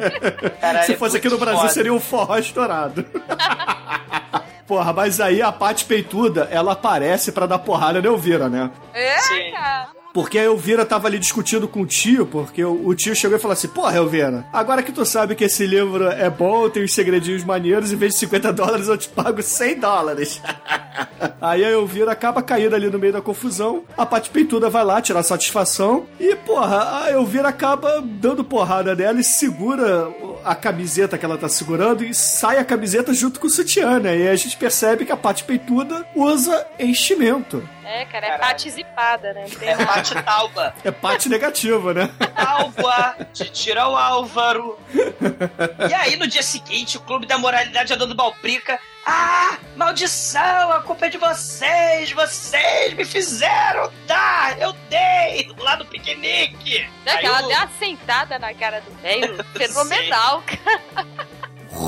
Caralho, 0.59 0.85
Se 0.85 0.93
é 0.93 0.97
fosse 1.03 1.17
aqui 1.17 1.29
no 1.29 1.37
Brasil, 1.37 1.59
foda. 1.61 1.73
seria 1.73 1.93
um 1.93 1.99
forró 1.99 2.37
estourado. 2.37 3.05
Porra, 4.65 4.93
mas 4.93 5.19
aí 5.19 5.41
a 5.41 5.51
Paty 5.51 5.85
Peituda, 5.85 6.47
ela 6.49 6.71
aparece 6.71 7.31
pra 7.31 7.45
dar 7.45 7.59
porrada 7.59 8.01
na 8.01 8.07
Elvira, 8.07 8.47
né? 8.47 8.71
É, 8.93 9.19
Sim. 9.19 9.51
cara. 9.51 9.89
Porque 10.13 10.37
a 10.37 10.43
Elvira 10.43 10.85
tava 10.85 11.07
ali 11.07 11.17
discutindo 11.17 11.67
com 11.67 11.81
o 11.81 11.87
tio, 11.87 12.27
porque 12.27 12.63
o, 12.63 12.93
tio 12.93 13.15
chegou 13.15 13.35
e 13.35 13.41
falou 13.41 13.53
assim: 13.53 13.67
Porra, 13.67 13.97
Elvira, 13.97 14.45
agora 14.53 14.83
que 14.83 14.91
tu 14.91 15.03
sabe 15.03 15.33
que 15.33 15.43
esse 15.43 15.65
livro 15.65 16.07
é 16.07 16.29
bom, 16.29 16.69
tem 16.69 16.83
os 16.83 16.93
segredinhos 16.93 17.43
maneiros, 17.43 17.91
em 17.91 17.95
vez 17.95 18.13
de 18.13 18.19
50 18.19 18.53
dólares 18.53 18.87
eu 18.87 18.97
te 18.97 19.09
pago 19.09 19.41
100 19.41 19.79
dólares. 19.79 20.39
Aí 21.41 21.65
a 21.65 21.71
Elvira 21.71 22.11
acaba 22.11 22.43
caindo 22.43 22.75
ali 22.75 22.89
no 22.89 22.99
meio 22.99 23.11
da 23.11 23.21
confusão, 23.21 23.83
a 23.97 24.05
Paty 24.05 24.29
Peituda 24.29 24.69
vai 24.69 24.85
lá 24.85 25.01
tirar 25.01 25.23
satisfação, 25.23 26.05
e 26.19 26.35
porra, 26.35 27.03
a 27.03 27.11
Elvira 27.11 27.49
acaba 27.49 28.01
dando 28.01 28.43
porrada 28.43 28.93
nela 28.93 29.19
e 29.19 29.23
segura 29.23 30.09
a 30.45 30.53
camiseta 30.53 31.17
que 31.17 31.25
ela 31.25 31.37
tá 31.37 31.49
segurando 31.49 32.03
e 32.03 32.13
sai 32.13 32.59
a 32.59 32.65
camiseta 32.65 33.13
junto 33.13 33.39
com 33.39 33.47
o 33.47 33.49
sutiã, 33.49 33.99
né? 33.99 34.17
E 34.17 34.27
a 34.27 34.35
gente 34.35 34.57
percebe 34.57 35.05
que 35.05 35.11
a 35.11 35.17
Paty 35.17 35.43
Peituda 35.43 36.05
usa 36.15 36.65
enchimento. 36.79 37.63
É, 37.85 38.05
cara, 38.05 38.25
é 38.25 38.29
Caralho. 38.29 38.39
participada, 38.41 39.33
né? 39.33 39.45
Tem 39.59 39.69
É. 39.69 39.85
Pati 39.85 40.15
Talba. 40.23 40.73
É 40.83 40.91
parte 40.91 41.29
negativa, 41.29 41.93
né? 41.93 42.09
Alva, 42.35 43.15
de 43.33 43.49
tira 43.49 43.87
o 43.87 43.95
Álvaro. 43.95 44.79
E 45.89 45.93
aí, 45.93 46.15
no 46.15 46.27
dia 46.27 46.43
seguinte, 46.43 46.97
o 46.97 47.01
Clube 47.01 47.25
da 47.25 47.37
Moralidade 47.37 47.93
andando 47.93 48.15
balbrica. 48.15 48.79
Ah, 49.05 49.57
maldição, 49.75 50.71
a 50.71 50.81
culpa 50.81 51.07
é 51.07 51.09
de 51.09 51.17
vocês, 51.17 52.09
vocês 52.13 52.93
me 52.93 53.03
fizeram 53.03 53.91
dar, 54.07 54.57
eu 54.61 54.71
dei, 54.89 55.51
lá 55.57 55.75
no 55.75 55.83
piquenique. 55.85 56.79
Né, 57.05 57.17
que 57.17 57.25
Aí 57.25 57.25
ela 57.25 57.43
o- 57.43 57.47
deu 57.49 57.57
uma 57.57 57.67
sentada 57.77 58.39
na 58.39 58.53
cara 58.53 58.79
do 58.79 58.91
velho, 59.01 59.43
fenomenal, 59.57 60.41
cara. 60.45 61.27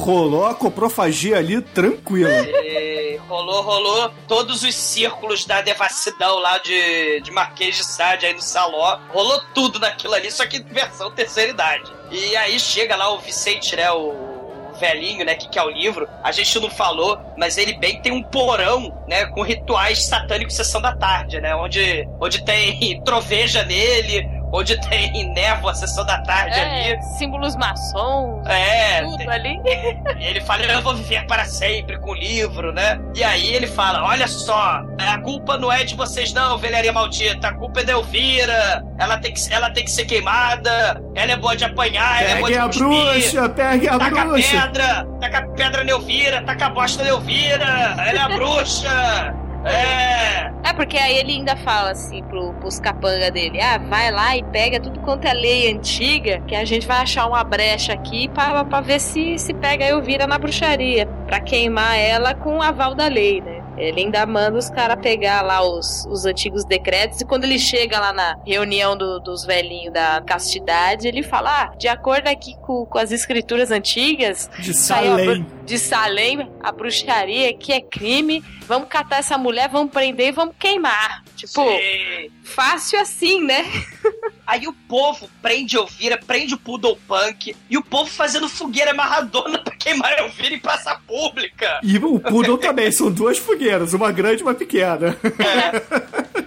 Rolou 0.06 0.46
a 0.46 0.54
coprofagia 0.54 1.38
ali 1.38 1.60
tranquila. 1.60 2.30
E 2.30 3.18
rolou, 3.28 3.64
rolou 3.64 4.12
todos 4.28 4.62
os 4.62 4.76
círculos 4.76 5.46
da 5.46 5.62
devassidão 5.62 6.38
lá 6.38 6.60
de, 6.60 7.22
de 7.22 7.32
Marquês 7.32 7.76
de 7.76 7.84
Sade 7.84 8.28
aí 8.28 8.34
no 8.36 8.42
Saló. 8.42 9.00
Rolou 9.10 9.42
tudo 9.56 9.80
naquilo 9.80 10.14
ali, 10.14 10.30
só 10.30 10.46
que 10.46 10.62
versão 10.62 11.10
terceira 11.10 11.50
idade. 11.50 11.92
E 12.12 12.38
aí 12.38 12.60
chega 12.60 12.96
lá 12.96 13.12
o 13.16 13.18
Vicente, 13.18 13.76
né? 13.76 13.92
O 13.92 14.36
velhinho, 14.80 15.26
né, 15.26 15.36
que 15.36 15.50
quer 15.50 15.64
o 15.64 15.70
livro, 15.70 16.08
a 16.24 16.32
gente 16.32 16.60
não 16.60 16.70
falou, 16.70 17.18
mas 17.38 17.58
ele 17.58 17.74
bem 17.78 18.02
tem 18.02 18.12
um 18.12 18.22
porão, 18.22 18.94
né, 19.08 19.26
com 19.28 19.42
rituais 19.42 20.06
satânicos 20.06 20.54
sessão 20.54 20.82
da 20.82 20.94
tarde, 20.96 21.40
né, 21.40 21.56
onde, 21.56 22.06
onde 22.20 22.44
tem 22.44 23.02
troveja 23.04 23.64
nele, 23.64 24.28
onde 24.56 24.80
tem 24.90 25.34
névoa 25.34 25.74
sessão 25.76 26.06
da 26.06 26.20
tarde 26.22 26.58
É, 26.60 26.92
ali. 26.94 27.02
símbolos 27.18 27.56
maçons, 27.56 28.46
É, 28.48 29.02
tudo 29.02 29.30
ali. 29.30 29.60
e 29.66 30.24
ele 30.26 30.42
fala, 30.42 30.64
eu 30.64 30.82
vou 30.82 30.96
viver 30.96 31.26
para 31.28 31.46
sempre 31.46 31.98
com 32.00 32.12
o 32.12 32.16
livro, 32.16 32.72
né? 32.74 33.00
E 33.16 33.24
aí 33.24 33.54
ele 33.54 33.68
fala, 33.68 34.04
olha 34.04 34.28
só, 34.28 34.82
a 35.00 35.18
culpa 35.22 35.58
não 35.58 35.72
é 35.72 35.84
de 35.84 35.96
vocês 35.96 36.32
não, 36.34 36.58
velharia 36.58 36.92
maldita, 36.94 37.48
a 37.50 37.54
culpa 37.54 37.82
é 37.82 37.84
da 37.84 37.94
Elvira, 37.94 38.84
ela 38.98 39.18
tem 39.18 39.34
que, 39.34 39.54
ela 39.54 39.70
tem 39.72 39.84
que 39.84 39.92
ser 39.92 40.06
queimada, 40.06 41.02
ela 41.16 41.32
é 41.32 41.36
boa 41.38 41.56
de 41.56 41.66
apanhar, 41.66 42.22
ela 42.24 42.32
é 42.32 42.36
boa 42.40 42.50
de 42.52 42.58
a 42.58 42.66
cuspir. 42.68 42.88
bruxa, 42.88 43.50
pegue 43.50 43.90
a 43.90 43.98
Taca 43.98 44.22
a 44.22 44.26
bruxa. 44.26 44.62
pedra, 44.62 45.08
taca 45.20 45.38
a 45.40 45.48
pedra 45.50 45.84
na 45.84 45.92
Elvira, 45.92 46.42
taca 46.44 46.66
a 46.66 46.70
bosta 46.70 47.04
na 47.04 47.10
Elvira, 47.10 47.66
ela 48.08 48.20
é 48.20 48.22
a 48.22 48.30
bruxa. 48.30 49.36
É, 49.66 50.52
É, 50.64 50.74
porque 50.74 50.98
aí 50.98 51.18
ele 51.18 51.32
ainda 51.34 51.56
fala 51.56 51.92
assim 51.92 52.24
pro, 52.24 52.54
pros 52.56 52.80
capanga 52.80 53.32
dele: 53.32 53.60
ah, 53.62 53.78
vai 53.78 54.12
lá 54.12 54.36
e 54.38 54.44
pega 54.44 54.80
tudo 54.80 55.00
quanto 55.02 55.26
é 55.26 55.34
lei 55.34 55.72
antiga, 55.72 56.42
que 56.42 56.56
a 56.56 56.66
gente 56.66 56.88
vai 56.88 56.98
achar 56.98 57.28
uma 57.28 57.44
brecha 57.44 57.94
aqui 57.94 58.28
pra, 58.30 58.64
ver 58.82 59.00
se 59.00 59.38
se 59.38 59.54
pega 59.54 59.86
a 59.86 59.90
Elvira 59.90 60.28
na 60.28 60.38
bruxaria, 60.38 61.08
pra 61.26 61.40
queimar 61.40 61.98
ela 61.98 62.34
com 62.34 62.58
o 62.58 62.62
aval 62.62 62.96
da 62.96 63.08
lei, 63.08 63.42
né? 63.42 63.65
Ele 63.78 64.02
ainda 64.02 64.26
manda 64.26 64.58
os 64.58 64.70
caras 64.70 64.98
pegar 65.02 65.42
lá 65.42 65.62
os, 65.62 66.06
os 66.06 66.26
antigos 66.26 66.64
decretos 66.66 67.20
e 67.22 67.26
quando 67.26 67.44
ele 67.44 67.60
chega 67.60 68.00
lá 68.00 68.14
na 68.14 68.38
reunião 68.46 68.96
do- 68.96 69.20
dos 69.20 69.44
velhinhos 69.46 69.94
da 69.94 70.22
castidade, 70.26 71.08
ele 71.08 71.22
fala: 71.22 71.64
ah, 71.64 71.76
de 71.78 71.88
acordo 71.88 72.28
aqui 72.28 72.56
com, 72.62 72.86
com 72.86 72.98
as 72.98 73.12
escrituras 73.12 73.72
antigas, 73.72 74.50
De 74.60 74.72
a 74.72 74.74
Salem. 74.74 75.26
bru- 75.42 75.46
de 75.66 75.78
Salem, 75.80 76.50
a 76.64 76.72
bruxaria 76.72 77.54
que 77.54 77.74
é 77.74 77.82
crime, 77.82 78.42
vamos 78.68 78.88
catar 78.88 79.18
essa 79.18 79.38
mulher, 79.38 79.68
vamos 79.68 79.92
prender 79.92 80.28
e 80.28 80.32
vamos 80.32 80.56
queimar. 80.58 81.25
Tipo, 81.46 81.68
sim. 81.70 82.32
fácil 82.44 83.00
assim, 83.00 83.42
né? 83.44 83.64
Aí 84.46 84.68
o 84.68 84.74
povo 84.88 85.30
prende 85.42 85.76
Elvira, 85.76 86.18
prende 86.18 86.54
o 86.54 86.58
Poodle 86.58 87.00
Punk, 87.08 87.56
e 87.68 87.78
o 87.78 87.84
povo 87.84 88.10
fazendo 88.10 88.48
fogueira 88.48 88.92
amarradona 88.92 89.58
pra 89.64 89.76
queimar 89.76 90.14
a 90.14 90.20
Elvira 90.20 90.54
em 90.54 90.60
praça 90.60 90.96
pública. 91.08 91.80
E 91.82 91.98
o 91.98 92.20
Poodle 92.20 92.58
também, 92.58 92.92
são 92.92 93.12
duas 93.12 93.38
fogueiras, 93.38 93.94
uma 93.94 94.12
grande 94.12 94.42
e 94.42 94.44
uma 94.44 94.54
pequena. 94.54 95.18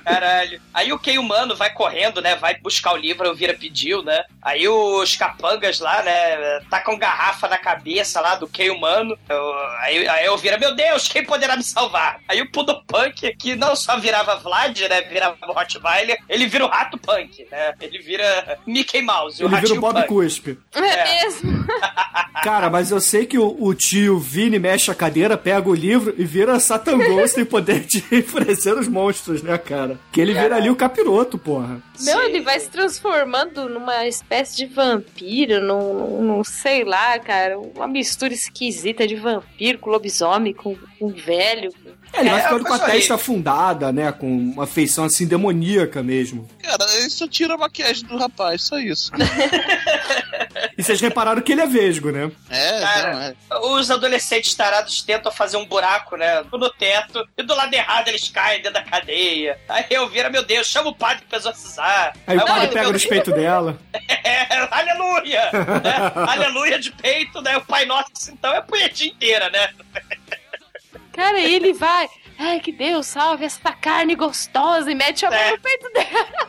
Caralho. 0.04 0.60
Aí 0.72 0.92
o 0.92 0.98
Kei 0.98 1.18
Humano 1.18 1.54
vai 1.54 1.72
correndo, 1.72 2.22
né? 2.22 2.36
Vai 2.36 2.56
buscar 2.58 2.92
o 2.92 2.96
livro, 2.96 3.24
a 3.24 3.28
Elvira 3.28 3.54
pediu, 3.54 4.02
né? 4.02 4.24
Aí 4.40 4.66
os 4.66 5.14
capangas 5.16 5.80
lá, 5.80 6.02
né? 6.02 6.60
Tacam 6.70 6.96
garrafa 6.96 7.48
na 7.48 7.58
cabeça 7.58 8.20
lá 8.20 8.34
do 8.36 8.48
Kei 8.48 8.70
Humano. 8.70 9.18
Aí, 9.80 10.08
aí 10.08 10.24
eu 10.24 10.36
vira, 10.38 10.56
meu 10.56 10.74
Deus, 10.74 11.08
quem 11.08 11.24
poderá 11.24 11.56
me 11.56 11.62
salvar? 11.62 12.20
Aí 12.26 12.40
o 12.40 12.50
Poodle 12.50 12.82
Punk, 12.86 13.36
que 13.36 13.54
não 13.54 13.76
só 13.76 13.98
virava 13.98 14.36
Vlad, 14.36 14.80
né? 14.88 15.02
Virava 15.02 15.36
Rottweiler, 15.42 16.18
ele 16.28 16.46
vira 16.46 16.64
o 16.64 16.68
Rato 16.68 16.98
Punk, 16.98 17.46
né? 17.50 17.74
Ele 17.80 17.98
vira 17.98 18.58
Mickey 18.66 19.02
Mouse, 19.02 19.42
o 19.42 19.46
Ele 19.48 19.56
vira 19.56 19.74
o 19.74 19.80
Bob 19.80 19.94
Punk. 19.94 20.06
Cuspe. 20.08 20.58
É, 20.74 20.80
É. 20.80 21.22
mesmo. 21.24 21.66
Cara, 22.42 22.70
mas 22.70 22.90
eu 22.90 23.00
sei 23.00 23.26
que 23.26 23.36
o, 23.38 23.56
o 23.58 23.74
tio 23.74 24.18
Vini 24.18 24.58
mexe 24.58 24.90
a 24.90 24.94
cadeira, 24.94 25.36
pega 25.36 25.68
o 25.68 25.74
livro 25.74 26.14
e 26.16 26.24
vira 26.24 26.58
Satan 26.60 26.98
Ghost 26.98 27.34
tem 27.34 27.44
poder 27.44 27.80
de 27.80 27.98
enfurecer 28.12 28.74
os 28.78 28.86
monstros, 28.88 29.42
né, 29.42 29.58
cara? 29.58 29.98
Que 30.12 30.20
ele 30.20 30.32
vira 30.34 30.56
ali 30.56 30.70
o 30.70 30.76
capiroto, 30.76 31.36
porra. 31.36 31.82
Não, 32.00 32.20
Sim. 32.20 32.26
ele 32.26 32.40
vai 32.40 32.58
se 32.60 32.68
transformando 32.70 33.68
numa 33.68 34.06
espécie 34.06 34.56
de 34.56 34.66
vampiro, 34.66 35.60
num, 35.60 36.22
num- 36.22 36.44
sei 36.44 36.84
lá, 36.84 37.18
cara, 37.18 37.58
uma 37.58 37.88
mistura 37.88 38.32
esquisita 38.32 39.06
de 39.06 39.16
vampiro 39.16 39.78
com 39.78 39.90
lobisomem, 39.90 40.54
com, 40.54 40.76
com 40.98 41.08
velho. 41.08 41.70
É, 42.12 42.20
ele 42.20 42.30
vai 42.30 42.40
É, 42.40 42.42
ficando 42.44 42.64
com 42.64 42.72
a 42.72 42.78
testa 42.78 42.92
horrível. 42.92 43.14
afundada, 43.16 43.92
né? 43.92 44.10
Com 44.12 44.26
uma 44.26 44.66
feição 44.66 45.04
assim 45.04 45.26
demoníaca 45.26 46.02
mesmo. 46.02 46.48
Cara, 46.62 46.84
isso 47.00 47.26
tira 47.28 47.54
a 47.54 47.58
maquiagem 47.58 48.04
do 48.06 48.16
rapaz, 48.16 48.62
só 48.62 48.78
isso. 48.78 49.10
E 50.76 50.82
vocês 50.82 51.00
repararam 51.00 51.40
que 51.42 51.52
ele 51.52 51.60
é 51.60 51.66
vesgo, 51.66 52.10
né? 52.10 52.30
É, 52.50 52.80
Cara, 52.80 53.12
não, 53.12 53.20
é. 53.22 53.34
Os 53.76 53.90
adolescentes 53.90 54.54
tarados 54.54 55.02
tentam 55.02 55.30
fazer 55.32 55.56
um 55.56 55.64
buraco, 55.66 56.16
né? 56.16 56.42
No 56.52 56.70
teto. 56.70 57.26
E 57.36 57.42
do 57.42 57.54
lado 57.54 57.72
errado 57.74 58.08
eles 58.08 58.28
caem 58.28 58.58
dentro 58.62 58.74
da 58.74 58.82
cadeia. 58.82 59.58
Aí 59.68 59.84
eu 59.90 60.08
vira, 60.08 60.30
meu 60.30 60.44
Deus, 60.44 60.66
chama 60.66 60.90
o 60.90 60.94
padre 60.94 61.24
pra 61.28 61.38
exorcizar. 61.38 62.14
Aí 62.26 62.36
o 62.36 62.40
eu 62.40 62.46
padre 62.46 62.68
pega 62.68 62.82
meu 62.82 62.92
nos 62.92 63.04
peitos 63.06 63.34
dela. 63.34 63.78
É, 64.24 64.68
aleluia! 64.70 65.50
né? 65.52 66.12
Aleluia 66.28 66.78
de 66.78 66.90
peito, 66.92 67.40
né? 67.40 67.56
O 67.56 67.60
Pai 67.64 67.84
Nosso, 67.86 68.30
então, 68.30 68.52
é 68.52 68.58
a 68.58 68.62
punhetinha 68.62 69.10
inteira, 69.10 69.48
né? 69.50 69.68
Cara, 71.18 71.40
e 71.40 71.52
ele 71.54 71.72
vai. 71.72 72.08
Ai, 72.38 72.60
que 72.60 72.70
Deus 72.70 73.06
salve 73.08 73.44
essa 73.44 73.72
carne 73.72 74.14
gostosa 74.14 74.88
e 74.88 74.94
mete 74.94 75.26
a 75.26 75.30
mão 75.30 75.38
É. 75.38 75.50
no 75.50 75.58
peito 75.60 75.90
dela. 75.92 76.48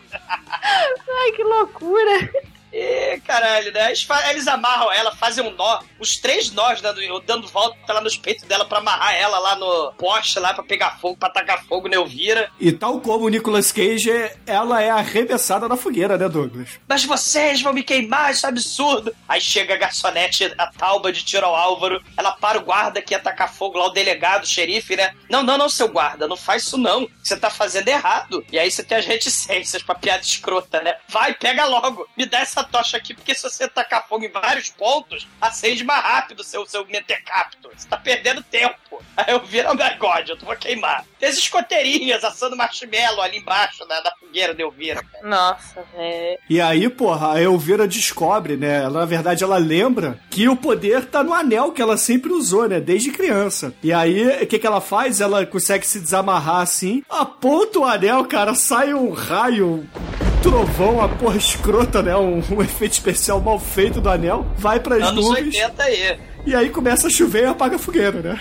Ai, 0.61 1.31
que 1.35 1.43
loucura. 1.43 2.31
E 2.71 3.19
caralho, 3.25 3.71
né? 3.71 3.87
Eles, 3.87 4.07
eles 4.29 4.47
amarram 4.47 4.91
ela, 4.91 5.15
fazem 5.15 5.43
um 5.43 5.51
nó, 5.51 5.79
os 5.99 6.17
três 6.17 6.51
nós 6.51 6.81
dando, 6.81 7.19
dando 7.21 7.47
volta 7.47 7.93
lá 7.93 8.01
nos 8.01 8.17
peitos 8.17 8.45
dela 8.45 8.65
pra 8.65 8.79
amarrar 8.79 9.15
ela 9.15 9.39
lá 9.39 9.55
no 9.55 9.93
poste 9.93 10.39
lá 10.39 10.53
pra 10.53 10.63
pegar 10.63 10.99
fogo, 10.99 11.17
pra 11.17 11.29
tacar 11.29 11.63
fogo 11.65 11.87
na 11.87 11.95
Elvira. 11.95 12.51
E 12.59 12.71
tal 12.71 12.99
como 12.99 13.25
o 13.25 13.29
Nicolas 13.29 13.71
Cage, 13.71 14.11
ela 14.45 14.81
é 14.81 14.89
arremessada 14.89 15.67
na 15.67 15.75
fogueira, 15.75 16.17
né, 16.17 16.29
Douglas? 16.29 16.79
Mas 16.87 17.03
vocês 17.03 17.61
vão 17.61 17.73
me 17.73 17.83
queimar, 17.83 18.31
isso 18.31 18.45
é 18.45 18.49
absurdo. 18.49 19.15
Aí 19.27 19.41
chega 19.41 19.73
a 19.73 19.77
garçonete, 19.77 20.53
a 20.57 20.67
Talba 20.67 21.11
de 21.11 21.23
tiro 21.23 21.45
ao 21.45 21.55
Álvaro. 21.55 22.01
Ela 22.15 22.31
para 22.31 22.59
o 22.59 22.63
guarda 22.63 23.01
que 23.01 23.13
ia 23.13 23.19
tacar 23.19 23.51
fogo 23.53 23.77
lá, 23.77 23.87
o 23.87 23.91
delegado, 23.91 24.43
o 24.43 24.47
xerife, 24.47 24.95
né? 24.95 25.13
Não, 25.29 25.43
não, 25.43 25.57
não, 25.57 25.69
seu 25.69 25.87
guarda, 25.87 26.27
não 26.27 26.37
faz 26.37 26.63
isso 26.63 26.77
não. 26.77 27.07
Você 27.23 27.37
tá 27.37 27.49
fazendo 27.49 27.87
errado. 27.87 28.45
E 28.51 28.59
aí 28.59 28.69
você 28.69 28.83
tem 28.83 28.97
as 28.97 29.05
reticências 29.05 29.81
pra 29.81 29.95
piada 29.95 30.21
escrota, 30.21 30.81
né? 30.81 30.95
Vai, 31.07 31.33
pega 31.33 31.65
logo. 31.65 32.07
Me 32.17 32.25
dá 32.25 32.39
essa 32.39 32.58
tocha 32.63 32.97
aqui, 32.97 33.13
porque 33.13 33.35
se 33.35 33.43
você 33.43 33.67
tacar 33.67 34.07
fogo 34.07 34.25
em 34.25 34.31
vários 34.31 34.69
pontos, 34.69 35.27
acende 35.39 35.83
mais 35.83 36.03
rápido 36.03 36.43
seu, 36.43 36.65
seu 36.65 36.85
mentecapto. 36.85 37.69
Você 37.75 37.87
tá 37.87 37.97
perdendo 37.97 38.41
tempo. 38.43 38.75
Aí 39.15 39.33
eu 39.33 39.43
viro, 39.45 39.69
oh 39.69 39.73
my 39.73 39.97
god, 39.97 40.29
eu 40.29 40.37
vou 40.37 40.55
queimar. 40.55 41.05
Tem 41.19 41.29
as 41.29 41.37
escoteirinhas 41.37 42.23
assando 42.23 42.55
marshmallow 42.55 43.21
ali 43.21 43.37
embaixo 43.37 43.85
né, 43.87 44.01
da 44.03 44.11
fogueira 44.19 44.53
de 44.53 44.61
Elvira. 44.61 45.03
cara. 45.03 45.27
Nossa, 45.27 45.83
velho. 45.95 46.39
E 46.49 46.61
aí, 46.61 46.89
porra, 46.89 47.33
a 47.33 47.41
Elvira 47.41 47.87
descobre, 47.87 48.55
né? 48.55 48.83
Ela, 48.83 48.99
na 49.01 49.05
verdade, 49.05 49.43
ela 49.43 49.57
lembra 49.57 50.19
que 50.29 50.47
o 50.47 50.55
poder 50.55 51.05
tá 51.05 51.23
no 51.23 51.33
anel 51.33 51.71
que 51.71 51.81
ela 51.81 51.97
sempre 51.97 52.31
usou, 52.31 52.67
né? 52.67 52.79
Desde 52.79 53.11
criança. 53.11 53.73
E 53.83 53.91
aí, 53.91 54.43
o 54.43 54.47
que 54.47 54.59
que 54.59 54.67
ela 54.67 54.81
faz? 54.81 55.21
Ela 55.21 55.45
consegue 55.45 55.85
se 55.85 55.99
desamarrar 55.99 56.61
assim, 56.61 57.03
aponta 57.09 57.79
o 57.79 57.85
anel, 57.85 58.25
cara, 58.25 58.53
sai 58.55 58.93
um 58.93 59.11
raio. 59.11 59.87
Trovão, 60.41 60.95
uma 60.95 61.09
porra 61.09 61.37
escrota, 61.37 62.01
né? 62.01 62.15
Um, 62.15 62.41
um 62.51 62.61
efeito 62.61 62.93
especial 62.93 63.41
mal 63.41 63.59
feito 63.59 63.99
do 63.99 64.09
anel. 64.09 64.45
Vai 64.57 64.79
pras 64.79 65.03
Anos 65.03 65.25
nuvens. 65.25 65.55
80 65.55 65.83
aí. 65.83 66.19
E 66.45 66.55
aí 66.55 66.69
começa 66.69 67.07
a 67.07 67.09
chover 67.09 67.43
e 67.43 67.47
apaga 67.47 67.75
a 67.75 67.79
fogueira, 67.79 68.21
né? 68.21 68.39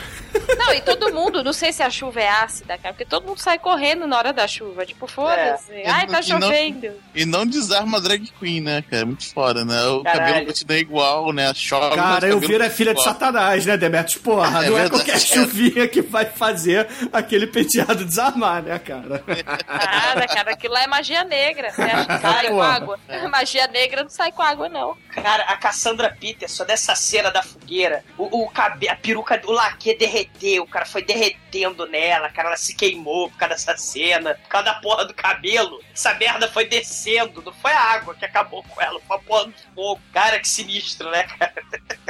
Não, 0.57 0.73
e 0.75 0.81
todo 0.81 1.13
mundo, 1.13 1.43
não 1.45 1.53
sei 1.53 1.73
se 1.73 1.83
a 1.83 1.91
chuva 1.91 2.21
é 2.21 2.29
ácida, 2.29 2.77
cara, 2.79 2.93
porque 2.95 3.05
todo 3.05 3.27
mundo 3.27 3.39
sai 3.39 3.59
correndo 3.59 4.07
na 4.07 4.17
hora 4.19 4.33
da 4.33 4.47
chuva. 4.47 4.85
Tipo, 4.87 5.07
foda-se. 5.07 5.73
É. 5.73 5.89
Ai, 5.89 6.07
tá 6.07 6.21
E 6.21 6.29
não- 6.31 6.41
chovendo. 6.41 6.93
E 7.15 7.25
não 7.25 7.47
desarma 7.47 7.99
a 7.99 8.01
drag 8.01 8.31
queen, 8.39 8.61
né, 8.61 8.83
cara? 8.83 9.07
Muito 9.07 9.33
foda, 9.33 9.65
né? 9.65 9.81
O 9.87 10.03
Caralho. 10.03 10.27
cabelo 10.27 10.47
continua 10.47 10.79
igual, 10.79 11.33
né? 11.33 11.53
Chove. 11.55 11.95
Cara, 11.97 12.11
o 12.11 12.15
cabelo 12.15 12.33
Elvira 12.35 12.67
é 12.67 12.71
filha 12.71 12.95
de. 12.95 13.03
Satanás, 13.03 13.65
né, 13.67 13.77
Demetrius? 13.77 14.21
Porra, 14.23 14.65
É 14.67 14.71
não 14.71 14.79
é 14.79 14.89
qualquer 14.89 15.19
chuvinha 15.21 15.87
que 15.89 16.03
vai 16.03 16.27
fazer 16.27 16.87
aquele 17.13 17.47
penteado 17.47 18.05
desarmar, 18.05 18.63
né, 18.63 18.79
cara? 18.79 19.23
Nada, 19.67 20.27
cara, 20.27 20.53
aquilo 20.53 20.75
lá 20.75 20.83
é 20.83 20.87
magia 20.87 21.25
negra. 21.25 21.71
Você 21.71 21.83
acha 21.83 22.07
que 22.07 22.21
sai 22.21 22.49
com 22.49 22.63
água? 22.63 22.99
Magia 23.31 23.67
negra 23.69 24.03
não 24.03 24.11
sai 24.11 24.33
com 24.33 24.43
água, 24.43 24.69
não. 24.69 24.97
Cara, 25.11 25.45
a 25.45 25.57
Cassandra 25.57 26.15
Peterson, 26.19 26.65
dessa 26.65 26.95
cena 26.95 27.31
da 27.31 27.43
fogueira, 27.43 28.05
o, 28.17 28.43
o 28.45 28.51
cabelo, 28.51 28.93
a 28.93 28.97
peruca, 28.97 29.41
o 29.47 29.53
laque 29.53 29.95
derreteu, 30.19 30.63
o 30.63 30.67
cara 30.67 30.85
foi 30.85 31.03
derretendo 31.03 31.87
nela, 31.87 32.29
cara, 32.31 32.49
ela 32.49 32.57
se 32.57 32.75
queimou 32.75 33.31
por 33.31 33.37
causa 33.37 33.55
dessa 33.55 33.77
cena, 33.77 34.35
por 34.35 34.49
causa 34.49 34.67
da 34.67 34.75
porra 34.75 35.05
do 35.05 35.15
cabelo. 35.15 35.83
Essa 35.93 36.15
merda 36.15 36.49
foi 36.49 36.67
descendo, 36.67 37.43
não 37.43 37.53
foi 37.53 37.73
a 37.73 37.81
água 37.81 38.15
que 38.15 38.25
acabou 38.25 38.63
com 38.63 38.81
ela, 38.81 39.01
foi 39.01 39.17
a 39.17 39.21
porra 39.21 39.47
do 39.47 39.55
fogo. 39.75 40.01
Cara, 40.13 40.39
que 40.39 40.49
sinistro, 40.49 41.11
né, 41.11 41.25
cara? 41.25 41.55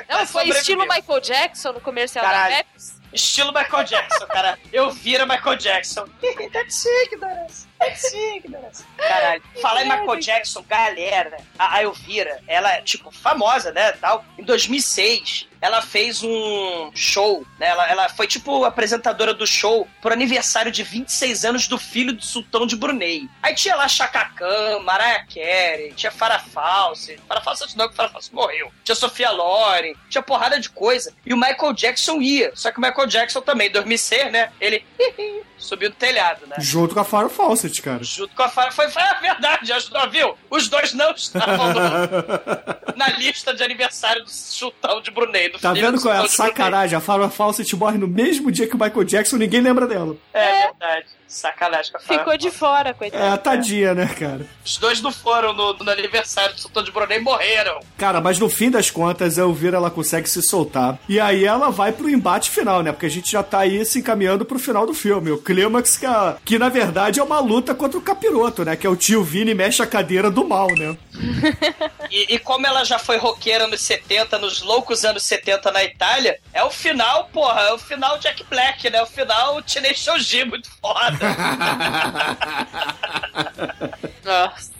Não, 0.09 0.27
foi 0.27 0.49
estilo 0.49 0.83
Michael 0.83 1.21
Jackson 1.21 1.73
no 1.73 1.81
comercial 1.81 2.25
Caralho. 2.25 2.57
da 2.57 2.65
Pepsi. 2.65 2.99
Estilo 3.13 3.53
Michael 3.53 3.85
Jackson, 3.85 4.27
cara. 4.27 4.59
Eu 4.73 4.91
vira 4.91 5.25
Michael 5.25 5.57
Jackson. 5.57 6.07
That's 6.53 7.68
Caralho. 8.97 9.43
Falar 9.63 9.83
em 9.83 9.89
Michael 9.89 10.21
Jackson, 10.21 10.65
galera, 10.69 11.39
a, 11.59 11.83
Elvira, 11.83 12.41
ela 12.47 12.73
é, 12.73 12.81
tipo, 12.83 13.11
famosa, 13.11 13.73
né, 13.73 13.93
tal. 13.93 14.25
Em 14.39 14.45
2006, 14.45 15.49
ela 15.61 15.83
fez 15.83 16.23
um 16.23 16.91
show, 16.95 17.45
né, 17.59 17.69
ela, 17.69 17.89
ela 17.89 18.09
foi, 18.09 18.27
tipo, 18.27 18.65
apresentadora 18.65 19.33
do 19.33 19.47
show 19.47 19.87
pro 20.01 20.13
aniversário 20.13 20.71
de 20.71 20.83
26 20.83 21.45
anos 21.45 21.69
do 21.69 21.79
filho 21.79 22.13
do 22.13 22.25
sultão 22.25 22.67
de 22.67 22.77
Brunei. 22.77 23.29
Aí 23.43 23.55
tinha 23.55 23.75
lá 23.77 23.89
Chaka 23.89 24.25
Khan, 24.37 24.81
Mariah 24.81 25.25
Carey, 25.27 25.93
tinha 25.95 26.13
Farah 26.13 26.41
Fawcett. 26.41 27.21
Farah 27.27 27.41
Fawcett 27.41 27.77
não, 27.77 27.89
que 27.89 27.95
Farah 27.95 28.11
Fawcett 28.11 28.35
morreu. 28.35 28.73
Tinha 28.85 28.95
Sofia 28.95 29.31
Loren, 29.31 29.95
tinha 30.09 30.23
porrada 30.23 30.61
de 30.61 30.71
coisa. 30.71 31.13
E 31.25 31.33
o 31.33 31.37
Michael 31.37 31.73
Jackson 31.73 32.21
ia. 32.21 32.53
Só 32.55 32.71
que 32.71 32.79
o 32.79 32.81
Michael 32.81 33.07
Jackson 33.07 33.41
também, 33.41 33.69
em 33.69 33.73
2006, 33.73 34.33
né, 34.33 34.53
ele 34.61 34.85
subiu 35.59 35.91
do 35.91 35.97
telhado, 35.97 36.47
né? 36.47 36.57
Junto 36.59 36.95
com 36.95 37.01
a 37.01 37.05
Farrah 37.05 37.29
Fawcett, 37.29 37.83
cara. 37.83 38.03
Junto 38.03 38.35
com 38.35 38.43
a 38.43 38.49
Farah. 38.49 38.71
Foi, 38.71 38.89
foi 38.89 39.03
a 39.03 39.15
verdade, 39.15 39.73
que 39.73 40.07
viu? 40.07 40.37
Os 40.51 40.69
dois 40.69 40.93
não 40.95 41.11
estavam 41.13 41.73
no- 41.73 42.95
na 42.97 43.09
lista 43.19 43.55
de 43.55 43.63
aniversário 43.63 44.25
do 44.25 44.31
sultão 44.31 45.01
de 45.01 45.11
Brunei. 45.11 45.49
Do 45.51 45.59
Tá 45.59 45.73
vendo 45.73 45.97
do 45.97 46.03
qual 46.03 46.15
é 46.15 46.19
a 46.19 46.29
sacanagem? 46.29 46.97
A 46.97 47.01
Farrah 47.01 47.29
Fawcett 47.31 47.75
morre 47.77 47.99
no 47.99 48.09
mesmo 48.09 48.51
dia 48.51 48.67
que 48.67 48.75
o 48.75 48.79
Michael 48.79 49.05
Jackson, 49.05 49.37
ninguém 49.37 49.61
lembra 49.61 49.87
dela. 49.87 50.17
Brunei. 50.33 50.41
É 50.43 50.67
verdade. 50.67 51.07
Sacanagem 51.29 51.93
com 51.93 51.99
a 51.99 52.01
Farah. 52.01 52.19
Ficou 52.21 52.37
de 52.37 52.51
fora, 52.51 52.89
É, 52.91 52.93
coitado. 52.95 53.25
a 53.35 53.37
tadinha, 53.37 53.95
né, 53.95 54.07
cara? 54.19 54.47
Os 54.65 54.77
dois 54.79 55.01
não 55.03 55.13
foram 55.13 55.53
no, 55.53 55.75
no 55.75 55.91
aniversário 55.91 56.55
do 56.55 56.61
sultão 56.61 56.83
de 56.83 56.91
Brunei, 56.91 57.21
morreram. 57.21 57.81
Cara, 57.97 58.21
mas 58.21 58.39
no 58.39 58.49
fim 58.49 58.71
das 58.71 58.91
contas, 58.91 59.39
a 59.39 59.43
Elvira 59.43 59.77
ela 59.77 59.91
consegue 59.91 60.29
se 60.29 60.41
soltar. 60.43 60.99
E 61.09 61.21
aí 61.21 61.45
ela 61.45 61.71
vai 61.71 61.93
pro 61.93 62.09
embate 62.09 62.51
final, 62.51 62.83
né? 62.83 62.93
Porque 62.93 63.07
a 63.07 63.11
gente 63.11 63.31
já 63.31 63.43
tá 63.43 63.61
aí 63.61 63.85
se 63.85 63.99
encaminhando 63.99 64.45
pro 64.45 64.59
final 64.59 64.87
do 64.87 64.95
filme. 64.95 65.31
O 65.31 65.39
clímax 65.39 65.97
que, 65.97 66.07
a- 66.07 66.37
que 66.45 66.59
na 66.59 66.69
verdade 66.69 67.21
é 67.21 67.23
uma 67.23 67.41
luta 67.41 67.75
contra 67.75 67.99
o 67.99 68.03
capiroto, 68.03 68.65
né? 68.65 68.75
Que 68.77 68.87
é 68.87 68.91
o 68.91 68.97
tio 68.97 69.23
Vini 69.23 69.55
mexe 69.55 69.83
a 69.83 69.87
cadeira 69.87 70.31
do 70.31 70.47
mal, 70.47 70.69
né? 70.77 70.97
E, 72.11 72.37
e 72.37 72.39
como 72.39 72.67
ela 72.67 72.85
já 72.85 72.99
foi 72.99 73.19
roqueira 73.19 73.67
nos 73.67 73.83
70, 73.83 74.39
nos 74.39 74.63
loucos 74.63 75.05
anos 75.05 75.25
70 75.25 75.71
na 75.71 75.85
Itália, 75.85 76.39
é 76.55 76.65
o 76.65 76.71
final, 76.71 77.29
porra, 77.31 77.61
é 77.61 77.73
o 77.75 77.79
final 77.79 78.19
Jack 78.19 78.45
Black, 78.45 78.89
né? 78.89 79.03
O 79.03 79.07
final 79.07 79.61
Teenage 79.63 80.01
Shoji, 80.05 80.45
muito 80.47 80.71
foda. 80.81 81.18
Nossa. 84.25 84.71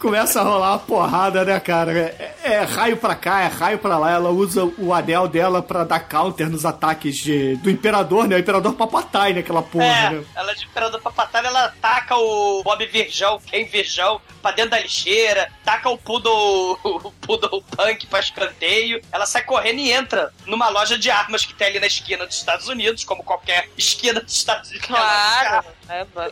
Começa 0.00 0.40
a 0.40 0.44
rolar 0.44 0.70
uma 0.70 0.78
porrada, 0.78 1.44
né, 1.44 1.60
cara? 1.60 1.92
É, 1.92 2.34
é 2.42 2.62
raio 2.62 2.96
pra 2.96 3.14
cá, 3.14 3.42
é 3.42 3.46
raio 3.48 3.78
pra 3.78 3.98
lá. 3.98 4.10
Ela 4.10 4.30
usa 4.30 4.64
o 4.78 4.94
anel 4.94 5.28
dela 5.28 5.62
pra 5.62 5.84
dar 5.84 6.00
counter 6.00 6.48
nos 6.48 6.64
ataques 6.64 7.16
de, 7.18 7.56
do 7.56 7.68
Imperador, 7.68 8.26
né? 8.26 8.36
O 8.36 8.38
Imperador 8.38 8.72
Papatai, 8.72 9.34
né? 9.34 9.40
Aquela 9.40 9.62
porra, 9.62 9.84
É, 9.84 10.10
né? 10.10 10.24
ela 10.34 10.54
de 10.54 10.64
Imperador 10.64 11.02
pra 11.02 11.10
batalha, 11.12 11.48
ela 11.48 11.74
taca 11.82 12.16
o 12.16 12.62
Bob 12.64 12.86
Virgão, 12.86 13.38
Ken 13.40 13.64
Virgão, 13.66 14.18
pra 14.40 14.52
dentro 14.52 14.70
da 14.70 14.78
lixeira, 14.78 15.52
taca 15.62 15.90
o 15.90 15.98
Poodle, 15.98 16.78
o 16.82 17.12
Poodle 17.20 17.62
Punk 17.76 18.06
pra 18.06 18.20
escanteio. 18.20 19.02
Ela 19.12 19.26
sai 19.26 19.42
correndo 19.42 19.80
e 19.80 19.92
entra 19.92 20.32
numa 20.46 20.70
loja 20.70 20.96
de 20.98 21.10
armas 21.10 21.44
que 21.44 21.52
tem 21.52 21.66
ali 21.66 21.78
na 21.78 21.86
esquina 21.86 22.26
dos 22.26 22.36
Estados 22.36 22.68
Unidos, 22.68 23.04
como 23.04 23.22
qualquer 23.22 23.68
esquina 23.76 24.18
dos 24.20 24.34
Estados 24.34 24.70
Unidos. 24.70 24.86
Claro. 24.86 25.62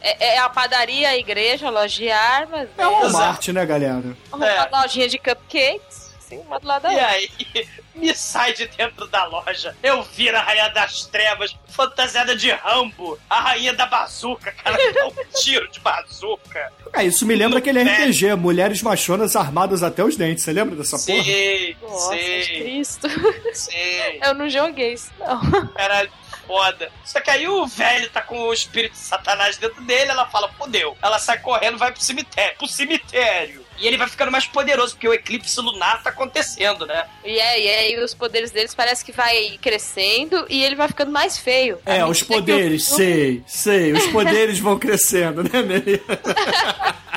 É, 0.01 0.35
é 0.37 0.39
a 0.39 0.49
padaria, 0.49 1.09
a 1.09 1.17
igreja, 1.17 1.67
a 1.67 1.71
loja 1.71 1.95
de 1.97 2.11
armas. 2.11 2.69
É 2.79 2.81
né? 2.81 2.87
o 2.87 2.93
Walmart, 2.93 3.49
né, 3.49 3.58
galera? 3.65 4.17
Uma 4.33 4.47
É. 4.47 4.69
lojinha 4.71 5.09
de 5.09 5.19
cupcakes. 5.19 6.09
Assim, 6.19 6.39
uma 6.41 6.61
do 6.61 6.67
lado 6.67 6.83
da 6.83 6.93
E 6.93 6.95
outra. 6.97 7.09
aí, 7.09 7.31
me 7.95 8.15
sai 8.15 8.53
de 8.53 8.67
dentro 8.67 9.07
da 9.07 9.25
loja. 9.25 9.75
Eu 9.83 10.03
viro 10.03 10.37
a 10.37 10.41
Rainha 10.43 10.69
das 10.69 11.07
Trevas, 11.07 11.57
fantasiada 11.69 12.37
de 12.37 12.51
Rambo, 12.51 13.19
a 13.31 13.41
Rainha 13.41 13.73
da 13.73 13.87
Bazuca, 13.87 14.53
cara, 14.53 14.77
dá 14.93 15.07
um 15.07 15.13
tiro 15.41 15.67
de 15.71 15.81
bazuca. 15.81 16.71
É, 16.93 17.03
isso 17.05 17.25
me 17.25 17.35
lembra 17.35 17.61
aquele 17.61 17.83
RPG, 17.83 18.35
Mulheres 18.35 18.83
Machonas 18.83 19.35
Armadas 19.37 19.83
até 19.83 20.05
os 20.05 20.17
Dentes. 20.17 20.45
Você 20.45 20.53
lembra 20.53 20.77
dessa 20.77 20.99
porra? 20.99 21.23
Sim, 21.25 21.77
Nossa, 21.81 22.13
sim, 22.15 22.63
Cristo. 22.63 23.09
sim. 23.55 23.73
Eu 24.23 24.35
não 24.35 24.51
joguei 24.51 24.93
isso, 24.93 25.11
não. 25.19 25.67
Caralho, 25.69 26.11
foda. 26.49 26.91
Só 27.05 27.21
que 27.21 27.31
aí 27.31 27.47
o 27.47 27.65
velho 27.67 28.11
tá 28.11 28.21
com 28.23 28.41
o 28.41 28.53
espírito 28.53 28.93
de 28.95 28.99
satanás 28.99 29.57
dentro 29.59 29.81
dele, 29.83 30.11
ela 30.11 30.27
fala, 30.27 30.51
fodeu. 30.59 30.97
Ela 31.01 31.19
sai 31.21 31.39
correndo, 31.39 31.79
vai 31.79 31.93
pro 31.93 32.03
cemitério, 32.03 32.57
pro 32.59 32.67
cemitério. 32.67 33.65
E 33.79 33.87
ele 33.87 33.97
vai 33.97 34.09
ficando 34.09 34.33
mais 34.33 34.45
poderoso, 34.47 34.95
porque 34.95 35.07
o 35.07 35.15
eclipse 35.15 35.61
lunar 35.61 36.03
tá 36.03 36.11
acontecendo, 36.11 36.85
né? 36.85 37.05
E 37.25 37.39
é, 37.39 37.61
e 37.61 37.69
aí 37.69 38.03
os 38.03 38.13
poderes 38.13 38.51
deles 38.51 38.75
parece 38.75 39.05
que 39.05 39.13
vai 39.13 39.57
crescendo 39.63 40.47
e 40.49 40.65
ele 40.65 40.75
vai 40.75 40.89
ficando 40.89 41.13
mais 41.13 41.39
feio. 41.39 41.79
É, 41.87 42.05
os 42.05 42.21
poderes, 42.23 42.89
filme- 42.89 43.05
sei, 43.05 43.43
sei. 43.47 43.93
Os 43.93 44.07
poderes 44.09 44.59
vão 44.59 44.77
crescendo, 44.79 45.45
né, 45.45 45.63
Meli? 45.63 46.03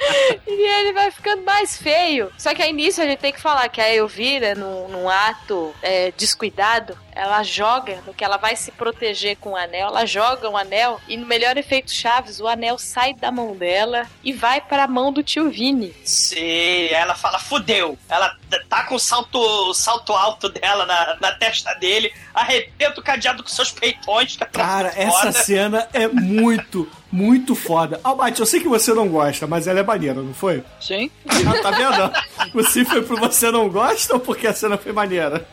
E 0.46 0.80
ele 0.80 0.92
vai 0.92 1.10
ficando 1.10 1.42
mais 1.42 1.76
feio. 1.76 2.32
Só 2.36 2.54
que 2.54 2.62
aí 2.62 2.72
nisso 2.72 3.00
a 3.00 3.04
gente 3.04 3.18
tem 3.18 3.32
que 3.32 3.40
falar 3.40 3.68
que 3.68 3.80
a 3.80 3.94
Elvira, 3.94 4.54
num, 4.54 4.88
num 4.88 5.08
ato 5.08 5.74
é, 5.82 6.12
descuidado, 6.16 6.98
ela 7.12 7.42
joga, 7.42 8.00
no 8.06 8.14
que 8.14 8.24
ela 8.24 8.36
vai 8.36 8.56
se 8.56 8.70
proteger 8.72 9.36
com 9.36 9.50
o 9.50 9.56
anel, 9.56 9.88
ela 9.88 10.06
joga 10.06 10.48
o 10.48 10.56
anel 10.56 11.00
e 11.06 11.16
no 11.16 11.26
melhor 11.26 11.56
efeito 11.56 11.92
Chaves, 11.92 12.40
o 12.40 12.46
anel 12.46 12.78
sai 12.78 13.14
da 13.14 13.30
mão 13.30 13.54
dela 13.54 14.06
e 14.24 14.32
vai 14.32 14.60
para 14.60 14.84
a 14.84 14.88
mão 14.88 15.12
do 15.12 15.22
tio 15.22 15.50
Vini. 15.50 15.94
Sim, 16.04 16.36
aí 16.38 16.94
ela 16.94 17.14
fala, 17.14 17.38
fudeu. 17.38 17.98
Ela 18.08 18.36
tá 18.68 18.84
com 18.84 18.94
o 18.94 18.98
salto, 18.98 19.38
o 19.38 19.74
salto 19.74 20.12
alto 20.12 20.48
dela 20.48 20.86
na, 20.86 21.16
na 21.20 21.32
testa 21.32 21.74
dele, 21.74 22.12
arrebenta 22.34 23.00
o 23.00 23.04
cadeado 23.04 23.42
com 23.42 23.48
seus 23.48 23.70
peitões, 23.70 24.36
que 24.36 24.44
é 24.44 24.46
Cara, 24.46 24.92
essa 24.96 25.32
cena 25.32 25.88
é 25.92 26.08
muito, 26.08 26.90
muito 27.10 27.54
foda. 27.54 28.00
Albate, 28.02 28.40
eu 28.40 28.46
sei 28.46 28.60
que 28.60 28.68
você 28.68 28.94
não 28.94 29.08
gosta, 29.08 29.46
mas 29.46 29.66
ela 29.66 29.80
é 29.80 29.82
maneira, 29.82 30.20
não 30.22 30.34
foi? 30.34 30.62
Sim. 30.80 31.10
Ah, 31.26 31.62
tá 31.62 31.70
vendo? 31.70 32.12
O 32.54 32.62
sim 32.62 32.84
foi 32.84 33.02
porque 33.02 33.20
você 33.20 33.50
não 33.50 33.68
gosta 33.68 34.14
ou 34.14 34.20
porque 34.20 34.46
a 34.46 34.54
cena 34.54 34.78
foi 34.78 34.92
maneira? 34.92 35.46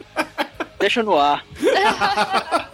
Deixa 0.80 1.02
no 1.04 1.18
ar. 1.18 1.44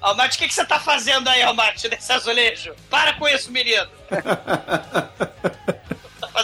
Almate, 0.00 0.36
o 0.36 0.40
que, 0.40 0.48
que 0.48 0.54
você 0.54 0.64
tá 0.66 0.78
fazendo 0.78 1.28
aí, 1.28 1.42
Almate, 1.42 1.88
nesse 1.88 2.12
azulejo? 2.12 2.74
Para 2.90 3.14
com 3.14 3.26
isso, 3.26 3.50
menino. 3.50 3.86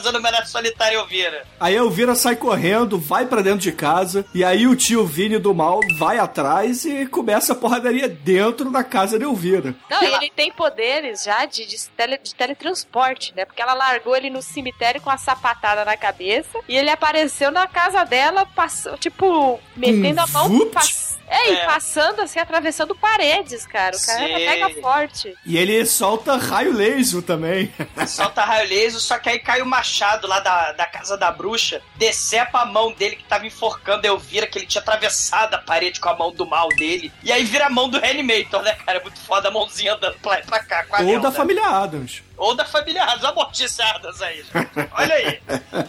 fazendo 0.03 0.19
homenagem 0.19 0.47
solitária 0.47 0.97
Elvira. 0.97 1.45
Aí 1.59 1.75
a 1.77 1.79
Elvira 1.81 2.15
sai 2.15 2.37
correndo, 2.37 2.99
vai 2.99 3.27
pra 3.27 3.43
dentro 3.43 3.61
de 3.61 3.73
casa, 3.73 4.25
e 4.35 4.43
aí 4.45 4.67
o 4.67 4.75
tio 4.77 5.07
Vini 5.07 5.39
do 5.39 5.55
mal 5.55 5.81
vai 5.99 6.19
atrás 6.19 6.85
e 6.85 7.07
começa 7.07 7.53
a 7.53 7.57
porradaria 7.57 8.09
dentro 8.09 8.71
da 8.71 8.83
casa 8.83 9.19
de 9.19 9.25
Elvira. 9.25 9.75
Não, 9.91 10.03
e 10.03 10.07
ele 10.07 10.31
tem 10.35 10.51
poderes 10.53 11.23
já 11.25 11.45
de, 11.45 11.67
de, 11.67 11.77
tele- 11.91 12.19
de 12.23 12.35
teletransporte, 12.35 13.35
né? 13.37 13.45
Porque 13.45 13.61
ela 13.63 13.75
largou 13.75 14.17
ele 14.17 14.31
no 14.31 14.43
cemitério 14.43 15.01
com 15.01 15.11
a 15.11 15.17
sapatada 15.19 15.85
na 15.85 15.97
cabeça 15.97 16.59
e 16.69 16.77
ele 16.77 16.91
apareceu 16.91 17.51
na 17.51 17.67
casa 17.67 18.05
dela, 18.05 18.47
passou, 18.47 18.97
tipo, 18.99 19.59
metendo 19.77 20.21
a 20.21 20.27
mão. 20.27 20.49
vupt? 20.49 21.10
Pass- 21.31 21.41
É, 21.41 21.51
e 21.53 21.55
É. 21.57 21.65
passando 21.67 22.21
assim, 22.21 22.39
atravessando 22.39 22.95
paredes, 22.95 23.67
cara. 23.67 23.97
O 23.97 24.07
cara 24.07 24.27
Sim. 24.27 24.35
pega 24.35 24.71
forte. 24.81 25.35
E 25.47 25.57
ele 25.57 25.85
solta 25.87 26.37
raio 26.37 26.73
laser 26.73 27.23
também. 27.23 27.73
Solta 28.07 28.45
raio 28.45 28.69
laser, 28.69 29.01
só 29.01 29.19
que 29.19 29.29
aí 29.29 29.39
cai 29.39 29.63
o 29.63 29.67
machado 29.67 30.27
lá 30.27 30.41
da, 30.41 30.73
da 30.73 30.87
casa 30.87 31.17
da 31.17 31.31
bruxa, 31.31 31.81
decepa 31.97 32.61
a 32.61 32.67
mão 32.67 32.93
dele 32.93 33.17
que 33.17 33.25
tava 33.25 33.47
enforcando 33.47 34.07
a 34.07 34.11
Elvira, 34.11 34.47
que 34.47 34.59
ele 34.59 34.67
tinha 34.67 34.81
atravessado 34.83 35.55
a 35.55 35.59
parede 35.59 36.01
com 36.01 36.09
a 36.09 36.17
mão 36.17 36.33
do 36.33 36.47
mal 36.47 36.69
dele. 36.71 37.13
E 37.23 37.31
aí 37.33 37.45
vira 37.45 37.67
a 37.67 37.71
mão 37.71 37.89
do 37.89 37.99
Reanimator, 38.01 38.63
né, 38.63 38.75
cara? 38.85 38.99
É 38.99 39.03
muito 39.03 39.21
foda 39.21 39.49
a 39.49 39.51
mãozinha 39.51 39.95
andando 39.95 40.19
pra 40.21 40.33
lá 40.33 40.41
e 40.41 40.43
pra 40.45 40.63
cá 40.65 40.85
com 40.85 40.97
a 40.97 41.01
Ou 41.01 41.21
da 41.21 41.31
família 41.31 41.65
Adams. 41.67 42.23
Ou 42.41 42.55
da 42.55 42.65
família 42.65 43.05
Adams, 43.05 43.25
amorticiadas 43.25 44.23
aí, 44.23 44.37
gente. 44.39 44.91
Olha 44.93 45.15
aí. 45.15 45.41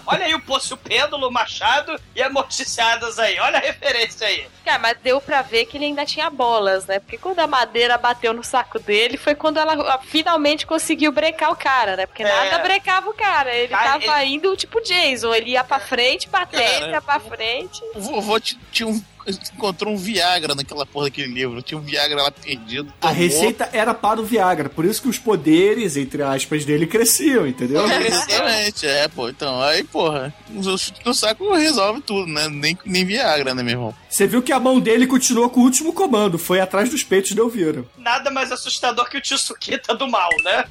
Olha 0.06 0.26
aí 0.26 0.36
o 0.36 0.42
poço 0.42 0.76
pêndulo, 0.76 1.30
o 1.30 1.32
machado 1.32 1.98
e 2.14 2.22
amorticiadas 2.22 3.18
aí. 3.18 3.40
Olha 3.40 3.58
a 3.58 3.62
referência 3.62 4.28
aí. 4.28 4.46
Cara, 4.66 4.78
mas 4.80 4.98
deu 5.02 5.22
pra 5.22 5.42
ver 5.42 5.66
que 5.66 5.78
ele 5.78 5.86
ainda 5.86 6.06
tinha 6.06 6.30
bolas, 6.30 6.86
né? 6.86 7.00
Porque 7.00 7.18
quando 7.18 7.40
a 7.40 7.48
madeira 7.48 7.98
bateu 7.98 8.34
no 8.34 8.44
saco 8.44 8.80
dele, 8.80 9.16
foi 9.16 9.34
quando 9.34 9.58
ela 9.60 9.74
ah, 9.94 10.00
finalmente 10.04 10.68
conseguiu 10.68 11.12
brecar 11.14 11.52
o 11.52 11.56
cara, 11.56 11.96
né? 11.96 12.06
Porque 12.06 12.22
É. 12.24 12.28
nada 12.28 12.60
brecava 12.62 13.10
o 13.10 13.14
cara. 13.14 13.56
Ele 13.56 13.70
Cara, 13.70 14.00
tava 14.00 14.24
indo 14.26 14.56
tipo 14.58 14.82
Jason. 14.82 15.34
Ele 15.34 15.52
ia 15.52 15.64
pra 15.64 15.80
frente, 15.80 16.28
batendo, 16.28 16.90
ia 16.90 17.02
pra 17.02 17.18
frente. 17.20 17.82
O 17.96 18.02
vovô 18.02 18.40
ti- 18.42 18.60
tinha 18.74 18.90
um, 18.90 19.02
encontrou 19.28 19.94
um 19.94 19.98
Viagra 19.98 20.56
naquela 20.56 20.86
porra 20.86 21.06
daquele 21.06 21.34
livro. 21.34 21.62
Tinha 21.62 21.78
um 21.78 21.82
Viagra 21.82 22.24
lá 22.24 22.32
perdido. 22.32 22.94
A 23.02 23.08
tomou. 23.08 23.16
receita 23.16 23.70
era 23.72 23.94
para 23.94 24.20
o 24.20 24.26
Viagra, 24.26 24.70
por 24.70 24.86
isso 24.86 25.02
que 25.02 25.10
os 25.10 25.18
poderes, 25.18 25.98
entre 25.98 26.24
aspas, 26.24 26.66
dele 26.66 26.88
cresciam, 26.88 27.48
entendeu? 27.48 27.86
Exatamente, 27.86 28.88
é, 28.88 29.08
pô. 29.08 29.30
Então, 29.30 29.62
aí, 29.62 29.84
porra, 29.84 30.34
o 30.54 30.78
chute 30.78 31.02
no 31.06 31.14
saco 31.14 31.54
resolve 31.54 32.02
tudo, 32.02 32.28
né? 32.28 32.48
Nem, 32.50 32.78
nem 32.86 33.06
Viagra, 33.06 33.54
né, 33.54 33.64
meu 33.64 33.74
irmão? 33.74 33.96
Você 34.10 34.28
viu 34.28 34.42
que 34.42 34.52
a 34.52 34.60
mão 34.60 34.80
dele 34.80 35.08
continuou 35.08 35.50
com 35.50 35.62
o 35.62 35.64
último 35.64 35.94
comando, 35.94 36.38
foi 36.38 36.60
atrás 36.60 36.90
dos 36.90 37.04
peitos 37.04 37.32
de 37.32 37.40
Elvira. 37.40 37.86
Nada 37.98 38.30
mais 38.30 38.52
assustador 38.52 39.10
que 39.10 39.18
o 39.18 39.22
tio 39.22 39.38
Sukita 39.38 39.96
do 39.96 40.08
mal, 40.08 40.30
né? 40.44 40.66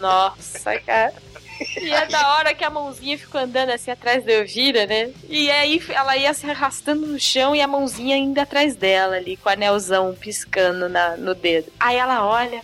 Nossa, 0.00 0.78
cara. 0.80 1.14
E 1.80 1.90
é 1.90 2.06
da 2.06 2.34
hora 2.34 2.54
que 2.54 2.64
a 2.64 2.70
mãozinha 2.70 3.18
ficou 3.18 3.40
andando 3.40 3.70
assim 3.70 3.90
atrás 3.90 4.24
da 4.24 4.32
Elvira, 4.32 4.86
né? 4.86 5.10
E 5.28 5.50
aí 5.50 5.80
ela 5.90 6.16
ia 6.16 6.32
se 6.34 6.48
arrastando 6.48 7.06
no 7.06 7.18
chão 7.18 7.54
e 7.54 7.60
a 7.60 7.66
mãozinha 7.66 8.14
ainda 8.16 8.42
atrás 8.42 8.76
dela 8.76 9.16
ali, 9.16 9.36
com 9.36 9.48
o 9.48 9.52
anelzão 9.52 10.14
piscando 10.14 10.88
na, 10.88 11.16
no 11.16 11.34
dedo. 11.34 11.70
Aí 11.80 11.96
ela 11.96 12.26
olha, 12.26 12.60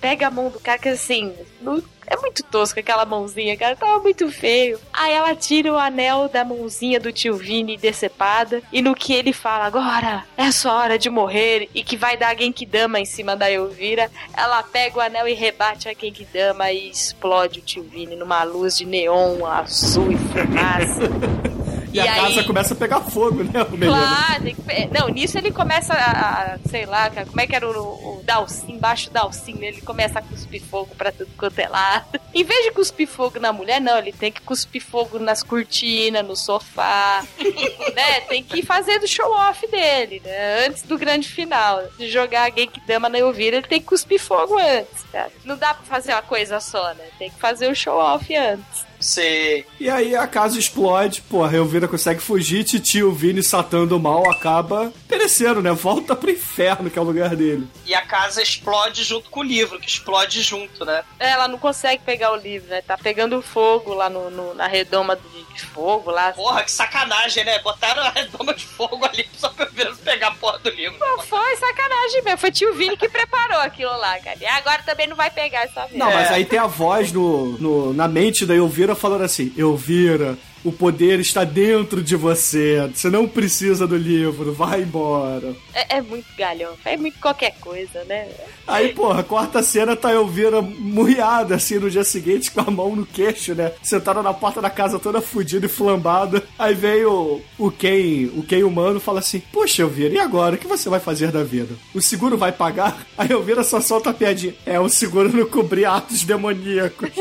pega 0.00 0.26
a 0.26 0.30
mão 0.30 0.48
do 0.50 0.60
cara, 0.60 0.78
que 0.78 0.88
assim, 0.88 1.34
no- 1.60 1.82
é 2.10 2.16
muito 2.16 2.42
tosco 2.42 2.80
aquela 2.80 3.04
mãozinha, 3.04 3.56
cara, 3.56 3.76
tava 3.76 4.02
muito 4.02 4.30
feio. 4.32 4.78
Aí 4.92 5.12
ela 5.12 5.34
tira 5.36 5.72
o 5.72 5.78
anel 5.78 6.28
da 6.28 6.44
mãozinha 6.44 6.98
do 6.98 7.12
tio 7.12 7.36
Vini 7.36 7.76
decepada, 7.76 8.60
e 8.72 8.82
no 8.82 8.94
que 8.94 9.12
ele 9.12 9.32
fala, 9.32 9.64
agora 9.64 10.24
é 10.36 10.50
sua 10.50 10.74
hora 10.74 10.98
de 10.98 11.08
morrer, 11.08 11.68
e 11.72 11.84
que 11.84 11.96
vai 11.96 12.16
dar 12.16 12.30
a 12.30 12.34
Genkidama 12.34 12.98
em 12.98 13.04
cima 13.04 13.36
da 13.36 13.50
Elvira, 13.50 14.10
ela 14.36 14.62
pega 14.64 14.98
o 14.98 15.00
anel 15.00 15.28
e 15.28 15.34
rebate 15.34 15.88
a 15.88 15.94
Genkidama 15.94 16.72
e 16.72 16.90
explode 16.90 17.60
o 17.60 17.62
tio 17.62 17.84
Vini 17.84 18.16
numa 18.16 18.42
luz 18.42 18.76
de 18.76 18.84
neon 18.84 19.46
azul 19.46 20.10
e 20.10 20.16
fumaça. 20.16 21.40
E, 21.92 22.00
a 22.00 22.14
casa 22.14 22.44
começa 22.44 22.74
a 22.74 22.76
pegar 22.76 23.00
fogo, 23.00 23.42
né, 23.44 23.62
o 23.62 23.70
menino? 23.72 23.92
Claro, 23.92 24.44
que 24.44 24.86
não, 24.98 25.08
nisso 25.08 25.36
ele 25.38 25.50
começa 25.50 25.92
a, 25.94 26.54
a- 26.54 26.58
sei 26.68 26.86
lá, 26.86 27.10
como 27.10 27.40
é 27.40 27.46
que 27.46 27.54
era 27.56 27.68
o, 27.68 28.18
o 28.18 28.22
Dalcin, 28.24 28.72
embaixo 28.72 29.08
do 29.10 29.14
Dalcin, 29.14 29.54
né? 29.54 29.66
ele 29.68 29.80
começa 29.80 30.18
a 30.18 30.22
cuspir 30.22 30.62
fogo 30.62 30.94
pra 30.96 31.10
tudo 31.12 31.30
quanto 31.36 31.58
é 31.58 31.68
lado. 31.68 32.20
Em 32.34 32.44
vez 32.44 32.64
de 32.64 32.70
cuspir 32.70 33.08
fogo 33.08 33.40
na 33.40 33.52
mulher, 33.52 33.80
não, 33.80 33.98
ele 33.98 34.12
tem 34.12 34.30
que 34.30 34.40
cuspir 34.40 34.80
fogo 34.82 35.18
nas 35.18 35.42
cortinas, 35.42 36.24
no 36.26 36.36
sofá, 36.36 37.24
né? 37.94 38.20
Tem 38.28 38.42
que 38.42 38.62
fazer 38.62 38.98
do 39.00 39.08
show-off 39.08 39.66
dele, 39.68 40.22
né? 40.24 40.66
Antes 40.66 40.82
do 40.82 40.96
grande 40.96 41.28
final. 41.28 41.82
De 41.98 42.08
jogar 42.08 42.44
a 42.44 42.54
Genkidama 42.54 43.08
na 43.08 43.18
Elvira, 43.18 43.56
ele 43.56 43.66
tem 43.66 43.80
que 43.80 43.86
cuspir 43.86 44.20
fogo 44.20 44.56
antes, 44.58 45.02
cara. 45.10 45.30
Não 45.44 45.56
dá 45.56 45.74
pra 45.74 45.84
fazer 45.84 46.12
uma 46.12 46.22
coisa 46.22 46.60
só, 46.60 46.94
né? 46.94 47.04
Tem 47.18 47.30
que 47.30 47.38
fazer 47.38 47.70
o 47.70 47.74
show-off 47.74 48.34
antes. 48.36 48.89
Sei. 49.00 49.64
E 49.78 49.88
aí 49.88 50.14
a 50.14 50.26
casa 50.26 50.58
explode, 50.58 51.22
porra, 51.22 51.50
a 51.52 51.56
Elvira 51.56 51.88
consegue 51.88 52.20
fugir, 52.20 52.64
Titio, 52.64 53.12
Vini, 53.12 53.42
Satã 53.42 53.86
do 53.86 53.98
mal 53.98 54.30
acaba 54.30 54.92
perecendo, 55.08 55.62
né? 55.62 55.72
Volta 55.72 56.14
pro 56.14 56.30
inferno, 56.30 56.90
que 56.90 56.98
é 56.98 57.02
o 57.02 57.04
lugar 57.04 57.34
dele. 57.34 57.66
E 57.86 57.94
a 57.94 58.02
casa 58.02 58.42
explode 58.42 59.02
junto 59.02 59.30
com 59.30 59.40
o 59.40 59.42
livro, 59.42 59.80
que 59.80 59.88
explode 59.88 60.42
junto, 60.42 60.84
né? 60.84 61.02
Ela 61.18 61.48
não 61.48 61.58
consegue 61.58 62.02
pegar 62.04 62.32
o 62.32 62.36
livro, 62.36 62.68
né? 62.68 62.82
Tá 62.82 62.96
pegando 62.98 63.40
fogo 63.42 63.94
lá 63.94 64.08
no, 64.10 64.30
no- 64.30 64.54
na 64.54 64.66
redoma 64.66 65.16
de, 65.16 65.54
de 65.54 65.62
fogo 65.66 66.10
lá. 66.10 66.32
Porra, 66.32 66.62
que 66.62 66.70
sacanagem, 66.70 67.44
né? 67.44 67.58
Botaram 67.60 68.02
a 68.02 68.10
redoma 68.10 68.54
de 68.54 68.64
fogo 68.66 69.04
ali 69.04 69.26
só 69.36 69.48
pra 69.48 69.68
eu 69.76 69.96
pegar 69.96 70.28
a 70.28 70.34
porra 70.34 70.58
do 70.58 70.70
livro. 70.70 70.98
Não 71.00 71.18
foi 71.22 71.56
sacanagem 71.56 72.22
mesmo. 72.22 72.38
Foi 72.38 72.50
tio 72.52 72.74
Vini 72.74 72.96
que 72.96 73.08
preparou 73.08 73.60
aquilo 73.60 73.96
lá, 73.96 74.18
cara. 74.20 74.38
E 74.40 74.46
agora 74.46 74.82
também 74.84 75.06
não 75.06 75.16
vai 75.16 75.30
pegar 75.30 75.62
essa 75.62 75.86
vez. 75.86 75.96
Não, 75.98 76.10
mas 76.12 76.30
aí 76.30 76.44
tem 76.44 76.58
a 76.58 76.66
voz 76.66 77.10
no, 77.12 77.58
no- 77.58 77.92
na 77.94 78.06
mente 78.06 78.44
da 78.46 78.54
Elvira 78.54 78.89
falando 78.94 79.22
assim: 79.22 79.52
Elvira, 79.56 80.38
o 80.64 80.72
poder 80.72 81.20
está 81.20 81.44
dentro 81.44 82.02
de 82.02 82.16
você. 82.16 82.90
Você 82.94 83.08
não 83.08 83.26
precisa 83.26 83.86
do 83.86 83.96
livro, 83.96 84.52
vai 84.52 84.82
embora. 84.82 85.54
É, 85.74 85.98
é 85.98 86.02
muito 86.02 86.26
galhão. 86.36 86.74
É 86.84 86.96
muito 86.96 87.18
qualquer 87.18 87.54
coisa, 87.60 88.04
né? 88.04 88.28
Aí, 88.66 88.94
porra, 88.94 89.22
quarta 89.22 89.62
cena 89.62 89.96
tá 89.96 90.08
a 90.08 90.14
Elvira 90.14 90.62
murriada, 90.62 91.56
assim, 91.56 91.78
no 91.78 91.90
dia 91.90 92.04
seguinte, 92.04 92.50
com 92.50 92.60
a 92.60 92.70
mão 92.70 92.94
no 92.94 93.06
queixo, 93.06 93.54
né? 93.54 93.72
Sentada 93.82 94.22
na 94.22 94.32
porta 94.32 94.60
da 94.60 94.70
casa 94.70 94.98
toda 94.98 95.20
fudida 95.20 95.66
e 95.66 95.68
flambada. 95.68 96.42
Aí 96.58 96.74
veio 96.74 97.40
o 97.58 97.70
Ken, 97.70 98.30
o 98.36 98.42
Ken 98.42 98.62
humano, 98.62 99.00
fala 99.00 99.20
assim: 99.20 99.40
Poxa, 99.52 99.82
Elvira, 99.82 100.14
e 100.14 100.18
agora? 100.18 100.54
O 100.54 100.58
que 100.58 100.66
você 100.66 100.88
vai 100.88 101.00
fazer 101.00 101.32
da 101.32 101.42
vida? 101.42 101.74
O 101.94 102.00
seguro 102.00 102.36
vai 102.36 102.52
pagar? 102.52 103.06
Aí 103.16 103.30
Elvira 103.30 103.64
só 103.64 103.80
solta 103.80 104.10
a 104.10 104.14
piadinha: 104.14 104.54
É, 104.64 104.78
o 104.78 104.88
seguro 104.88 105.34
não 105.34 105.46
cobrir 105.46 105.84
atos 105.84 106.22
demoníacos. 106.22 107.10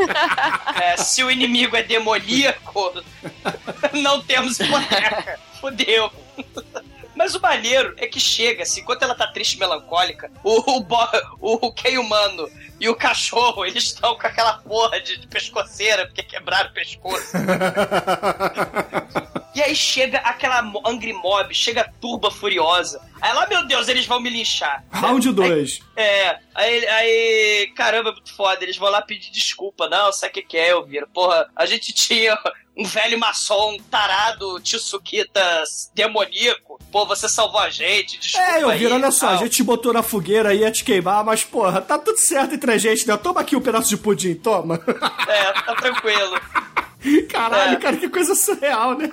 É, 0.80 0.96
se 0.96 1.22
o 1.24 1.30
inimigo 1.30 1.76
é 1.76 1.84
demoníaco, 1.84 2.94
não 3.94 4.22
temos 4.22 4.60
hipoteca. 4.60 5.40
Fudeu. 5.60 6.12
Mas 7.16 7.36
o 7.36 7.42
maneiro 7.42 7.94
é 7.98 8.08
que 8.08 8.20
chega, 8.20 8.64
assim, 8.64 8.80
enquanto 8.80 9.04
ela 9.04 9.14
tá 9.14 9.28
triste 9.28 9.56
e 9.56 9.60
melancólica, 9.60 10.32
o, 10.42 10.78
o, 10.78 10.80
bo- 10.80 11.10
o, 11.42 11.72
Ken 11.74 11.98
humano 11.98 12.50
e 12.80 12.88
o 12.88 12.96
cachorro, 12.96 13.66
eles 13.66 13.84
estão 13.84 14.18
com 14.18 14.26
aquela 14.26 14.54
porra 14.60 15.02
de, 15.02 15.18
de 15.18 15.28
pescoceira, 15.28 16.06
porque 16.06 16.24
quebraram 16.24 16.70
o 16.70 16.74
pescoço. 16.74 17.34
E 19.56 19.62
aí 19.62 19.76
chega 19.76 20.20
aquela 20.20 20.62
Angry 20.86 21.12
Mob, 21.12 21.54
chega 21.54 21.82
a 21.82 21.90
turba 22.00 22.30
furiosa. 22.30 23.02
Aí 23.20 23.34
lá, 23.34 23.48
meu 23.48 23.66
Deus, 23.66 23.88
eles 23.88 24.06
vão 24.06 24.20
me 24.22 24.30
linchar. 24.30 24.86
Round 24.92 25.32
2. 25.34 25.80
É, 25.98 26.38
aí, 26.54 26.88
aí, 26.88 27.74
caramba, 27.76 28.12
é 28.12 28.14
muito 28.14 28.34
foda. 28.34 28.64
Eles 28.64 28.78
vão 28.78 28.90
lá 28.90 29.02
pedir 29.02 29.32
desculpa. 29.32 29.90
Não, 29.90 30.14
sabe 30.14 30.32
o 30.32 30.34
que, 30.36 30.42
que 30.44 30.58
é, 30.58 30.70
Elvira? 30.70 31.08
Porra, 31.08 31.50
a 31.56 31.66
gente 31.66 31.92
tinha 31.92 32.38
um 32.80 32.86
velho 32.86 33.20
maçom 33.20 33.78
tarado, 33.92 34.58
tio 34.62 34.80
Sukita 34.80 35.64
demoníaco. 35.94 36.80
Pô, 36.90 37.06
você 37.06 37.28
salvou 37.28 37.60
a 37.60 37.70
gente, 37.70 38.18
desculpa. 38.18 38.52
É, 38.52 38.62
Elvira, 38.62 38.96
aí, 38.96 39.02
olha 39.02 39.12
só, 39.12 39.30
a 39.30 39.36
gente 39.36 39.58
te 39.58 39.64
botou 39.64 39.92
na 39.92 40.02
fogueira 40.02 40.50
aí 40.50 40.60
ia 40.60 40.72
te 40.72 40.86
queimar, 40.86 41.24
mas 41.26 41.44
porra, 41.44 41.82
tá 41.82 42.00
tudo 42.00 42.18
certo 42.18 42.56
entre 42.56 42.72
a 42.72 42.78
gente, 42.78 43.06
né? 43.06 43.18
Toma 43.18 43.42
aqui 43.42 43.56
um 43.56 43.62
pedaço 43.62 43.90
de 43.90 43.98
pudim, 43.98 44.34
toma. 44.34 44.80
É, 45.28 45.52
tá 45.62 45.76
tranquilo. 45.76 46.40
Caralho, 47.30 47.74
É. 47.74 47.76
cara, 47.78 47.98
que 47.98 48.10
coisa 48.10 48.36
surreal, 48.36 48.98
né? 48.98 49.12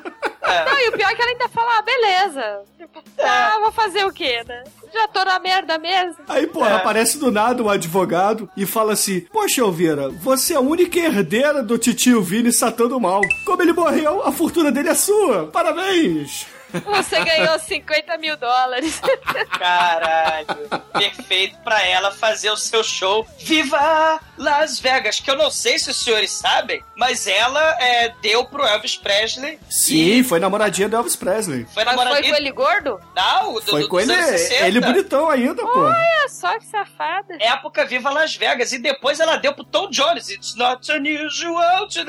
Não, 0.67 0.79
e 0.81 0.89
o 0.89 0.93
pior 0.93 1.11
é 1.11 1.15
que 1.15 1.23
ela 1.23 1.31
ainda 1.31 1.49
fala, 1.49 1.79
ah, 1.79 1.83
beleza. 1.83 2.61
Tipo, 2.79 3.03
ah, 3.21 3.59
vou 3.61 3.73
fazer 3.73 4.05
o 4.05 4.13
quê, 4.13 4.43
né? 4.47 4.65
Já 4.93 5.09
tô 5.09 5.25
na 5.25 5.39
merda 5.39 5.79
mesmo. 5.79 6.17
Aí, 6.29 6.47
porra, 6.47 6.71
É. 6.71 6.75
aparece 6.77 7.19
do 7.19 7.31
nada 7.31 7.63
um 7.63 7.69
advogado 7.69 8.49
e 8.57 8.65
fala 8.65 8.93
assim: 8.93 9.21
Poxa, 9.21 9.61
Elvira, 9.61 10.09
você 10.09 10.55
é 10.55 10.57
a 10.57 10.61
única 10.61 10.99
herdeira 10.99 11.63
do 11.63 11.77
titio 11.77 12.23
Vini 12.23 12.53
Satã 12.53 12.87
do 12.87 12.99
Mal. 13.01 13.21
Como 13.45 13.63
ele 13.63 13.73
morreu, 13.73 14.23
a 14.25 14.33
fortuna 14.33 14.71
dele 14.73 14.89
é 14.89 14.95
sua. 14.95 15.47
Parabéns! 15.49 16.47
Você 16.85 17.25
ganhou 17.25 17.59
50 17.59 18.17
mil 18.19 18.37
dólares. 18.37 19.01
Caralho. 19.59 20.47
Perfeito 20.93 21.57
pra 21.65 21.83
ela 21.87 22.11
fazer 22.11 22.51
o 22.51 22.57
seu 22.57 22.83
show 22.83 23.27
Viva 23.39 24.21
Las 24.37 24.79
Vegas, 24.79 25.21
que 25.21 25.31
eu 25.31 25.37
não 25.37 25.51
sei 25.51 25.79
se 25.79 25.91
os 25.91 25.97
senhores 25.97 26.31
sabem, 26.31 26.83
mas 26.97 27.27
ela 27.27 27.61
é, 27.81 28.13
deu 28.21 28.45
pro 28.45 28.65
Elvis 28.65 28.97
Presley. 28.97 29.59
Sim, 29.69 30.23
foi 30.23 30.39
namoradinha 30.39 30.89
do 30.89 30.97
Elvis 30.97 31.17
Presley. 31.17 31.67
Foi 31.73 31.85
Mas 31.85 31.97
namoradinha... 31.97 32.23
foi 32.23 32.31
com 32.33 32.37
ele 32.37 32.53
gordo? 32.53 33.01
Não, 33.15 33.55
do, 33.55 33.63
Foi 33.63 33.83
do- 33.83 33.89
com 33.89 34.01
ele, 34.01 34.13
anos 34.13 34.27
60. 34.41 34.67
ele 34.67 34.81
bonitão 34.81 35.31
ainda, 35.31 35.63
pô. 35.63 35.81
Olha 35.81 36.29
só 36.29 36.59
que 36.59 36.67
safada. 36.67 37.37
Época 37.41 37.85
Viva 37.87 38.11
Las 38.11 38.35
Vegas. 38.37 38.73
E 38.73 38.79
depois 38.79 39.21
ela 39.21 39.37
deu 39.37 39.55
pro 39.55 39.65
Tom 39.65 39.89
Jones. 39.91 40.29
It's 40.29 40.55
not 40.57 40.91
unusual 40.91 41.87
to. 41.89 42.05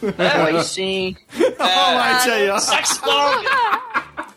Pô, 0.00 0.46
aí 0.46 0.62
sim. 0.64 1.16
Olha 1.58 2.12
o 2.12 2.14
White 2.16 2.30
aí, 2.30 2.50
ó. 2.50 2.58
Sex 2.58 2.98
Bomb. 2.98 3.44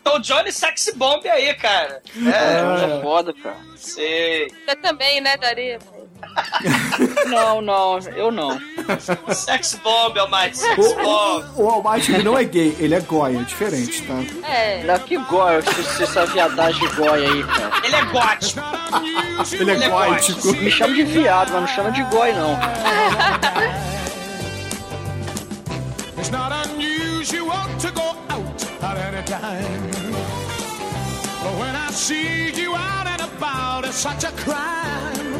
Tom 0.02 0.18
Jones 0.20 0.56
Sex 0.56 0.92
Bomb 0.96 1.26
aí, 1.28 1.54
cara. 1.54 2.02
É, 2.26 2.98
É, 2.98 3.02
foda, 3.02 3.32
cara. 3.32 3.56
sei. 3.76 4.48
Você 4.66 4.76
também, 4.76 5.20
né, 5.20 5.36
Daria? 5.36 5.78
Não, 7.26 7.60
não, 7.60 7.98
eu 8.16 8.30
não. 8.32 8.58
Sex 9.34 9.74
Bomb, 9.84 10.18
Almighty. 10.18 10.56
Sex 10.56 10.78
O, 10.78 10.94
Bomb. 10.94 11.44
o, 11.56 11.62
o 11.62 11.68
Almighty 11.68 12.22
não 12.22 12.36
é 12.38 12.44
gay, 12.44 12.74
ele 12.80 12.94
é 12.94 13.00
goia, 13.00 13.38
é 13.38 13.42
diferente, 13.42 14.02
tá? 14.02 14.14
É. 14.48 14.82
Não, 14.84 14.98
que 15.00 15.16
goia, 15.18 15.58
essa 15.58 16.24
viadagem 16.26 16.88
goia 16.94 17.30
aí, 17.30 17.44
cara. 17.44 17.70
Ele 17.84 17.96
é 17.96 18.04
gótico. 18.06 18.60
Ele 19.52 19.70
é 19.70 19.74
Ele 19.74 19.84
é 19.84 19.88
gótico. 19.88 20.52
Me 20.56 20.70
chama 20.70 20.94
de 20.94 21.02
viado, 21.04 21.52
mas 21.52 21.60
não 21.60 21.68
chama 21.68 21.92
de 21.92 22.02
goi, 22.04 22.32
não. 22.32 22.58
It's 26.18 26.30
not 26.30 26.52
unusual 26.52 27.68
to 27.80 27.90
go 27.92 28.13
out 28.94 29.14
at 29.14 29.14
any 29.14 29.26
time. 29.26 29.90
But 31.42 31.58
when 31.58 31.74
I 31.76 31.90
see 31.90 32.50
you 32.60 32.74
out 32.74 33.06
and 33.06 33.22
about, 33.22 33.84
it's 33.84 33.96
such 33.96 34.24
a 34.24 34.32
crime. 34.32 35.33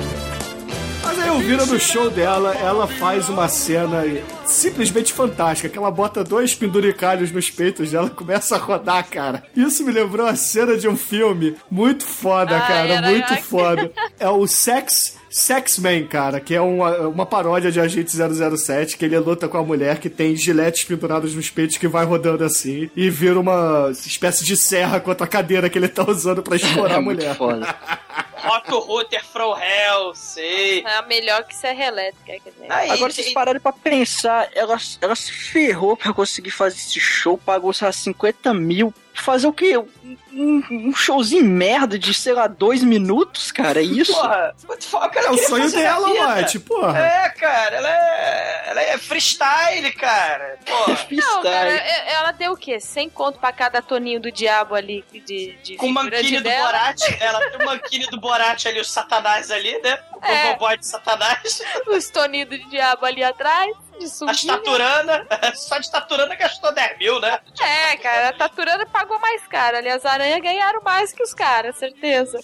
Mas 1.16 1.22
aí 1.22 1.28
eu 1.28 1.38
viro 1.38 1.66
no 1.66 1.78
show 1.78 2.10
dela, 2.10 2.54
ela 2.56 2.86
faz 2.86 3.28
uma 3.28 3.48
cena 3.48 4.02
simplesmente 4.46 5.12
fantástica, 5.12 5.68
que 5.68 5.78
ela 5.78 5.90
bota 5.90 6.24
dois 6.24 6.54
penduricalhos 6.54 7.30
nos 7.30 7.50
peitos 7.50 7.90
dela 7.92 8.06
e 8.08 8.10
começa 8.10 8.56
a 8.56 8.58
rodar, 8.58 9.06
cara. 9.08 9.42
Isso 9.56 9.84
me 9.84 9.92
lembrou 9.92 10.26
a 10.26 10.34
cena 10.34 10.76
de 10.76 10.88
um 10.88 10.96
filme 10.96 11.54
muito 11.70 12.04
foda, 12.04 12.56
Ai, 12.56 12.66
cara, 12.68 12.88
era- 12.94 13.10
muito 13.10 13.36
foda. 13.44 13.90
É 14.18 14.28
o 14.28 14.46
Sex... 14.46 15.16
Sex 15.30 15.80
Man, 15.80 16.04
cara, 16.04 16.38
que 16.38 16.54
é 16.54 16.60
uma, 16.60 16.96
uma 17.08 17.26
paródia 17.26 17.68
de 17.72 17.80
Agente 17.80 18.12
007, 18.16 18.96
que 18.96 19.04
ele 19.04 19.18
luta 19.18 19.48
com 19.48 19.58
a 19.58 19.64
mulher 19.64 19.98
que 19.98 20.08
tem 20.08 20.36
giletes 20.36 20.84
pendurados 20.84 21.34
nos 21.34 21.50
peitos 21.50 21.76
que 21.76 21.88
vai 21.88 22.04
rodando 22.04 22.44
assim 22.44 22.88
e 22.94 23.10
vira 23.10 23.40
uma 23.40 23.90
espécie 23.90 24.44
de 24.44 24.56
serra 24.56 25.00
contra 25.00 25.24
a 25.24 25.28
cadeira 25.28 25.68
que 25.68 25.76
ele 25.76 25.88
tá 25.88 26.08
usando 26.08 26.40
pra 26.40 26.54
explorar 26.54 26.94
É 26.94 26.98
a 26.98 27.00
muito 27.00 27.18
mulher. 27.18 27.34
foda. 27.36 27.66
Otto 28.48 28.78
Ruther 28.80 29.24
from 29.24 29.56
Hell, 29.58 30.14
sei. 30.14 30.84
É 30.84 31.02
melhor 31.06 31.44
que 31.44 31.54
serra 31.54 31.84
elétrica. 31.86 32.40
Quer 32.42 32.50
dizer. 32.50 32.70
Aí, 32.72 32.90
Agora, 32.90 33.12
tem- 33.12 33.22
vocês 33.24 33.32
pararam 33.34 33.60
pra 33.60 33.72
pensar, 33.72 34.48
ela, 34.54 34.76
ela 35.00 35.16
se 35.16 35.32
ferrou 35.32 35.96
pra 35.96 36.12
conseguir 36.12 36.50
fazer 36.50 36.76
esse 36.76 37.00
show, 37.00 37.36
pagou, 37.38 37.72
sei 37.72 37.86
lá, 37.86 37.92
50 37.92 38.52
mil. 38.54 38.92
Fazer 39.14 39.46
o 39.46 39.52
quê? 39.52 39.76
Um, 39.78 40.62
um- 40.70 40.94
showzinho 40.94 41.44
merda 41.44 41.96
de, 41.98 42.12
sei 42.12 42.32
lá, 42.32 42.46
dois 42.48 42.82
minutos, 42.82 43.52
cara? 43.52 43.80
É 43.80 43.84
isso? 43.84 44.12
Porra, 44.12 44.54
what 44.68 44.84
the 44.84 44.90
fuck, 44.90 45.14
cara, 45.14 45.26
É 45.28 45.30
o 45.30 45.38
sonho 45.38 45.70
dela. 45.70 46.36
White, 46.36 46.58
porra. 46.58 46.98
É, 46.98 47.28
cara, 47.30 47.76
ela 47.76 47.88
é, 47.88 48.64
ela 48.66 48.82
é 48.82 48.98
freestyle, 48.98 49.92
cara. 49.92 50.58
Porra. 50.66 50.78
Não, 50.88 51.42
cara, 51.42 51.70
Freestyle. 51.70 51.78
é- 51.78 52.12
ela 52.14 52.32
deu 52.32 52.52
o 52.52 52.56
quê? 52.56 52.80
100 52.80 53.08
conto 53.10 53.38
pra 53.38 53.52
cada 53.52 53.80
toninho 53.80 54.20
do 54.20 54.32
diabo 54.32 54.74
ali 54.74 55.04
de, 55.24 55.56
de 55.62 55.76
Com 55.76 55.86
o 55.86 55.92
manquine 55.92 56.38
do 56.38 56.42
dela. 56.42 56.66
Borat, 56.66 57.00
ela 57.20 57.50
tem 57.50 57.60
o 57.60 57.64
manquine 57.66 58.06
do 58.08 58.20
Borat 58.20 58.66
ali, 58.66 58.80
o 58.80 58.84
satanás 58.84 59.50
ali, 59.50 59.80
né? 59.80 59.98
O 60.20 60.24
É. 60.26 60.46
Boboboy 60.48 60.76
de 60.76 60.86
satanás. 60.86 61.62
Os 61.86 62.10
toninhos 62.10 62.48
do 62.50 62.58
diabo 62.68 63.06
ali 63.06 63.22
atrás, 63.22 63.74
de 63.98 64.04
A 64.04 64.08
sunguinha. 64.08 64.34
estaturana, 64.34 65.26
só 65.54 65.78
de 65.78 65.84
estaturana 65.86 66.34
gastou 66.34 66.72
10 66.72 66.98
mil, 66.98 67.20
né? 67.20 67.38
É, 67.60 67.96
cara, 67.96 68.28
a 68.28 68.32
Taturana 68.32 68.86
pagou 68.86 69.18
mais 69.18 69.46
caro. 69.46 69.76
Ali 69.76 69.88
as 69.88 70.04
aranhas 70.04 70.40
ganharam 70.40 70.82
mais 70.82 71.12
que 71.12 71.22
os 71.22 71.32
caras, 71.34 71.76
certeza. 71.76 72.38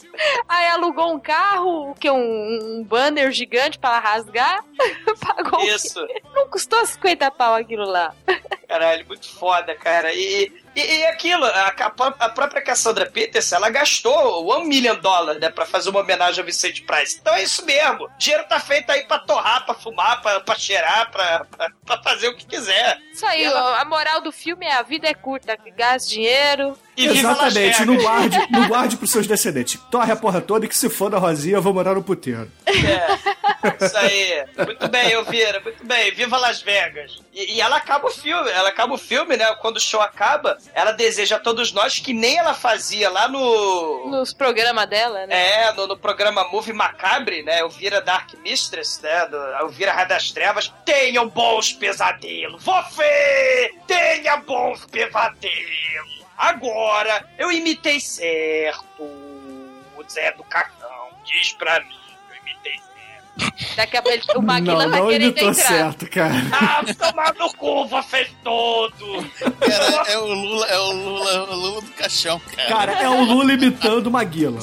Aí 0.48 0.66
alugou 0.68 1.12
um 1.14 1.20
carro, 1.20 1.94
que? 1.94 2.10
Um, 2.10 2.78
um 2.80 2.84
banner 2.84 3.30
gigante 3.32 3.78
pra 3.78 3.90
ela 3.90 3.98
rasgar. 4.00 4.64
pagou. 5.20 5.60
Isso. 5.64 6.06
Não 6.34 6.48
custou 6.48 6.84
50 6.86 7.30
pau 7.32 7.54
aquilo 7.54 7.84
lá. 7.84 8.14
Caralho, 8.70 9.04
muito 9.04 9.28
foda, 9.28 9.74
cara. 9.74 10.12
E, 10.14 10.52
e, 10.76 10.80
e 10.80 11.04
aquilo, 11.06 11.44
a, 11.44 11.66
a 11.66 11.90
pró- 11.90 12.14
a 12.20 12.28
própria 12.28 12.62
Cassandra 12.62 13.04
Peters, 13.10 13.50
ela 13.52 13.68
gastou 13.68 14.48
um 14.56 14.64
million 14.64 14.94
dólares, 14.94 15.40
né, 15.40 15.50
pra 15.50 15.66
fazer 15.66 15.90
uma 15.90 15.98
homenagem 15.98 16.38
ao 16.40 16.46
Vicente 16.46 16.82
Price. 16.82 17.18
Então 17.20 17.34
é 17.34 17.42
isso 17.42 17.66
mesmo. 17.66 18.04
O 18.04 18.10
dinheiro 18.16 18.44
tá 18.48 18.60
feito 18.60 18.88
aí 18.92 19.02
pra 19.08 19.18
torrar, 19.18 19.64
pra 19.66 19.74
fumar, 19.74 20.22
pra, 20.22 20.38
pra 20.38 20.54
cheirar, 20.54 21.10
pra, 21.10 21.44
pra, 21.46 21.68
pra 21.84 22.00
fazer 22.00 22.28
o 22.28 22.36
que 22.36 22.46
quiser. 22.46 22.96
Isso 23.12 23.26
aí, 23.26 23.42
ela- 23.42 23.80
a 23.80 23.84
moral 23.84 24.20
do 24.20 24.30
filme 24.30 24.64
é 24.64 24.74
a 24.74 24.82
vida 24.82 25.08
é 25.08 25.14
curta, 25.14 25.58
gaste 25.76 26.10
dinheiro. 26.10 26.78
Exatamente, 27.06 27.84
não 27.84 27.96
guarde, 27.96 28.38
não 28.50 28.68
guarde 28.68 28.96
pros 28.96 29.10
seus 29.10 29.26
descendentes. 29.26 29.80
Torre 29.90 30.12
a 30.12 30.16
porra 30.16 30.40
toda 30.40 30.66
e 30.66 30.68
que 30.68 30.76
se 30.76 30.88
foda 30.88 31.16
a 31.16 31.20
Rosinha, 31.20 31.56
eu 31.56 31.62
vou 31.62 31.74
morar 31.74 31.94
no 31.94 32.02
puteiro. 32.02 32.50
É, 32.66 33.84
isso 33.84 33.96
aí. 33.96 34.44
Muito 34.64 34.88
bem, 34.88 35.10
Elvira, 35.12 35.60
muito 35.60 35.84
bem. 35.84 36.12
Viva 36.14 36.36
Las 36.38 36.62
Vegas. 36.62 37.18
E, 37.32 37.54
e 37.56 37.60
ela 37.60 37.76
acaba 37.76 38.08
o 38.08 38.10
filme, 38.10 38.50
ela 38.50 38.68
acaba 38.68 38.94
o 38.94 38.98
filme, 38.98 39.36
né? 39.36 39.46
Quando 39.56 39.76
o 39.76 39.80
show 39.80 40.00
acaba, 40.00 40.56
ela 40.74 40.92
deseja 40.92 41.36
a 41.36 41.40
todos 41.40 41.72
nós 41.72 41.98
que 41.98 42.12
nem 42.12 42.38
ela 42.38 42.54
fazia 42.54 43.10
lá 43.10 43.28
no. 43.28 44.06
Nos 44.08 44.32
programas 44.32 44.88
dela, 44.88 45.26
né? 45.26 45.64
É, 45.64 45.72
no, 45.72 45.86
no 45.86 45.96
programa 45.96 46.44
Movie 46.48 46.72
Macabre, 46.72 47.42
né? 47.42 47.60
Elvira 47.60 48.00
Dark 48.00 48.34
Mistress, 48.42 49.00
né? 49.02 49.26
Do, 49.26 49.36
Elvira 49.60 49.92
Raio 49.92 50.08
das 50.08 50.30
Trevas. 50.30 50.72
Tenham 50.84 51.28
bons 51.28 51.72
pesadelos. 51.72 52.62
Você 52.62 53.72
tenha 53.86 54.36
bons 54.38 54.84
pesadelos. 54.86 56.19
Agora, 56.40 57.28
eu 57.36 57.52
imitei 57.52 58.00
certo. 58.00 59.02
O 59.02 60.02
Zé 60.08 60.32
do 60.32 60.42
Cartão 60.44 61.10
diz 61.22 61.52
pra 61.52 61.80
mim. 61.80 62.00
Eu 62.30 62.36
imitei 62.36 62.78
certo. 62.78 62.89
Daqui 63.76 63.96
a 63.96 64.02
pouco 64.02 64.38
o 64.38 64.42
Maquila 64.42 64.84
não, 64.84 64.90
tá 64.90 64.98
não 64.98 65.06
querendo 65.08 65.30
imitou 65.30 65.50
entrar. 65.50 65.64
certo, 65.66 66.10
cara. 66.10 66.34
Ah, 66.52 66.84
tomar 66.94 67.34
no 67.34 67.52
cu, 67.54 67.86
vocês 67.86 68.28
todos. 68.42 69.26
Cara, 69.38 70.10
é 70.10 70.18
o 70.18 70.26
Lula, 70.26 70.66
é 70.66 70.78
o 70.78 70.92
Lula, 70.92 71.30
é 71.30 71.40
o 71.40 71.54
Lula 71.54 71.80
do 71.82 71.90
caixão, 71.92 72.40
cara. 72.40 72.68
Cara, 72.68 72.92
é 73.02 73.08
o 73.08 73.24
Lula 73.24 73.52
imitando 73.52 74.06
o 74.08 74.10
Maguila. 74.10 74.60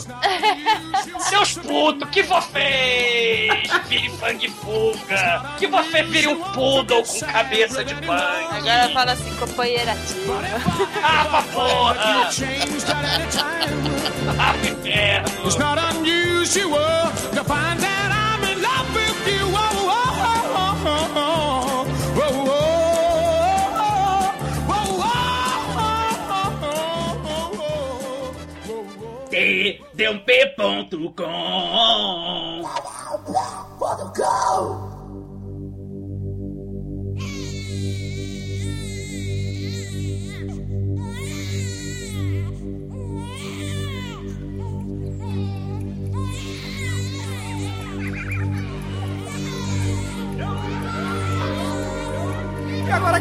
Seus 1.20 1.54
putos, 1.56 2.10
que 2.10 2.24
vocês 2.24 3.50
virem 3.88 4.10
fangue-fuga. 4.18 5.56
Que 5.58 5.68
você 5.68 6.04
vire 6.04 6.28
um 6.28 6.42
poodle 6.54 7.04
com 7.04 7.20
cabeça 7.20 7.84
de 7.84 7.96
punk. 7.96 8.12
Agora 8.52 8.90
fala 8.94 9.12
assim, 9.14 9.36
companheira 9.36 9.92
ativa. 9.94 10.42
Ah, 11.04 11.26
pra 11.26 11.42
porra. 11.44 12.30
Ah, 14.40 14.54
inferno. 14.58 15.46
It's 15.46 15.58
not 15.58 15.78
unusual 15.78 17.12
to 17.34 17.44
find 17.44 17.80
that 17.80 17.97
Tempe.com. 30.08 31.28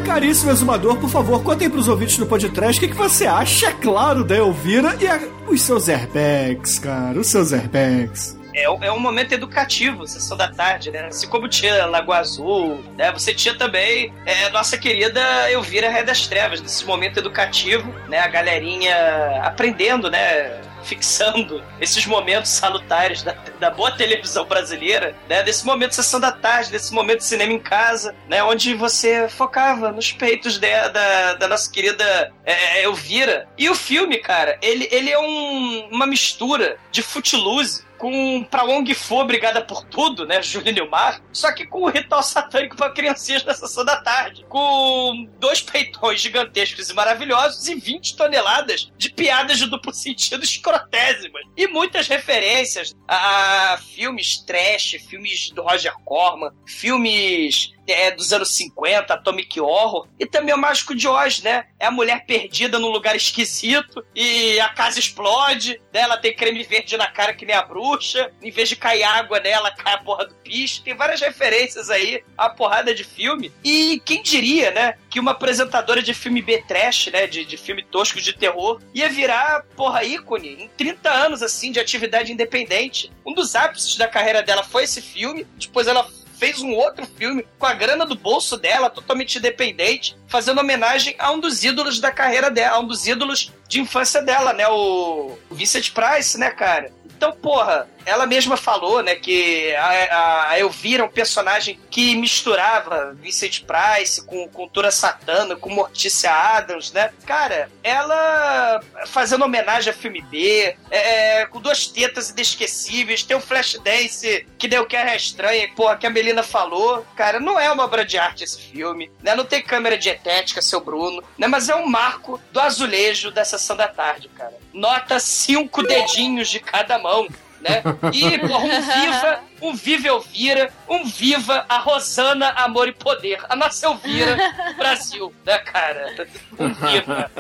caríssimo 0.07 0.51
exumador, 0.51 0.97
por 0.99 1.11
favor, 1.11 1.43
contem 1.43 1.69
pros 1.69 1.89
ouvintes 1.89 2.17
do 2.17 2.27
podcast 2.27 2.77
o 2.79 2.81
que, 2.81 2.89
que 2.89 2.97
você 2.97 3.27
acha, 3.27 3.67
é 3.69 3.73
claro, 3.73 4.25
da 4.25 4.37
Elvira 4.37 4.97
e 5.01 5.07
a- 5.07 5.21
os 5.49 5.61
seus 5.63 5.89
airbags, 5.89 6.79
cara, 6.79 7.19
os 7.19 7.27
seus 7.27 7.53
airbags. 7.53 8.37
É, 8.55 8.71
um- 8.71 8.83
é 8.85 8.91
um 8.91 8.99
momento 8.99 9.33
educativo, 9.33 10.07
sessão 10.07 10.35
da 10.37 10.49
tarde, 10.49 10.91
né? 10.91 11.07
Assim 11.09 11.27
como 11.29 11.47
tinha 11.47 11.85
Lagoa 11.85 12.19
Azul, 12.19 12.83
né? 12.97 13.13
Você 13.13 13.35
tinha 13.35 13.55
também 13.55 14.11
é, 14.25 14.49
nossa 14.49 14.79
querida 14.79 15.21
Elvira 15.51 15.91
Ré 15.91 16.03
das 16.03 16.27
Trevas, 16.27 16.63
nesse 16.63 16.85
momento 16.87 17.19
educativo, 17.19 17.93
né? 18.09 18.19
A 18.21 18.29
galerinha 18.29 18.97
aprendendo, 19.43 20.11
né? 20.11 20.59
Fixando 20.87 21.63
esses 21.81 22.07
momentos 22.07 22.51
salutares 22.51 23.23
da, 23.23 23.33
da 23.61 23.71
boa 23.71 23.91
televisão 23.91 24.45
brasileira, 24.47 25.15
né? 25.29 25.43
Desse 25.43 25.67
momento 25.67 25.91
de 25.91 25.97
sessão 25.97 26.21
da 26.21 26.33
tarde, 26.33 26.71
desse 26.71 26.93
momento 26.95 27.19
de 27.19 27.25
cinema 27.25 27.53
em 27.53 27.59
casa, 27.59 28.15
né? 28.29 28.43
Onde 28.43 28.73
você 28.75 29.29
focava 29.29 29.93
nos 29.93 30.13
peitos 30.13 30.59
de- 30.59 30.89
da, 30.91 31.35
da 31.35 31.49
nossa 31.49 31.71
querida 31.71 32.33
é, 32.45 32.85
Elvira. 32.85 33.49
E 33.59 33.69
o 33.69 33.75
filme, 33.75 34.19
cara, 34.19 34.59
ele, 34.63 34.89
ele 34.91 35.11
é 35.11 35.19
um- 35.19 35.89
uma 35.91 36.07
mistura 36.07 36.77
de 36.91 37.03
footloose 37.03 37.85
com 37.99 38.45
Pra 38.45 38.63
Long 38.63 38.85
For 38.95 39.23
Obrigada 39.23 39.63
por 39.63 39.85
Tudo, 39.85 40.27
né? 40.27 40.43
Júlio 40.43 40.73
Nilmar. 40.73 41.23
Só 41.33 41.53
que 41.53 41.67
com 41.67 41.83
o 41.83 41.89
ritual 41.89 42.23
satânico 42.23 42.77
pra 42.77 42.91
criancinhas 42.91 43.45
na 43.45 43.55
sessão 43.55 43.85
da 43.85 43.97
tarde. 43.97 44.45
Com 44.49 45.29
dois 45.39 45.61
peitões 45.61 46.21
gigantescos 46.21 46.91
e 46.91 46.95
maravilhosos 46.95 47.67
e 47.69 47.75
20 47.75 48.17
toneladas 48.17 48.93
de 48.97 49.11
piadas 49.11 49.59
de 49.59 49.67
duplo 49.67 49.93
sentido 49.93 50.45
escrotésimas. 50.45 51.43
E 51.57 51.67
muitas 51.67 52.09
referências 52.09 52.95
a 53.09 53.79
filmes 53.95 54.39
trash, 54.39 54.97
filmes 55.09 55.51
do 55.51 55.63
Roger 55.63 55.95
Corman, 56.05 56.51
filmes 56.67 57.76
é, 57.87 58.11
dos 58.11 58.33
anos 58.33 58.55
50, 58.55 59.13
Atomic 59.13 59.61
Horror, 59.61 60.07
e 60.19 60.27
também 60.27 60.55
o 60.55 60.59
Mágico 60.59 60.95
de 60.95 61.07
Oz, 61.09 61.43
né? 61.43 61.67
É 61.79 61.87
a 61.87 61.91
mulher 61.91 62.25
perdida 62.27 62.79
num 62.79 62.89
lugar 62.89 63.17
esquisito 63.17 64.05
e 64.15 64.59
a 64.61 64.69
casa 64.69 64.99
explode, 64.99 65.81
né? 65.93 66.01
Ela 66.01 66.17
tem 66.17 66.35
creme 66.35 66.63
verde 66.63 66.97
na 66.97 67.07
cara 67.07 67.35
que 67.35 67.47
nem 67.47 67.55
a 67.55 67.63
bruxa, 67.63 68.31
em 68.43 68.51
vez 68.51 68.69
de 68.69 68.77
cair 68.77 69.03
água 69.03 69.41
nela, 69.41 69.71
cai 69.71 69.95
a 69.95 69.99
porra 69.99 70.27
do 70.27 70.35
piche. 70.35 70.83
Tem 70.83 70.95
várias 70.95 71.21
referências 71.21 71.91
aí, 71.91 72.23
a 72.37 72.49
porrada 72.49 72.95
de 72.95 73.05
filme. 73.05 73.53
E 73.65 74.01
quem 74.05 74.23
diria, 74.23 74.71
né? 74.71 74.95
Que 75.11 75.21
uma 75.21 75.33
apresentadora 75.33 76.03
de 76.03 76.15
filme 76.15 76.43
B-Trash, 76.43 77.09
né? 77.09 77.27
De, 77.27 77.45
de 77.45 77.57
filme 77.57 77.85
tosco 77.85 78.21
de 78.21 78.33
terror, 78.33 78.81
ia 78.95 79.09
virar, 79.09 79.65
porra, 79.77 80.05
ícone 80.05 80.65
em 80.65 80.69
30 80.77 81.11
anos, 81.11 81.43
assim, 81.43 81.73
de 81.73 81.81
atividade 81.81 82.33
independente. 82.33 83.11
Um 83.25 83.35
dos 83.35 83.55
ápices 83.55 83.97
da 83.97 84.09
carreira 84.09 84.43
dela 84.43 84.63
foi 84.63 84.85
esse 84.85 85.03
filme, 85.03 85.47
depois 85.57 85.87
ela 85.87 86.09
fez 86.39 86.61
um 86.61 86.73
outro 86.73 87.07
filme 87.07 87.47
com 87.59 87.67
a 87.67 87.73
grana 87.75 88.05
do 88.05 88.15
bolso 88.15 88.57
dela, 88.57 88.91
totalmente 88.91 89.39
independente, 89.39 90.17
fazendo 90.29 90.61
homenagem 90.61 91.15
a 91.19 91.31
um 91.31 91.41
dos 91.41 91.65
ídolos 91.65 92.01
da 92.01 92.11
carreira 92.11 92.51
dela, 92.51 92.77
a 92.77 92.81
um 92.81 92.87
dos 92.87 93.07
ídolos 93.07 93.53
de 93.69 93.81
infância 93.81 94.23
dela, 94.23 94.53
né? 94.53 94.69
O 94.69 95.37
Vincent 95.51 95.93
Price, 95.93 96.39
né, 96.39 96.51
cara? 96.51 96.93
Então, 97.05 97.33
porra, 97.33 97.89
ela 98.07 98.25
mesma 98.25 98.57
falou, 98.57 99.03
né, 99.03 99.17
que 99.17 99.75
a, 99.75 100.51
a, 100.51 100.61
Elvira 100.61 101.03
é 101.03 101.05
um 101.05 101.11
personagem 101.11 101.79
que 101.91 102.15
misturava 102.15 103.13
Vincent 103.21 103.65
Price 103.65 104.25
com 104.25 104.49
cultura 104.49 104.93
satana, 104.93 105.57
com 105.57 105.69
Mortícia 105.69 106.31
Adams, 106.31 106.93
né? 106.93 107.11
Cara, 107.27 107.69
ela 107.83 108.81
fazendo 109.07 109.45
homenagem 109.45 109.93
a 109.93 109.97
filme 109.97 110.23
B, 110.23 110.77
é, 110.91 111.47
com 111.47 111.61
duas 111.61 111.89
tetas 111.89 112.31
inesquecíveis, 112.31 113.25
tem 113.25 113.37
o 113.37 113.41
Flashdance, 113.41 114.47
que 114.57 114.69
deu 114.69 114.87
que 114.87 114.97
é 114.97 115.17
estranha, 115.17 115.69
porra, 115.75 115.97
que 115.97 116.07
a 116.07 116.11
Melina 116.11 116.45
falou. 116.45 117.05
Cara, 117.17 117.41
não 117.41 117.59
é 117.59 117.71
uma 117.71 117.85
obra 117.85 118.05
de 118.05 118.17
arte 118.17 118.45
esse 118.45 118.61
filme, 118.61 119.11
né? 119.21 119.35
Não 119.35 119.45
tem 119.45 119.61
câmera 119.63 119.99
dietética, 119.99 120.63
seu 120.63 120.81
Bruno, 120.81 121.23
né? 121.37 121.49
Mas 121.49 121.69
é 121.69 121.75
um 121.75 121.87
marco 121.87 122.41
do 122.53 122.61
azulejo 122.61 123.33
da 123.33 123.45
sessão 123.45 123.77
da 123.77 123.89
tarde, 123.89 124.29
cara. 124.29 124.55
Nota 124.73 125.19
cinco 125.19 125.83
dedinhos 125.83 126.49
de 126.49 126.61
cada 126.61 126.99
mão. 126.99 127.27
Né? 127.61 127.83
E 128.13 128.39
porra, 128.39 128.65
um 128.65 128.81
viva, 128.81 129.41
um 129.61 129.75
viva 129.75 130.09
Elvira, 130.09 130.71
um 130.89 131.05
viva 131.05 131.65
a 131.69 131.79
Rosana 131.79 132.51
Amor 132.57 132.89
e 132.89 132.93
Poder, 132.93 133.39
a 133.49 133.57
nossa 133.57 133.87
Elvira 133.87 134.37
Brasil, 134.77 135.33
né, 135.45 135.59
cara? 135.59 136.29
Um 136.59 136.73
viva. 136.73 137.31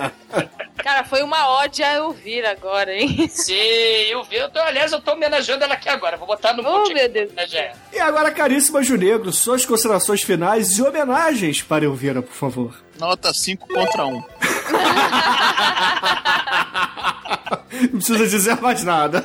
Cara, 0.78 1.04
foi 1.04 1.22
uma 1.22 1.60
ode 1.60 1.82
a 1.82 1.94
Elvira 1.94 2.50
agora, 2.52 2.94
hein? 2.94 3.28
Sim, 3.28 3.54
Elvira, 3.54 4.44
eu 4.44 4.50
tô, 4.50 4.58
aliás, 4.60 4.92
eu 4.92 5.00
tô 5.00 5.12
homenageando 5.12 5.64
ela 5.64 5.74
aqui 5.74 5.88
agora, 5.88 6.16
vou 6.16 6.26
botar 6.26 6.52
no 6.52 6.62
Oh, 6.66 6.78
monte 6.78 6.94
meu 6.94 7.08
Deus. 7.08 7.32
né? 7.32 7.72
E 7.92 7.98
agora, 7.98 8.30
caríssima 8.30 8.82
Junegro, 8.82 9.32
suas 9.32 9.64
considerações 9.64 10.22
finais 10.22 10.78
e 10.78 10.82
homenagens 10.82 11.62
para 11.62 11.84
Elvira, 11.84 12.22
por 12.22 12.34
favor. 12.34 12.74
Nota 12.98 13.32
5 13.32 13.68
contra 13.68 14.06
1. 14.06 14.24
Não 17.92 17.98
precisa 17.98 18.26
dizer 18.26 18.60
mais 18.60 18.82
nada. 18.82 19.24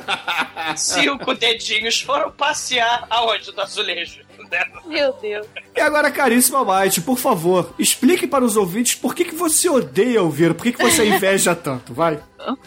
Cinco 0.76 1.34
dedinhos 1.34 2.00
foram 2.00 2.30
passear 2.30 2.81
aonde 3.10 3.52
do 3.52 3.60
azulejo. 3.60 4.20
Meu 4.86 5.12
Deus. 5.14 5.46
E 5.74 5.80
agora, 5.80 6.10
caríssima 6.10 6.64
Might, 6.64 7.00
por 7.00 7.18
favor, 7.18 7.74
explique 7.78 8.26
para 8.26 8.44
os 8.44 8.56
ouvintes 8.56 8.94
por 8.94 9.14
que, 9.14 9.24
que 9.24 9.34
você 9.34 9.68
odeia 9.68 10.18
Elvira, 10.18 10.54
por 10.54 10.64
que, 10.64 10.72
que 10.72 10.82
você 10.82 11.04
inveja 11.08 11.54
tanto, 11.54 11.94
vai? 11.94 12.18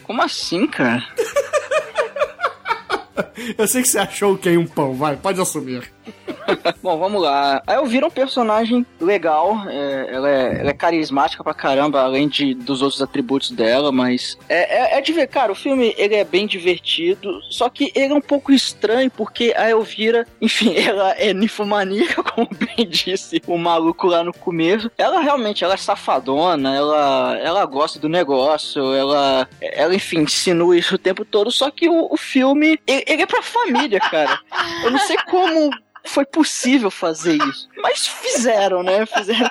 Como 0.04 0.22
assim, 0.22 0.66
cara? 0.68 1.06
Eu 3.58 3.68
sei 3.68 3.82
que 3.82 3.88
você 3.88 4.00
achou 4.00 4.38
que 4.38 4.50
é 4.50 4.58
um 4.58 4.66
pão, 4.66 4.94
vai, 4.96 5.16
pode 5.16 5.40
assumir. 5.40 5.92
Bom, 6.82 6.98
vamos 6.98 7.22
lá. 7.22 7.62
A 7.66 7.74
Elvira 7.76 8.06
é 8.06 8.08
um 8.08 8.12
personagem 8.12 8.86
legal, 9.00 9.64
é, 9.68 10.08
ela, 10.12 10.30
é, 10.30 10.60
ela 10.60 10.70
é 10.70 10.74
carismática 10.74 11.44
pra 11.44 11.54
caramba, 11.54 12.02
além 12.02 12.28
de, 12.28 12.54
dos 12.54 12.82
outros 12.82 13.02
atributos 13.02 13.52
dela, 13.52 13.92
mas 13.92 14.38
é, 14.50 14.96
é, 14.96 14.98
é 14.98 15.02
de 15.02 15.14
ver, 15.14 15.28
cara, 15.28 15.52
o 15.52 15.56
filme 15.56 15.94
ele 15.98 16.16
é 16.16 16.24
bem 16.24 16.48
divertido, 16.48 17.40
só 17.50 17.70
que 17.70 17.92
ele 17.96 18.14
é 18.14 18.16
um 18.16 18.22
pouco 18.22 18.52
estranho 18.52 19.10
porque 19.12 19.54
a 19.56 19.70
Elvira, 19.70 20.28
enfim, 20.42 20.76
ela 20.78 21.12
é 21.12 21.34
ninfomaníaca, 21.34 22.24
como 22.36 22.50
bem 22.52 22.88
disse 22.88 23.42
o 23.48 23.58
maluco 23.58 24.08
lá 24.08 24.24
no 24.24 24.34
começo. 24.34 24.92
Ela 24.98 25.22
realmente, 25.22 25.64
ela 25.64 25.74
é 25.74 25.78
safadona, 25.78 26.76
ela, 26.76 27.38
ela 27.40 27.66
gosta 27.66 28.00
do 28.00 28.10
negócio, 28.10 28.94
ela, 28.94 29.48
ela 29.62 29.96
enfim, 29.96 30.20
insinua 30.20 30.78
isso 30.78 30.96
o 30.96 31.00
tempo 31.00 31.26
todo, 31.26 31.52
só 31.52 31.70
que 31.70 31.90
o, 31.90 32.08
o 32.12 32.18
filme, 32.18 32.80
ele, 32.86 33.04
ele 33.08 33.22
é 33.22 33.26
pra 33.26 33.42
família, 33.42 34.00
cara. 34.00 34.40
Eu 34.84 34.92
não 34.92 35.00
sei 35.00 35.18
como 35.30 35.72
foi 36.06 36.26
possível 36.26 36.90
fazer 36.92 37.38
isso. 37.50 37.70
Mas 37.78 38.08
fizeram, 38.08 38.84
né? 38.84 39.06
Fizeram. 39.06 39.50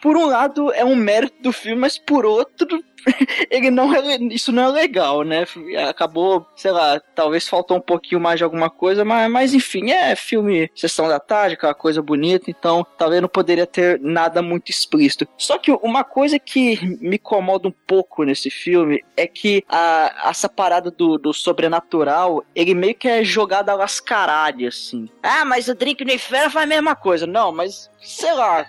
Por 0.00 0.16
um 0.16 0.26
lado, 0.26 0.72
é 0.72 0.84
um 0.84 0.96
mérito 0.96 1.42
do 1.42 1.52
filme, 1.52 1.80
mas 1.80 1.98
por 1.98 2.24
outro, 2.24 2.82
ele 3.50 3.70
não 3.70 3.94
é, 3.94 4.16
isso 4.30 4.52
não 4.52 4.64
é 4.64 4.68
legal, 4.68 5.22
né? 5.22 5.44
Acabou, 5.88 6.46
sei 6.56 6.70
lá, 6.70 7.00
talvez 7.14 7.48
faltou 7.48 7.76
um 7.76 7.80
pouquinho 7.80 8.20
mais 8.20 8.38
de 8.38 8.44
alguma 8.44 8.68
coisa, 8.68 9.04
mas, 9.04 9.30
mas 9.30 9.54
enfim, 9.54 9.90
é 9.90 10.14
filme 10.16 10.70
Sessão 10.74 11.08
da 11.08 11.20
Tarde, 11.20 11.54
aquela 11.54 11.74
coisa 11.74 12.02
bonita, 12.02 12.50
então 12.50 12.86
talvez 12.98 13.22
não 13.22 13.28
poderia 13.28 13.66
ter 13.66 14.00
nada 14.00 14.42
muito 14.42 14.70
explícito. 14.70 15.26
Só 15.36 15.58
que 15.58 15.70
uma 15.70 16.04
coisa 16.04 16.38
que 16.38 16.78
me 17.00 17.16
incomoda 17.16 17.68
um 17.68 17.74
pouco 17.86 18.24
nesse 18.24 18.50
filme 18.50 19.02
é 19.16 19.26
que 19.26 19.64
a, 19.68 20.28
essa 20.28 20.48
parada 20.48 20.90
do, 20.90 21.18
do 21.18 21.32
sobrenatural, 21.32 22.44
ele 22.54 22.74
meio 22.74 22.94
que 22.94 23.08
é 23.08 23.24
jogado 23.24 23.70
a 23.70 23.74
lascaralho, 23.74 24.68
assim. 24.68 25.08
Ah, 25.22 25.44
mas 25.44 25.68
o 25.68 25.74
Drink 25.74 26.04
no 26.04 26.12
Inferno 26.12 26.50
faz 26.50 26.64
a 26.64 26.68
mesma 26.68 26.94
coisa. 26.94 27.26
Não, 27.26 27.52
mas 27.52 27.90
sei 28.06 28.32
lá. 28.32 28.66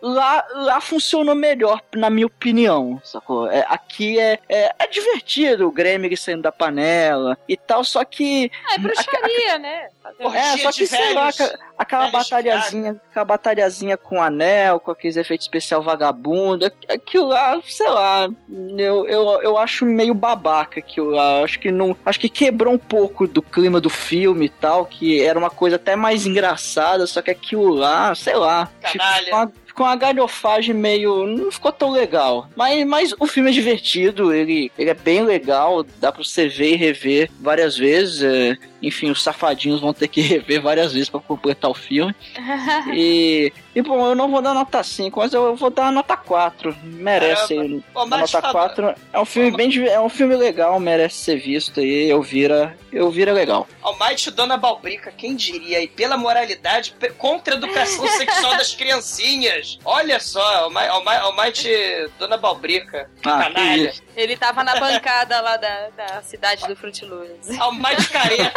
lá, 0.00 0.46
lá 0.54 0.80
funcionou 0.80 1.34
melhor, 1.34 1.80
na 1.94 2.10
minha 2.10 2.26
opinião, 2.26 3.00
sacou? 3.02 3.50
É, 3.50 3.64
aqui 3.68 4.18
é, 4.18 4.38
é, 4.48 4.74
é 4.78 4.86
divertido 4.86 5.66
o 5.66 5.72
Grêmio 5.72 6.14
saindo 6.16 6.42
da 6.42 6.52
panela 6.52 7.36
e 7.48 7.56
tal, 7.56 7.82
só 7.84 8.04
que. 8.04 8.50
Ah, 8.68 8.74
é 8.74 8.78
bruxaria, 8.78 9.58
né? 9.58 9.88
É, 10.34 10.56
só 10.58 10.70
que 10.70 10.86
sei 10.86 11.14
lá, 11.14 11.30
aquela, 11.78 12.10
batalhazinha, 12.10 13.00
aquela 13.10 13.24
batalhazinha 13.24 13.96
com 13.96 14.22
anel, 14.22 14.78
com 14.78 14.90
aqueles 14.90 15.16
efeitos 15.16 15.46
especial 15.46 15.82
vagabundo, 15.82 16.66
aqu- 16.66 16.92
aquilo 16.92 17.26
lá, 17.28 17.58
sei 17.66 17.88
lá, 17.88 18.28
eu, 18.76 19.06
eu, 19.08 19.42
eu 19.42 19.58
acho 19.58 19.86
meio 19.86 20.12
babaca 20.14 20.78
aquilo 20.80 21.10
lá. 21.10 21.42
Acho 21.42 21.58
que 21.58 21.70
não. 21.70 21.96
Acho 22.04 22.20
que 22.20 22.28
quebrou 22.28 22.74
um 22.74 22.78
pouco 22.78 23.26
do 23.26 23.40
clima 23.42 23.80
do 23.80 23.88
filme 23.90 24.46
e 24.46 24.50
tal, 24.50 24.84
que 24.86 25.22
era 25.22 25.38
uma 25.38 25.50
coisa 25.50 25.76
até 25.76 25.96
mais 25.96 26.26
engraçada, 26.26 27.06
só 27.06 27.22
que 27.22 27.30
aquilo 27.30 27.68
lá, 27.70 28.14
sei 28.14 28.34
lá. 28.34 28.68
Canalha. 28.82 29.34
Uma, 29.34 29.52
ficou 29.66 29.86
uma 29.86 29.96
galhofagem 29.96 30.74
meio. 30.74 31.26
Não 31.26 31.50
ficou 31.50 31.72
tão 31.72 31.90
legal. 31.90 32.46
Mas, 32.54 32.86
mas 32.86 33.14
o 33.18 33.26
filme 33.26 33.50
é 33.50 33.52
divertido, 33.52 34.32
ele, 34.34 34.70
ele 34.78 34.90
é 34.90 34.94
bem 34.94 35.22
legal, 35.22 35.82
dá 35.98 36.12
pra 36.12 36.22
você 36.22 36.46
ver 36.46 36.72
e 36.74 36.76
rever 36.76 37.30
várias 37.40 37.76
vezes. 37.76 38.22
é, 38.22 38.56
enfim, 38.86 39.10
os 39.10 39.22
safadinhos 39.22 39.80
vão 39.80 39.92
ter 39.92 40.08
que 40.08 40.20
rever 40.22 40.60
várias 40.62 40.92
vezes 40.92 41.08
pra 41.08 41.20
completar 41.20 41.70
o 41.70 41.74
filme. 41.74 42.14
E, 42.92 43.52
e 43.74 43.82
bom, 43.82 44.06
eu 44.08 44.14
não 44.14 44.30
vou 44.30 44.40
dar 44.42 44.54
nota 44.54 44.82
5, 44.82 45.18
mas 45.18 45.32
eu 45.32 45.56
vou 45.56 45.70
dar 45.70 45.90
nota 45.90 46.16
4. 46.16 46.76
Merece 46.84 47.82
mas 47.94 48.08
nota 48.10 48.40
fala- 48.42 48.52
4. 48.52 48.94
É 49.12 49.18
um 49.20 49.24
filme 49.24 49.50
bem 49.50 49.86
é 49.88 50.00
um 50.00 50.08
filme 50.08 50.36
legal, 50.36 50.78
merece 50.78 51.16
ser 51.16 51.36
visto 51.36 51.80
aí. 51.80 52.08
Eu 52.08 52.22
vira, 52.22 52.76
eu 52.92 53.10
vira 53.10 53.32
legal. 53.32 53.66
Almighty 53.82 54.30
Dona 54.30 54.56
Balbrica, 54.56 55.12
quem 55.16 55.34
diria? 55.34 55.82
E 55.82 55.88
pela 55.88 56.16
moralidade, 56.16 56.94
contra 57.18 57.54
a 57.54 57.56
educação 57.58 58.06
sexual 58.16 58.56
das 58.56 58.74
criancinhas. 58.74 59.78
Olha 59.84 60.20
só, 60.20 60.42
Almi- 60.64 60.86
Almi- 60.86 61.16
Almighty 61.16 61.70
Dona 62.18 62.36
Balbrica. 62.36 63.10
Ah, 63.24 63.44
que 63.44 63.54
canalha. 63.54 63.92
Ele 64.16 64.36
tava 64.36 64.62
na 64.62 64.78
bancada 64.78 65.40
lá 65.40 65.56
da, 65.56 65.88
da 65.90 66.22
cidade 66.22 66.66
do 66.66 66.76
Frutiluz. 66.76 67.58
Almighty 67.58 68.08
Careta. 68.08 68.52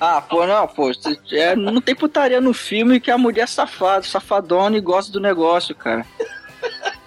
Ah, 0.00 0.20
pô, 0.20 0.46
não, 0.46 0.66
pô, 0.68 0.92
é, 1.32 1.56
não 1.56 1.80
tem 1.80 1.94
putaria 1.94 2.40
no 2.40 2.54
filme 2.54 3.00
que 3.00 3.10
a 3.10 3.18
mulher 3.18 3.42
é 3.42 3.46
safada, 3.46 4.04
safadona 4.04 4.76
e 4.76 4.80
gosta 4.80 5.10
do 5.10 5.18
negócio, 5.18 5.74
cara. 5.74 6.06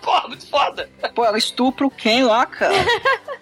Porra, 0.01 0.27
muito 0.27 0.47
foda. 0.47 0.89
Pô, 1.13 1.23
ela 1.23 1.37
estupra 1.37 1.85
o 1.85 1.91
Ken 1.91 2.25
lá, 2.25 2.45
cara. 2.45 2.73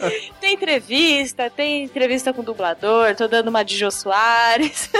Entrevista, 0.68 1.48
tem 1.48 1.84
entrevista 1.84 2.30
com 2.30 2.42
o 2.42 2.44
dublador, 2.44 3.16
tô 3.16 3.26
dando 3.26 3.48
uma 3.48 3.62
de 3.62 3.74
Jô 3.74 3.90
Soares. 3.90 4.90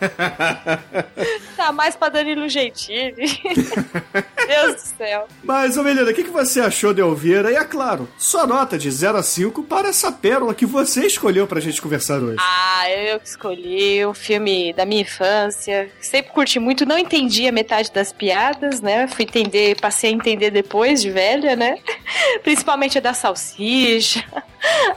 tá 1.54 1.70
mais 1.70 1.94
pra 1.94 2.08
Danilo 2.08 2.48
Gentili. 2.48 3.26
Deus 4.48 4.74
do 4.74 4.96
céu. 4.96 5.28
Mas, 5.44 5.76
ô 5.76 5.82
Melina, 5.82 6.10
o 6.10 6.14
que, 6.14 6.24
que 6.24 6.30
você 6.30 6.60
achou 6.60 6.94
de 6.94 7.02
Elvira? 7.02 7.52
E 7.52 7.56
é 7.56 7.64
claro, 7.64 8.08
sua 8.16 8.46
nota 8.46 8.78
de 8.78 8.90
0 8.90 9.18
a 9.18 9.22
5 9.22 9.64
para 9.64 9.88
essa 9.88 10.10
pérola 10.10 10.54
que 10.54 10.64
você 10.64 11.04
escolheu 11.04 11.46
pra 11.46 11.60
gente 11.60 11.82
conversar 11.82 12.22
hoje. 12.22 12.38
Ah, 12.40 12.90
eu 12.90 13.20
que 13.20 13.28
escolhi 13.28 14.06
um 14.06 14.14
filme 14.14 14.72
da 14.72 14.86
minha 14.86 15.02
infância. 15.02 15.90
Sempre 16.00 16.32
curti 16.32 16.58
muito, 16.58 16.86
não 16.86 16.96
entendi 16.96 17.46
a 17.46 17.52
metade 17.52 17.92
das 17.92 18.14
piadas, 18.14 18.80
né? 18.80 19.06
Fui 19.08 19.24
entender, 19.24 19.78
passei 19.78 20.08
a 20.08 20.14
entender 20.14 20.50
depois 20.50 21.02
de 21.02 21.10
velha, 21.10 21.54
né? 21.54 21.76
Principalmente 22.42 22.96
a 22.96 23.00
da 23.02 23.12
salsicha, 23.12 24.24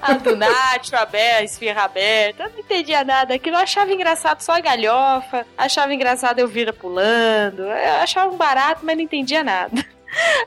a 0.02 0.21
do 0.22 0.36
Nacho, 0.36 0.96
a 0.96 1.06
Bé, 1.06 1.44
esfirra 1.44 1.84
aberta. 1.84 2.44
Eu 2.44 2.50
não 2.50 2.60
entendia 2.60 3.04
nada. 3.04 3.34
Aquilo 3.34 3.56
eu 3.56 3.62
achava 3.62 3.92
engraçado 3.92 4.42
só 4.42 4.54
a 4.54 4.60
galhofa, 4.60 5.46
achava 5.58 5.94
engraçado 5.94 6.40
eu 6.40 6.48
vira 6.48 6.72
pulando. 6.72 7.64
Eu 7.64 7.94
achava 8.02 8.32
um 8.32 8.38
barato, 8.38 8.82
mas 8.84 8.96
não 8.96 9.04
entendia 9.04 9.44
nada. 9.44 9.86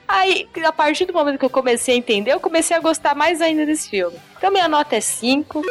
Aí, 0.07 0.49
a 0.65 0.73
partir 0.73 1.07
do 1.07 1.13
momento 1.13 1.39
que 1.39 1.45
eu 1.45 1.51
comecei 1.51 1.95
a 1.95 1.99
entender, 1.99 2.33
eu 2.33 2.41
comecei 2.41 2.77
a 2.77 2.81
gostar 2.81 3.15
mais 3.15 3.41
ainda 3.41 3.65
desse 3.65 3.89
filme. 3.89 4.17
Então 4.37 4.53
minha 4.53 4.69
nota 4.69 4.97
é 4.97 5.01
5. 5.01 5.63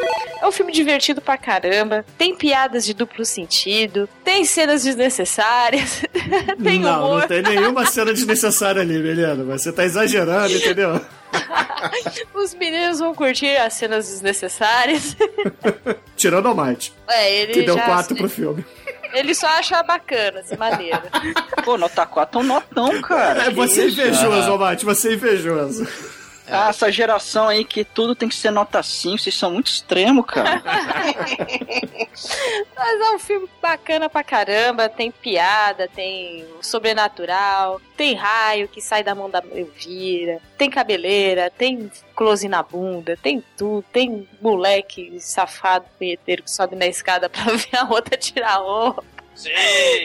É 0.42 0.48
um 0.48 0.52
filme 0.52 0.72
divertido 0.72 1.22
pra 1.22 1.38
caramba. 1.38 2.04
Tem 2.18 2.36
piadas 2.36 2.84
de 2.86 2.94
duplo 2.94 3.24
sentido. 3.24 4.10
Tem 4.24 4.44
cenas 4.46 4.84
desnecessárias. 4.84 6.04
tem 6.64 6.80
não, 6.80 7.06
humor. 7.06 7.20
não 7.22 7.28
tem 7.28 7.44
nenhuma 7.44 7.86
cena 7.86 8.12
desnecessária 8.12 8.82
ali, 8.82 8.98
Melina. 8.98 9.44
Você 9.44 9.72
tá 9.72 9.84
exagerando, 9.86 10.54
entendeu? 10.54 11.00
Os 12.34 12.54
meninos 12.56 13.00
vão 13.00 13.14
curtir 13.14 13.56
as 13.58 13.74
cenas 13.74 14.08
desnecessárias. 14.08 15.16
Tirando 16.18 16.52
o 16.52 16.56
Might, 16.56 16.94
É, 17.08 17.42
ele 17.42 17.54
que 17.54 17.62
deu 17.64 17.76
já 17.76 17.86
4 17.86 18.16
pro 18.16 18.30
filme. 18.30 18.66
Ele 19.14 19.36
só 19.36 19.48
acha 19.48 19.82
bacana, 19.84 20.40
assim, 20.40 20.58
maneiro. 20.58 21.02
pô, 21.64 21.78
nota 21.78 22.06
4 22.06 22.40
é 22.40 22.44
um 22.44 22.48
notão, 22.48 23.02
cara. 23.02 23.44
É, 23.44 23.50
você 23.52 23.84
é 23.84 23.88
invejoso, 23.90 24.52
ô 24.52 24.58
Might, 24.58 24.84
você 24.84 25.10
é 25.10 25.14
invejoso. 25.14 25.88
Ah, 26.54 26.70
essa 26.70 26.92
geração 26.92 27.48
aí 27.48 27.66
que 27.66 27.84
tudo 27.84 28.16
tem 28.16 28.30
que 28.30 28.36
ser 28.36 28.52
nota 28.52 28.84
5, 28.84 29.18
vocês 29.18 29.36
são 29.36 29.52
muito 29.52 29.68
extremos, 29.68 30.26
cara. 30.26 30.62
Mas 32.76 33.02
é 33.02 33.12
um 33.12 33.20
filme 33.20 33.50
bacana 33.62 34.10
pra 34.10 34.24
caramba. 34.24 34.90
Tem 34.90 35.12
piada, 35.12 35.88
tem 35.88 36.46
sobrenatural, 36.62 37.82
tem 37.98 38.14
raio 38.14 38.68
que 38.68 38.82
sai 38.82 39.04
da 39.04 39.16
mão 39.16 39.30
da 39.30 39.42
Elvira, 39.52 40.40
tem 40.58 40.70
cabeleira, 40.70 41.50
tem 41.50 41.92
close 42.16 42.48
na 42.48 42.62
bunda, 42.62 43.18
tem 43.22 43.44
tudo. 43.58 43.84
Tem 43.92 44.28
moleque 44.42 45.20
safado, 45.20 45.86
punheteiro 45.98 46.44
que 46.44 46.52
sobe 46.52 46.76
na 46.76 46.86
escada 46.86 47.30
pra 47.30 47.44
ver 47.54 47.78
a 47.78 47.86
outra 47.86 48.18
tirar 48.18 48.54
a 48.54 48.58
roupa. 48.58 49.04
Sim. 49.36 49.50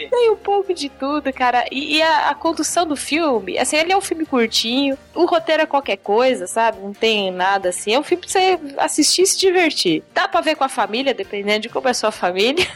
Tem 0.09 0.29
um 0.31 0.35
pouco 0.35 0.73
de 0.73 0.89
tudo, 0.89 1.31
cara. 1.31 1.65
E, 1.71 1.97
e 1.97 2.01
a, 2.01 2.29
a 2.29 2.35
condução 2.35 2.85
do 2.85 2.95
filme, 2.95 3.57
assim, 3.57 3.77
ele 3.77 3.91
é 3.91 3.97
um 3.97 4.01
filme 4.01 4.25
curtinho. 4.25 4.97
O 5.13 5.25
roteiro 5.25 5.63
é 5.63 5.65
qualquer 5.65 5.97
coisa, 5.97 6.47
sabe? 6.47 6.79
Não 6.79 6.93
tem 6.93 7.31
nada 7.31 7.69
assim. 7.69 7.93
É 7.93 7.99
um 7.99 8.03
filme 8.03 8.23
pra 8.23 8.31
você 8.31 8.59
assistir 8.77 9.21
e 9.23 9.27
se 9.27 9.37
divertir. 9.37 10.03
Dá 10.13 10.27
pra 10.27 10.41
ver 10.41 10.55
com 10.55 10.63
a 10.63 10.69
família, 10.69 11.13
dependendo 11.13 11.61
de 11.61 11.69
como 11.69 11.87
é 11.87 11.91
a 11.91 11.93
sua 11.93 12.11
família. 12.11 12.67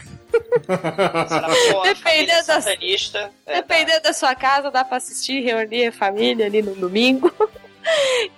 Dependendo 1.84 2.46
da-. 2.46 2.60
É, 3.46 3.56
Dependendo 3.56 4.02
da 4.02 4.12
sua 4.12 4.34
casa, 4.34 4.70
dá 4.70 4.84
pra 4.84 4.96
assistir, 4.96 5.40
reunir 5.42 5.86
a 5.88 5.92
família 5.92 6.46
ali 6.46 6.62
no 6.62 6.74
domingo. 6.74 7.32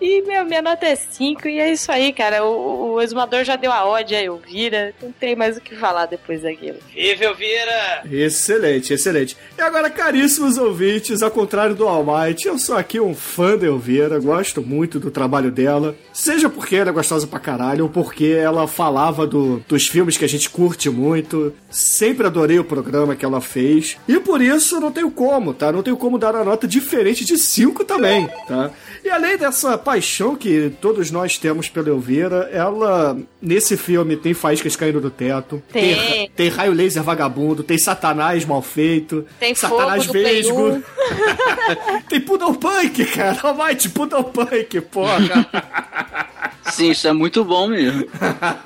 E 0.00 0.22
meu, 0.22 0.44
minha 0.44 0.62
nota 0.62 0.86
é 0.86 0.96
5 0.96 1.48
e 1.48 1.58
é 1.58 1.72
isso 1.72 1.90
aí, 1.92 2.12
cara. 2.12 2.44
O, 2.44 2.94
o 2.94 3.00
exumador 3.02 3.44
já 3.44 3.56
deu 3.56 3.70
a 3.72 3.84
ódio 3.86 4.16
a 4.16 4.22
Elvira. 4.22 4.92
Não 5.02 5.12
tem 5.12 5.34
mais 5.36 5.56
o 5.56 5.60
que 5.60 5.76
falar 5.76 6.06
depois 6.06 6.42
daquilo. 6.42 6.78
Vive, 6.94 7.24
Elvira! 7.24 8.02
Excelente, 8.10 8.92
excelente. 8.92 9.36
E 9.56 9.60
agora, 9.62 9.88
caríssimos 9.90 10.58
ouvintes, 10.58 11.22
ao 11.22 11.30
contrário 11.30 11.74
do 11.74 11.86
All 11.86 12.04
Might, 12.04 12.46
eu 12.46 12.58
sou 12.58 12.76
aqui 12.76 12.98
um 13.00 13.14
fã 13.14 13.56
da 13.56 13.66
Elvira, 13.66 14.18
gosto 14.18 14.60
muito 14.62 14.98
do 14.98 15.10
trabalho 15.10 15.50
dela, 15.50 15.94
seja 16.12 16.48
porque 16.48 16.76
ela 16.76 16.90
é 16.90 16.92
gostosa 16.92 17.26
pra 17.26 17.38
caralho, 17.38 17.84
ou 17.84 17.90
porque 17.90 18.26
ela 18.26 18.66
falava 18.66 19.26
do- 19.26 19.62
dos 19.68 19.86
filmes 19.86 20.16
que 20.16 20.24
a 20.24 20.28
gente 20.28 20.50
curte 20.50 20.90
muito. 20.90 21.54
Sempre 21.70 22.26
adorei 22.26 22.58
o 22.58 22.64
programa 22.64 23.14
que 23.14 23.24
ela 23.24 23.40
fez. 23.40 23.96
E 24.08 24.18
por 24.18 24.40
isso 24.40 24.80
não 24.80 24.90
tenho 24.90 25.10
como, 25.10 25.52
tá? 25.54 25.70
Não 25.70 25.82
tenho 25.82 25.96
como 25.96 26.18
dar 26.18 26.34
uma 26.34 26.44
nota 26.44 26.66
diferente 26.66 27.24
de 27.24 27.36
5 27.38 27.84
também, 27.84 28.28
tá? 28.48 28.70
E 29.04 29.08
além 29.10 29.35
dessa 29.36 29.76
paixão 29.78 30.34
que 30.36 30.72
todos 30.80 31.10
nós 31.10 31.38
temos 31.38 31.68
pela 31.68 31.88
Elvira, 31.88 32.48
ela, 32.52 33.16
nesse 33.40 33.76
filme, 33.76 34.16
tem 34.16 34.34
faíscas 34.34 34.76
caindo 34.76 35.00
do 35.00 35.10
teto, 35.10 35.62
Tem. 35.72 35.94
tem, 35.94 36.30
tem 36.30 36.48
raio 36.48 36.72
laser 36.72 37.02
vagabundo, 37.02 37.62
tem 37.62 37.78
satanás 37.78 38.44
mal 38.44 38.62
feito, 38.62 39.26
Tem 39.38 39.54
satanás 39.54 40.06
vesgo, 40.06 40.68
1. 40.72 40.82
tem 42.08 42.20
Poodle 42.20 42.54
Punk, 42.54 43.04
cara, 43.06 43.38
Almighty 43.44 43.88
Poodle 43.88 44.24
Punk, 44.24 44.80
porra. 44.82 45.48
Sim, 46.70 46.90
isso 46.90 47.06
é 47.06 47.12
muito 47.12 47.44
bom 47.44 47.68
mesmo. 47.68 48.06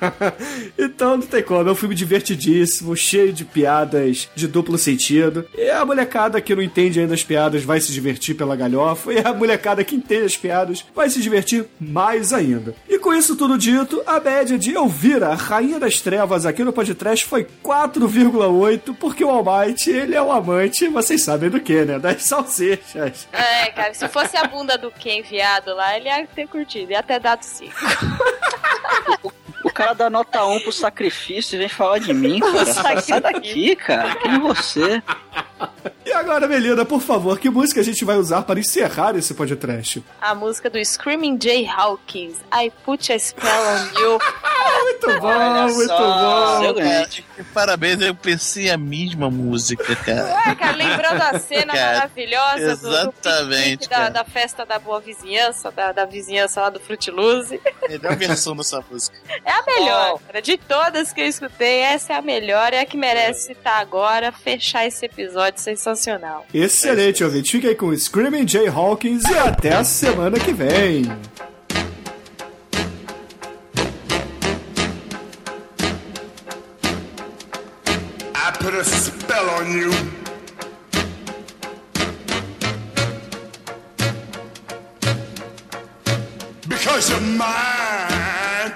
então 0.77 1.17
não 1.17 1.25
tem 1.25 1.43
como, 1.43 1.69
é 1.69 1.71
um 1.71 1.75
filme 1.75 1.95
divertidíssimo, 1.95 2.95
cheio 2.95 3.31
de 3.31 3.45
piadas 3.45 4.29
de 4.35 4.47
duplo 4.47 4.77
sentido. 4.77 5.45
E 5.57 5.69
a 5.69 5.85
molecada 5.85 6.41
que 6.41 6.55
não 6.55 6.61
entende 6.61 6.99
ainda 6.99 7.13
as 7.13 7.23
piadas 7.23 7.63
vai 7.63 7.79
se 7.79 7.91
divertir 7.91 8.35
pela 8.35 8.55
galhofa, 8.55 9.13
e 9.13 9.19
a 9.19 9.33
molecada 9.33 9.83
que 9.83 9.95
entende 9.95 10.25
as 10.25 10.37
piadas 10.37 10.85
vai 10.95 11.09
se 11.09 11.21
divertir 11.21 11.65
mais 11.79 12.33
ainda. 12.33 12.75
E 12.89 12.97
com 12.97 13.13
isso 13.13 13.35
tudo 13.35 13.57
dito, 13.57 14.01
a 14.05 14.19
média 14.19 14.57
de 14.57 14.73
Elvira, 14.73 15.29
a 15.29 15.35
Rainha 15.35 15.79
das 15.79 16.01
Trevas 16.01 16.45
aqui 16.45 16.63
no 16.63 16.73
podcast 16.73 17.25
foi 17.25 17.47
4,8, 17.63 18.95
porque 18.95 19.23
o 19.23 19.29
Almighty, 19.29 19.91
ele 19.91 20.15
é 20.15 20.21
um 20.21 20.31
amante, 20.31 20.87
vocês 20.87 21.23
sabem 21.23 21.49
do 21.49 21.59
que, 21.59 21.83
né? 21.85 21.99
Das 21.99 22.23
salsichas. 22.23 23.27
É, 23.31 23.71
cara, 23.71 23.93
se 23.93 24.07
fosse 24.07 24.37
a 24.37 24.45
bunda 24.45 24.77
do 24.77 24.91
Ken 24.91 25.21
viado 25.21 25.73
lá, 25.75 25.95
ele 25.97 26.07
ia 26.07 26.25
ter 26.27 26.47
curtido, 26.47 26.91
ia 26.91 27.03
ter 27.03 27.19
dado 27.19 27.43
5. 27.43 27.71
O 29.63 29.69
cara 29.71 29.93
dá 29.93 30.09
nota 30.09 30.43
1 30.45 30.61
pro 30.61 30.71
sacrifício 30.71 31.55
e 31.55 31.59
vem 31.59 31.69
falar 31.69 31.99
de 31.99 32.13
mim, 32.13 32.39
cara. 32.39 32.65
Sai 32.65 33.01
Sai 33.01 33.21
daqui, 33.21 33.75
cara. 33.75 34.15
Quem 34.15 34.35
é 34.35 34.39
você? 34.39 35.03
E 36.05 36.11
agora, 36.11 36.47
Melina, 36.47 36.83
por 36.83 36.99
favor, 36.99 37.39
que 37.39 37.49
música 37.49 37.79
a 37.79 37.83
gente 37.83 38.03
vai 38.03 38.17
usar 38.17 38.41
para 38.41 38.59
encerrar 38.59 39.15
esse 39.15 39.33
podcast? 39.33 40.03
A 40.19 40.35
música 40.35 40.69
do 40.69 40.83
Screaming 40.83 41.39
Jay 41.41 41.65
Hawkins, 41.67 42.37
I 42.53 42.71
Put 42.83 43.13
a 43.13 43.19
Spell 43.19 43.49
on 43.49 43.99
You. 43.99 44.19
Muito 44.83 45.19
bom, 45.19 45.27
Olha 45.27 45.67
muito 45.73 45.87
só. 45.87 45.97
bom. 45.97 46.63
Excelente. 46.63 47.25
Parabéns, 47.53 48.01
eu 48.01 48.13
pensei 48.15 48.69
a 48.69 48.77
mesma 48.77 49.29
música, 49.29 49.95
cara. 49.95 50.25
Ué, 50.25 50.55
cara, 50.55 50.75
lembrando 50.75 51.21
a 51.21 51.39
cena 51.39 51.73
Cara, 51.73 51.93
maravilhosa 51.93 52.75
do, 52.75 52.81
do 52.81 52.95
exatamente, 52.95 53.55
piquenique 53.55 53.89
da, 53.89 54.09
da 54.09 54.23
festa 54.23 54.65
da 54.65 54.77
boa 54.77 54.99
vizinhança, 54.99 55.71
da, 55.71 55.91
da 55.91 56.05
vizinhança 56.05 56.61
lá 56.61 56.69
do 56.69 56.79
Frutiluz. 56.79 57.49
Melhor 57.89 58.15
versão 58.15 58.55
dessa 58.55 58.83
música. 58.89 59.17
É 59.43 59.51
a 59.51 59.63
melhor, 59.65 60.19
cara. 60.19 60.41
De 60.41 60.57
todas 60.57 61.11
que 61.11 61.21
eu 61.21 61.25
escutei, 61.27 61.79
essa 61.79 62.13
é 62.13 62.15
a 62.17 62.21
melhor, 62.21 62.73
é 62.73 62.81
a 62.81 62.85
que 62.85 62.97
merece 62.97 63.53
estar 63.53 63.79
agora, 63.79 64.31
fechar 64.31 64.85
esse 64.85 65.05
episódio 65.05 65.59
sensacional. 65.61 66.45
Excelente, 66.53 67.23
ouvinte. 67.23 67.51
Fica 67.51 67.67
aí 67.67 67.75
com 67.75 67.95
Screaming 67.95 68.47
Jay 68.47 68.67
Hawkins 68.67 69.23
e 69.23 69.37
até 69.37 69.73
a 69.73 69.83
semana 69.83 70.39
que 70.39 70.53
vem. 70.53 71.03
Put 78.61 78.75
a 78.75 78.83
spell 78.83 79.49
on 79.49 79.71
you. 79.71 79.91
Because 86.69 87.09
you're 87.09 87.21
mine. 87.21 88.73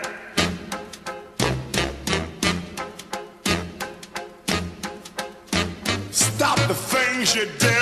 Stop 6.12 6.58
the 6.68 6.74
things 6.74 7.36
you 7.36 7.48
do. 7.60 7.75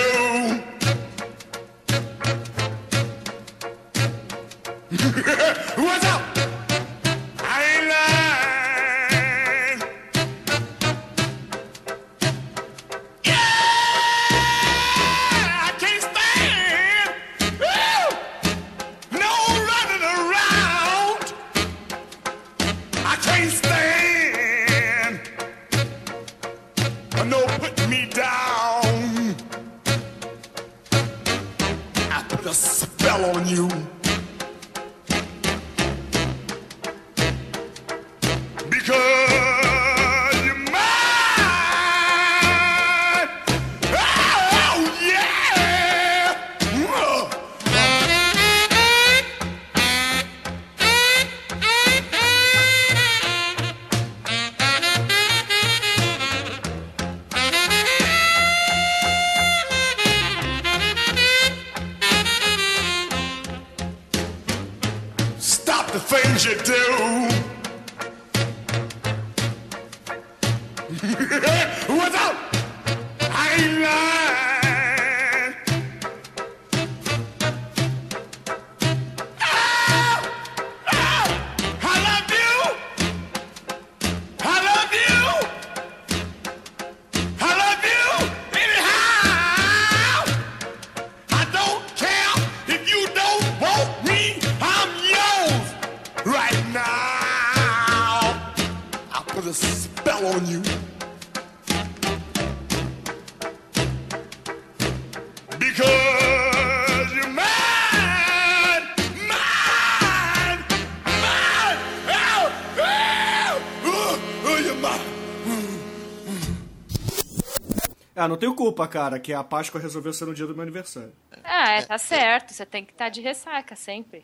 Ah, 118.24 118.28
não 118.28 118.38
tenho 118.38 118.56
culpa, 118.56 118.88
cara, 118.88 119.20
que 119.20 119.34
a 119.34 119.44
Páscoa 119.44 119.82
resolveu 119.82 120.14
ser 120.14 120.26
no 120.26 120.34
dia 120.34 120.45
do 120.48 120.54
meu 120.54 120.62
aniversário. 120.64 121.12
Ah, 121.44 121.72
é, 121.74 121.82
tá 121.82 121.98
certo. 121.98 122.54
Você 122.54 122.66
tem 122.66 122.86
que 122.86 122.91
estar 122.94 123.10
de 123.10 123.20
ressaca 123.22 123.76
sempre. 123.76 124.24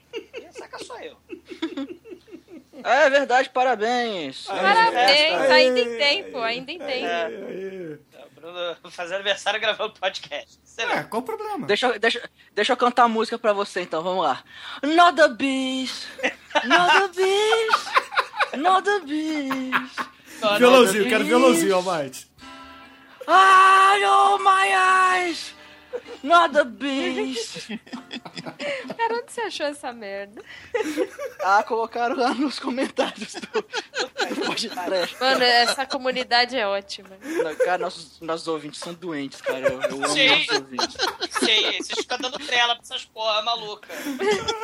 Saca 0.52 0.80
só 0.84 0.98
eu. 1.00 1.18
É 2.84 3.10
verdade, 3.10 3.50
parabéns. 3.50 4.46
Parabéns, 4.46 5.42
ainda 5.52 5.80
em 5.82 5.98
tempo, 5.98 6.38
ainda 6.40 6.72
em 6.72 6.78
tempo. 6.80 7.06
É, 7.06 7.98
o 8.26 8.30
Bruno 8.40 8.78
fazendo 8.92 9.16
aniversário 9.16 9.60
gravando 9.60 9.94
podcast. 10.00 10.58
É, 10.78 11.04
qual 11.04 11.22
o 11.22 11.26
problema? 11.26 11.68
Deixa, 11.68 11.88
eu- 11.88 12.00
deixa, 12.00 12.30
deixa 12.56 12.72
eu 12.72 12.78
cantar 12.78 13.04
a 13.04 13.08
música 13.10 13.38
pra 13.38 13.52
você 13.52 13.82
então, 13.82 14.02
vamos 14.02 14.24
lá. 14.24 14.42
Not 14.82 15.18
the 15.18 15.28
beast, 15.28 16.08
not 16.64 16.94
the 16.94 17.08
beast, 17.22 18.58
not 18.58 18.84
the 18.86 19.00
beast. 19.02 20.10
Violãozinho, 20.58 21.10
quero 21.10 21.26
violãozinho, 21.26 21.76
Almighty. 21.76 22.29
Ah, 23.32 24.00
oh 24.02 24.40
my 24.44 24.74
eyes, 25.22 25.54
not 26.24 26.54
the 26.54 26.64
beast. 26.64 27.68
Cara, 28.98 29.16
onde 29.16 29.32
você 29.32 29.42
achou 29.42 29.66
essa 29.66 29.92
merda? 29.94 30.42
Ah, 31.44 31.64
colocaram 31.64 32.16
lá 32.18 32.34
nos 32.34 32.60
comentários 32.60 33.34
do, 33.34 33.62
do 33.62 34.42
podcast. 34.46 35.16
Mano, 35.20 35.44
essa 35.44 35.86
comunidade 35.86 36.56
é 36.58 36.68
ótima. 36.68 37.10
Não, 37.22 37.56
Cara, 37.56 37.78
nossos, 37.80 38.20
nossos 38.22 38.48
ouvintes 38.48 38.80
são 38.80 38.94
doentes, 38.94 39.42
cara. 39.42 39.60
Eu, 39.68 39.82
eu 39.82 39.96
amo 40.04 40.10
Sim. 40.10 40.30
nossos 40.30 40.50
ouvintes. 40.56 40.98
Sei, 41.40 41.78
vocês 41.82 42.00
ficam 42.00 42.18
dando 42.18 42.38
trela 42.40 42.76
pra 42.76 42.84
essas 42.84 43.06
porra 43.06 43.42
maluca. 43.42 43.88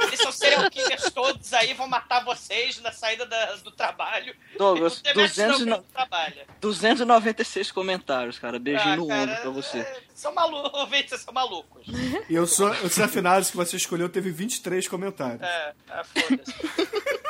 Eles 0.08 0.20
são 0.20 0.32
serial 0.32 0.70
killers 0.70 1.12
todos 1.12 1.54
aí, 1.54 1.74
vão 1.74 1.88
matar 1.88 2.24
vocês 2.24 2.80
na 2.82 2.92
saída 2.92 3.26
da- 3.26 3.56
do 3.56 3.72
trabalho. 3.72 4.36
Douglas, 4.58 4.94
E 4.94 4.96
não 4.98 5.04
tem 5.04 5.16
mais 5.16 5.32
200 5.36 5.62
e 5.62 5.66
não 5.66 5.78
no- 5.78 5.84
trabalha. 5.84 6.46
296 6.62 7.72
comentários, 7.72 8.38
cara. 8.40 8.60
Beijinho 8.60 8.94
Ah, 8.94 8.98
no 8.98 9.08
cara, 9.08 9.22
ombro 9.22 9.36
pra 9.42 9.50
você. 9.52 10.04
São 10.14 10.34
malucos, 10.34 10.80
ouvintes, 10.80 11.25
são 11.26 11.34
malucos. 11.34 11.86
E 12.30 12.36
eu 12.36 12.46
sou, 12.46 12.70
os 12.84 13.00
afinados 13.00 13.50
que 13.50 13.58
você 13.58 13.76
escolheu 13.76 14.08
teve 14.08 14.30
23 14.30 14.88
comentários. 14.88 15.42
É, 15.42 15.74
ah, 15.90 16.04
foda-se. 16.04 16.54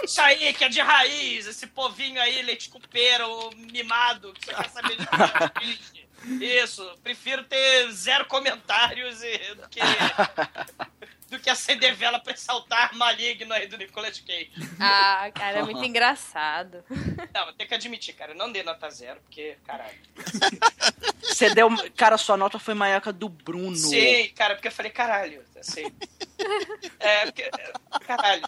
Isso 0.04 0.22
aí, 0.22 0.54
que 0.54 0.64
é 0.64 0.70
de 0.70 0.82
raiz, 0.82 1.48
esse 1.48 1.66
povinho 1.66 2.22
aí, 2.22 2.42
leite 2.44 2.70
o 3.28 3.50
mimado, 3.72 4.34
que 4.34 4.46
você 4.46 4.54
quer 4.54 4.70
saber 4.70 4.98
de 4.98 5.60
bicho. 5.60 5.95
Isso, 6.42 6.84
prefiro 7.04 7.44
ter 7.44 7.92
zero 7.92 8.26
comentários 8.26 9.22
e, 9.24 9.56
do 9.56 9.70
que 9.70 9.80
do 11.30 11.40
que 11.40 11.50
acender 11.50 11.96
vela 11.96 12.20
pra 12.20 12.34
esse 12.34 12.50
altar 12.50 12.94
maligno 12.96 13.54
aí 13.54 13.68
do 13.68 13.78
Nicolas 13.78 14.20
Cage. 14.20 14.52
Ah, 14.80 15.30
cara, 15.34 15.60
é 15.60 15.64
muito 15.64 15.84
engraçado. 15.86 16.84
Não, 17.34 17.54
tem 17.54 17.68
que 17.68 17.74
admitir, 17.74 18.14
cara, 18.14 18.32
eu 18.32 18.38
não 18.38 18.52
dei 18.52 18.64
nota 18.64 18.90
zero, 18.90 19.20
porque, 19.22 19.58
caralho. 19.66 19.98
Você 21.22 21.54
deu. 21.54 21.70
Cara, 21.96 22.18
sua 22.18 22.38
nota 22.38 22.60
foi 22.60 22.74
maior 22.74 23.02
que 23.02 23.10
a 23.10 23.12
do 23.12 23.28
Bruno. 23.28 23.76
Sim, 23.76 24.30
cara, 24.36 24.56
porque 24.56 24.68
eu 24.68 24.72
falei, 24.72 24.92
caralho, 24.92 25.44
assim. 25.60 25.92
É, 27.00 27.26
porque, 27.26 27.50
caralho. 28.06 28.44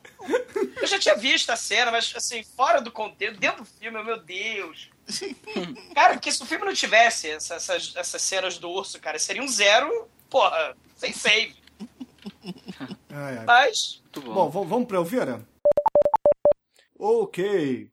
Eu 0.80 0.88
já 0.88 1.00
tinha 1.00 1.16
visto 1.16 1.50
a 1.50 1.56
cena, 1.56 1.92
mas 1.92 2.14
assim, 2.16 2.44
fora 2.44 2.80
do 2.80 2.92
contexto, 2.92 3.40
dentro 3.40 3.64
do 3.64 3.66
filme, 3.66 4.02
meu 4.04 4.20
Deus. 4.20 4.90
Cara, 5.96 6.14
porque 6.14 6.32
se 6.32 6.42
o 6.44 6.46
filme 6.46 6.66
não 6.66 6.74
tivesse 6.74 7.30
essa- 7.30 7.56
essas, 7.56 7.94
essas 7.96 8.22
cenas 8.22 8.58
do 8.58 8.70
urso, 8.70 9.00
cara, 9.00 9.18
seria 9.18 9.42
um 9.42 9.48
zero, 9.48 10.08
porra, 10.30 10.76
sem 10.96 11.14
save. 11.14 11.56
Ai, 13.10 13.38
ai. 13.40 13.46
Mas. 13.46 14.02
Bom, 14.14 14.50
v- 14.50 14.66
vamos 14.68 14.88
pra 14.88 14.98
Elvira? 14.98 15.48
Ok. 17.00 17.90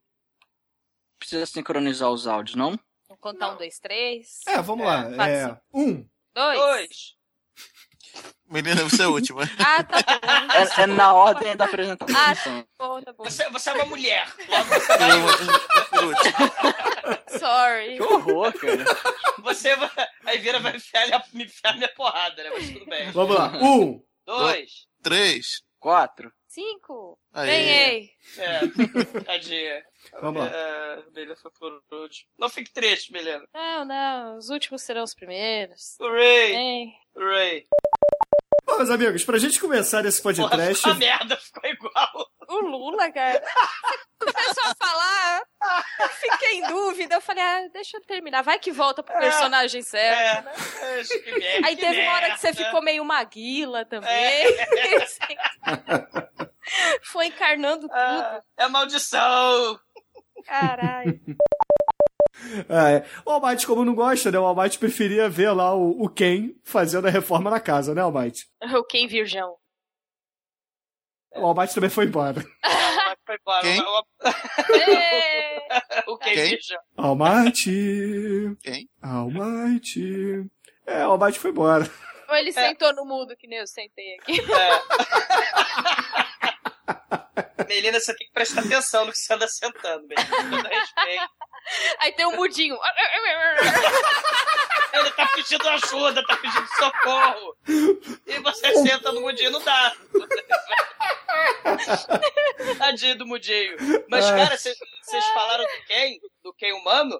Precisa 1.19 1.45
sincronizar 1.45 2.09
os 2.09 2.27
áudios, 2.27 2.55
não? 2.55 2.77
Vou 3.07 3.17
contar 3.17 3.51
um, 3.53 3.57
dois, 3.57 3.79
três. 3.79 4.41
É, 4.47 4.61
vamos 4.61 4.85
lá. 4.85 5.03
fácil. 5.03 5.21
É, 5.23 5.61
um. 5.73 6.07
Dois. 6.33 7.15
Menina, 8.47 8.83
você 8.83 9.01
é 9.01 9.05
a 9.05 9.09
última. 9.09 9.41
Ah, 9.59 9.83
tá 9.83 9.97
bom. 10.01 10.53
É, 10.53 10.83
é 10.83 10.85
na 10.87 11.13
ordem 11.13 11.55
da 11.55 11.65
apresentação. 11.65 12.15
Ah, 12.15 12.35
tá 12.35 12.65
bom, 12.77 13.01
tá 13.01 13.13
bom. 13.13 13.23
Você, 13.23 13.49
você 13.49 13.69
é 13.69 13.73
uma 13.73 13.85
mulher. 13.85 14.27
Sorry. 17.27 17.97
Que 17.97 18.03
horror, 18.03 18.53
cara. 18.53 18.83
Você 19.39 19.75
vai. 19.75 19.89
Aí 20.25 20.37
vira, 20.39 20.59
vai 20.59 20.75
enfiar, 20.75 21.23
me 21.33 21.43
enfiar 21.45 21.75
minha 21.75 21.89
porrada, 21.89 22.43
né? 22.43 22.49
Mas 22.53 22.69
tudo 22.71 22.85
bem. 22.85 23.11
Vamos 23.11 23.35
lá. 23.35 23.51
Um. 23.61 24.03
Dois. 24.25 24.87
Três. 25.03 25.61
Quatro. 25.79 26.31
Cinco. 26.47 27.19
Aí. 27.33 27.47
Ganhei. 27.47 28.09
É, 28.37 29.21
tadinha. 29.21 29.83
Vamos 30.21 30.41
lá. 30.41 30.49
É, 30.49 31.03
Milena 31.13 31.35
foi 31.35 31.51
por 31.51 31.83
último. 31.91 32.29
Não 32.39 32.49
fique 32.49 32.71
triste, 32.71 33.11
Milena. 33.11 33.45
Não, 33.53 33.83
não. 33.85 34.37
Os 34.37 34.49
últimos 34.49 34.81
serão 34.81 35.03
os 35.03 35.13
primeiros. 35.13 35.97
Hooray! 35.99 36.87
Hooray! 37.13 37.67
Bom, 38.65 38.77
meus 38.77 38.89
amigos, 38.89 39.23
pra 39.23 39.37
gente 39.37 39.59
começar 39.59 40.05
esse 40.05 40.21
podcast. 40.21 40.81
Porra, 40.81 40.95
a 40.95 40.97
merda, 40.97 41.37
ficou 41.37 41.69
igual. 41.69 42.31
O 42.47 42.59
Lula, 42.61 43.11
cara. 43.11 43.41
Começou 44.19 44.63
a 44.63 44.75
falar. 44.75 45.41
Eu 45.99 46.09
fiquei 46.09 46.59
em 46.59 46.67
dúvida. 46.67 47.15
Eu 47.15 47.21
falei, 47.21 47.43
ah, 47.43 47.67
deixa 47.71 47.97
eu 47.97 48.01
terminar. 48.01 48.41
Vai 48.43 48.59
que 48.59 48.71
volta 48.71 49.03
pro 49.03 49.17
personagem 49.17 49.81
certo. 49.81 50.47
É, 50.49 50.95
merda, 50.95 51.67
Aí 51.67 51.75
teve 51.75 52.01
uma 52.01 52.13
hora 52.13 52.31
que 52.31 52.39
você 52.39 52.53
ficou 52.53 52.81
meio 52.81 53.03
maguila 53.03 53.85
também. 53.85 54.09
É. 54.11 55.05
Foi 57.03 57.27
encarnando 57.27 57.81
tudo. 57.81 57.93
Ah, 57.93 58.41
é 58.57 58.67
maldição. 58.67 59.79
Caralho. 60.45 61.19
É. 62.69 63.05
O 63.25 63.31
Almighty, 63.31 63.65
como 63.65 63.85
não 63.85 63.95
gosta, 63.95 64.31
né? 64.31 64.37
O 64.37 64.45
Almighty 64.45 64.77
preferia 64.77 65.29
ver 65.29 65.51
lá 65.51 65.73
o, 65.73 66.03
o 66.03 66.09
Ken 66.09 66.53
fazendo 66.63 67.07
a 67.07 67.11
reforma 67.11 67.49
na 67.49 67.59
casa, 67.59 67.93
né, 67.95 68.01
Almighty? 68.01 68.47
O 68.61 68.83
Ken 68.83 69.07
Virgão. 69.07 69.55
O 71.35 71.45
Almighty 71.45 71.75
também 71.75 71.89
foi 71.89 72.05
embora. 72.05 72.41
Foi 73.25 73.35
embora. 73.35 73.61
Quem? 73.61 73.81
O- 73.81 74.03
O 76.13 76.17
Ken 76.17 76.33
Quem? 76.33 76.57
Almighty. 76.97 78.55
Quem? 78.63 78.89
Almighty. 79.01 80.45
É, 80.85 81.05
o 81.07 81.11
Almighty 81.11 81.39
foi 81.39 81.51
embora. 81.51 81.89
Ou 82.29 82.35
ele 82.35 82.51
sentou 82.51 82.93
no 82.93 83.05
mudo, 83.05 83.35
que 83.37 83.47
nem 83.47 83.59
eu 83.59 83.67
sentei 83.67 84.15
aqui. 84.19 84.41
Melina, 87.67 87.99
você 87.99 88.15
tem 88.15 88.27
que 88.27 88.33
prestar 88.33 88.61
atenção 88.61 89.05
no 89.05 89.11
que 89.11 89.17
você 89.17 89.33
anda 89.33 89.47
sentando, 89.47 90.05
Melina. 90.07 90.29
Todo 90.29 90.67
respeito. 90.69 91.29
Aí 91.99 92.11
tem 92.13 92.25
um 92.27 92.35
mudinho. 92.35 92.77
Ele 94.99 95.11
tá 95.11 95.27
pedindo 95.35 95.69
ajuda, 95.69 96.25
tá 96.25 96.37
pedindo 96.37 96.67
socorro. 96.67 97.55
E 98.25 98.39
você 98.39 98.75
senta 98.75 99.11
no 99.11 99.21
mudinho, 99.21 99.51
não 99.51 99.61
dá. 99.63 99.93
Tadinho 102.77 103.17
do 103.17 103.25
mudinho. 103.25 103.75
Mas, 104.09 104.25
cara, 104.29 104.57
vocês 104.57 105.25
falaram 105.33 105.63
do 105.63 105.85
Ken, 105.87 106.17
do 106.43 106.53
Ken 106.53 106.73
humano. 106.73 107.19